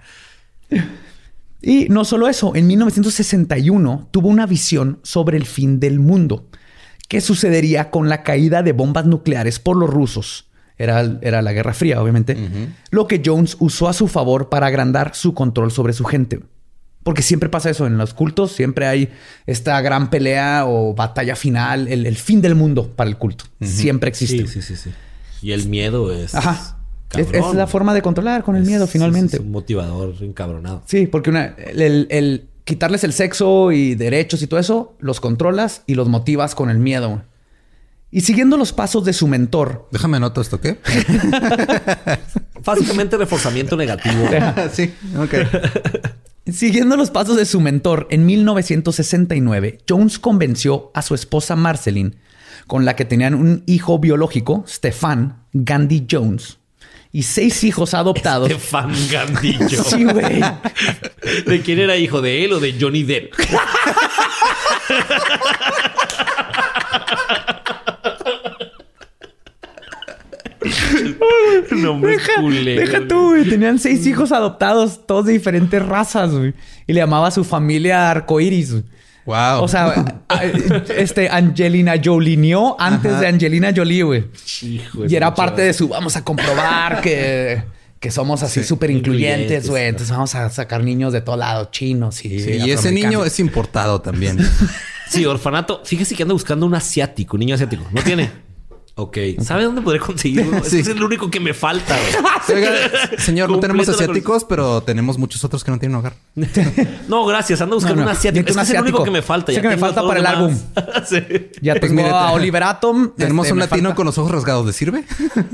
Y 1.60 1.86
no 1.88 2.04
solo 2.04 2.28
eso, 2.28 2.54
en 2.54 2.66
1961 2.66 4.08
tuvo 4.10 4.28
una 4.28 4.46
visión 4.46 5.00
sobre 5.02 5.36
el 5.36 5.46
fin 5.46 5.80
del 5.80 5.98
mundo. 5.98 6.46
¿Qué 7.08 7.20
sucedería 7.20 7.90
con 7.90 8.08
la 8.08 8.22
caída 8.22 8.62
de 8.62 8.72
bombas 8.72 9.06
nucleares 9.06 9.58
por 9.58 9.76
los 9.76 9.88
rusos? 9.88 10.46
Era, 10.76 11.18
era 11.22 11.40
la 11.40 11.52
Guerra 11.52 11.72
Fría, 11.72 12.02
obviamente. 12.02 12.36
Lo 12.90 13.06
que 13.06 13.22
Jones 13.24 13.56
usó 13.60 13.88
a 13.88 13.92
su 13.92 14.08
favor 14.08 14.48
para 14.48 14.66
agrandar 14.66 15.14
su 15.14 15.34
control 15.34 15.70
sobre 15.70 15.92
su 15.92 16.04
gente. 16.04 16.40
Porque 17.04 17.20
siempre 17.20 17.50
pasa 17.50 17.68
eso 17.68 17.86
en 17.86 17.98
los 17.98 18.14
cultos, 18.14 18.52
siempre 18.52 18.86
hay 18.86 19.10
esta 19.46 19.78
gran 19.82 20.08
pelea 20.08 20.64
o 20.66 20.94
batalla 20.94 21.36
final, 21.36 21.86
el, 21.86 22.16
fin 22.16 22.40
del 22.40 22.54
mundo 22.54 22.90
para 22.96 23.10
el 23.10 23.18
culto. 23.18 23.44
Siempre 23.60 24.08
existe. 24.08 24.46
Sí, 24.46 24.62
sí, 24.62 24.74
sí, 24.74 24.90
Y 25.42 25.52
el 25.52 25.68
miedo 25.68 26.10
es. 26.12 26.34
Ajá. 26.34 26.78
Es, 27.16 27.54
la 27.54 27.66
forma 27.66 27.94
de 27.94 28.02
controlar 28.02 28.42
con 28.42 28.56
el 28.56 28.64
miedo, 28.64 28.86
finalmente. 28.86 29.36
Es 29.36 29.42
un 29.42 29.52
motivador 29.52 30.14
encabronado. 30.20 30.82
Sí, 30.86 31.06
porque 31.06 31.30
una, 31.30 31.54
el, 31.56 32.48
quitarles 32.64 33.04
el 33.04 33.12
sexo 33.12 33.70
y 33.70 33.94
derechos 33.94 34.42
y 34.42 34.46
todo 34.46 34.58
eso, 34.58 34.94
los 34.98 35.20
controlas 35.20 35.82
y 35.86 35.94
los 35.94 36.08
motivas 36.08 36.54
con 36.54 36.70
el 36.70 36.78
miedo. 36.78 37.22
Y 38.14 38.20
siguiendo 38.20 38.56
los 38.56 38.72
pasos 38.72 39.04
de 39.04 39.12
su 39.12 39.26
mentor. 39.26 39.88
Déjame 39.90 40.18
anotar 40.18 40.42
esto, 40.42 40.60
¿qué? 40.60 40.78
Básicamente 42.64 43.16
reforzamiento 43.16 43.76
negativo. 43.76 44.28
sí, 44.72 44.94
ok. 45.18 45.34
Siguiendo 46.46 46.96
los 46.96 47.10
pasos 47.10 47.36
de 47.36 47.44
su 47.44 47.60
mentor, 47.60 48.06
en 48.10 48.24
1969, 48.24 49.80
Jones 49.88 50.20
convenció 50.20 50.92
a 50.94 51.02
su 51.02 51.16
esposa 51.16 51.56
Marceline, 51.56 52.14
con 52.68 52.84
la 52.84 52.94
que 52.94 53.04
tenían 53.04 53.34
un 53.34 53.64
hijo 53.66 53.98
biológico, 53.98 54.64
Stefan 54.68 55.42
Gandhi 55.52 56.06
Jones, 56.08 56.58
y 57.10 57.24
seis 57.24 57.64
hijos 57.64 57.94
adoptados. 57.94 58.48
Stefan 58.48 58.94
Gandhi 59.10 59.54
Jones. 59.58 59.86
Sí, 59.88 60.04
güey. 60.04 60.40
¿De 61.46 61.62
quién 61.62 61.80
era 61.80 61.96
hijo? 61.96 62.22
¿De 62.22 62.44
él 62.44 62.52
o 62.52 62.60
de 62.60 62.76
Johnny 62.80 63.02
Depp? 63.02 63.34
no 71.76 71.98
me 71.98 72.08
deja, 72.08 72.32
deja 72.40 73.08
tú, 73.08 73.30
güey. 73.30 73.48
Tenían 73.48 73.78
seis 73.78 74.06
hijos 74.06 74.32
adoptados, 74.32 75.06
todos 75.06 75.26
de 75.26 75.32
diferentes 75.32 75.84
razas, 75.84 76.32
güey. 76.32 76.54
Y 76.86 76.92
le 76.92 77.00
llamaba 77.00 77.28
a 77.28 77.30
su 77.30 77.44
familia 77.44 78.10
arcoiris, 78.10 78.74
Wow. 79.26 79.62
O 79.62 79.68
sea, 79.68 80.22
este 80.96 81.30
Angelina 81.30 81.94
Jolineó 82.02 82.76
antes 82.78 83.20
de 83.20 83.26
Angelina 83.26 83.72
Jolie, 83.74 84.02
güey. 84.02 84.24
Y 84.62 85.14
era 85.14 85.34
parte 85.34 85.62
de 85.62 85.72
su 85.72 85.88
vamos 85.88 86.14
a 86.16 86.24
comprobar 86.24 87.00
que, 87.00 87.62
que 87.98 88.10
somos 88.10 88.42
así 88.42 88.62
súper 88.62 88.90
incluyentes, 88.90 89.68
güey. 89.68 89.86
Entonces 89.86 90.10
vamos 90.10 90.34
a 90.34 90.50
sacar 90.50 90.84
niños 90.84 91.12
de 91.12 91.22
todo 91.22 91.36
lado, 91.38 91.68
chinos 91.70 92.22
y. 92.24 92.34
y 92.34 92.70
ese 92.70 92.92
niño 92.92 93.24
es 93.24 93.40
importado 93.40 94.02
también. 94.02 94.38
sí, 95.08 95.24
orfanato. 95.24 95.80
Fíjese 95.84 96.14
que 96.14 96.22
anda 96.22 96.34
buscando 96.34 96.66
un 96.66 96.74
asiático, 96.74 97.36
un 97.36 97.40
niño 97.40 97.54
asiático. 97.54 97.84
No 97.92 98.02
tiene. 98.02 98.30
Ok. 98.96 99.18
¿Sabe 99.40 99.64
dónde 99.64 99.82
podré 99.82 99.98
conseguirlo? 99.98 100.58
Es 100.64 100.86
el 100.86 101.02
único 101.02 101.28
que 101.30 101.40
me 101.40 101.52
falta. 101.52 101.96
señor, 103.18 103.50
no 103.50 103.58
tenemos 103.58 103.88
asiáticos, 103.88 104.44
pero 104.44 104.82
tenemos 104.82 105.18
muchos 105.18 105.42
otros 105.44 105.64
que 105.64 105.70
no 105.72 105.78
tienen 105.78 105.96
hogar. 105.96 106.14
no, 107.08 107.26
gracias. 107.26 107.60
Ando 107.60 107.76
buscando 107.76 108.02
un 108.02 108.08
asiático. 108.08 108.48
Es, 108.48 108.70
el 108.70 108.82
único 108.82 109.02
que 109.02 109.10
me 109.10 109.22
falta. 109.22 109.52
Ya 109.52 109.60
que 109.60 109.68
me 109.68 109.78
falta 109.78 110.06
para 110.06 110.20
el 110.20 110.26
álbum. 110.26 110.56
Ya 111.60 111.74
pues 111.74 111.94
tengo 111.94 112.06
a 112.06 112.32
Oliver 112.32 112.62
Atom. 112.62 113.12
Tenemos 113.16 113.46
este, 113.46 113.52
un 113.52 113.58
latino 113.58 113.94
con 113.94 114.06
los 114.06 114.16
ojos 114.18 114.30
rasgados. 114.30 114.64
¿Le 114.66 114.72
sirve? 114.72 115.04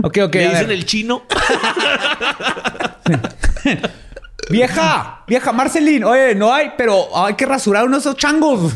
Ok, 0.03 0.19
ok. 0.25 0.35
Le 0.35 0.51
dicen 0.51 0.71
el 0.71 0.85
chino. 0.85 1.23
Vieja, 4.51 5.23
vieja 5.29 5.53
Marceline, 5.53 6.03
oye, 6.05 6.35
no 6.35 6.53
hay, 6.53 6.73
pero 6.77 7.17
hay 7.17 7.35
que 7.35 7.47
rasurar 7.47 7.85
unos 7.87 8.17
changos. 8.17 8.75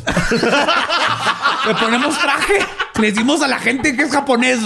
Le 1.66 1.74
ponemos 1.74 2.16
traje. 2.18 2.60
Le 3.00 3.10
decimos 3.10 3.42
a 3.42 3.48
la 3.48 3.58
gente 3.58 3.96
que 3.96 4.04
es 4.04 4.12
japonés. 4.12 4.60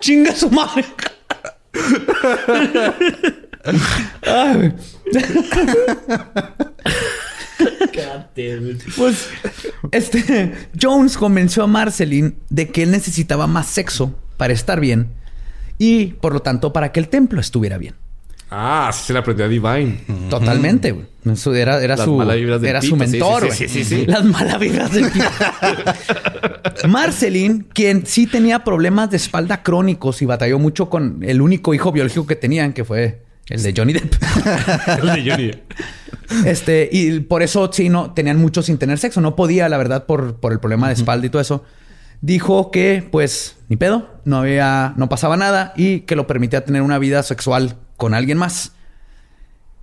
Chinga 0.00 0.32
su 0.34 0.48
madre. 0.50 0.84
pues 8.96 9.28
este 9.90 10.68
Jones 10.80 11.16
convenció 11.16 11.64
a 11.64 11.66
Marceline 11.66 12.36
de 12.48 12.68
que 12.68 12.84
él 12.84 12.90
necesitaba 12.90 13.46
más 13.46 13.66
sexo 13.66 14.14
para 14.36 14.52
estar 14.52 14.80
bien 14.80 15.08
y 15.78 16.06
por 16.14 16.32
lo 16.32 16.40
tanto 16.40 16.72
para 16.72 16.92
que 16.92 17.00
el 17.00 17.08
templo 17.08 17.40
estuviera 17.40 17.78
bien. 17.78 18.01
Ah, 18.54 18.90
sí 18.92 19.06
se 19.06 19.12
la 19.14 19.20
aprendió 19.20 19.46
a 19.46 19.48
Divine. 19.48 19.98
Totalmente, 20.28 20.92
güey. 20.92 21.06
era, 21.58 21.82
era 21.82 21.96
su, 21.96 22.20
era 22.20 22.82
su 22.82 22.96
mentor, 22.96 23.50
sí, 23.50 23.66
sí, 23.66 23.82
sí, 23.82 24.04
Las 24.06 24.24
malas 24.24 24.60
vibras 24.60 24.92
del 24.92 25.10
pito. 25.10 25.24
Marceline, 26.88 27.64
quien 27.72 28.04
sí 28.04 28.26
tenía 28.26 28.62
problemas 28.62 29.10
de 29.10 29.16
espalda 29.16 29.62
crónicos 29.62 30.20
y 30.20 30.26
batalló 30.26 30.58
mucho 30.58 30.90
con 30.90 31.20
el 31.22 31.40
único 31.40 31.72
hijo 31.72 31.92
biológico 31.92 32.26
que 32.26 32.36
tenían, 32.36 32.74
que 32.74 32.84
fue 32.84 33.22
el 33.48 33.62
de 33.62 33.72
Johnny 33.74 33.94
Depp. 33.94 34.14
el 35.02 35.06
de 35.06 35.30
Johnny 35.30 35.46
Depp. 35.46 35.72
Este, 36.44 36.90
y 36.92 37.20
por 37.20 37.42
eso 37.42 37.70
sí, 37.72 37.88
no, 37.88 38.12
tenían 38.12 38.36
mucho 38.36 38.62
sin 38.62 38.76
tener 38.76 38.98
sexo. 38.98 39.22
No 39.22 39.34
podía, 39.34 39.70
la 39.70 39.78
verdad, 39.78 40.04
por, 40.04 40.40
por 40.40 40.52
el 40.52 40.60
problema 40.60 40.88
de 40.88 40.94
espalda 40.94 41.26
y 41.26 41.30
todo 41.30 41.40
eso. 41.40 41.64
Dijo 42.20 42.70
que, 42.70 43.08
pues, 43.10 43.56
ni 43.68 43.76
pedo, 43.76 44.20
no 44.26 44.38
había, 44.38 44.92
no 44.98 45.08
pasaba 45.08 45.38
nada 45.38 45.72
y 45.74 46.00
que 46.00 46.16
lo 46.16 46.26
permitía 46.26 46.64
tener 46.66 46.82
una 46.82 46.98
vida 46.98 47.22
sexual 47.22 47.76
con 48.02 48.14
alguien 48.14 48.36
más. 48.36 48.72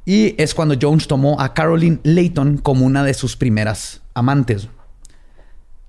Y 0.03 0.35
es 0.37 0.53
cuando 0.53 0.75
Jones 0.79 1.07
tomó 1.07 1.39
a 1.39 1.53
Caroline 1.53 2.01
Layton 2.03 2.57
como 2.57 2.85
una 2.85 3.05
de 3.05 3.13
sus 3.13 3.37
primeras 3.37 4.01
amantes. 4.13 4.67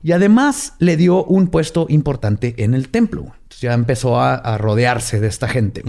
Y 0.05 0.13
además 0.13 0.75
le 0.79 0.97
dio 0.97 1.25
un 1.25 1.49
puesto 1.49 1.87
importante 1.89 2.55
en 2.59 2.75
el 2.75 2.89
templo. 2.89 3.23
Entonces 3.23 3.63
ya 3.63 3.73
empezó 3.73 4.21
a, 4.21 4.57
rodearse 4.59 5.19
de 5.19 5.27
esta 5.27 5.49
gente. 5.49 5.83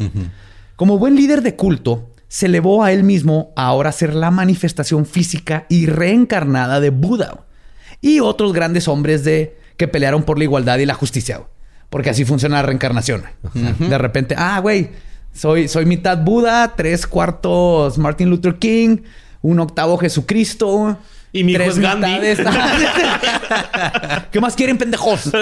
Como 0.76 0.98
buen 0.98 1.16
líder 1.16 1.44
de 1.44 1.56
culto, 1.56 2.10
se 2.28 2.48
elevó 2.48 2.84
a 2.84 2.92
él 2.92 3.04
mismo 3.04 3.54
a 3.56 3.66
ahora 3.66 3.92
ser 3.92 4.16
la 4.16 4.32
manifestación 4.32 5.06
física 5.06 5.68
y 5.70 5.86
reencarnada 5.86 6.80
de 6.80 6.89
Buda 6.89 7.46
y 8.02 8.20
otros 8.20 8.52
grandes 8.52 8.88
hombres 8.88 9.24
de, 9.24 9.60
que 9.78 9.88
pelearon 9.88 10.24
por 10.24 10.39
la 10.39 10.46
igualdad 10.46 10.80
y 10.80 10.88
la 10.88 10.96
justicia. 10.96 11.44
Porque 11.92 12.10
así 12.10 12.26
funciona 12.26 12.56
la 12.56 12.64
reencarnación. 12.64 13.26
De 13.54 13.98
repente, 14.00 14.34
ah, 14.36 14.60
güey, 14.60 14.89
soy, 15.34 15.68
soy 15.68 15.86
mitad 15.86 16.18
Buda, 16.18 16.74
tres 16.76 17.08
cuartos 17.08 17.98
Martin 17.98 18.30
Luther 18.30 18.56
King, 18.56 18.98
un 19.42 19.60
octavo 19.60 19.98
Jesucristo. 19.98 20.98
Y 21.34 21.44
mi 21.44 21.54
tres 21.54 21.78
hijo 21.78 21.84
Gandhi. 21.84 22.20
¿Qué 24.32 24.42
más 24.42 24.56
quieren, 24.56 24.78
pendejos? 24.78 25.32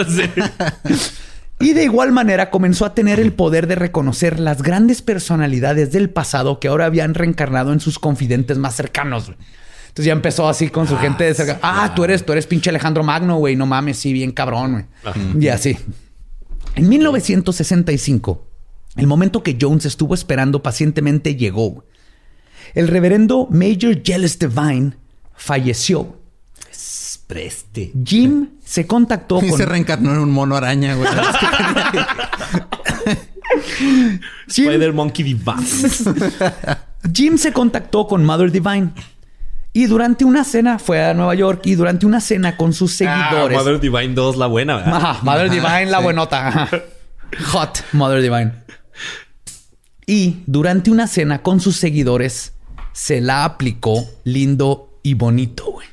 Y 1.62 1.74
de 1.74 1.84
igual 1.84 2.14
manera 2.14 2.52
comenzó 2.52 2.86
a 2.86 2.96
tener 2.96 3.20
el 3.20 3.34
poder 3.34 3.68
de 3.68 3.76
reconocer 3.76 4.40
las 4.40 4.64
grandes 4.64 5.02
personalidades 5.02 5.92
del 5.92 6.10
pasado 6.10 6.58
que 6.58 6.70
ahora 6.70 6.86
habían 6.86 7.14
reencarnado 7.14 7.74
en 7.74 7.82
sus 7.82 8.00
confidentes 8.00 8.58
más 8.58 8.76
cercanos. 8.76 9.34
Entonces 9.90 10.06
ya 10.06 10.14
empezó 10.14 10.48
así 10.48 10.70
con 10.70 10.88
su 10.88 10.96
ah, 10.96 11.00
gente 11.00 11.26
de 11.26 11.34
cerca. 11.34 11.60
ah, 11.62 11.92
tú 11.94 12.06
eres, 12.06 12.26
tú 12.26 12.32
eres 12.32 12.48
pinche 12.48 12.70
Alejandro 12.70 13.04
Magno, 13.04 13.40
güey. 13.40 13.58
No 13.58 13.66
mames, 13.66 13.98
sí, 13.98 14.14
bien 14.14 14.32
cabrón, 14.32 14.88
güey. 15.04 15.44
Y 15.44 15.50
así. 15.50 15.78
En 16.76 16.88
1965, 16.88 18.49
el 18.96 19.08
momento 19.08 19.44
que 19.44 19.58
Jones 19.60 19.86
estuvo 19.86 20.14
esperando 20.14 20.64
pacientemente 20.64 21.36
llegó. 21.36 21.84
El 22.74 22.88
reverendo 22.88 23.48
Major 23.50 24.02
Jealous 24.04 24.40
Divine 24.40 24.94
falleció. 25.36 26.18
Preste. 27.28 27.92
Jim 28.04 28.50
se 28.66 28.88
contactó 28.88 29.44
y 29.44 29.52
se 29.52 29.64
reencarnó 29.64 30.14
en 30.14 30.18
un 30.18 30.32
mono 30.32 30.56
araña, 30.56 30.96
güey. 30.96 31.08
Spider 34.48 34.94
Monkey 34.94 35.24
Divine. 35.24 35.64
Jim 37.14 37.38
se 37.38 37.54
contactó 37.54 38.08
con 38.08 38.26
Mother 38.26 38.52
Divine. 38.52 38.94
Y 39.74 39.86
durante 39.86 40.26
una 40.26 40.44
cena 40.44 40.80
fue 40.80 41.06
a 41.06 41.14
Nueva 41.14 41.36
York 41.36 41.62
y 41.66 41.76
durante 41.76 42.08
una 42.08 42.20
cena 42.20 42.58
con 42.58 42.74
sus 42.74 42.94
ah, 42.94 43.30
seguidores. 43.30 43.58
Mother 43.58 43.80
Divine 43.80 44.16
2, 44.16 44.38
la 44.38 44.48
buena, 44.48 44.78
¿verdad? 44.78 45.18
Mother 45.22 45.52
Divine, 45.52 45.86
la 45.86 46.00
buenota. 46.00 46.68
Hot 47.52 47.84
Mother 47.94 48.24
Divine. 48.24 48.54
Y 50.06 50.38
durante 50.48 50.90
una 50.90 51.08
cena 51.08 51.44
con 51.44 51.60
sus 51.60 51.76
seguidores, 51.76 52.54
se 52.94 53.22
la 53.22 53.46
aplicó 53.46 54.10
lindo 54.24 55.00
y 55.04 55.14
bonito, 55.14 55.72
güey. 55.72 55.88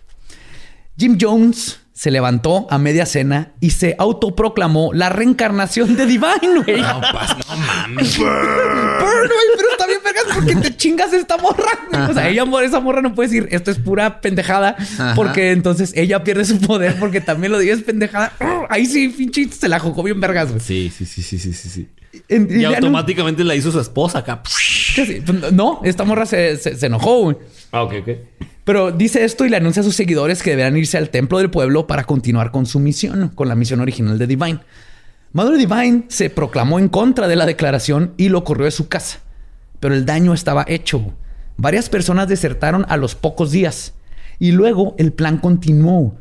Jim 0.97 1.19
Jones 1.21 1.81
se 1.93 2.11
levantó 2.11 2.67
a 2.71 2.79
media 2.79 3.07
cena 3.07 3.53
y 3.61 3.71
se 3.71 3.95
autoproclamó 3.99 4.93
la 4.93 5.09
reencarnación 5.09 5.97
de 5.97 6.07
Divine, 6.07 6.63
güey. 6.65 6.81
No, 6.81 7.01
no 7.01 7.57
mames. 7.57 8.17
pero 8.19 9.71
está 9.71 9.87
bien 9.87 10.01
vergas 10.03 10.25
porque 10.35 10.57
te 10.57 10.77
chingas 10.77 11.13
esta 11.13 11.37
morra. 11.37 12.09
O 12.11 12.15
sea, 12.15 12.29
ella, 12.29 12.45
esa 12.65 12.81
morra 12.81 13.03
no 13.03 13.15
puede 13.15 13.29
decir 13.29 13.49
esto 13.51 13.71
es 13.71 13.79
pura 13.79 14.21
pendejada 14.21 14.77
porque 15.15 15.53
entonces 15.53 15.93
ella 15.95 16.25
pierde 16.25 16.45
su 16.45 16.59
poder 16.59 16.99
porque 16.99 17.21
también 17.21 17.53
lo 17.53 17.59
digas 17.59 17.81
pendejada. 17.81 18.33
Ahí 18.69 18.87
sí, 18.87 19.09
pinche, 19.09 19.49
se 19.51 19.69
la 19.69 19.79
jugó 19.79 20.03
bien 20.03 20.21
vergas, 20.21 20.49
güey. 20.49 20.61
Sí, 20.61 20.93
sí, 20.95 21.05
sí, 21.05 21.23
sí, 21.23 21.39
sí, 21.39 21.53
sí 21.53 21.89
y, 22.29 22.65
automáticamente 22.65 23.45
la 23.45 23.55
hizo 23.55 23.71
su 23.71 23.81
esposa 23.81 24.21
acá. 24.21 24.43
Pues, 24.43 25.53
no, 25.53 25.81
esta 25.85 26.05
morra 26.05 26.27
se, 26.27 26.59
enojó, 26.83 27.23
güey. 27.23 27.37
Ah, 27.73 27.83
ok, 27.83 27.95
ok. 28.01 28.09
Pero 28.65 28.91
dice 28.91 29.25
esto 29.25 29.45
y 29.45 29.49
le 29.49 29.57
anuncia 29.57 29.81
a 29.81 29.85
sus 29.85 29.95
seguidores 29.95 30.43
que 30.43 30.51
deberán 30.51 30.77
irse 30.77 30.99
al 30.99 31.11
templo 31.11 31.39
del 31.39 31.51
pueblo 31.51 31.87
para 31.87 32.05
continuar 32.05 32.51
con 32.51 32.67
su 32.67 32.81
misión, 32.81 33.29
con 33.29 33.49
la 33.49 33.55
misión 33.55 33.81
original 33.81 34.19
de 34.19 34.27
Divine. 34.27 34.61
Mother 35.33 35.57
Divine 35.57 36.07
se 36.09 36.31
proclamó 36.31 36.79
en 36.79 36.89
contra 36.89 37.29
de 37.29 37.37
la 37.37 37.47
declaración 37.47 38.15
y 38.17 38.29
lo 38.29 38.43
corrió 38.43 38.65
de 38.65 38.71
su 38.71 38.89
casa. 38.89 39.21
Pero 39.79 39.95
el 39.95 40.07
daño 40.07 40.35
estaba 40.35 40.65
hecho. 40.67 41.15
Varias 41.57 41.89
personas 41.89 42.29
desertaron 42.29 42.87
a 42.89 42.97
los 42.97 43.15
pocos 43.15 43.51
días 43.51 43.95
y 44.39 44.53
luego 44.53 44.95
el 44.99 45.13
plan 45.13 45.39
continuó. 45.39 46.17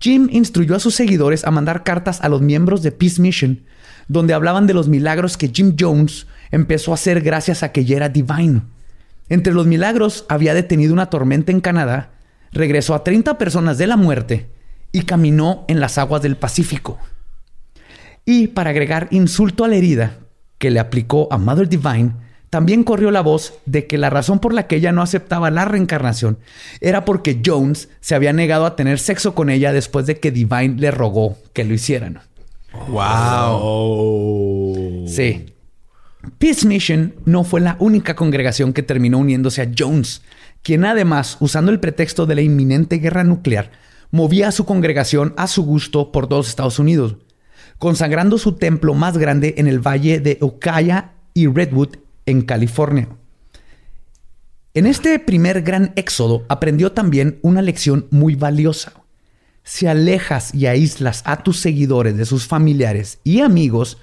Jim 0.00 0.28
instruyó 0.30 0.76
a 0.76 0.80
sus 0.80 0.94
seguidores 0.94 1.44
a 1.44 1.50
mandar 1.50 1.82
cartas 1.82 2.20
a 2.20 2.28
los 2.28 2.42
miembros 2.42 2.82
de 2.82 2.92
Peace 2.92 3.20
Mission, 3.20 3.62
donde 4.08 4.34
hablaban 4.34 4.66
de 4.66 4.74
los 4.74 4.88
milagros 4.88 5.36
que 5.36 5.50
Jim 5.52 5.76
Jones 5.78 6.26
empezó 6.50 6.92
a 6.92 6.94
hacer 6.94 7.20
gracias 7.20 7.62
a 7.62 7.72
que 7.72 7.84
ya 7.84 7.96
era 7.96 8.08
Divine. 8.08 8.62
Entre 9.28 9.52
los 9.52 9.66
milagros 9.66 10.26
había 10.28 10.54
detenido 10.54 10.92
una 10.92 11.10
tormenta 11.10 11.52
en 11.52 11.60
Canadá, 11.60 12.10
regresó 12.52 12.94
a 12.94 13.04
30 13.04 13.38
personas 13.38 13.78
de 13.78 13.86
la 13.86 13.96
muerte 13.96 14.48
y 14.92 15.02
caminó 15.02 15.64
en 15.68 15.80
las 15.80 15.98
aguas 15.98 16.22
del 16.22 16.36
Pacífico. 16.36 16.98
Y 18.24 18.48
para 18.48 18.70
agregar 18.70 19.08
insulto 19.10 19.64
a 19.64 19.68
la 19.68 19.76
herida 19.76 20.18
que 20.58 20.70
le 20.70 20.80
aplicó 20.80 21.28
a 21.30 21.38
Mother 21.38 21.68
Divine, 21.68 22.12
también 22.48 22.84
corrió 22.84 23.10
la 23.10 23.20
voz 23.20 23.54
de 23.66 23.88
que 23.88 23.98
la 23.98 24.10
razón 24.10 24.38
por 24.38 24.54
la 24.54 24.68
que 24.68 24.76
ella 24.76 24.92
no 24.92 25.02
aceptaba 25.02 25.50
la 25.50 25.64
reencarnación 25.64 26.38
era 26.80 27.04
porque 27.04 27.42
Jones 27.44 27.88
se 28.00 28.14
había 28.14 28.32
negado 28.32 28.64
a 28.64 28.76
tener 28.76 29.00
sexo 29.00 29.34
con 29.34 29.50
ella 29.50 29.72
después 29.72 30.06
de 30.06 30.20
que 30.20 30.30
Divine 30.30 30.76
le 30.76 30.92
rogó 30.92 31.36
que 31.52 31.64
lo 31.64 31.74
hicieran. 31.74 32.20
Wow. 32.88 34.64
Sí. 35.06 35.46
Peace 36.38 36.66
Mission 36.66 37.14
no 37.24 37.44
fue 37.44 37.60
la 37.60 37.76
única 37.80 38.14
congregación 38.16 38.72
que 38.72 38.82
terminó 38.82 39.18
uniéndose 39.18 39.62
a 39.62 39.70
Jones, 39.76 40.22
quien 40.62 40.84
además, 40.84 41.36
usando 41.40 41.70
el 41.70 41.80
pretexto 41.80 42.26
de 42.26 42.34
la 42.34 42.42
inminente 42.42 42.96
guerra 42.98 43.24
nuclear, 43.24 43.70
movía 44.10 44.48
a 44.48 44.52
su 44.52 44.64
congregación 44.64 45.34
a 45.36 45.46
su 45.46 45.64
gusto 45.64 46.12
por 46.12 46.26
todos 46.26 46.48
Estados 46.48 46.78
Unidos, 46.78 47.16
consagrando 47.78 48.38
su 48.38 48.52
templo 48.52 48.94
más 48.94 49.18
grande 49.18 49.54
en 49.58 49.66
el 49.66 49.80
valle 49.80 50.20
de 50.20 50.38
Ukiah 50.40 51.12
y 51.34 51.46
Redwood 51.46 51.96
en 52.26 52.42
California. 52.42 53.08
En 54.72 54.86
este 54.86 55.18
primer 55.18 55.62
gran 55.62 55.92
éxodo 55.96 56.44
aprendió 56.48 56.92
también 56.92 57.38
una 57.42 57.62
lección 57.62 58.06
muy 58.10 58.34
valiosa. 58.34 59.03
Si 59.64 59.86
alejas 59.86 60.54
y 60.54 60.66
aíslas 60.66 61.22
a 61.24 61.42
tus 61.42 61.58
seguidores 61.58 62.16
de 62.16 62.26
sus 62.26 62.46
familiares 62.46 63.18
y 63.24 63.40
amigos, 63.40 63.98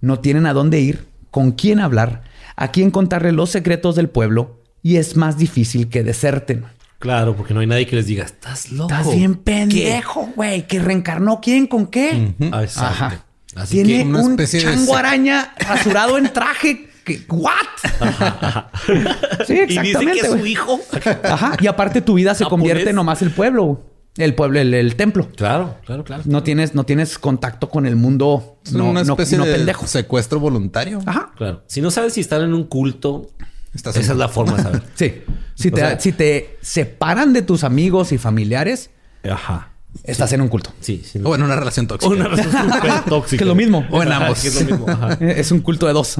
no 0.00 0.20
tienen 0.20 0.46
a 0.46 0.52
dónde 0.52 0.80
ir, 0.80 1.06
con 1.30 1.52
quién 1.52 1.80
hablar, 1.80 2.22
a 2.54 2.70
quién 2.70 2.90
contarle 2.90 3.32
los 3.32 3.50
secretos 3.50 3.96
del 3.96 4.08
pueblo 4.08 4.62
y 4.82 4.96
es 4.96 5.16
más 5.16 5.38
difícil 5.38 5.88
que 5.88 6.04
deserten. 6.04 6.66
Claro, 6.98 7.34
porque 7.34 7.54
no 7.54 7.60
hay 7.60 7.66
nadie 7.66 7.86
que 7.86 7.96
les 7.96 8.06
diga, 8.06 8.24
estás 8.24 8.70
loco. 8.70 8.92
Estás 8.92 9.14
bien 9.14 9.36
pendejo, 9.36 10.30
güey. 10.36 10.66
Que 10.66 10.80
reencarnó 10.80 11.40
quién 11.40 11.66
con 11.66 11.86
qué. 11.86 12.34
Ajá. 12.52 13.24
Tiene 13.68 14.04
un 14.04 14.36
chango 14.36 14.96
araña 14.96 15.54
rasurado 15.58 16.18
en 16.18 16.32
traje 16.32 16.90
¿What? 17.28 17.52
sí, 19.46 19.60
exactamente. 19.60 19.74
Y 19.74 19.78
dice 19.78 20.06
que 20.06 20.18
es 20.18 20.26
su 20.26 20.46
hijo. 20.46 20.80
Ajá. 21.22 21.56
Y 21.60 21.68
aparte 21.68 22.00
tu 22.00 22.14
vida 22.14 22.34
se 22.34 22.44
convierte 22.44 22.92
nomás 22.92 23.22
el 23.22 23.30
pueblo. 23.30 23.95
El 24.16 24.34
pueblo, 24.34 24.60
el, 24.60 24.96
templo. 24.96 25.28
Claro, 25.36 25.76
claro, 25.84 26.04
claro. 26.04 26.22
No 26.26 26.42
tienes, 26.42 26.74
no 26.74 26.84
tienes 26.84 27.18
contacto 27.18 27.68
con 27.68 27.86
el 27.86 27.96
mundo. 27.96 28.58
no, 28.72 28.90
una 28.90 29.02
especie 29.02 29.38
de 29.38 29.52
pendejo. 29.52 29.86
secuestro 29.86 30.40
voluntario. 30.40 31.00
Ajá. 31.04 31.32
Claro. 31.36 31.62
Si 31.66 31.80
no 31.80 31.90
sabes 31.90 32.14
si 32.14 32.20
están 32.20 32.42
en 32.42 32.54
un 32.54 32.64
culto, 32.64 33.30
esa 33.74 33.90
es 33.90 34.08
la 34.16 34.28
forma 34.28 34.56
de 34.56 34.62
saber. 34.62 34.82
sí. 34.94 35.22
Si 35.54 35.70
te, 35.70 36.00
si 36.00 36.12
te 36.12 36.58
separan 36.60 37.32
de 37.32 37.42
tus 37.42 37.64
amigos 37.64 38.12
y 38.12 38.18
familiares, 38.18 38.90
Ajá. 39.30 39.70
Estás 40.04 40.32
en 40.32 40.40
un 40.40 40.48
culto. 40.48 40.72
Sí, 40.80 41.02
O 41.24 41.34
en 41.34 41.42
una 41.42 41.56
relación 41.56 41.86
tóxica. 41.86 42.12
O 42.12 42.14
una 42.14 42.28
relación 42.28 42.70
tóxica. 43.08 43.38
que 43.38 43.44
es 43.44 43.48
lo 43.48 43.54
mismo. 43.54 43.86
O 43.90 44.02
en 44.02 44.12
ambos. 44.12 44.44
es, 44.44 44.54
lo 44.62 44.76
mismo. 44.76 44.86
es 45.20 45.50
un 45.50 45.60
culto 45.60 45.86
de 45.86 45.92
dos. 45.92 46.16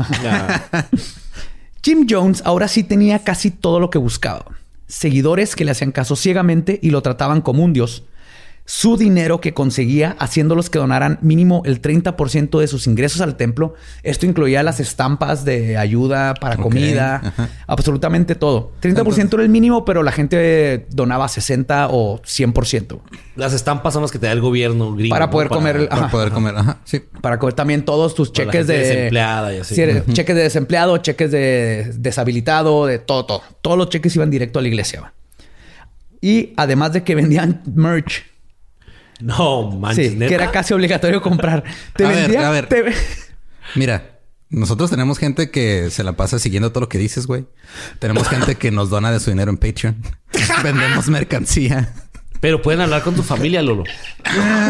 Jim 1.82 2.06
Jones 2.09 2.43
ahora 2.44 2.68
sí 2.68 2.82
tenía 2.82 3.23
casi 3.23 3.51
todo 3.51 3.78
lo 3.78 3.90
que 3.90 3.98
buscaba. 3.98 4.44
Seguidores 4.86 5.56
que 5.56 5.64
le 5.64 5.72
hacían 5.72 5.92
caso 5.92 6.16
ciegamente 6.16 6.78
y 6.82 6.90
lo 6.90 7.02
trataban 7.02 7.40
como 7.40 7.64
un 7.64 7.72
dios 7.72 8.04
su 8.66 8.97
dinero 8.97 9.40
que 9.40 9.55
conseguía 9.55 10.16
haciéndolos 10.18 10.70
que 10.70 10.78
donaran 10.78 11.18
mínimo 11.22 11.62
el 11.64 11.80
30% 11.80 12.59
de 12.59 12.66
sus 12.66 12.88
ingresos 12.88 13.20
al 13.20 13.36
templo. 13.36 13.74
Esto 14.02 14.26
incluía 14.26 14.62
las 14.64 14.80
estampas 14.80 15.44
de 15.44 15.76
ayuda 15.76 16.34
para 16.34 16.56
comida, 16.56 17.32
absolutamente 17.68 18.34
todo. 18.34 18.72
30% 18.82 19.34
era 19.34 19.43
el 19.44 19.48
mínimo, 19.48 19.84
pero 19.84 20.02
la 20.02 20.10
gente 20.10 20.86
donaba 20.90 21.28
60 21.28 21.88
o 21.90 22.20
100%. 22.20 23.01
Las 23.36 23.52
estampas 23.52 23.94
son 23.94 24.02
las 24.02 24.10
que 24.10 24.18
te 24.18 24.26
da 24.26 24.32
el 24.32 24.40
gobierno 24.40 24.94
gringo. 24.94 25.14
Para 25.14 25.30
poder 25.30 25.48
comer. 25.48 25.88
Para 25.88 26.10
poder 26.10 26.32
comer. 26.32 26.56
Ajá. 26.56 26.78
Sí. 26.84 27.02
Para 27.20 27.38
comer 27.38 27.55
también 27.55 27.84
todos 27.84 28.16
tus 28.16 28.32
cheques 28.32 28.66
de... 28.66 28.78
Desempleada 28.78 29.55
y 29.55 29.59
así. 29.59 29.76
Cheques 29.76 30.34
de 30.34 30.43
desempleado, 30.43 30.98
cheques 30.98 31.30
de 31.30 31.93
deshabilitado, 31.97 32.86
de 32.86 32.98
todo, 32.98 33.26
todo. 33.26 33.43
Todos 33.62 33.78
los 33.78 33.90
cheques 33.90 34.14
iban 34.16 34.30
directo 34.30 34.59
a 34.59 34.62
la 34.62 34.68
iglesia. 34.68 35.12
Y 36.20 36.52
además 36.56 36.93
de 36.93 37.05
que 37.05 37.14
vendían 37.14 37.62
merch 37.72 38.24
no, 39.20 39.70
manches. 39.72 40.12
Sí, 40.12 40.18
que 40.18 40.34
era 40.34 40.51
casi 40.51 40.74
obligatorio 40.74 41.22
comprar. 41.22 41.64
Te 41.94 42.05
a 42.05 42.09
ver, 42.09 42.38
a 42.38 42.51
ver. 42.51 42.68
Mira, 43.74 44.16
nosotros 44.48 44.90
tenemos 44.90 45.18
gente 45.18 45.51
que 45.51 45.90
se 45.90 46.05
la 46.05 46.12
pasa 46.12 46.38
siguiendo 46.38 46.70
todo 46.70 46.82
lo 46.82 46.88
que 46.88 46.98
dices, 46.98 47.26
güey. 47.26 47.47
Tenemos 47.98 48.28
gente 48.28 48.55
que 48.55 48.70
nos 48.70 48.90
dona 48.90 49.10
de 49.10 49.18
su 49.18 49.30
dinero 49.30 49.51
en 49.51 49.56
Patreon. 49.56 50.01
Vendemos 50.62 51.09
mercancía. 51.09 51.93
Pero 52.40 52.62
pueden 52.62 52.80
hablar 52.80 53.02
con 53.02 53.14
tu 53.14 53.22
familia, 53.22 53.62
Lolo. 53.62 53.84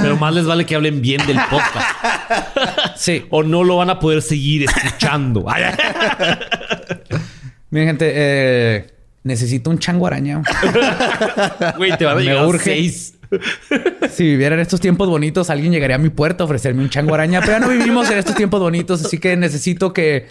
Pero 0.02 0.16
más 0.16 0.34
les 0.34 0.46
vale 0.46 0.64
que 0.64 0.76
hablen 0.76 1.02
bien 1.02 1.26
del 1.26 1.38
podcast. 1.50 1.86
Sí. 2.96 3.26
O 3.28 3.42
no 3.42 3.62
lo 3.62 3.76
van 3.76 3.90
a 3.90 4.00
poder 4.00 4.22
seguir 4.22 4.64
escuchando. 4.64 5.44
Miren, 7.70 7.88
gente, 7.88 8.10
eh, 8.14 8.86
necesito 9.22 9.68
un 9.68 9.78
chango 9.78 10.06
araña. 10.06 10.40
Güey, 11.76 11.96
te 11.98 12.06
van 12.06 12.16
a 12.16 12.20
llegar 12.22 12.58
seis. 12.58 13.15
Si 14.10 14.24
viviera 14.24 14.54
en 14.54 14.60
estos 14.60 14.80
tiempos 14.80 15.08
bonitos, 15.08 15.50
alguien 15.50 15.72
llegaría 15.72 15.96
a 15.96 15.98
mi 15.98 16.10
puerta 16.10 16.44
a 16.44 16.46
ofrecerme 16.46 16.82
un 16.82 16.90
chango 16.90 17.14
araña, 17.14 17.40
pero 17.40 17.52
ya 17.52 17.60
no 17.60 17.68
vivimos 17.68 18.10
en 18.10 18.18
estos 18.18 18.34
tiempos 18.34 18.60
bonitos, 18.60 19.04
así 19.04 19.18
que 19.18 19.36
necesito 19.36 19.92
que, 19.92 20.26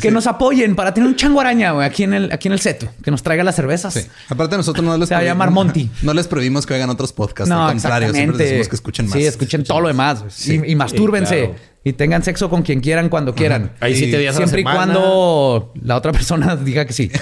que 0.00 0.10
nos 0.10 0.26
apoyen 0.26 0.76
para 0.76 0.92
tener 0.92 1.08
un 1.08 1.16
chango 1.16 1.40
araña 1.40 1.82
aquí 1.84 2.04
en 2.04 2.14
el, 2.14 2.32
aquí 2.32 2.48
en 2.48 2.52
el 2.52 2.60
seto, 2.60 2.88
que 3.02 3.10
nos 3.10 3.22
traiga 3.22 3.44
las 3.44 3.56
cervezas. 3.56 4.08
Aparte, 4.28 4.56
nosotros 4.56 4.84
no 4.84 4.96
les 4.96 5.08
Se 5.08 5.14
va 5.14 5.20
a 5.20 5.24
llamar 5.24 5.50
Monty. 5.50 5.90
No 6.02 6.14
les 6.14 6.26
prohibimos 6.26 6.66
que 6.66 6.74
hagan 6.74 6.90
otros 6.90 7.12
podcasts. 7.12 7.48
No, 7.48 7.66
al 7.66 7.72
contrario, 7.72 8.12
siempre 8.12 8.44
decimos 8.44 8.68
que 8.68 8.76
escuchen 8.76 9.06
más. 9.06 9.14
Sí, 9.14 9.24
escuchen 9.24 9.64
todo 9.64 9.80
lo 9.80 9.88
demás 9.88 10.24
y, 10.46 10.74
mastúrbense 10.74 11.54
y 11.84 11.92
tengan 11.92 12.22
sexo 12.22 12.50
con 12.50 12.62
quien 12.62 12.80
quieran 12.80 13.08
cuando 13.08 13.34
quieran. 13.34 13.72
Ahí 13.80 13.94
sí 13.94 14.10
te 14.10 14.32
Siempre 14.32 14.60
y 14.60 14.64
cuando 14.64 15.72
la 15.82 15.96
otra 15.96 16.12
persona 16.12 16.56
diga 16.64 16.84
que 16.84 16.92
sí. 16.92 17.10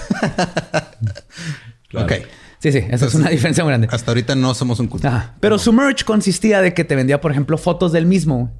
Ok. 1.94 2.12
Sí, 2.59 2.73
sí, 2.73 2.83
esa 2.91 3.07
es 3.07 3.15
una 3.15 3.28
diferencia 3.28 3.62
muy 3.65 3.70
grande. 3.70 3.89
Hasta 3.91 4.11
ahorita 4.11 4.35
no 4.35 4.55
somos 4.55 4.81
un 4.81 4.89
culto. 4.89 5.11
Pero 5.41 5.59
su 5.59 5.73
merch 5.73 6.05
consistía 6.05 6.61
de 6.61 6.74
que 6.74 6.85
te 6.85 6.97
vendía, 6.97 7.20
por 7.20 7.31
ejemplo, 7.31 7.59
fotos 7.59 7.93
del 7.93 8.07
mismo 8.07 8.53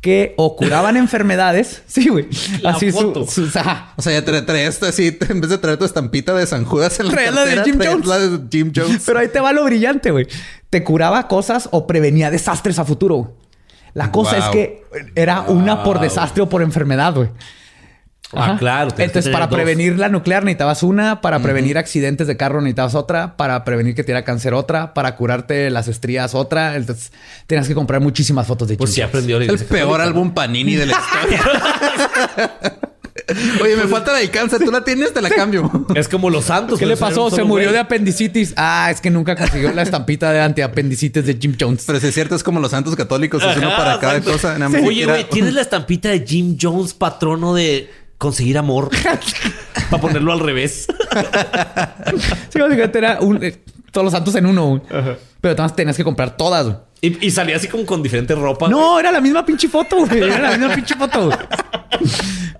que 0.00 0.34
o 0.36 0.56
curaban 0.56 0.96
enfermedades. 0.98 1.82
Sí, 1.86 2.08
güey. 2.08 2.28
Así 2.64 2.90
foto. 2.92 3.26
Su, 3.26 3.44
O 3.44 4.02
sea, 4.02 4.12
ya 4.12 4.24
traes 4.24 4.82
así, 4.82 5.16
en 5.28 5.40
vez 5.40 5.50
de 5.50 5.58
traer 5.58 5.78
tu 5.78 5.84
estampita 5.84 6.34
de 6.34 6.46
San 6.46 6.64
Judas 6.64 6.98
en 7.00 7.08
la 7.08 7.14
cartera, 7.14 7.32
la 7.32 7.44
de 7.44 7.64
Jim 7.64 7.78
Jones. 7.82 8.06
la 8.06 8.18
de 8.18 8.40
Jim 8.50 8.72
Jones. 8.74 9.02
Pero 9.04 9.18
ahí 9.18 9.28
te 9.28 9.40
va 9.40 9.52
lo 9.52 9.64
brillante, 9.64 10.10
güey. 10.10 10.26
Te 10.68 10.84
curaba 10.84 11.28
cosas 11.28 11.68
o 11.72 11.86
prevenía 11.86 12.30
desastres 12.30 12.78
a 12.78 12.84
futuro. 12.84 13.36
La 13.92 14.12
cosa 14.12 14.38
es 14.38 14.44
que 14.46 14.84
era 15.16 15.42
una 15.42 15.82
por 15.82 16.00
desastre 16.00 16.42
o 16.42 16.48
por 16.48 16.62
enfermedad, 16.62 17.14
güey. 17.14 17.28
Ah, 18.32 18.56
claro. 18.58 18.90
Entonces, 18.96 19.32
para 19.32 19.48
prevenir 19.48 19.98
la 19.98 20.08
nuclear 20.08 20.44
necesitabas 20.44 20.82
una, 20.82 21.20
para 21.20 21.40
prevenir 21.40 21.78
accidentes 21.78 22.26
de 22.26 22.36
carro 22.36 22.60
necesitabas 22.60 22.94
otra, 22.94 23.36
para 23.36 23.64
prevenir 23.64 23.94
que 23.94 24.02
te 24.02 24.12
diera 24.12 24.24
cáncer 24.24 24.54
otra, 24.54 24.94
para 24.94 25.16
curarte 25.16 25.70
las 25.70 25.88
estrías 25.88 26.34
otra. 26.34 26.76
Entonces, 26.76 27.12
tenías 27.46 27.66
que 27.66 27.74
comprar 27.74 28.00
muchísimas 28.00 28.46
fotos 28.46 28.68
de 28.68 28.76
Pues 28.76 28.92
sí 28.92 29.00
aprendió. 29.02 29.38
El 29.38 29.58
peor 29.58 30.00
álbum 30.00 30.32
Panini 30.32 30.76
de 30.76 30.86
la 30.86 30.92
historia. 30.92 31.40
Oye, 33.62 33.76
me 33.76 33.86
falta 33.86 34.12
la 34.12 34.18
de 34.18 34.30
cáncer. 34.30 34.60
Tú 34.64 34.70
la 34.70 34.82
tienes, 34.82 35.12
te 35.12 35.20
la 35.20 35.30
cambio. 35.30 35.70
Es 35.94 36.08
como 36.08 36.30
los 36.30 36.46
santos. 36.46 36.78
¿Qué 36.78 36.86
le 36.86 36.96
pasó? 36.96 37.30
Se 37.30 37.44
murió 37.44 37.72
de 37.72 37.78
apendicitis. 37.78 38.54
Ah, 38.56 38.88
es 38.90 39.00
que 39.00 39.10
nunca 39.10 39.36
consiguió 39.36 39.72
la 39.72 39.82
estampita 39.82 40.32
de 40.32 40.40
antiapendicitis 40.40 41.24
de 41.24 41.38
Jim 41.40 41.56
Jones. 41.58 41.84
Pero 41.86 42.00
si 42.00 42.08
es 42.08 42.14
cierto, 42.14 42.34
es 42.34 42.42
como 42.42 42.60
los 42.60 42.70
santos 42.70 42.96
católicos. 42.96 43.42
Es 43.42 43.56
uno 43.56 43.70
para 43.76 43.98
cada 43.98 44.20
cosa. 44.20 44.56
Oye, 44.84 45.06
güey, 45.06 45.28
¿tienes 45.28 45.54
la 45.54 45.62
estampita 45.62 46.08
de 46.08 46.24
Jim 46.26 46.56
Jones, 46.60 46.94
patrono 46.94 47.54
de 47.54 47.90
conseguir 48.20 48.58
amor 48.58 48.90
para 49.90 50.00
ponerlo 50.00 50.32
al 50.32 50.40
revés. 50.40 50.86
sí, 52.50 52.60
básicamente 52.60 52.98
era 52.98 53.18
un, 53.20 53.42
eh, 53.42 53.56
todos 53.90 54.04
los 54.04 54.12
santos 54.12 54.34
en 54.34 54.44
uno. 54.44 54.82
Pero 55.40 55.54
además 55.54 55.74
tenías 55.74 55.96
que 55.96 56.04
comprar 56.04 56.36
todas. 56.36 56.76
Y, 57.00 57.30
salía 57.30 57.56
así 57.56 57.66
como 57.66 57.86
con 57.86 58.02
diferentes 58.02 58.36
ropas. 58.38 58.68
No, 58.68 59.00
era 59.00 59.10
la 59.10 59.22
misma 59.22 59.44
pinche 59.46 59.68
foto, 59.68 60.04
güey. 60.04 60.22
Era 60.22 60.38
la 60.38 60.50
misma 60.58 60.74
pinche 60.74 60.94
foto. 60.96 61.30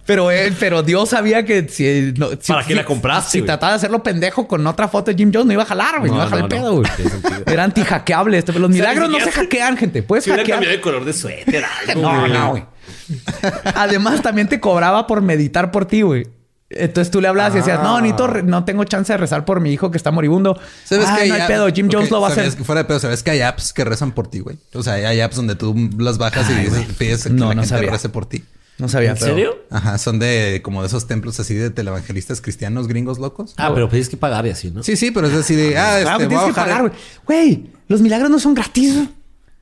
Pero, 0.06 0.30
él, 0.30 0.56
pero 0.58 0.82
Dios 0.82 1.10
sabía 1.10 1.44
que 1.44 1.68
si... 1.68 2.14
¿Para 2.48 2.64
qué 2.64 2.74
la 2.74 2.86
compraste? 2.86 3.30
Si, 3.30 3.42
trataba 3.42 3.72
de 3.72 3.76
hacerlo 3.76 4.02
pendejo 4.02 4.48
con 4.48 4.66
otra 4.66 4.88
foto 4.88 5.10
de 5.10 5.16
Jim 5.16 5.30
Jones, 5.32 5.46
no 5.46 5.52
iba 5.52 5.62
a 5.62 5.66
jalar, 5.66 5.98
güey. 5.98 6.10
No, 6.10 6.16
iba 6.16 6.24
a 6.24 6.28
jalar 6.28 6.44
el 6.44 6.48
pedo, 6.48 6.72
güey. 6.76 6.90
Era 7.46 7.64
anti-hackeable. 7.64 8.38
Este, 8.38 8.58
los 8.58 8.70
milagros 8.70 9.10
no 9.10 9.20
se 9.20 9.30
hackean, 9.30 9.76
gente. 9.76 10.02
Puedes 10.02 10.24
si 10.24 10.30
hackear. 10.30 10.48
cambiado 10.48 10.74
de 10.74 10.80
color 10.80 11.04
de 11.04 11.12
suéter. 11.12 11.64
no, 11.96 12.26
no, 12.26 12.50
güey. 12.50 12.64
Además, 13.74 14.22
también 14.22 14.48
te 14.48 14.60
cobraba 14.60 15.06
por 15.06 15.22
meditar 15.22 15.70
por 15.70 15.86
ti, 15.86 16.02
güey. 16.02 16.26
Entonces 16.70 17.10
tú 17.10 17.20
le 17.20 17.26
hablabas 17.26 17.52
y 17.54 17.56
decías, 17.56 17.82
no, 17.82 18.00
Nito, 18.00 18.26
ah. 18.26 18.42
no 18.44 18.64
tengo 18.64 18.84
chance 18.84 19.12
de 19.12 19.16
rezar 19.16 19.44
por 19.44 19.60
mi 19.60 19.72
hijo 19.72 19.90
que 19.90 19.96
está 19.96 20.12
moribundo. 20.12 20.58
¿Sabes 20.84 21.06
ah, 21.08 21.18
que 21.18 21.26
no 21.26 21.34
hay 21.34 21.42
pedo, 21.48 21.68
Jim 21.68 21.88
Jones 21.90 22.10
lo 22.12 22.20
va 22.20 22.28
a 22.28 22.30
hacer. 22.30 22.52
fuera 22.52 22.82
de 22.82 22.84
pedo, 22.84 23.00
¿sabes 23.00 23.24
que 23.24 23.32
hay 23.32 23.40
apps 23.40 23.72
que 23.72 23.84
rezan 23.84 24.12
por 24.12 24.28
ti, 24.28 24.38
güey? 24.38 24.56
O 24.74 24.82
sea, 24.82 24.94
hay 24.94 25.20
apps 25.20 25.34
donde 25.34 25.56
tú 25.56 25.74
las 25.98 26.18
bajas 26.18 26.48
y 26.48 26.54
dices, 26.54 26.86
pides 26.96 27.24
que 27.24 27.30
no, 27.30 27.52
la 27.52 27.64
gente 27.64 27.90
rece 27.90 28.08
por 28.08 28.26
ti. 28.26 28.44
No 28.78 28.88
sabía. 28.88 29.10
¿En 29.10 29.16
serio? 29.18 29.58
Ajá, 29.68 29.98
son 29.98 30.18
de 30.18 30.60
como 30.64 30.80
de 30.80 30.86
esos 30.86 31.06
templos 31.06 31.38
así 31.38 31.54
de 31.54 31.70
televangelistas 31.70 32.40
cristianos 32.40 32.88
gringos 32.88 33.18
locos. 33.18 33.52
Ah, 33.58 33.72
pero 33.74 33.88
tienes 33.88 34.08
que 34.08 34.16
pagar 34.16 34.46
y 34.46 34.50
así, 34.50 34.70
¿no? 34.70 34.82
Sí, 34.82 34.96
sí, 34.96 35.10
pero 35.10 35.26
es 35.26 35.34
así 35.34 35.54
de, 35.54 35.76
ah, 35.76 36.00
este, 36.00 36.28
tienes 36.28 36.46
que 36.46 36.52
pagar, 36.54 36.80
güey. 36.82 36.92
Güey, 37.26 37.70
los 37.88 38.00
milagros 38.00 38.30
no 38.30 38.38
son 38.38 38.54
gratis. 38.54 38.96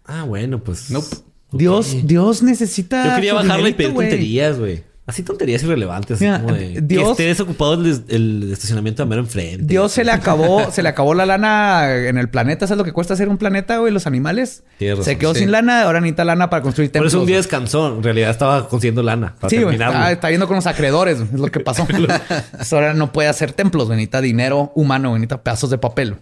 Ah, 0.05 0.23
bueno, 0.23 0.63
pues. 0.63 0.91
Nope. 0.91 1.17
Dios, 1.53 1.97
Dios 2.05 2.43
necesita. 2.43 3.09
Yo 3.09 3.15
quería 3.15 3.35
bajarle 3.35 3.71
y 3.71 3.73
pedir 3.75 3.95
tonterías, 3.95 4.59
güey. 4.59 4.89
Así 5.09 5.23
tonterías 5.23 5.63
irrelevantes. 5.63 6.19
como 6.19 6.53
de, 6.53 6.83
Dios, 6.83 7.05
que 7.05 7.11
esté 7.13 7.23
desocupado 7.29 7.73
el, 7.73 8.53
estacionamiento 8.53 9.03
de 9.03 9.09
mero 9.09 9.23
enfrente. 9.23 9.65
Dios 9.65 9.91
se 9.91 10.05
le 10.05 10.13
acabó, 10.13 10.71
se 10.71 10.83
le 10.83 10.91
acabó 10.91 11.15
la 11.15 11.25
lana 11.25 11.95
en 11.95 12.19
el 12.19 12.29
planeta. 12.29 12.67
¿Sabes 12.67 12.77
lo 12.77 12.85
que 12.85 12.93
cuesta 12.93 13.15
hacer 13.15 13.31
un 13.31 13.39
planeta, 13.39 13.79
güey? 13.79 13.91
Los 13.91 14.07
animales. 14.07 14.65
se 14.79 15.17
quedó 15.17 15.35
sin 15.35 15.51
lana, 15.51 15.85
ahora 15.85 16.03
necesita 16.03 16.27
lana 16.27 16.51
para 16.51 16.63
construir 16.63 16.93
templos. 16.93 17.11
Por 17.11 17.17
eso 17.17 17.23
un 17.23 17.27
día 17.27 17.39
descansó. 17.39 17.97
En 17.97 18.03
realidad 18.03 18.29
estaba 18.29 18.69
consiguiendo 18.69 19.03
lana 19.03 19.35
para 19.41 19.49
sí, 19.49 19.57
está, 19.57 20.13
está, 20.13 20.31
yendo 20.31 20.47
con 20.47 20.57
los 20.57 20.67
acreedores. 20.67 21.21
Es 21.21 21.41
lo 21.41 21.51
que 21.51 21.61
pasó. 21.61 21.89
ahora 22.73 22.93
no 22.93 23.11
puede 23.11 23.31
hacer 23.31 23.53
templos. 23.53 23.89
Necesita 23.89 24.21
dinero 24.21 24.73
humano. 24.75 25.15
Necesita 25.15 25.43
pedazos 25.43 25.71
de 25.71 25.79
papel. 25.79 26.17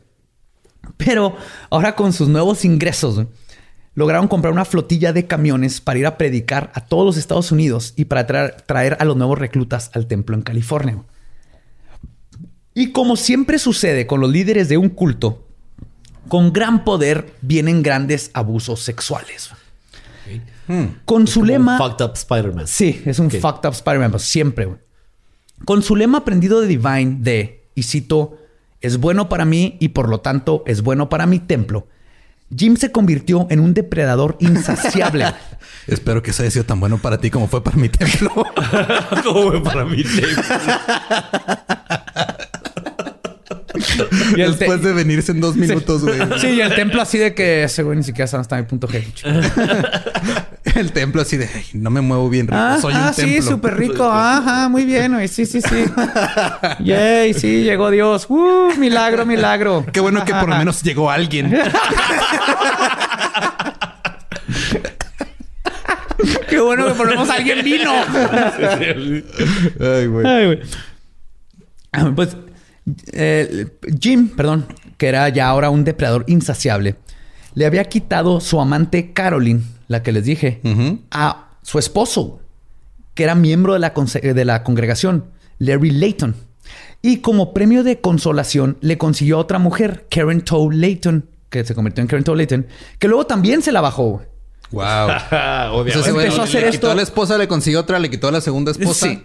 Pero 0.97 1.37
ahora 1.71 1.97
con 1.97 2.13
sus 2.13 2.29
nuevos 2.29 2.65
ingresos, 2.65 3.27
lograron 3.97 4.29
comprar 4.29 4.53
una 4.53 4.65
flotilla 4.65 5.13
de 5.13 5.27
camiones 5.27 5.81
para 5.81 5.99
ir 5.99 6.07
a 6.07 6.17
predicar 6.17 6.71
a 6.75 6.83
todos 6.83 7.05
los 7.05 7.17
Estados 7.17 7.51
Unidos 7.51 7.95
y 7.97 8.05
para 8.05 8.27
traer, 8.27 8.97
a 9.01 9.05
los 9.05 9.17
nuevos 9.17 9.39
reclutas 9.39 9.91
al 9.95 10.07
templo 10.07 10.37
en 10.37 10.43
California. 10.43 11.03
Y 12.75 12.93
como 12.93 13.17
siempre 13.17 13.59
sucede 13.59 14.07
con 14.07 14.21
los 14.21 14.31
líderes 14.31 14.69
de 14.69 14.77
un 14.77 14.91
culto, 14.91 15.49
con 16.29 16.53
gran 16.53 16.85
poder 16.85 17.33
vienen 17.41 17.83
grandes 17.83 18.31
abusos 18.35 18.81
sexuales. 18.81 19.51
Con 21.07 21.27
su 21.27 21.43
lema. 21.43 21.79
fucked 21.79 22.05
up 22.05 22.13
Spider-Man. 22.15 22.67
Sí, 22.67 23.03
es 23.07 23.19
un 23.19 23.31
fucked 23.31 23.67
up 23.67 23.73
Spider-Man, 23.73 24.11
pues, 24.11 24.25
siempre. 24.25 24.69
Con 25.65 25.83
su 25.83 25.97
lema 25.97 26.19
aprendido 26.19 26.61
de 26.61 26.67
Divine 26.67 27.17
de, 27.21 27.71
y 27.75 27.85
cito, 27.85 28.37
es 28.83 28.99
bueno 28.99 29.31
para 29.31 29.47
mí 29.47 29.79
y 29.81 29.89
por 29.89 30.11
lo 30.11 30.21
tanto 30.21 30.65
es 30.67 30.83
bueno 30.83 31.09
para 31.09 31.25
mi 31.25 31.39
templo 31.39 31.87
Jim 32.55 32.77
se 32.77 32.93
convirtió 32.93 33.47
en 33.51 33.61
un 33.61 33.75
depredador 33.75 34.37
insaciable. 34.41 35.27
Espero 35.87 36.23
que 36.23 36.31
eso 36.31 36.43
haya 36.43 36.51
sido 36.51 36.65
tan 36.65 36.81
bueno 36.81 36.99
para 36.99 37.19
ti 37.19 37.31
como 37.31 37.49
fue 37.49 37.63
para 37.63 37.77
mi 37.77 37.89
templo. 37.89 38.31
como 39.25 39.51
fue 39.51 39.63
para 39.63 39.85
mi 39.85 40.03
templo. 40.03 40.43
Y 44.37 44.41
Después 44.41 44.83
de 44.83 44.93
venirse 44.93 45.33
en 45.33 45.41
dos 45.41 45.57
minutos, 45.57 46.03
güey. 46.03 46.19
Sí. 46.41 46.49
y 46.49 46.61
el 46.61 46.75
templo 46.75 47.01
así 47.01 47.19
de 47.19 47.35
que 47.35 47.65
ese 47.65 47.83
güey 47.83 47.97
ni 47.97 48.05
siquiera 48.05 48.27
sabe 48.27 48.43
hasta 48.43 48.57
mi 48.57 48.65
punto 48.65 48.89
G. 48.89 49.05
el 50.81 50.93
templo 50.93 51.23
así 51.23 51.37
de 51.37 51.49
no 51.73 51.91
me 51.91 52.01
muevo 52.01 52.29
bien 52.29 52.47
rico. 52.47 52.81
Soy 52.81 52.95
un 52.95 53.01
ah, 53.01 53.13
sí, 53.13 53.43
súper 53.43 53.77
rico. 53.77 54.05
Ajá, 54.05 54.69
muy 54.69 54.85
bien, 54.85 55.15
güey. 55.15 55.29
Sí, 55.29 55.47
sí, 55.47 55.61
sí. 55.61 55.85
Yay, 56.85 57.35
sí, 57.35 57.63
llegó 57.63 57.91
Dios. 57.91 58.27
Uh, 58.29 58.73
milagro, 58.79 59.27
milagro. 59.27 59.85
Qué 59.93 60.01
bueno 60.01 60.25
que 60.25 60.33
por 60.35 60.49
lo 60.49 60.57
menos 60.57 60.83
llegó 60.83 61.11
alguien. 61.11 61.51
Qué 66.49 66.61
bueno 66.61 66.87
que 66.87 66.95
por 66.95 67.07
lo 67.07 67.13
menos 67.13 67.29
alguien 67.29 67.65
vino. 67.65 67.93
Ay, 69.81 70.07
güey. 70.07 70.27
Ay, 70.27 70.47
güey. 70.47 70.61
Ah, 71.93 72.13
pues 72.15 72.37
eh, 73.13 73.67
Jim, 74.01 74.29
perdón, 74.29 74.67
que 74.97 75.09
era 75.09 75.29
ya 75.29 75.49
ahora 75.49 75.71
un 75.71 75.85
depredador 75.85 76.25
insaciable, 76.29 76.97
le 77.55 77.67
había 77.67 77.85
quitado 77.85 78.41
su 78.41 78.61
amante 78.61 79.13
Caroline, 79.13 79.63
la 79.89 80.03
que 80.03 80.13
les 80.13 80.25
dije, 80.25 80.61
a 81.11 81.51
su 81.63 81.79
esposo, 81.79 82.41
que 83.15 83.25
era 83.25 83.35
miembro 83.35 83.73
de 83.73 83.79
la, 83.79 83.91
de 83.91 84.45
la 84.45 84.63
congregación, 84.63 85.27
Larry 85.59 85.91
Layton. 85.91 86.35
Y 87.03 87.19
como 87.19 87.55
premio 87.55 87.85
de 87.85 88.01
consolación 88.01 88.79
le 88.81 88.99
consiguió 88.99 89.37
a 89.37 89.41
otra 89.41 89.59
mujer, 89.59 90.07
Karen 90.11 90.43
Tow 90.43 90.71
Layton, 90.71 91.29
que 91.51 91.65
se 91.65 91.75
convirtió 91.75 92.03
en 92.03 92.09
Karen 92.09 92.25
Tow 92.25 92.35
Layton, 92.35 92.67
que 92.99 93.09
luego 93.09 93.27
también 93.27 93.63
se 93.63 93.73
la 93.73 93.81
bajó. 93.81 94.23
Wow. 94.73 94.85
empezó 95.87 96.41
a 96.41 96.45
hacer 96.45 96.65
le 96.65 96.71
quitó 96.71 96.91
a 96.91 96.95
la 96.95 97.03
esposa, 97.03 97.39
le 97.39 97.47
consiguió 97.47 97.81
otra, 97.81 97.99
le 97.99 98.11
quitó 98.11 98.29
a 98.29 98.33
la 98.33 98.41
segunda 98.41 98.73
esposa. 98.73 99.07
Sí. 99.07 99.23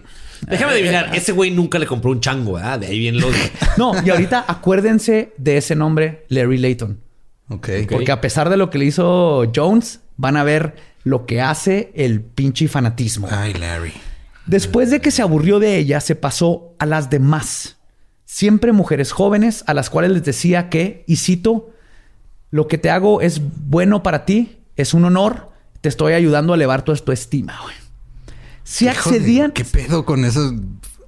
Déjame 0.47 0.73
adivinar, 0.73 1.15
ese 1.15 1.31
güey 1.31 1.51
nunca 1.51 1.77
le 1.77 1.85
compró 1.85 2.11
un 2.11 2.19
chango, 2.19 2.53
¿verdad? 2.53 2.79
De 2.79 2.88
ahí 2.88 2.99
viene 2.99 3.19
los. 3.19 3.33
no, 3.77 3.93
y 4.03 4.09
ahorita 4.09 4.45
acuérdense 4.47 5.33
de 5.38 5.57
ese 5.57 5.75
nombre, 5.75 6.25
Larry 6.29 6.57
Layton. 6.57 6.99
Ok. 7.49 7.69
Porque 7.89 8.11
a 8.11 8.21
pesar 8.21 8.49
de 8.49 8.57
lo 8.57 8.69
que 8.69 8.77
le 8.77 8.85
hizo 8.85 9.51
Jones, 9.53 9.99
van 10.22 10.38
a 10.38 10.43
ver 10.43 10.76
lo 11.03 11.26
que 11.26 11.41
hace 11.41 11.91
el 11.95 12.22
pinche 12.22 12.68
fanatismo. 12.68 13.27
Ay, 13.30 13.53
Larry. 13.53 13.93
Después 14.45 14.91
de 14.91 15.02
que 15.02 15.11
se 15.11 15.22
aburrió 15.22 15.60
de 15.60 15.77
ella, 15.77 15.99
se 15.99 16.15
pasó 16.15 16.76
a 16.80 16.85
las 16.85 17.10
demás. 17.10 17.77
Siempre 18.26 18.72
mujeres 18.72 19.11
jóvenes 19.11 19.64
a 19.68 19.73
las 19.73 19.89
cuales 19.89 20.11
les 20.11 20.23
decía 20.23 20.69
que, 20.69 21.03
y 21.07 21.18
cito, 21.18 21.72
lo 22.52 22.68
que 22.68 22.77
te 22.77 22.89
hago 22.91 23.22
es 23.22 23.41
bueno 23.68 24.03
para 24.03 24.26
ti, 24.26 24.60
es 24.76 24.93
un 24.93 25.06
honor, 25.06 25.49
te 25.81 25.89
estoy 25.89 26.14
ayudando 26.14 26.53
a 26.53 26.56
elevar 26.56 26.84
tu, 26.84 26.95
tu 26.95 27.11
estima, 27.11 27.60
güey. 27.64 27.76
Si 28.64 28.88
accedían. 28.88 29.52
¿Qué 29.52 29.65
pedo 29.65 30.06
con 30.06 30.23
eso? 30.23 30.53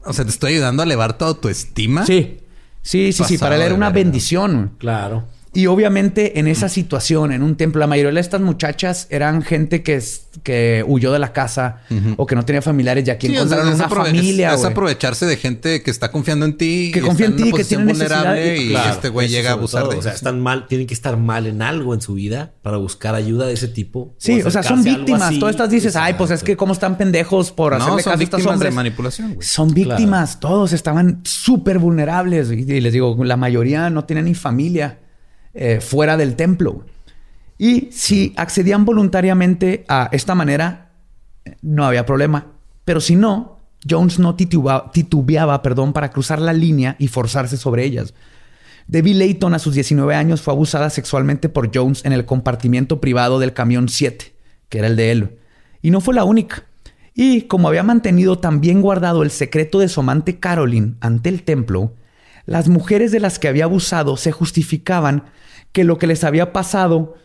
O 0.06 0.12
sea, 0.12 0.26
te 0.26 0.32
estoy 0.32 0.54
ayudando 0.54 0.82
a 0.82 0.86
elevar 0.86 1.18
tu 1.18 1.26
autoestima. 1.26 2.06
Sí. 2.06 2.40
Sí, 2.82 3.14
sí, 3.14 3.24
sí. 3.24 3.38
Para 3.38 3.56
él 3.56 3.62
era 3.62 3.76
una 3.76 3.92
bendición. 3.92 4.74
Claro. 4.80 5.24
Y 5.54 5.68
obviamente 5.68 6.40
en 6.40 6.48
esa 6.48 6.68
situación, 6.68 7.32
en 7.32 7.44
un 7.44 7.56
templo, 7.56 7.80
la 7.80 7.88
mayoría 7.88 8.12
de 8.12 8.20
estas 8.20 8.42
muchachas 8.42 9.08
eran 9.12 9.44
gente 9.44 9.84
que, 9.84 10.02
que 10.42 10.84
huyó 10.88 11.12
de 11.12 11.20
la 11.20 11.32
casa 11.32 11.82
o 12.18 12.26
que 12.26 12.36
no 12.36 12.44
tenía 12.44 12.62
familiares 12.62 13.08
y 13.08 13.12
aquí 13.12 13.28
encontraron 13.28 13.74
una 13.74 13.88
familia. 13.88 14.54
Es, 14.54 14.66
aprovecharse 14.66 15.26
de 15.28 15.38
gente 15.38 15.84
que 15.84 15.92
está 15.92 16.12
confiando 16.12 16.46
en 16.46 16.58
ti. 16.58 16.92
Que 16.92 17.02
confía 17.02 17.28
en 17.28 17.36
ti, 17.36 17.52
que 17.52 17.64
tiene 17.64 17.86
vulnerable 17.86 18.58
y, 18.58 18.76
este 18.76 19.10
güey 19.10 19.28
llega 19.28 19.52
a 19.52 19.54
abusar 19.54 19.88
de 19.88 19.98
O 19.98 20.02
sea, 20.02 20.14
están 20.14 20.42
mal, 20.42 20.68
tienen 20.68 20.88
que 20.88 20.94
estar 20.94 21.18
mal 21.18 21.46
en 21.46 21.62
algo 21.62 21.94
en 21.94 22.02
su 22.02 22.16
vida 22.16 22.54
para 22.64 22.78
buscar 22.78 23.14
ayuda 23.14 23.46
de 23.46 23.54
ese 23.54 23.68
tipo. 23.68 24.16
Sí, 24.18 24.42
o, 24.42 24.50
sea, 24.50 24.64
son 24.64 24.84
víctimas. 24.84 25.38
Todas 25.38 25.54
estas 25.54 25.70
dices, 25.70 25.96
ay, 25.96 26.16
pues 26.16 26.32
es 26.32 26.44
que 26.44 26.58
cómo 26.58 26.74
están 26.74 26.98
pendejos 26.98 27.52
por 27.52 27.76
hacerle 27.76 28.04
caso 28.04 28.10
a 28.10 28.24
estos 28.24 28.46
hombres. 28.46 28.72
de 28.72 28.76
manipulación. 28.76 29.38
Son 29.40 29.72
víctimas. 29.74 30.40
Todos 30.40 30.74
estaban 30.74 31.22
súper 31.24 31.78
vulnerables. 31.78 32.52
y 32.52 32.82
les 32.82 32.94
digo, 32.94 33.16
la 33.24 33.38
mayoría 33.38 33.90
no 33.92 34.06
tienen 34.06 34.26
ni 34.26 34.34
familia. 34.34 35.00
Eh, 35.54 35.80
fuera 35.82 36.18
del 36.18 36.36
templo. 36.36 36.84
Y 37.58 37.90
si 37.92 38.34
accedían 38.38 38.86
voluntariamente 38.86 39.86
a 39.88 40.10
esta 40.12 40.34
manera, 40.34 40.92
no 41.62 41.86
había 41.86 42.06
problema. 42.06 42.48
Pero 42.86 43.00
si 43.00 43.16
no, 43.16 43.60
Jones 43.88 44.20
no 44.20 44.36
titubeaba, 44.36 45.62
perdón, 45.62 45.94
para 45.94 46.10
cruzar 46.10 46.42
la 46.42 46.54
línea 46.54 46.96
y 46.98 47.08
forzarse 47.08 47.58
sobre 47.58 47.86
ellas. 47.86 48.14
Debbie 48.88 49.14
Layton 49.14 49.54
a 49.54 49.60
sus 49.60 49.76
19 49.76 50.14
años 50.16 50.42
fue 50.42 50.54
abusada 50.54 50.90
sexualmente 50.90 51.50
por 51.50 51.72
Jones 51.74 52.04
en 52.04 52.14
el 52.14 52.26
compartimiento 52.26 53.00
privado 53.00 53.40
del 53.40 53.54
camión 53.54 53.88
7, 53.88 54.34
que 54.70 54.80
era 54.80 54.88
el 54.88 54.96
de 54.96 55.12
él. 55.12 55.38
Y 55.82 55.92
no 55.92 56.02
fue 56.02 56.16
la 56.16 56.24
única. 56.24 56.64
Y 57.14 57.44
como 57.44 57.68
había 57.68 57.84
mantenido 57.84 58.40
también 58.40 58.82
guardado 58.82 59.22
el 59.24 59.30
secreto 59.30 59.80
de 59.80 59.88
su 59.88 60.00
amante 60.00 60.40
Caroline 60.40 60.96
ante 61.00 61.30
el 61.30 61.44
templo, 61.44 61.94
las 62.46 62.68
mujeres 62.68 63.12
de 63.12 63.20
las 63.20 63.40
que 63.40 63.48
había 63.48 63.66
abusado 63.66 64.18
se 64.18 64.32
justificaban 64.32 65.26
que 65.74 65.84
lo 65.84 65.98
que 65.98 66.08
les 66.08 66.24
había 66.24 66.54
pasado 66.54 67.16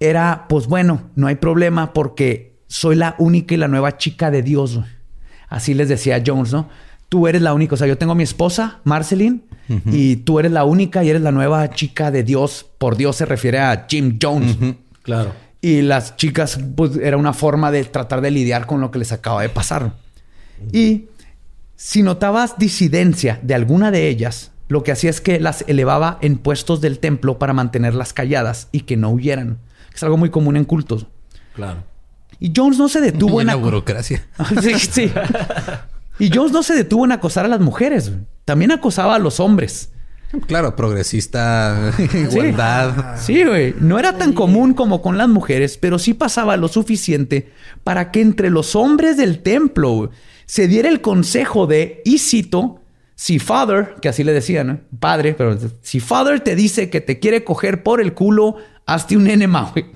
era, 0.00 0.46
pues 0.48 0.66
bueno, 0.66 1.10
no 1.14 1.26
hay 1.26 1.34
problema 1.34 1.92
porque 1.92 2.56
soy 2.68 2.96
la 2.96 3.14
única 3.18 3.54
y 3.54 3.58
la 3.58 3.68
nueva 3.68 3.98
chica 3.98 4.30
de 4.30 4.42
Dios. 4.42 4.80
Así 5.48 5.74
les 5.74 5.88
decía 5.88 6.22
Jones, 6.24 6.52
¿no? 6.52 6.68
Tú 7.08 7.28
eres 7.28 7.42
la 7.42 7.54
única, 7.54 7.74
o 7.74 7.76
sea, 7.76 7.86
yo 7.86 7.98
tengo 7.98 8.12
a 8.12 8.16
mi 8.16 8.24
esposa, 8.24 8.80
Marceline, 8.84 9.42
y 9.86 10.16
tú 10.16 10.38
eres 10.38 10.52
la 10.52 10.64
única 10.64 11.04
y 11.04 11.10
eres 11.10 11.22
la 11.22 11.32
nueva 11.32 11.70
chica 11.70 12.10
de 12.10 12.22
Dios. 12.22 12.66
Por 12.78 12.96
Dios 12.96 13.16
se 13.16 13.26
refiere 13.26 13.60
a 13.60 13.86
Jim 13.88 14.18
Jones. 14.20 14.56
Claro. 15.02 15.32
Y 15.60 15.82
las 15.82 16.16
chicas, 16.16 16.58
pues 16.74 16.96
era 16.96 17.16
una 17.16 17.32
forma 17.32 17.70
de 17.70 17.84
tratar 17.84 18.20
de 18.20 18.30
lidiar 18.30 18.66
con 18.66 18.80
lo 18.80 18.90
que 18.90 18.98
les 18.98 19.12
acaba 19.12 19.42
de 19.42 19.48
pasar. 19.48 19.92
Y 20.72 21.06
si 21.76 22.02
notabas 22.02 22.58
disidencia 22.58 23.38
de 23.42 23.54
alguna 23.54 23.90
de 23.90 24.08
ellas, 24.08 24.50
lo 24.68 24.82
que 24.82 24.92
hacía 24.92 25.10
es 25.10 25.20
que 25.20 25.40
las 25.40 25.64
elevaba 25.68 26.18
en 26.20 26.38
puestos 26.38 26.80
del 26.80 26.98
templo 26.98 27.38
para 27.38 27.52
mantenerlas 27.52 28.12
calladas 28.12 28.68
y 28.72 28.80
que 28.80 28.96
no 28.96 29.10
huyeran. 29.10 29.58
Es 29.94 30.02
algo 30.02 30.16
muy 30.16 30.30
común 30.30 30.56
en 30.56 30.64
cultos. 30.64 31.06
Claro. 31.54 31.84
Y 32.38 32.52
Jones 32.54 32.78
no 32.78 32.88
se 32.88 33.00
detuvo 33.00 33.40
en 33.40 33.46
la 33.46 33.54
burocracia. 33.54 34.26
sí, 34.62 34.74
sí. 34.78 35.12
Y 36.18 36.30
Jones 36.34 36.52
no 36.52 36.62
se 36.62 36.74
detuvo 36.74 37.04
en 37.04 37.12
acosar 37.12 37.44
a 37.44 37.48
las 37.48 37.60
mujeres, 37.60 38.12
también 38.44 38.72
acosaba 38.72 39.14
a 39.14 39.18
los 39.18 39.40
hombres. 39.40 39.90
Claro, 40.46 40.74
progresista, 40.74 41.92
igualdad. 42.14 43.16
Sí, 43.18 43.44
güey. 43.44 43.74
No 43.80 43.98
era 43.98 44.18
tan 44.18 44.32
común 44.32 44.74
como 44.74 45.00
con 45.00 45.16
las 45.16 45.28
mujeres, 45.28 45.78
pero 45.78 45.98
sí 45.98 46.14
pasaba 46.14 46.56
lo 46.56 46.68
suficiente 46.68 47.52
para 47.84 48.10
que 48.10 48.20
entre 48.20 48.50
los 48.50 48.74
hombres 48.74 49.16
del 49.16 49.42
templo 49.42 50.10
se 50.46 50.68
diera 50.68 50.88
el 50.88 51.00
consejo 51.00 51.66
de, 51.66 52.02
y 52.04 52.18
cito, 52.18 52.80
si 53.16 53.38
Father, 53.40 53.96
que 54.00 54.08
así 54.08 54.22
le 54.22 54.32
decían, 54.32 54.86
padre, 55.00 55.34
pero 55.34 55.58
si 55.82 55.98
Father 56.00 56.38
te 56.40 56.54
dice 56.54 56.90
que 56.90 57.00
te 57.00 57.18
quiere 57.18 57.42
coger 57.42 57.82
por 57.82 58.00
el 58.00 58.14
culo, 58.14 58.56
hazte 58.86 59.16
un 59.16 59.28
enema, 59.28 59.72
güey. 59.72 59.86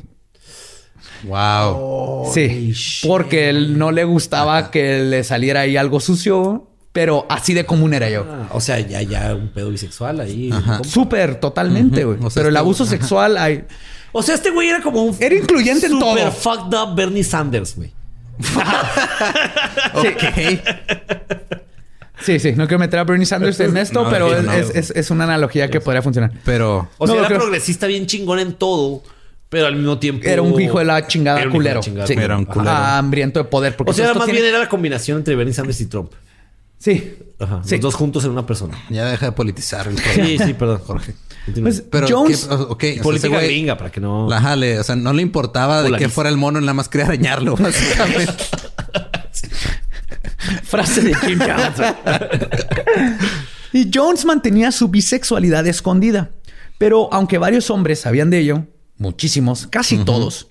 Wow. 1.23 2.33
sí, 2.33 2.73
porque 3.07 3.51
él 3.51 3.79
no 3.79 3.93
le 3.93 4.05
gustaba 4.05 4.71
que 4.71 5.01
le 5.01 5.23
saliera 5.23 5.61
ahí 5.61 5.77
algo 5.77 6.01
sucio 6.01 6.71
pero 6.93 7.27
así 7.29 7.55
de 7.55 7.65
común 7.65 7.95
era 7.95 8.11
yo. 8.11 8.27
Ah, 8.29 8.49
o 8.53 8.61
sea, 8.61 8.81
ya, 8.81 9.01
ya 9.03 9.35
un 9.35 9.49
pedo 9.51 9.71
bisexual 9.71 10.21
ahí. 10.21 10.51
Súper, 10.83 11.37
totalmente, 11.39 12.05
güey. 12.05 12.19
pero 12.35 12.49
el 12.49 12.57
abuso 12.57 12.85
sexual 12.85 13.37
hay... 13.39 13.65
O 14.13 14.23
sea, 14.23 14.35
este 14.35 14.51
güey 14.51 14.69
era 14.69 14.83
como 14.83 15.05
un... 15.05 15.17
Era 15.21 15.37
incluyente 15.37 15.87
en 15.87 16.01
todo. 16.01 16.17
Super 16.17 16.33
fucked 16.33 16.77
up 16.77 16.97
Bernie 16.97 17.23
Sanders, 17.23 17.77
güey. 17.77 17.93
ok. 19.95 20.25
Sí, 22.23 22.39
sí. 22.39 22.53
No 22.53 22.67
quiero 22.67 22.79
meter 22.79 22.99
a 22.99 23.05
Bernie 23.05 23.27
Sanders 23.27 23.61
en 23.61 23.77
esto, 23.79 24.07
pero 24.11 24.31
es, 24.35 25.11
una 25.11 25.25
analogía 25.25 25.71
que 25.71 25.81
podría 25.81 26.03
funcionar. 26.03 26.33
Pero... 26.45 26.89
O 26.99 27.07
sea, 27.07 27.17
era 27.17 27.29
progresista 27.29 27.87
bien 27.87 28.07
chingón 28.07 28.39
en 28.39 28.55
todo... 28.55 29.03
Pero 29.49 29.67
al 29.67 29.75
mismo 29.75 29.99
tiempo... 29.99 30.25
Era 30.25 30.43
un 30.43 30.61
hijo 30.61 30.79
de 30.79 30.85
la 30.85 31.09
chingada 31.09 31.45
culero. 31.51 31.83
Sí. 31.83 31.93
Era 32.17 32.39
un 32.39 32.45
culero. 32.45 32.71
hambriento 32.71 33.41
de 33.41 33.45
poder. 33.45 33.75
o 33.85 33.93
sea, 33.93 34.15
más 34.15 34.31
bien 34.31 34.45
era 34.45 34.61
la 34.61 34.69
combinación 34.69 35.19
entre 35.19 35.35
Bernie 35.35 35.53
Sanders 35.53 35.81
y 35.81 35.87
Trump. 35.87 36.13
Sí. 36.79 37.15
Los 37.39 37.81
dos 37.81 37.95
juntos 37.95 38.25
en 38.25 38.31
una 38.31 38.47
persona. 38.47 38.79
Ya 38.91 39.07
deja 39.07 39.27
de 39.27 39.33
politizar 39.33 39.89
el 39.89 39.99
Sí, 39.99 40.39
sí, 40.39 40.55
perdón, 40.55 40.81
Jorge. 40.87 41.15
Pues, 41.61 41.83
pero 41.91 42.07
Jones... 42.09 42.49
Política 43.03 43.41
gringa 43.41 43.77
para 43.77 43.91
que 43.91 44.01
no... 44.01 44.31
Ajá, 44.31 44.55
o 44.55 44.83
sea, 44.85 44.95
no 44.95 45.13
le 45.13 45.23
importaba 45.23 45.83
de 45.83 45.93
que 45.97 46.09
fuera 46.09 46.31
el 46.31 46.37
mono, 46.37 46.61
nada 46.61 46.75
más 46.75 46.89
quería 46.89 47.07
arañarlo, 47.07 47.57
básicamente. 47.59 48.33
Frase 50.63 51.03
de 51.03 51.15
Jim 51.15 51.39
Jones. 51.39 51.95
y 53.73 53.91
Jones 53.93 54.25
mantenía 54.25 54.73
su 54.73 54.89
bisexualidad 54.89 55.67
escondida. 55.67 56.31
Pero 56.79 57.13
aunque 57.13 57.39
varios 57.39 57.71
hombres 57.71 58.01
sabían 58.01 58.31
de 58.31 58.39
ello, 58.39 58.67
muchísimos, 58.97 59.67
casi 59.67 59.99
todos, 59.99 60.49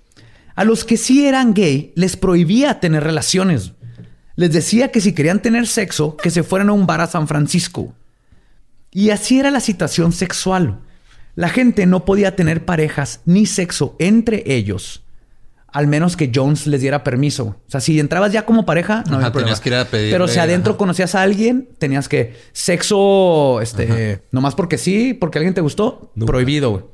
a 0.56 0.64
los 0.64 0.86
que 0.86 0.98
sí 0.98 1.26
eran 1.26 1.53
gay 1.53 1.91
les 1.95 2.16
prohibía 2.16 2.80
tener 2.80 3.03
relaciones 3.03 3.74
les 4.40 4.53
decía 4.53 4.90
que 4.90 5.02
si 5.02 5.11
querían 5.11 5.41
tener 5.41 5.68
sexo, 5.68 6.16
que 6.16 6.30
se 6.30 6.44
fueran 6.44 6.70
a 6.70 6.72
un 6.72 6.88
bar 6.88 7.02
a 7.02 7.07
San 7.07 7.28
Francisco. 7.28 7.94
Y 8.90 9.10
así 9.10 9.38
era 9.38 9.52
la 9.52 9.60
situación 9.60 10.14
sexual. 10.14 10.80
La 11.36 11.49
gente 11.49 11.86
no 11.86 12.06
podía 12.06 12.38
tener 12.38 12.64
parejas 12.64 13.20
ni 13.26 13.45
sexo 13.45 13.98
entre 13.99 14.44
ellos, 14.45 15.03
al 15.72 15.88
menos 15.88 16.18
que 16.18 16.32
Jones 16.34 16.68
les 16.68 16.82
diera 16.82 17.04
permiso. 17.04 17.46
O 17.46 17.70
sea, 17.70 17.80
si 17.82 18.00
entrabas 18.00 18.32
ya 18.32 18.46
como 18.46 18.66
pareja, 18.66 19.04
no 19.10 19.18
había 19.18 19.32
problema. 19.32 19.56
Pero 19.91 20.28
si 20.28 20.40
adentro 20.40 20.78
conocías 20.78 21.16
a 21.16 21.22
alguien, 21.22 21.70
tenías 21.78 22.10
que 22.10 22.36
sexo, 22.52 23.62
este, 23.62 24.24
nomás 24.32 24.56
porque 24.56 24.78
sí, 24.78 25.14
porque 25.14 25.38
alguien 25.38 25.54
te 25.54 25.62
gustó, 25.62 26.12
prohibido. 26.26 26.91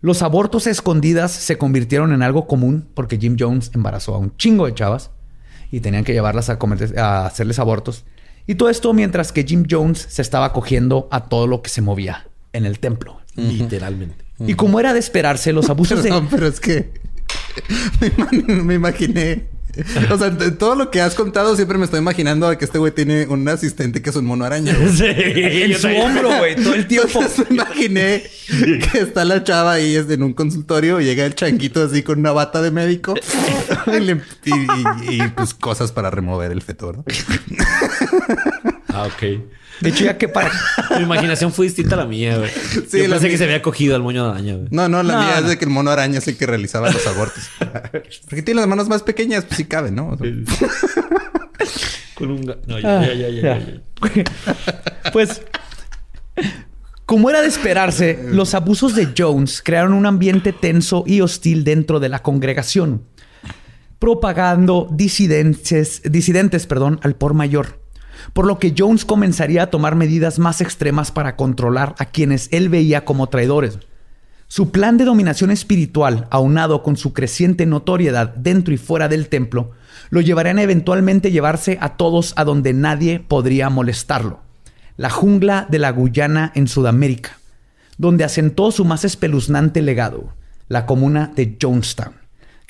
Los 0.00 0.22
abortos 0.22 0.66
escondidas 0.66 1.30
se 1.30 1.58
convirtieron 1.58 2.12
en 2.12 2.22
algo 2.22 2.46
común 2.46 2.88
porque 2.94 3.18
Jim 3.18 3.36
Jones 3.38 3.70
embarazó 3.74 4.14
a 4.14 4.18
un 4.18 4.34
chingo 4.36 4.66
de 4.66 4.74
chavas 4.74 5.10
y 5.70 5.80
tenían 5.80 6.04
que 6.04 6.12
llevarlas 6.12 6.48
a, 6.48 6.58
a 6.96 7.26
hacerles 7.26 7.58
abortos. 7.58 8.04
Y 8.46 8.54
todo 8.54 8.70
esto 8.70 8.92
mientras 8.94 9.30
que 9.30 9.44
Jim 9.44 9.66
Jones 9.70 10.06
se 10.08 10.22
estaba 10.22 10.52
cogiendo 10.52 11.06
a 11.10 11.24
todo 11.28 11.46
lo 11.46 11.60
que 11.60 11.68
se 11.68 11.82
movía 11.82 12.28
en 12.52 12.64
el 12.64 12.80
templo. 12.80 13.20
Literalmente. 13.36 14.24
Y 14.46 14.54
como 14.54 14.80
era 14.80 14.92
de 14.92 14.98
esperarse, 14.98 15.52
los 15.52 15.68
abusos 15.70 16.00
Perdón, 16.02 16.28
pero 16.30 16.46
es 16.46 16.60
que 16.60 16.92
me 18.64 18.74
imaginé 18.74 19.48
o 20.10 20.18
sea, 20.18 20.36
todo 20.58 20.74
lo 20.74 20.90
que 20.90 21.00
has 21.00 21.14
contado 21.14 21.54
siempre 21.54 21.78
me 21.78 21.84
estoy 21.84 22.00
imaginando 22.00 22.56
que 22.58 22.64
este 22.64 22.78
güey 22.78 22.92
tiene 22.92 23.26
un 23.26 23.48
asistente 23.48 24.02
que 24.02 24.10
es 24.10 24.16
un 24.16 24.24
mono 24.24 24.44
araña. 24.44 24.76
Sí, 24.90 25.04
en 25.06 25.78
su 25.78 25.88
hombro, 25.88 26.36
güey, 26.38 26.56
todo 26.56 26.74
el 26.74 26.86
tiempo. 26.86 27.20
me 27.48 27.54
imaginé 27.54 28.22
que 28.48 28.98
está 28.98 29.24
la 29.24 29.44
chava 29.44 29.72
ahí 29.72 29.96
en 29.96 30.22
un 30.22 30.32
consultorio 30.32 31.00
y 31.00 31.04
llega 31.04 31.24
el 31.24 31.34
changuito 31.34 31.82
así 31.82 32.02
con 32.02 32.18
una 32.18 32.32
bata 32.32 32.60
de 32.60 32.70
médico 32.70 33.14
y, 35.08 35.22
pues 35.28 35.54
cosas 35.54 35.92
para 35.92 36.10
remover 36.10 36.50
el 36.50 36.62
feto, 36.62 36.92
¿no? 36.92 37.04
Ah, 38.88 39.06
ok. 39.06 39.22
De 39.80 39.90
hecho, 39.90 40.04
ya 40.04 40.18
que 40.18 40.28
para. 40.28 40.50
Tu 40.88 41.00
imaginación 41.00 41.52
fue 41.52 41.66
distinta 41.66 41.94
a 41.94 41.98
la 41.98 42.06
mía, 42.06 42.36
güey. 42.36 42.50
Sí, 42.50 43.02
Yo 43.02 43.10
pensé 43.10 43.28
que 43.28 43.38
se 43.38 43.44
había 43.44 43.62
cogido 43.62 43.96
al 43.96 44.02
moño 44.02 44.24
de 44.24 44.30
araña, 44.30 44.54
güey. 44.56 44.68
No, 44.70 44.88
no, 44.88 45.02
la 45.02 45.18
mía 45.18 45.38
es 45.38 45.48
de 45.48 45.58
que 45.58 45.64
el 45.64 45.70
mono 45.70 45.90
araña 45.90 46.18
es 46.18 46.28
el 46.28 46.36
que 46.36 46.46
realizaba 46.46 46.90
los 46.90 47.06
abortos. 47.06 47.48
Porque 48.28 48.42
tiene 48.42 48.60
las 48.60 48.68
manos 48.68 48.88
más 48.88 49.02
pequeñas, 49.02 49.44
pues 49.44 49.56
sí 49.56 49.64
cabe, 49.64 49.90
¿no? 49.90 50.16
Con 52.14 52.30
un. 52.30 52.54
No, 52.66 52.78
ya, 52.78 53.12
ya, 53.12 53.28
ya, 53.28 53.58
ya, 53.58 53.82
Pues. 55.12 55.42
Como 57.06 57.28
era 57.28 57.40
de 57.42 57.48
esperarse, 57.48 58.20
los 58.30 58.54
abusos 58.54 58.94
de 58.94 59.08
Jones 59.18 59.62
crearon 59.64 59.94
un 59.94 60.06
ambiente 60.06 60.52
tenso 60.52 61.02
y 61.04 61.22
hostil 61.22 61.64
dentro 61.64 61.98
de 61.98 62.08
la 62.08 62.20
congregación, 62.22 63.02
propagando 63.98 64.86
disidentes, 64.92 66.02
disidentes 66.04 66.68
perdón, 66.68 67.00
al 67.02 67.16
por 67.16 67.34
mayor 67.34 67.79
por 68.32 68.46
lo 68.46 68.58
que 68.58 68.74
Jones 68.76 69.04
comenzaría 69.04 69.64
a 69.64 69.66
tomar 69.70 69.96
medidas 69.96 70.38
más 70.38 70.60
extremas 70.60 71.10
para 71.10 71.36
controlar 71.36 71.94
a 71.98 72.06
quienes 72.06 72.48
él 72.52 72.68
veía 72.68 73.04
como 73.04 73.28
traidores. 73.28 73.78
Su 74.48 74.70
plan 74.70 74.98
de 74.98 75.04
dominación 75.04 75.50
espiritual, 75.50 76.26
aunado 76.30 76.82
con 76.82 76.96
su 76.96 77.12
creciente 77.12 77.66
notoriedad 77.66 78.34
dentro 78.34 78.74
y 78.74 78.78
fuera 78.78 79.08
del 79.08 79.28
templo, 79.28 79.70
lo 80.10 80.20
llevarían 80.20 80.58
a 80.58 80.62
eventualmente 80.62 81.30
llevarse 81.30 81.78
a 81.80 81.96
todos 81.96 82.32
a 82.36 82.44
donde 82.44 82.72
nadie 82.72 83.20
podría 83.20 83.70
molestarlo. 83.70 84.40
La 84.96 85.10
jungla 85.10 85.66
de 85.70 85.78
la 85.78 85.90
Guyana 85.92 86.52
en 86.54 86.66
Sudamérica, 86.66 87.38
donde 87.96 88.24
asentó 88.24 88.72
su 88.72 88.84
más 88.84 89.04
espeluznante 89.04 89.82
legado, 89.82 90.32
la 90.68 90.84
comuna 90.84 91.32
de 91.34 91.56
Jonestown 91.60 92.19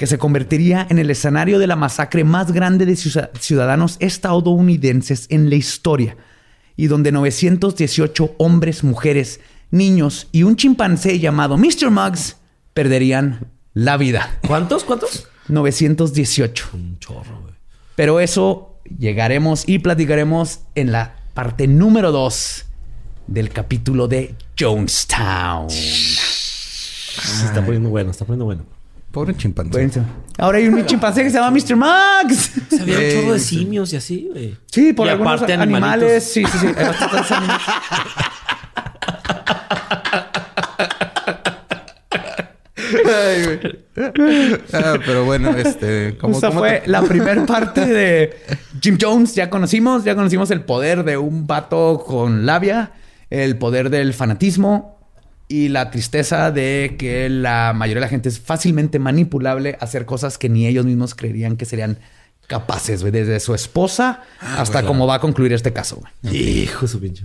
que 0.00 0.06
se 0.06 0.16
convertiría 0.16 0.86
en 0.88 0.98
el 0.98 1.10
escenario 1.10 1.58
de 1.58 1.66
la 1.66 1.76
masacre 1.76 2.24
más 2.24 2.52
grande 2.52 2.86
de 2.86 2.96
ciudadanos 2.96 3.98
estadounidenses 4.00 5.26
en 5.28 5.50
la 5.50 5.56
historia, 5.56 6.16
y 6.74 6.86
donde 6.86 7.12
918 7.12 8.36
hombres, 8.38 8.82
mujeres, 8.82 9.40
niños 9.70 10.28
y 10.32 10.44
un 10.44 10.56
chimpancé 10.56 11.18
llamado 11.18 11.58
Mr. 11.58 11.90
Muggs 11.90 12.38
perderían 12.72 13.48
la 13.74 13.98
vida. 13.98 14.38
¿Cuántos? 14.46 14.84
¿Cuántos? 14.84 15.28
918. 15.48 16.70
Un 16.72 16.98
chorro, 16.98 17.42
güey. 17.42 17.52
Pero 17.94 18.20
eso 18.20 18.80
llegaremos 18.98 19.68
y 19.68 19.80
platicaremos 19.80 20.60
en 20.76 20.92
la 20.92 21.16
parte 21.34 21.66
número 21.66 22.10
2 22.10 22.64
del 23.26 23.50
capítulo 23.50 24.08
de 24.08 24.34
Jonestown. 24.58 25.68
Se 25.68 27.44
está 27.44 27.62
poniendo 27.62 27.90
bueno, 27.90 28.10
está 28.10 28.24
poniendo 28.24 28.46
bueno. 28.46 28.79
Pobre 29.10 29.36
chimpancé. 29.36 29.90
Ahora 30.38 30.58
hay 30.58 30.68
un 30.68 30.86
chimpancé 30.86 31.24
que 31.24 31.30
se 31.30 31.38
llama 31.38 31.50
Mr. 31.50 31.76
Max. 31.76 32.52
Se 32.68 32.80
había 32.80 32.98
un 32.98 33.10
chorro 33.10 33.32
de 33.32 33.40
simios 33.40 33.92
y 33.92 33.96
así, 33.96 34.28
güey. 34.30 34.56
Sí, 34.66 34.92
por 34.92 35.06
y 35.06 35.10
algunos 35.10 35.42
animales. 35.42 36.24
Sí, 36.24 36.44
sí, 36.44 36.58
sí. 36.58 36.66
Hay 36.66 36.84
bastantes 36.84 37.32
animales. 37.32 37.62
ah, 44.72 44.94
pero 45.04 45.24
bueno, 45.24 45.50
este. 45.56 46.16
¿cómo, 46.18 46.36
Esa 46.36 46.52
fue 46.52 46.82
la 46.86 47.02
primera 47.02 47.44
parte 47.46 47.84
de 47.86 48.36
Jim 48.80 48.96
Jones. 49.00 49.34
Ya 49.34 49.50
conocimos, 49.50 50.04
ya 50.04 50.14
conocimos 50.14 50.52
el 50.52 50.62
poder 50.62 51.02
de 51.04 51.16
un 51.16 51.48
vato 51.48 52.04
con 52.06 52.46
labia, 52.46 52.92
el 53.28 53.58
poder 53.58 53.90
del 53.90 54.14
fanatismo, 54.14 54.99
y 55.50 55.68
la 55.68 55.90
tristeza 55.90 56.52
de 56.52 56.94
que 56.96 57.28
la 57.28 57.72
mayoría 57.74 57.96
de 57.96 58.06
la 58.06 58.08
gente 58.08 58.28
es 58.28 58.38
fácilmente 58.38 59.00
manipulable 59.00 59.76
a 59.80 59.84
hacer 59.84 60.06
cosas 60.06 60.38
que 60.38 60.48
ni 60.48 60.68
ellos 60.68 60.86
mismos 60.86 61.16
creerían 61.16 61.56
que 61.56 61.64
serían 61.64 61.98
capaces, 62.46 63.00
güey. 63.00 63.10
Desde 63.10 63.40
su 63.40 63.52
esposa 63.52 64.22
ah, 64.40 64.62
hasta 64.62 64.84
cómo 64.84 65.08
va 65.08 65.16
a 65.16 65.20
concluir 65.20 65.52
este 65.52 65.72
caso, 65.72 66.00
güey. 66.22 66.36
Hijo 66.62 66.86
su 66.86 67.00
pinche. 67.00 67.24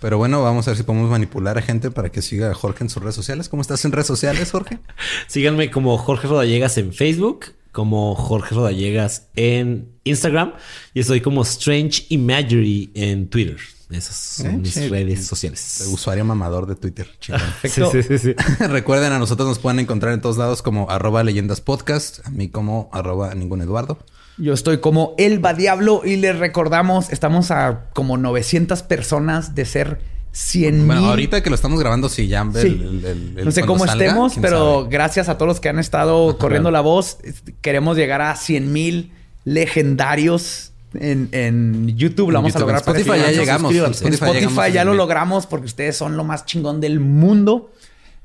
Pero 0.00 0.16
bueno, 0.16 0.42
vamos 0.42 0.66
a 0.66 0.70
ver 0.70 0.78
si 0.78 0.82
podemos 0.82 1.10
manipular 1.10 1.58
a 1.58 1.62
gente 1.62 1.90
para 1.90 2.10
que 2.10 2.22
siga 2.22 2.50
a 2.50 2.54
Jorge 2.54 2.84
en 2.84 2.90
sus 2.90 3.02
redes 3.02 3.16
sociales. 3.16 3.50
¿Cómo 3.50 3.60
estás 3.60 3.84
en 3.84 3.92
redes 3.92 4.06
sociales, 4.06 4.50
Jorge? 4.50 4.78
Síganme 5.26 5.70
como 5.70 5.98
Jorge 5.98 6.28
Rodallegas 6.28 6.78
en 6.78 6.94
Facebook, 6.94 7.52
como 7.70 8.14
Jorge 8.14 8.54
Rodallegas 8.54 9.28
en 9.36 9.90
Instagram 10.04 10.54
y 10.94 11.00
estoy 11.00 11.20
como 11.20 11.42
Strange 11.42 12.06
Imagery 12.08 12.92
en 12.94 13.28
Twitter. 13.28 13.58
Esas 13.94 14.16
son 14.16 14.62
mis 14.62 14.90
redes 14.90 15.26
sociales. 15.26 15.84
usuario 15.92 16.24
mamador 16.24 16.66
de 16.66 16.76
Twitter. 16.76 17.08
Perfecto. 17.26 17.90
Sí, 17.90 18.02
sí, 18.02 18.18
sí, 18.18 18.34
Recuerden, 18.60 19.12
a 19.12 19.18
nosotros 19.18 19.48
nos 19.48 19.58
pueden 19.58 19.80
encontrar 19.80 20.12
en 20.12 20.20
todos 20.20 20.36
lados 20.36 20.62
como 20.62 20.90
arroba 20.90 21.22
leyendas 21.24 21.60
podcast, 21.60 22.26
a 22.26 22.30
mí 22.30 22.48
como 22.48 22.90
arroba 22.92 23.34
ningún 23.34 23.62
Eduardo. 23.62 23.98
Yo 24.38 24.54
estoy 24.54 24.78
como 24.78 25.14
Elba 25.18 25.52
Diablo 25.52 26.02
y 26.04 26.16
les 26.16 26.38
recordamos, 26.38 27.10
estamos 27.10 27.50
a 27.50 27.90
como 27.92 28.16
900 28.16 28.82
personas 28.82 29.54
de 29.54 29.64
ser 29.66 30.00
100 30.32 30.86
Bueno, 30.86 31.06
ahorita 31.06 31.42
que 31.42 31.50
lo 31.50 31.56
estamos 31.56 31.78
grabando, 31.78 32.08
sí, 32.08 32.26
ya. 32.26 32.42
no 32.42 33.50
sé 33.50 33.64
cómo 33.64 33.84
estemos, 33.84 34.34
pero 34.40 34.88
gracias 34.88 35.28
a 35.28 35.36
todos 35.36 35.48
los 35.48 35.60
que 35.60 35.68
han 35.68 35.78
estado 35.78 36.38
corriendo 36.38 36.70
la 36.70 36.80
voz, 36.80 37.18
queremos 37.60 37.96
llegar 37.96 38.22
a 38.22 38.34
100 38.34 38.72
mil 38.72 39.12
legendarios 39.44 40.71
en, 40.94 41.96
YouTube. 41.96 42.30
Lo 42.30 42.38
vamos 42.38 42.56
a 42.56 42.58
lograr. 42.60 42.82
En 42.86 42.96
Spotify 42.96 43.18
ya 43.18 43.30
llegamos. 43.32 44.02
En 44.02 44.12
Spotify, 44.14 44.72
ya 44.72 44.84
lo 44.84 44.94
logramos 44.94 45.46
porque 45.46 45.66
ustedes 45.66 45.96
son 45.96 46.16
lo 46.16 46.24
más 46.24 46.44
chingón 46.44 46.80
del 46.80 47.00
mundo. 47.00 47.72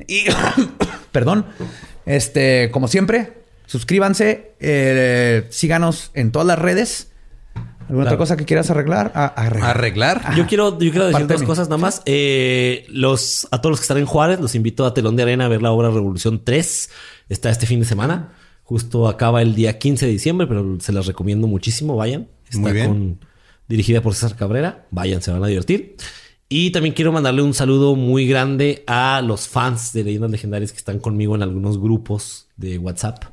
Y, 0.08 0.26
perdón, 1.12 1.46
este, 2.06 2.70
como 2.72 2.88
siempre, 2.88 3.34
suscríbanse, 3.66 4.54
eh, 4.60 5.48
síganos 5.50 6.12
en 6.14 6.32
todas 6.32 6.48
las 6.48 6.60
redes. 6.60 7.12
¿Alguna 7.90 8.04
otra 8.04 8.18
cosa 8.18 8.36
que 8.36 8.44
quieras 8.44 8.70
arreglar? 8.70 9.14
arreglar. 9.16 10.36
Yo 10.36 10.46
quiero, 10.46 10.78
yo 10.78 10.92
quiero 10.92 11.08
decir 11.08 11.26
dos 11.26 11.44
cosas 11.44 11.70
nada 11.70 11.78
más. 11.78 12.02
Eh, 12.06 12.86
los, 12.90 13.48
a 13.52 13.62
todos 13.62 13.72
los 13.72 13.80
que 13.80 13.84
están 13.86 13.98
en 13.98 14.06
Juárez, 14.06 14.42
los 14.42 14.56
invito 14.56 14.86
a 14.86 14.94
Telón 14.94 15.16
de 15.16 15.24
Arena 15.24 15.46
a 15.46 15.48
ver 15.48 15.62
la 15.62 15.72
obra 15.72 15.90
Revolución 15.90 16.42
3. 16.44 16.90
Está 17.30 17.50
este 17.50 17.66
fin 17.66 17.80
de 17.80 17.86
semana. 17.86 18.34
Justo 18.64 19.08
acaba 19.08 19.42
el 19.42 19.56
día 19.56 19.80
15 19.80 20.06
de 20.06 20.12
diciembre, 20.12 20.48
pero 20.48 20.78
se 20.82 20.92
las 20.92 21.06
recomiendo 21.06 21.48
muchísimo. 21.48 21.96
Vayan. 21.96 22.28
Está 22.50 22.88
Con, 22.88 23.20
dirigida 23.68 24.02
por 24.02 24.14
César 24.14 24.36
Cabrera. 24.36 24.88
Vayan, 24.92 25.22
se 25.22 25.32
van 25.32 25.44
a 25.44 25.48
divertir. 25.48 25.98
Y 26.50 26.72
también 26.72 26.96
quiero 26.96 27.12
mandarle 27.12 27.42
un 27.42 27.54
saludo 27.54 27.96
muy 27.96 28.26
grande 28.26 28.84
a 28.88 29.22
los 29.22 29.50
fans 29.50 29.92
de 29.92 30.06
Leyendas 30.06 30.32
Legendarias 30.32 30.72
que 30.72 30.78
están 30.78 31.00
conmigo 31.00 31.36
en 31.36 31.44
algunos 31.44 31.78
grupos 31.78 32.48
de 32.56 32.78
WhatsApp. 32.78 33.26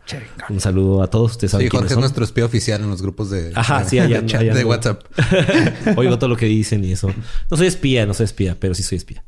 Un 0.49 0.61
saludo 0.61 1.01
a 1.01 1.09
todos. 1.09 1.33
Ustedes 1.33 1.53
saben 1.53 1.71
sí, 1.71 1.77
Jorge 1.77 1.95
es 1.95 1.99
nuestro 1.99 2.25
espía 2.25 2.45
oficial 2.45 2.83
en 2.83 2.91
los 2.91 3.03
grupos 3.03 3.31
de, 3.31 3.53
Ajá, 3.55 3.85
sí, 3.85 3.99
de 3.99 4.65
WhatsApp. 4.65 5.05
Oigo 5.97 6.19
todo 6.19 6.29
lo 6.29 6.37
que 6.37 6.47
dicen 6.47 6.85
y 6.85 6.91
eso. 6.91 7.09
No 7.49 7.57
soy 7.57 7.69
espía, 7.69 8.05
no 8.05 8.15
soy 8.15 8.25
espía, 8.25 8.57
pero 8.59 8.75
sí 8.75 8.83
soy 8.83 8.99
espía. 8.99 9.23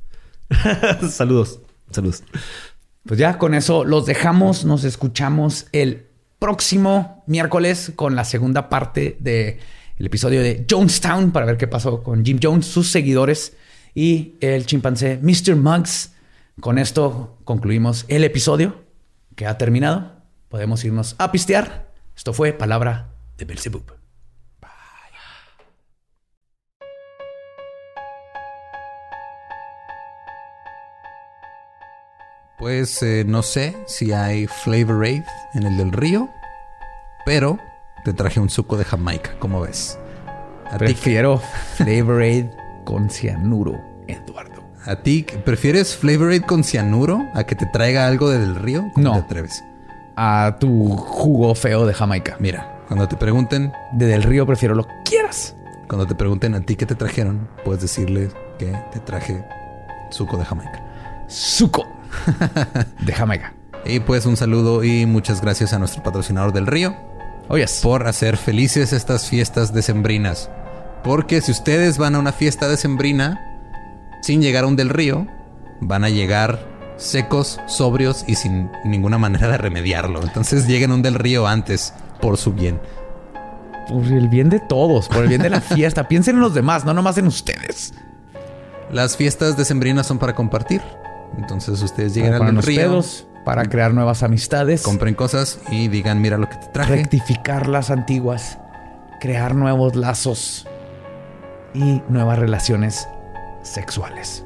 saludos, 1.08 1.60
saludos. 1.92 2.24
Pues 3.04 3.20
ya 3.20 3.38
con 3.38 3.54
eso 3.54 3.84
los 3.84 4.04
dejamos. 4.04 4.64
Nos 4.64 4.82
escuchamos 4.82 5.66
el 5.70 6.06
próximo 6.40 7.22
miércoles 7.28 7.92
con 7.94 8.16
la 8.16 8.24
segunda 8.24 8.68
parte 8.68 9.16
del 9.98 10.06
episodio 10.06 10.42
de 10.42 10.66
Jonestown 10.70 11.32
para 11.32 11.46
ver 11.46 11.56
qué 11.56 11.66
pasó 11.66 12.02
con 12.02 12.24
Jim 12.24 12.38
Jones, 12.42 12.66
sus 12.66 12.90
seguidores 12.90 13.56
y 13.94 14.34
el 14.40 14.66
chimpancé 14.66 15.18
Mr. 15.22 15.56
Muggs. 15.56 16.12
Con 16.60 16.78
esto 16.78 17.38
concluimos 17.44 18.04
el 18.08 18.24
episodio 18.24 18.84
que 19.34 19.46
ha 19.46 19.58
terminado. 19.58 20.12
Podemos 20.48 20.84
irnos 20.84 21.14
a 21.18 21.32
pistear. 21.32 21.92
Esto 22.16 22.32
fue 22.32 22.52
Palabra 22.52 23.14
de 23.36 23.44
Belzebub. 23.44 23.96
Pues 32.58 33.02
eh, 33.02 33.24
no 33.26 33.42
sé 33.42 33.76
si 33.86 34.12
hay 34.12 34.46
Flavor 34.46 35.04
Aid 35.04 35.22
en 35.52 35.64
el 35.64 35.76
del 35.76 35.92
río, 35.92 36.30
pero 37.26 37.58
te 38.06 38.12
traje 38.12 38.38
un 38.38 38.48
suco 38.48 38.76
de 38.76 38.84
Jamaica, 38.84 39.32
¿cómo 39.40 39.62
ves? 39.62 39.98
Prefiero 40.78 41.42
Flavor 41.74 42.22
Aid 42.22 42.46
con 42.84 43.10
cianuro, 43.10 43.80
Eduardo. 44.06 44.62
¿A 44.84 44.94
ti 44.94 45.26
prefieres 45.44 45.96
Flavorade 45.96 46.42
con 46.42 46.62
cianuro 46.62 47.24
a 47.34 47.42
que 47.42 47.56
te 47.56 47.66
traiga 47.66 48.06
algo 48.06 48.30
del 48.30 48.54
río? 48.54 48.84
¿Cómo 48.94 49.08
no. 49.08 49.14
te 49.14 49.18
atreves? 49.22 49.64
A 50.14 50.56
tu 50.60 50.96
jugo 50.96 51.52
feo 51.56 51.84
de 51.84 51.94
Jamaica. 51.94 52.36
Mira, 52.38 52.84
cuando 52.86 53.08
te 53.08 53.16
pregunten... 53.16 53.72
De 53.94 54.06
del 54.06 54.22
río 54.22 54.46
prefiero 54.46 54.76
lo 54.76 54.86
que 54.86 54.94
quieras. 55.04 55.56
Cuando 55.88 56.06
te 56.06 56.14
pregunten 56.14 56.54
a 56.54 56.60
ti 56.60 56.76
qué 56.76 56.86
te 56.86 56.94
trajeron, 56.94 57.48
puedes 57.64 57.82
decirles 57.82 58.32
que 58.56 58.72
te 58.92 59.00
traje 59.00 59.44
suco 60.10 60.36
de 60.36 60.44
Jamaica. 60.44 60.80
Suco 61.26 61.84
de 63.00 63.12
Jamaica. 63.12 63.52
Y 63.88 64.00
pues 64.00 64.26
un 64.26 64.36
saludo 64.36 64.82
y 64.82 65.06
muchas 65.06 65.40
gracias 65.40 65.72
a 65.72 65.78
nuestro 65.78 66.02
patrocinador 66.02 66.52
del 66.52 66.66
río. 66.66 66.96
Oh, 67.48 67.56
Por 67.82 68.06
hacer 68.08 68.36
felices 68.36 68.92
estas 68.92 69.28
fiestas 69.28 69.72
decembrinas. 69.72 70.50
Porque 71.04 71.40
si 71.40 71.52
ustedes 71.52 71.98
van 71.98 72.16
a 72.16 72.18
una 72.18 72.32
fiesta 72.32 72.68
decembrina 72.68 73.40
sin 74.22 74.42
llegar 74.42 74.64
a 74.64 74.66
un 74.66 74.76
del 74.76 74.88
río, 74.88 75.26
van 75.80 76.04
a 76.04 76.08
llegar 76.08 76.58
secos, 76.96 77.60
sobrios 77.66 78.24
y 78.26 78.34
sin 78.34 78.70
ninguna 78.84 79.18
manera 79.18 79.48
de 79.48 79.58
remediarlo. 79.58 80.22
Entonces 80.22 80.66
lleguen 80.66 80.90
a 80.90 80.94
un 80.94 81.02
del 81.02 81.14
río 81.14 81.46
antes, 81.46 81.94
por 82.20 82.36
su 82.36 82.52
bien. 82.52 82.80
Por 83.88 84.04
el 84.06 84.28
bien 84.28 84.48
de 84.48 84.58
todos, 84.58 85.08
por 85.08 85.22
el 85.22 85.28
bien 85.28 85.42
de 85.42 85.50
la 85.50 85.60
fiesta. 85.60 86.08
Piensen 86.08 86.36
en 86.36 86.40
los 86.40 86.54
demás, 86.54 86.84
no 86.84 86.92
nomás 86.92 87.18
en 87.18 87.28
ustedes. 87.28 87.94
Las 88.90 89.16
fiestas 89.16 89.56
decembrinas 89.56 90.06
son 90.06 90.18
para 90.18 90.34
compartir. 90.34 90.82
Entonces 91.36 91.80
ustedes 91.82 92.14
llegan 92.14 92.34
al 92.34 92.46
del 92.46 92.62
río. 92.62 93.02
Para 93.46 93.64
crear 93.66 93.94
nuevas 93.94 94.24
amistades. 94.24 94.82
Compren 94.82 95.14
cosas 95.14 95.60
y 95.70 95.86
digan, 95.86 96.20
mira 96.20 96.36
lo 96.36 96.48
que 96.48 96.56
te 96.56 96.66
traje. 96.66 96.96
Rectificar 96.96 97.68
las 97.68 97.92
antiguas. 97.92 98.58
Crear 99.20 99.54
nuevos 99.54 99.94
lazos 99.94 100.66
y 101.72 102.02
nuevas 102.08 102.40
relaciones 102.40 103.08
sexuales. 103.62 104.44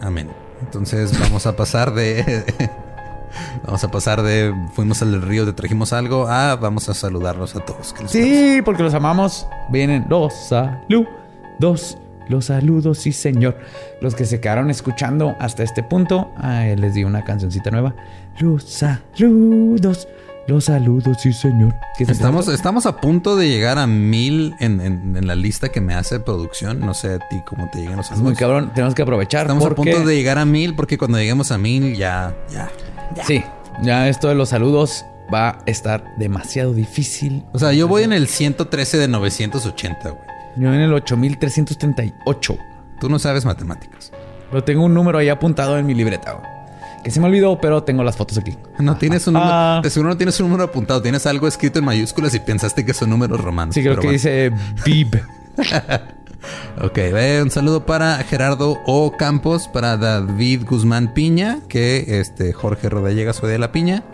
Amén. 0.00 0.28
Entonces 0.60 1.16
vamos 1.20 1.46
a 1.46 1.54
pasar 1.54 1.94
de... 1.94 2.44
vamos 3.64 3.84
a 3.84 3.88
pasar 3.88 4.22
de... 4.22 4.52
Fuimos 4.74 5.00
al 5.02 5.22
río, 5.22 5.44
te 5.44 5.52
trajimos 5.52 5.92
algo, 5.92 6.26
a 6.26 6.56
vamos 6.56 6.88
a 6.88 6.94
saludarlos 6.94 7.54
a 7.54 7.60
todos. 7.60 7.94
Sí, 8.06 8.62
porque 8.64 8.82
los 8.82 8.94
amamos. 8.94 9.46
Vienen 9.70 10.06
los 10.08 10.34
saludos. 10.34 11.96
Los 12.30 12.44
saludos, 12.44 12.98
sí 12.98 13.12
señor. 13.12 13.58
Los 14.00 14.14
que 14.14 14.24
se 14.24 14.40
quedaron 14.40 14.70
escuchando 14.70 15.34
hasta 15.40 15.64
este 15.64 15.82
punto, 15.82 16.32
les 16.76 16.94
di 16.94 17.02
una 17.02 17.24
cancioncita 17.24 17.72
nueva. 17.72 17.96
Los 18.38 18.62
saludos. 18.62 20.06
Los 20.46 20.64
saludos, 20.64 21.18
sí, 21.20 21.32
señor. 21.32 21.74
Estamos, 21.98 22.46
estamos 22.48 22.86
a 22.86 22.96
punto 22.96 23.36
de 23.36 23.48
llegar 23.48 23.78
a 23.78 23.86
mil 23.88 24.54
en, 24.60 25.26
la 25.26 25.34
lista 25.34 25.70
que 25.70 25.80
me 25.80 25.94
hace 25.94 26.20
producción. 26.20 26.78
No 26.78 26.94
sé 26.94 27.14
a 27.14 27.18
ti 27.18 27.42
cómo 27.44 27.68
te 27.68 27.80
llegan 27.80 27.96
los 27.96 28.06
saludos. 28.06 28.24
Muy 28.24 28.36
cabrón, 28.36 28.70
tenemos 28.74 28.94
que 28.94 29.02
aprovechar. 29.02 29.42
Estamos 29.42 29.64
a 29.64 29.74
punto 29.74 30.04
de 30.04 30.14
llegar 30.14 30.38
a 30.38 30.44
mil 30.44 30.76
porque 30.76 30.98
cuando 30.98 31.18
lleguemos 31.18 31.50
a 31.50 31.58
mil 31.58 31.96
ya, 31.96 32.34
ya, 32.48 32.70
ya. 33.16 33.24
Sí, 33.24 33.42
ya 33.82 34.08
esto 34.08 34.28
de 34.28 34.36
los 34.36 34.50
saludos 34.50 35.04
va 35.32 35.50
a 35.50 35.62
estar 35.66 36.04
demasiado 36.16 36.74
difícil. 36.74 37.44
O 37.52 37.58
sea, 37.58 37.72
yo 37.72 37.88
voy 37.88 38.04
en 38.04 38.12
el 38.12 38.28
113 38.28 38.98
de 38.98 39.08
980, 39.08 40.10
güey. 40.10 40.29
Yo 40.56 40.72
en 40.72 40.80
el 40.80 40.92
8338. 40.92 42.58
Tú 43.00 43.08
no 43.08 43.18
sabes 43.18 43.44
matemáticas. 43.44 44.12
Pero 44.50 44.64
tengo 44.64 44.84
un 44.84 44.94
número 44.94 45.18
ahí 45.18 45.28
apuntado 45.28 45.78
en 45.78 45.86
mi 45.86 45.94
libreta, 45.94 46.32
güey 46.32 46.60
que 47.02 47.10
se 47.10 47.20
me 47.20 47.26
olvidó, 47.26 47.60
pero 47.60 47.82
tengo 47.82 48.04
las 48.04 48.16
fotos 48.16 48.38
aquí. 48.38 48.56
No 48.78 48.96
tienes 48.96 49.26
un 49.26 49.34
número. 49.34 49.52
Ah. 49.52 49.80
de 49.82 49.90
seguro 49.90 50.10
no 50.10 50.16
tienes 50.16 50.38
un 50.40 50.48
número 50.48 50.64
apuntado. 50.64 51.00
Tienes 51.00 51.26
algo 51.26 51.48
escrito 51.48 51.78
en 51.78 51.84
mayúsculas 51.84 52.34
y 52.34 52.40
pensaste 52.40 52.84
que 52.84 52.94
son 52.94 53.10
números 53.10 53.40
romanos. 53.40 53.74
Sí, 53.74 53.82
creo 53.82 53.98
que 53.98 54.10
dice 54.10 54.52
Bib. 54.84 55.20
ok, 56.82 56.98
un 57.42 57.50
saludo 57.50 57.86
para 57.86 58.16
Gerardo 58.18 58.78
O. 58.86 59.16
Campos, 59.16 59.68
para 59.68 59.96
David 59.96 60.64
Guzmán 60.68 61.14
Piña, 61.14 61.60
que 61.68 62.20
este 62.20 62.52
Jorge 62.52 62.88
Rodallega 62.88 63.32
soy 63.32 63.50
de 63.50 63.58
la 63.58 63.72
Piña, 63.72 64.04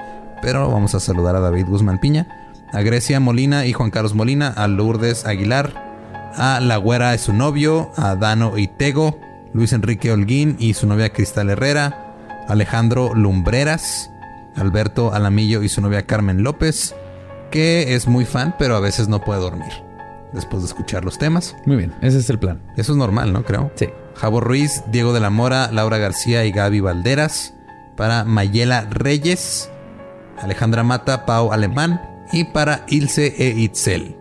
pero 0.42 0.70
vamos 0.70 0.94
a 0.94 1.00
saludar 1.00 1.36
a 1.36 1.40
David 1.40 1.66
Guzmán 1.66 1.98
Piña, 1.98 2.26
a 2.72 2.82
Grecia 2.82 3.20
Molina 3.20 3.66
y 3.66 3.72
Juan 3.72 3.90
Carlos 3.90 4.14
Molina, 4.14 4.48
a 4.48 4.68
Lourdes 4.68 5.26
Aguilar, 5.26 5.85
a 6.36 6.60
La 6.60 6.76
Güera 6.76 7.14
y 7.14 7.18
su 7.18 7.32
novio, 7.32 7.90
a 7.96 8.14
Dano 8.14 8.58
Itego, 8.58 9.18
Luis 9.52 9.72
Enrique 9.72 10.12
Holguín 10.12 10.56
y 10.58 10.74
su 10.74 10.86
novia 10.86 11.12
Cristal 11.12 11.50
Herrera, 11.50 12.14
Alejandro 12.48 13.14
Lumbreras, 13.14 14.10
Alberto 14.54 15.12
Alamillo 15.12 15.62
y 15.62 15.68
su 15.68 15.80
novia 15.80 16.06
Carmen 16.06 16.42
López, 16.42 16.94
que 17.50 17.94
es 17.94 18.06
muy 18.06 18.24
fan, 18.24 18.54
pero 18.58 18.76
a 18.76 18.80
veces 18.80 19.08
no 19.08 19.20
puede 19.20 19.40
dormir 19.40 19.72
después 20.32 20.62
de 20.62 20.68
escuchar 20.68 21.04
los 21.04 21.18
temas. 21.18 21.56
Muy 21.64 21.76
bien, 21.76 21.94
ese 22.02 22.18
es 22.18 22.30
el 22.30 22.38
plan. 22.38 22.62
Eso 22.76 22.92
es 22.92 22.98
normal, 22.98 23.32
¿no? 23.32 23.44
Creo. 23.44 23.72
Sí. 23.74 23.88
Javo 24.14 24.40
Ruiz, 24.40 24.82
Diego 24.90 25.12
de 25.12 25.20
la 25.20 25.30
Mora, 25.30 25.70
Laura 25.72 25.98
García 25.98 26.44
y 26.44 26.52
Gaby 26.52 26.80
Valderas. 26.80 27.54
Para 27.96 28.24
Mayela 28.24 28.86
Reyes, 28.90 29.70
Alejandra 30.38 30.82
Mata, 30.82 31.26
Pau 31.26 31.52
Alemán. 31.52 32.00
Y 32.32 32.44
para 32.44 32.84
Ilse 32.88 33.34
e 33.38 33.58
Itzel. 33.58 34.16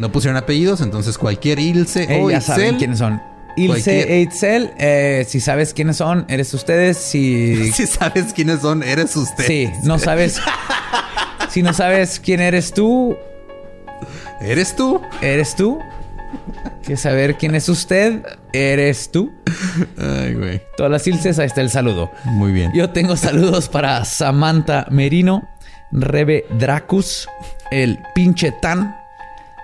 No 0.00 0.10
pusieron 0.10 0.38
apellidos, 0.38 0.80
entonces 0.80 1.18
cualquier 1.18 1.58
Ilse 1.58 2.22
o 2.22 2.30
ya 2.30 2.40
saben 2.40 2.78
quiénes 2.78 3.00
son. 3.00 3.20
Ilse 3.54 4.20
Eitzel, 4.20 4.72
eh, 4.78 5.26
si 5.28 5.40
sabes 5.40 5.74
quiénes 5.74 5.98
son, 5.98 6.24
eres 6.28 6.54
ustedes. 6.54 6.96
Si... 6.96 7.70
si 7.74 7.86
sabes 7.86 8.32
quiénes 8.32 8.60
son, 8.62 8.82
eres 8.82 9.14
ustedes. 9.14 9.46
Sí, 9.46 9.68
no 9.84 9.98
sabes. 9.98 10.40
si 11.50 11.62
no 11.62 11.74
sabes 11.74 12.18
quién 12.18 12.40
eres 12.40 12.72
tú. 12.72 13.14
¿Eres 14.40 14.74
tú? 14.74 15.02
¿Eres 15.20 15.54
tú? 15.54 15.78
¿Quieres 16.82 17.02
saber 17.02 17.36
quién 17.36 17.54
es 17.54 17.68
usted? 17.68 18.22
Eres 18.54 19.10
tú. 19.12 19.30
Ay, 19.98 20.32
güey. 20.32 20.62
Todas 20.78 20.90
las 20.90 21.02
silces, 21.02 21.38
ahí 21.38 21.46
está 21.46 21.60
el 21.60 21.68
saludo. 21.68 22.10
Muy 22.24 22.52
bien. 22.52 22.72
Yo 22.72 22.88
tengo 22.88 23.18
saludos 23.18 23.68
para 23.68 24.02
Samantha 24.06 24.86
Merino, 24.90 25.46
Rebe 25.92 26.46
Dracus, 26.58 27.28
el 27.70 27.98
pinche 28.14 28.50
Tan, 28.62 28.99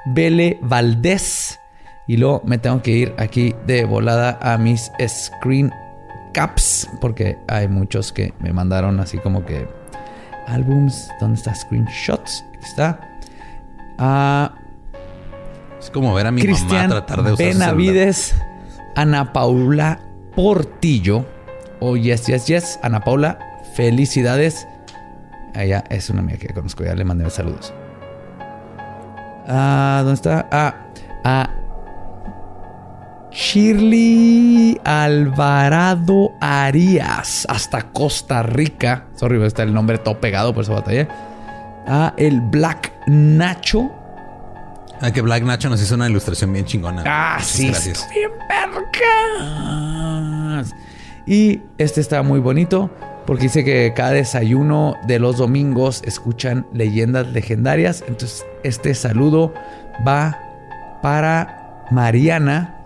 Bele 0.06 0.58
Valdés. 0.62 1.58
Y 2.06 2.16
luego 2.16 2.42
me 2.44 2.58
tengo 2.58 2.82
que 2.82 2.92
ir 2.92 3.14
aquí 3.18 3.54
de 3.66 3.84
volada 3.84 4.38
a 4.40 4.56
mis 4.58 4.92
screen 5.06 5.72
caps, 6.32 6.88
porque 7.00 7.38
hay 7.48 7.66
muchos 7.66 8.12
que 8.12 8.32
me 8.38 8.52
mandaron 8.52 9.00
así 9.00 9.18
como 9.18 9.44
que 9.44 9.66
álbums. 10.46 11.08
¿Dónde 11.20 11.38
está? 11.38 11.54
Screenshots. 11.54 12.44
Aquí 12.56 12.64
está. 12.64 13.00
Ah, 13.98 14.54
es 15.80 15.90
como 15.90 16.14
ver 16.14 16.26
a 16.26 16.30
mi 16.30 16.42
mamá 16.42 16.88
tratar 16.88 17.22
de 17.22 17.32
usar 17.32 17.46
Benavides, 17.46 18.36
Ana 18.94 19.32
Paula 19.32 20.00
Portillo. 20.34 21.24
Oh, 21.80 21.96
yes, 21.96 22.26
yes, 22.26 22.46
yes. 22.46 22.78
Ana 22.82 23.00
Paula, 23.00 23.38
felicidades. 23.74 24.68
Ella 25.54 25.84
es 25.90 26.10
una 26.10 26.20
amiga 26.20 26.38
que 26.38 26.48
conozco, 26.48 26.84
ya 26.84 26.94
le 26.94 27.04
mandé 27.04 27.28
saludos. 27.30 27.72
Ah, 29.48 30.00
¿dónde 30.02 30.14
está? 30.14 30.48
Ah, 30.50 30.74
a 31.24 31.50
Shirley 33.30 34.80
Alvarado 34.84 36.32
Arias, 36.40 37.46
hasta 37.48 37.82
Costa 37.92 38.42
Rica. 38.42 39.04
Sorry, 39.14 39.42
está 39.44 39.62
el 39.62 39.74
nombre 39.74 39.98
todo 39.98 40.18
pegado, 40.20 40.54
por 40.54 40.64
eso 40.64 40.72
batallé. 40.72 41.06
Ah, 41.86 42.14
el 42.16 42.40
Black 42.40 42.92
Nacho. 43.06 43.90
Ah, 45.00 45.10
que 45.12 45.20
Black 45.20 45.42
Nacho 45.44 45.68
nos 45.68 45.82
hizo 45.82 45.94
una 45.94 46.08
ilustración 46.08 46.52
bien 46.52 46.64
chingona. 46.64 47.04
Ah, 47.06 47.38
sí. 47.42 47.68
Gracias. 47.68 48.08
Bien 48.12 48.30
Y 51.26 51.60
este 51.78 52.00
está 52.00 52.22
muy 52.22 52.40
bonito 52.40 52.90
porque 53.26 53.44
dice 53.44 53.64
que 53.64 53.92
cada 53.94 54.12
desayuno 54.12 54.94
de 55.06 55.18
los 55.18 55.38
domingos 55.38 56.02
escuchan 56.04 56.66
leyendas 56.72 57.26
legendarias. 57.28 58.04
Entonces, 58.06 58.46
este 58.62 58.94
saludo 58.94 59.52
va 60.06 60.38
para 61.02 61.86
Mariana, 61.90 62.76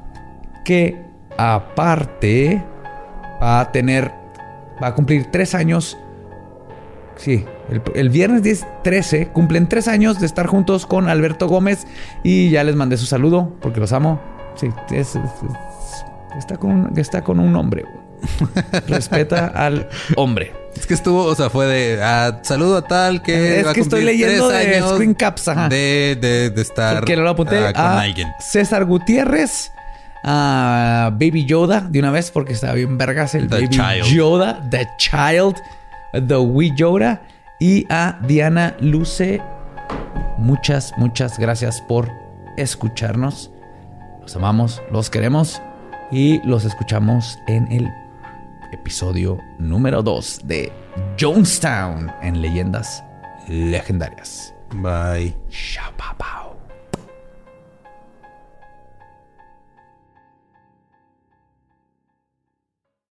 que 0.65 1.03
aparte 1.37 2.63
va 3.43 3.61
a 3.61 3.73
tener, 3.73 4.13
va 4.83 4.89
a 4.89 4.95
cumplir 4.95 5.27
tres 5.31 5.55
años. 5.55 5.97
Sí, 7.17 7.45
el, 7.95 8.09
viernes 8.09 8.43
10, 8.43 8.67
13 8.83 9.29
cumplen 9.29 9.69
tres 9.69 9.89
años 9.89 10.21
de 10.21 10.27
estar 10.27 10.47
juntos 10.47 10.87
con 10.87 11.09
Alberto 11.09 11.49
Gómez 11.49 11.87
y 12.23 12.49
ya 12.49 12.65
les 12.65 12.77
mandé 12.77 12.97
su 12.97 13.05
saludo 13.05 13.53
porque 13.61 13.81
los 13.81 13.93
amo. 13.93 14.21
Sí, 14.55 14.69
está, 16.37 16.57
con, 16.57 16.93
está 16.97 17.23
con 17.23 17.39
un 17.39 17.55
hombre. 17.57 17.85
Respeta 18.89 19.47
al 19.47 19.89
hombre. 20.17 20.53
Es 20.77 20.87
que 20.87 20.95
estuvo, 20.95 21.25
o 21.25 21.35
sea, 21.35 21.51
fue 21.51 21.67
de 21.67 22.03
ah, 22.03 22.41
saludo 22.43 22.77
a 22.77 22.83
tal 22.83 23.23
que. 23.23 23.61
Es 23.61 23.67
que 23.69 23.81
estoy 23.81 24.05
leyendo 24.05 24.49
de 24.49 24.81
Screen 24.81 25.15
Caps, 25.15 25.51
De, 25.69 26.17
de, 26.21 26.63
estar 26.63 27.05
que 27.05 27.17
lo 27.17 27.29
apunté 27.29 27.59
ah, 27.67 27.73
con 27.73 27.85
alguien. 27.85 28.29
César 28.39 28.85
Gutiérrez, 28.85 29.73
a 30.23 31.11
Baby 31.13 31.45
Yoda 31.45 31.81
de 31.81 31.99
una 31.99 32.11
vez 32.11 32.31
porque 32.31 32.53
estaba 32.53 32.75
bien 32.75 32.99
vergas 32.99 33.35
el 33.35 33.49
Baby 33.49 33.69
Yoda, 34.05 34.61
The 34.71 34.89
Child, 34.99 35.57
The 36.27 36.37
Wee 36.37 36.73
Yoda 36.75 37.23
y 37.59 37.87
a 37.91 38.19
Diana 38.27 38.77
Luce. 38.81 39.43
Muchas, 40.39 40.93
muchas 40.97 41.39
gracias 41.39 41.81
por 41.83 42.11
escucharnos. 42.57 43.51
Los 44.23 44.37
amamos, 44.37 44.83
los 44.91 45.11
queremos 45.11 45.61
y 46.11 46.41
los 46.47 46.65
escuchamos 46.65 47.39
en 47.47 47.71
el 47.73 47.91
episodio 48.73 49.39
número 49.59 50.03
2 50.03 50.41
de 50.45 50.73
Jonestown 51.19 52.11
en 52.23 52.41
Leyendas 52.41 53.03
Legendarias. 53.49 54.55
Bye. 54.75 55.37
Chao, 55.49 55.93
papá. 55.97 56.50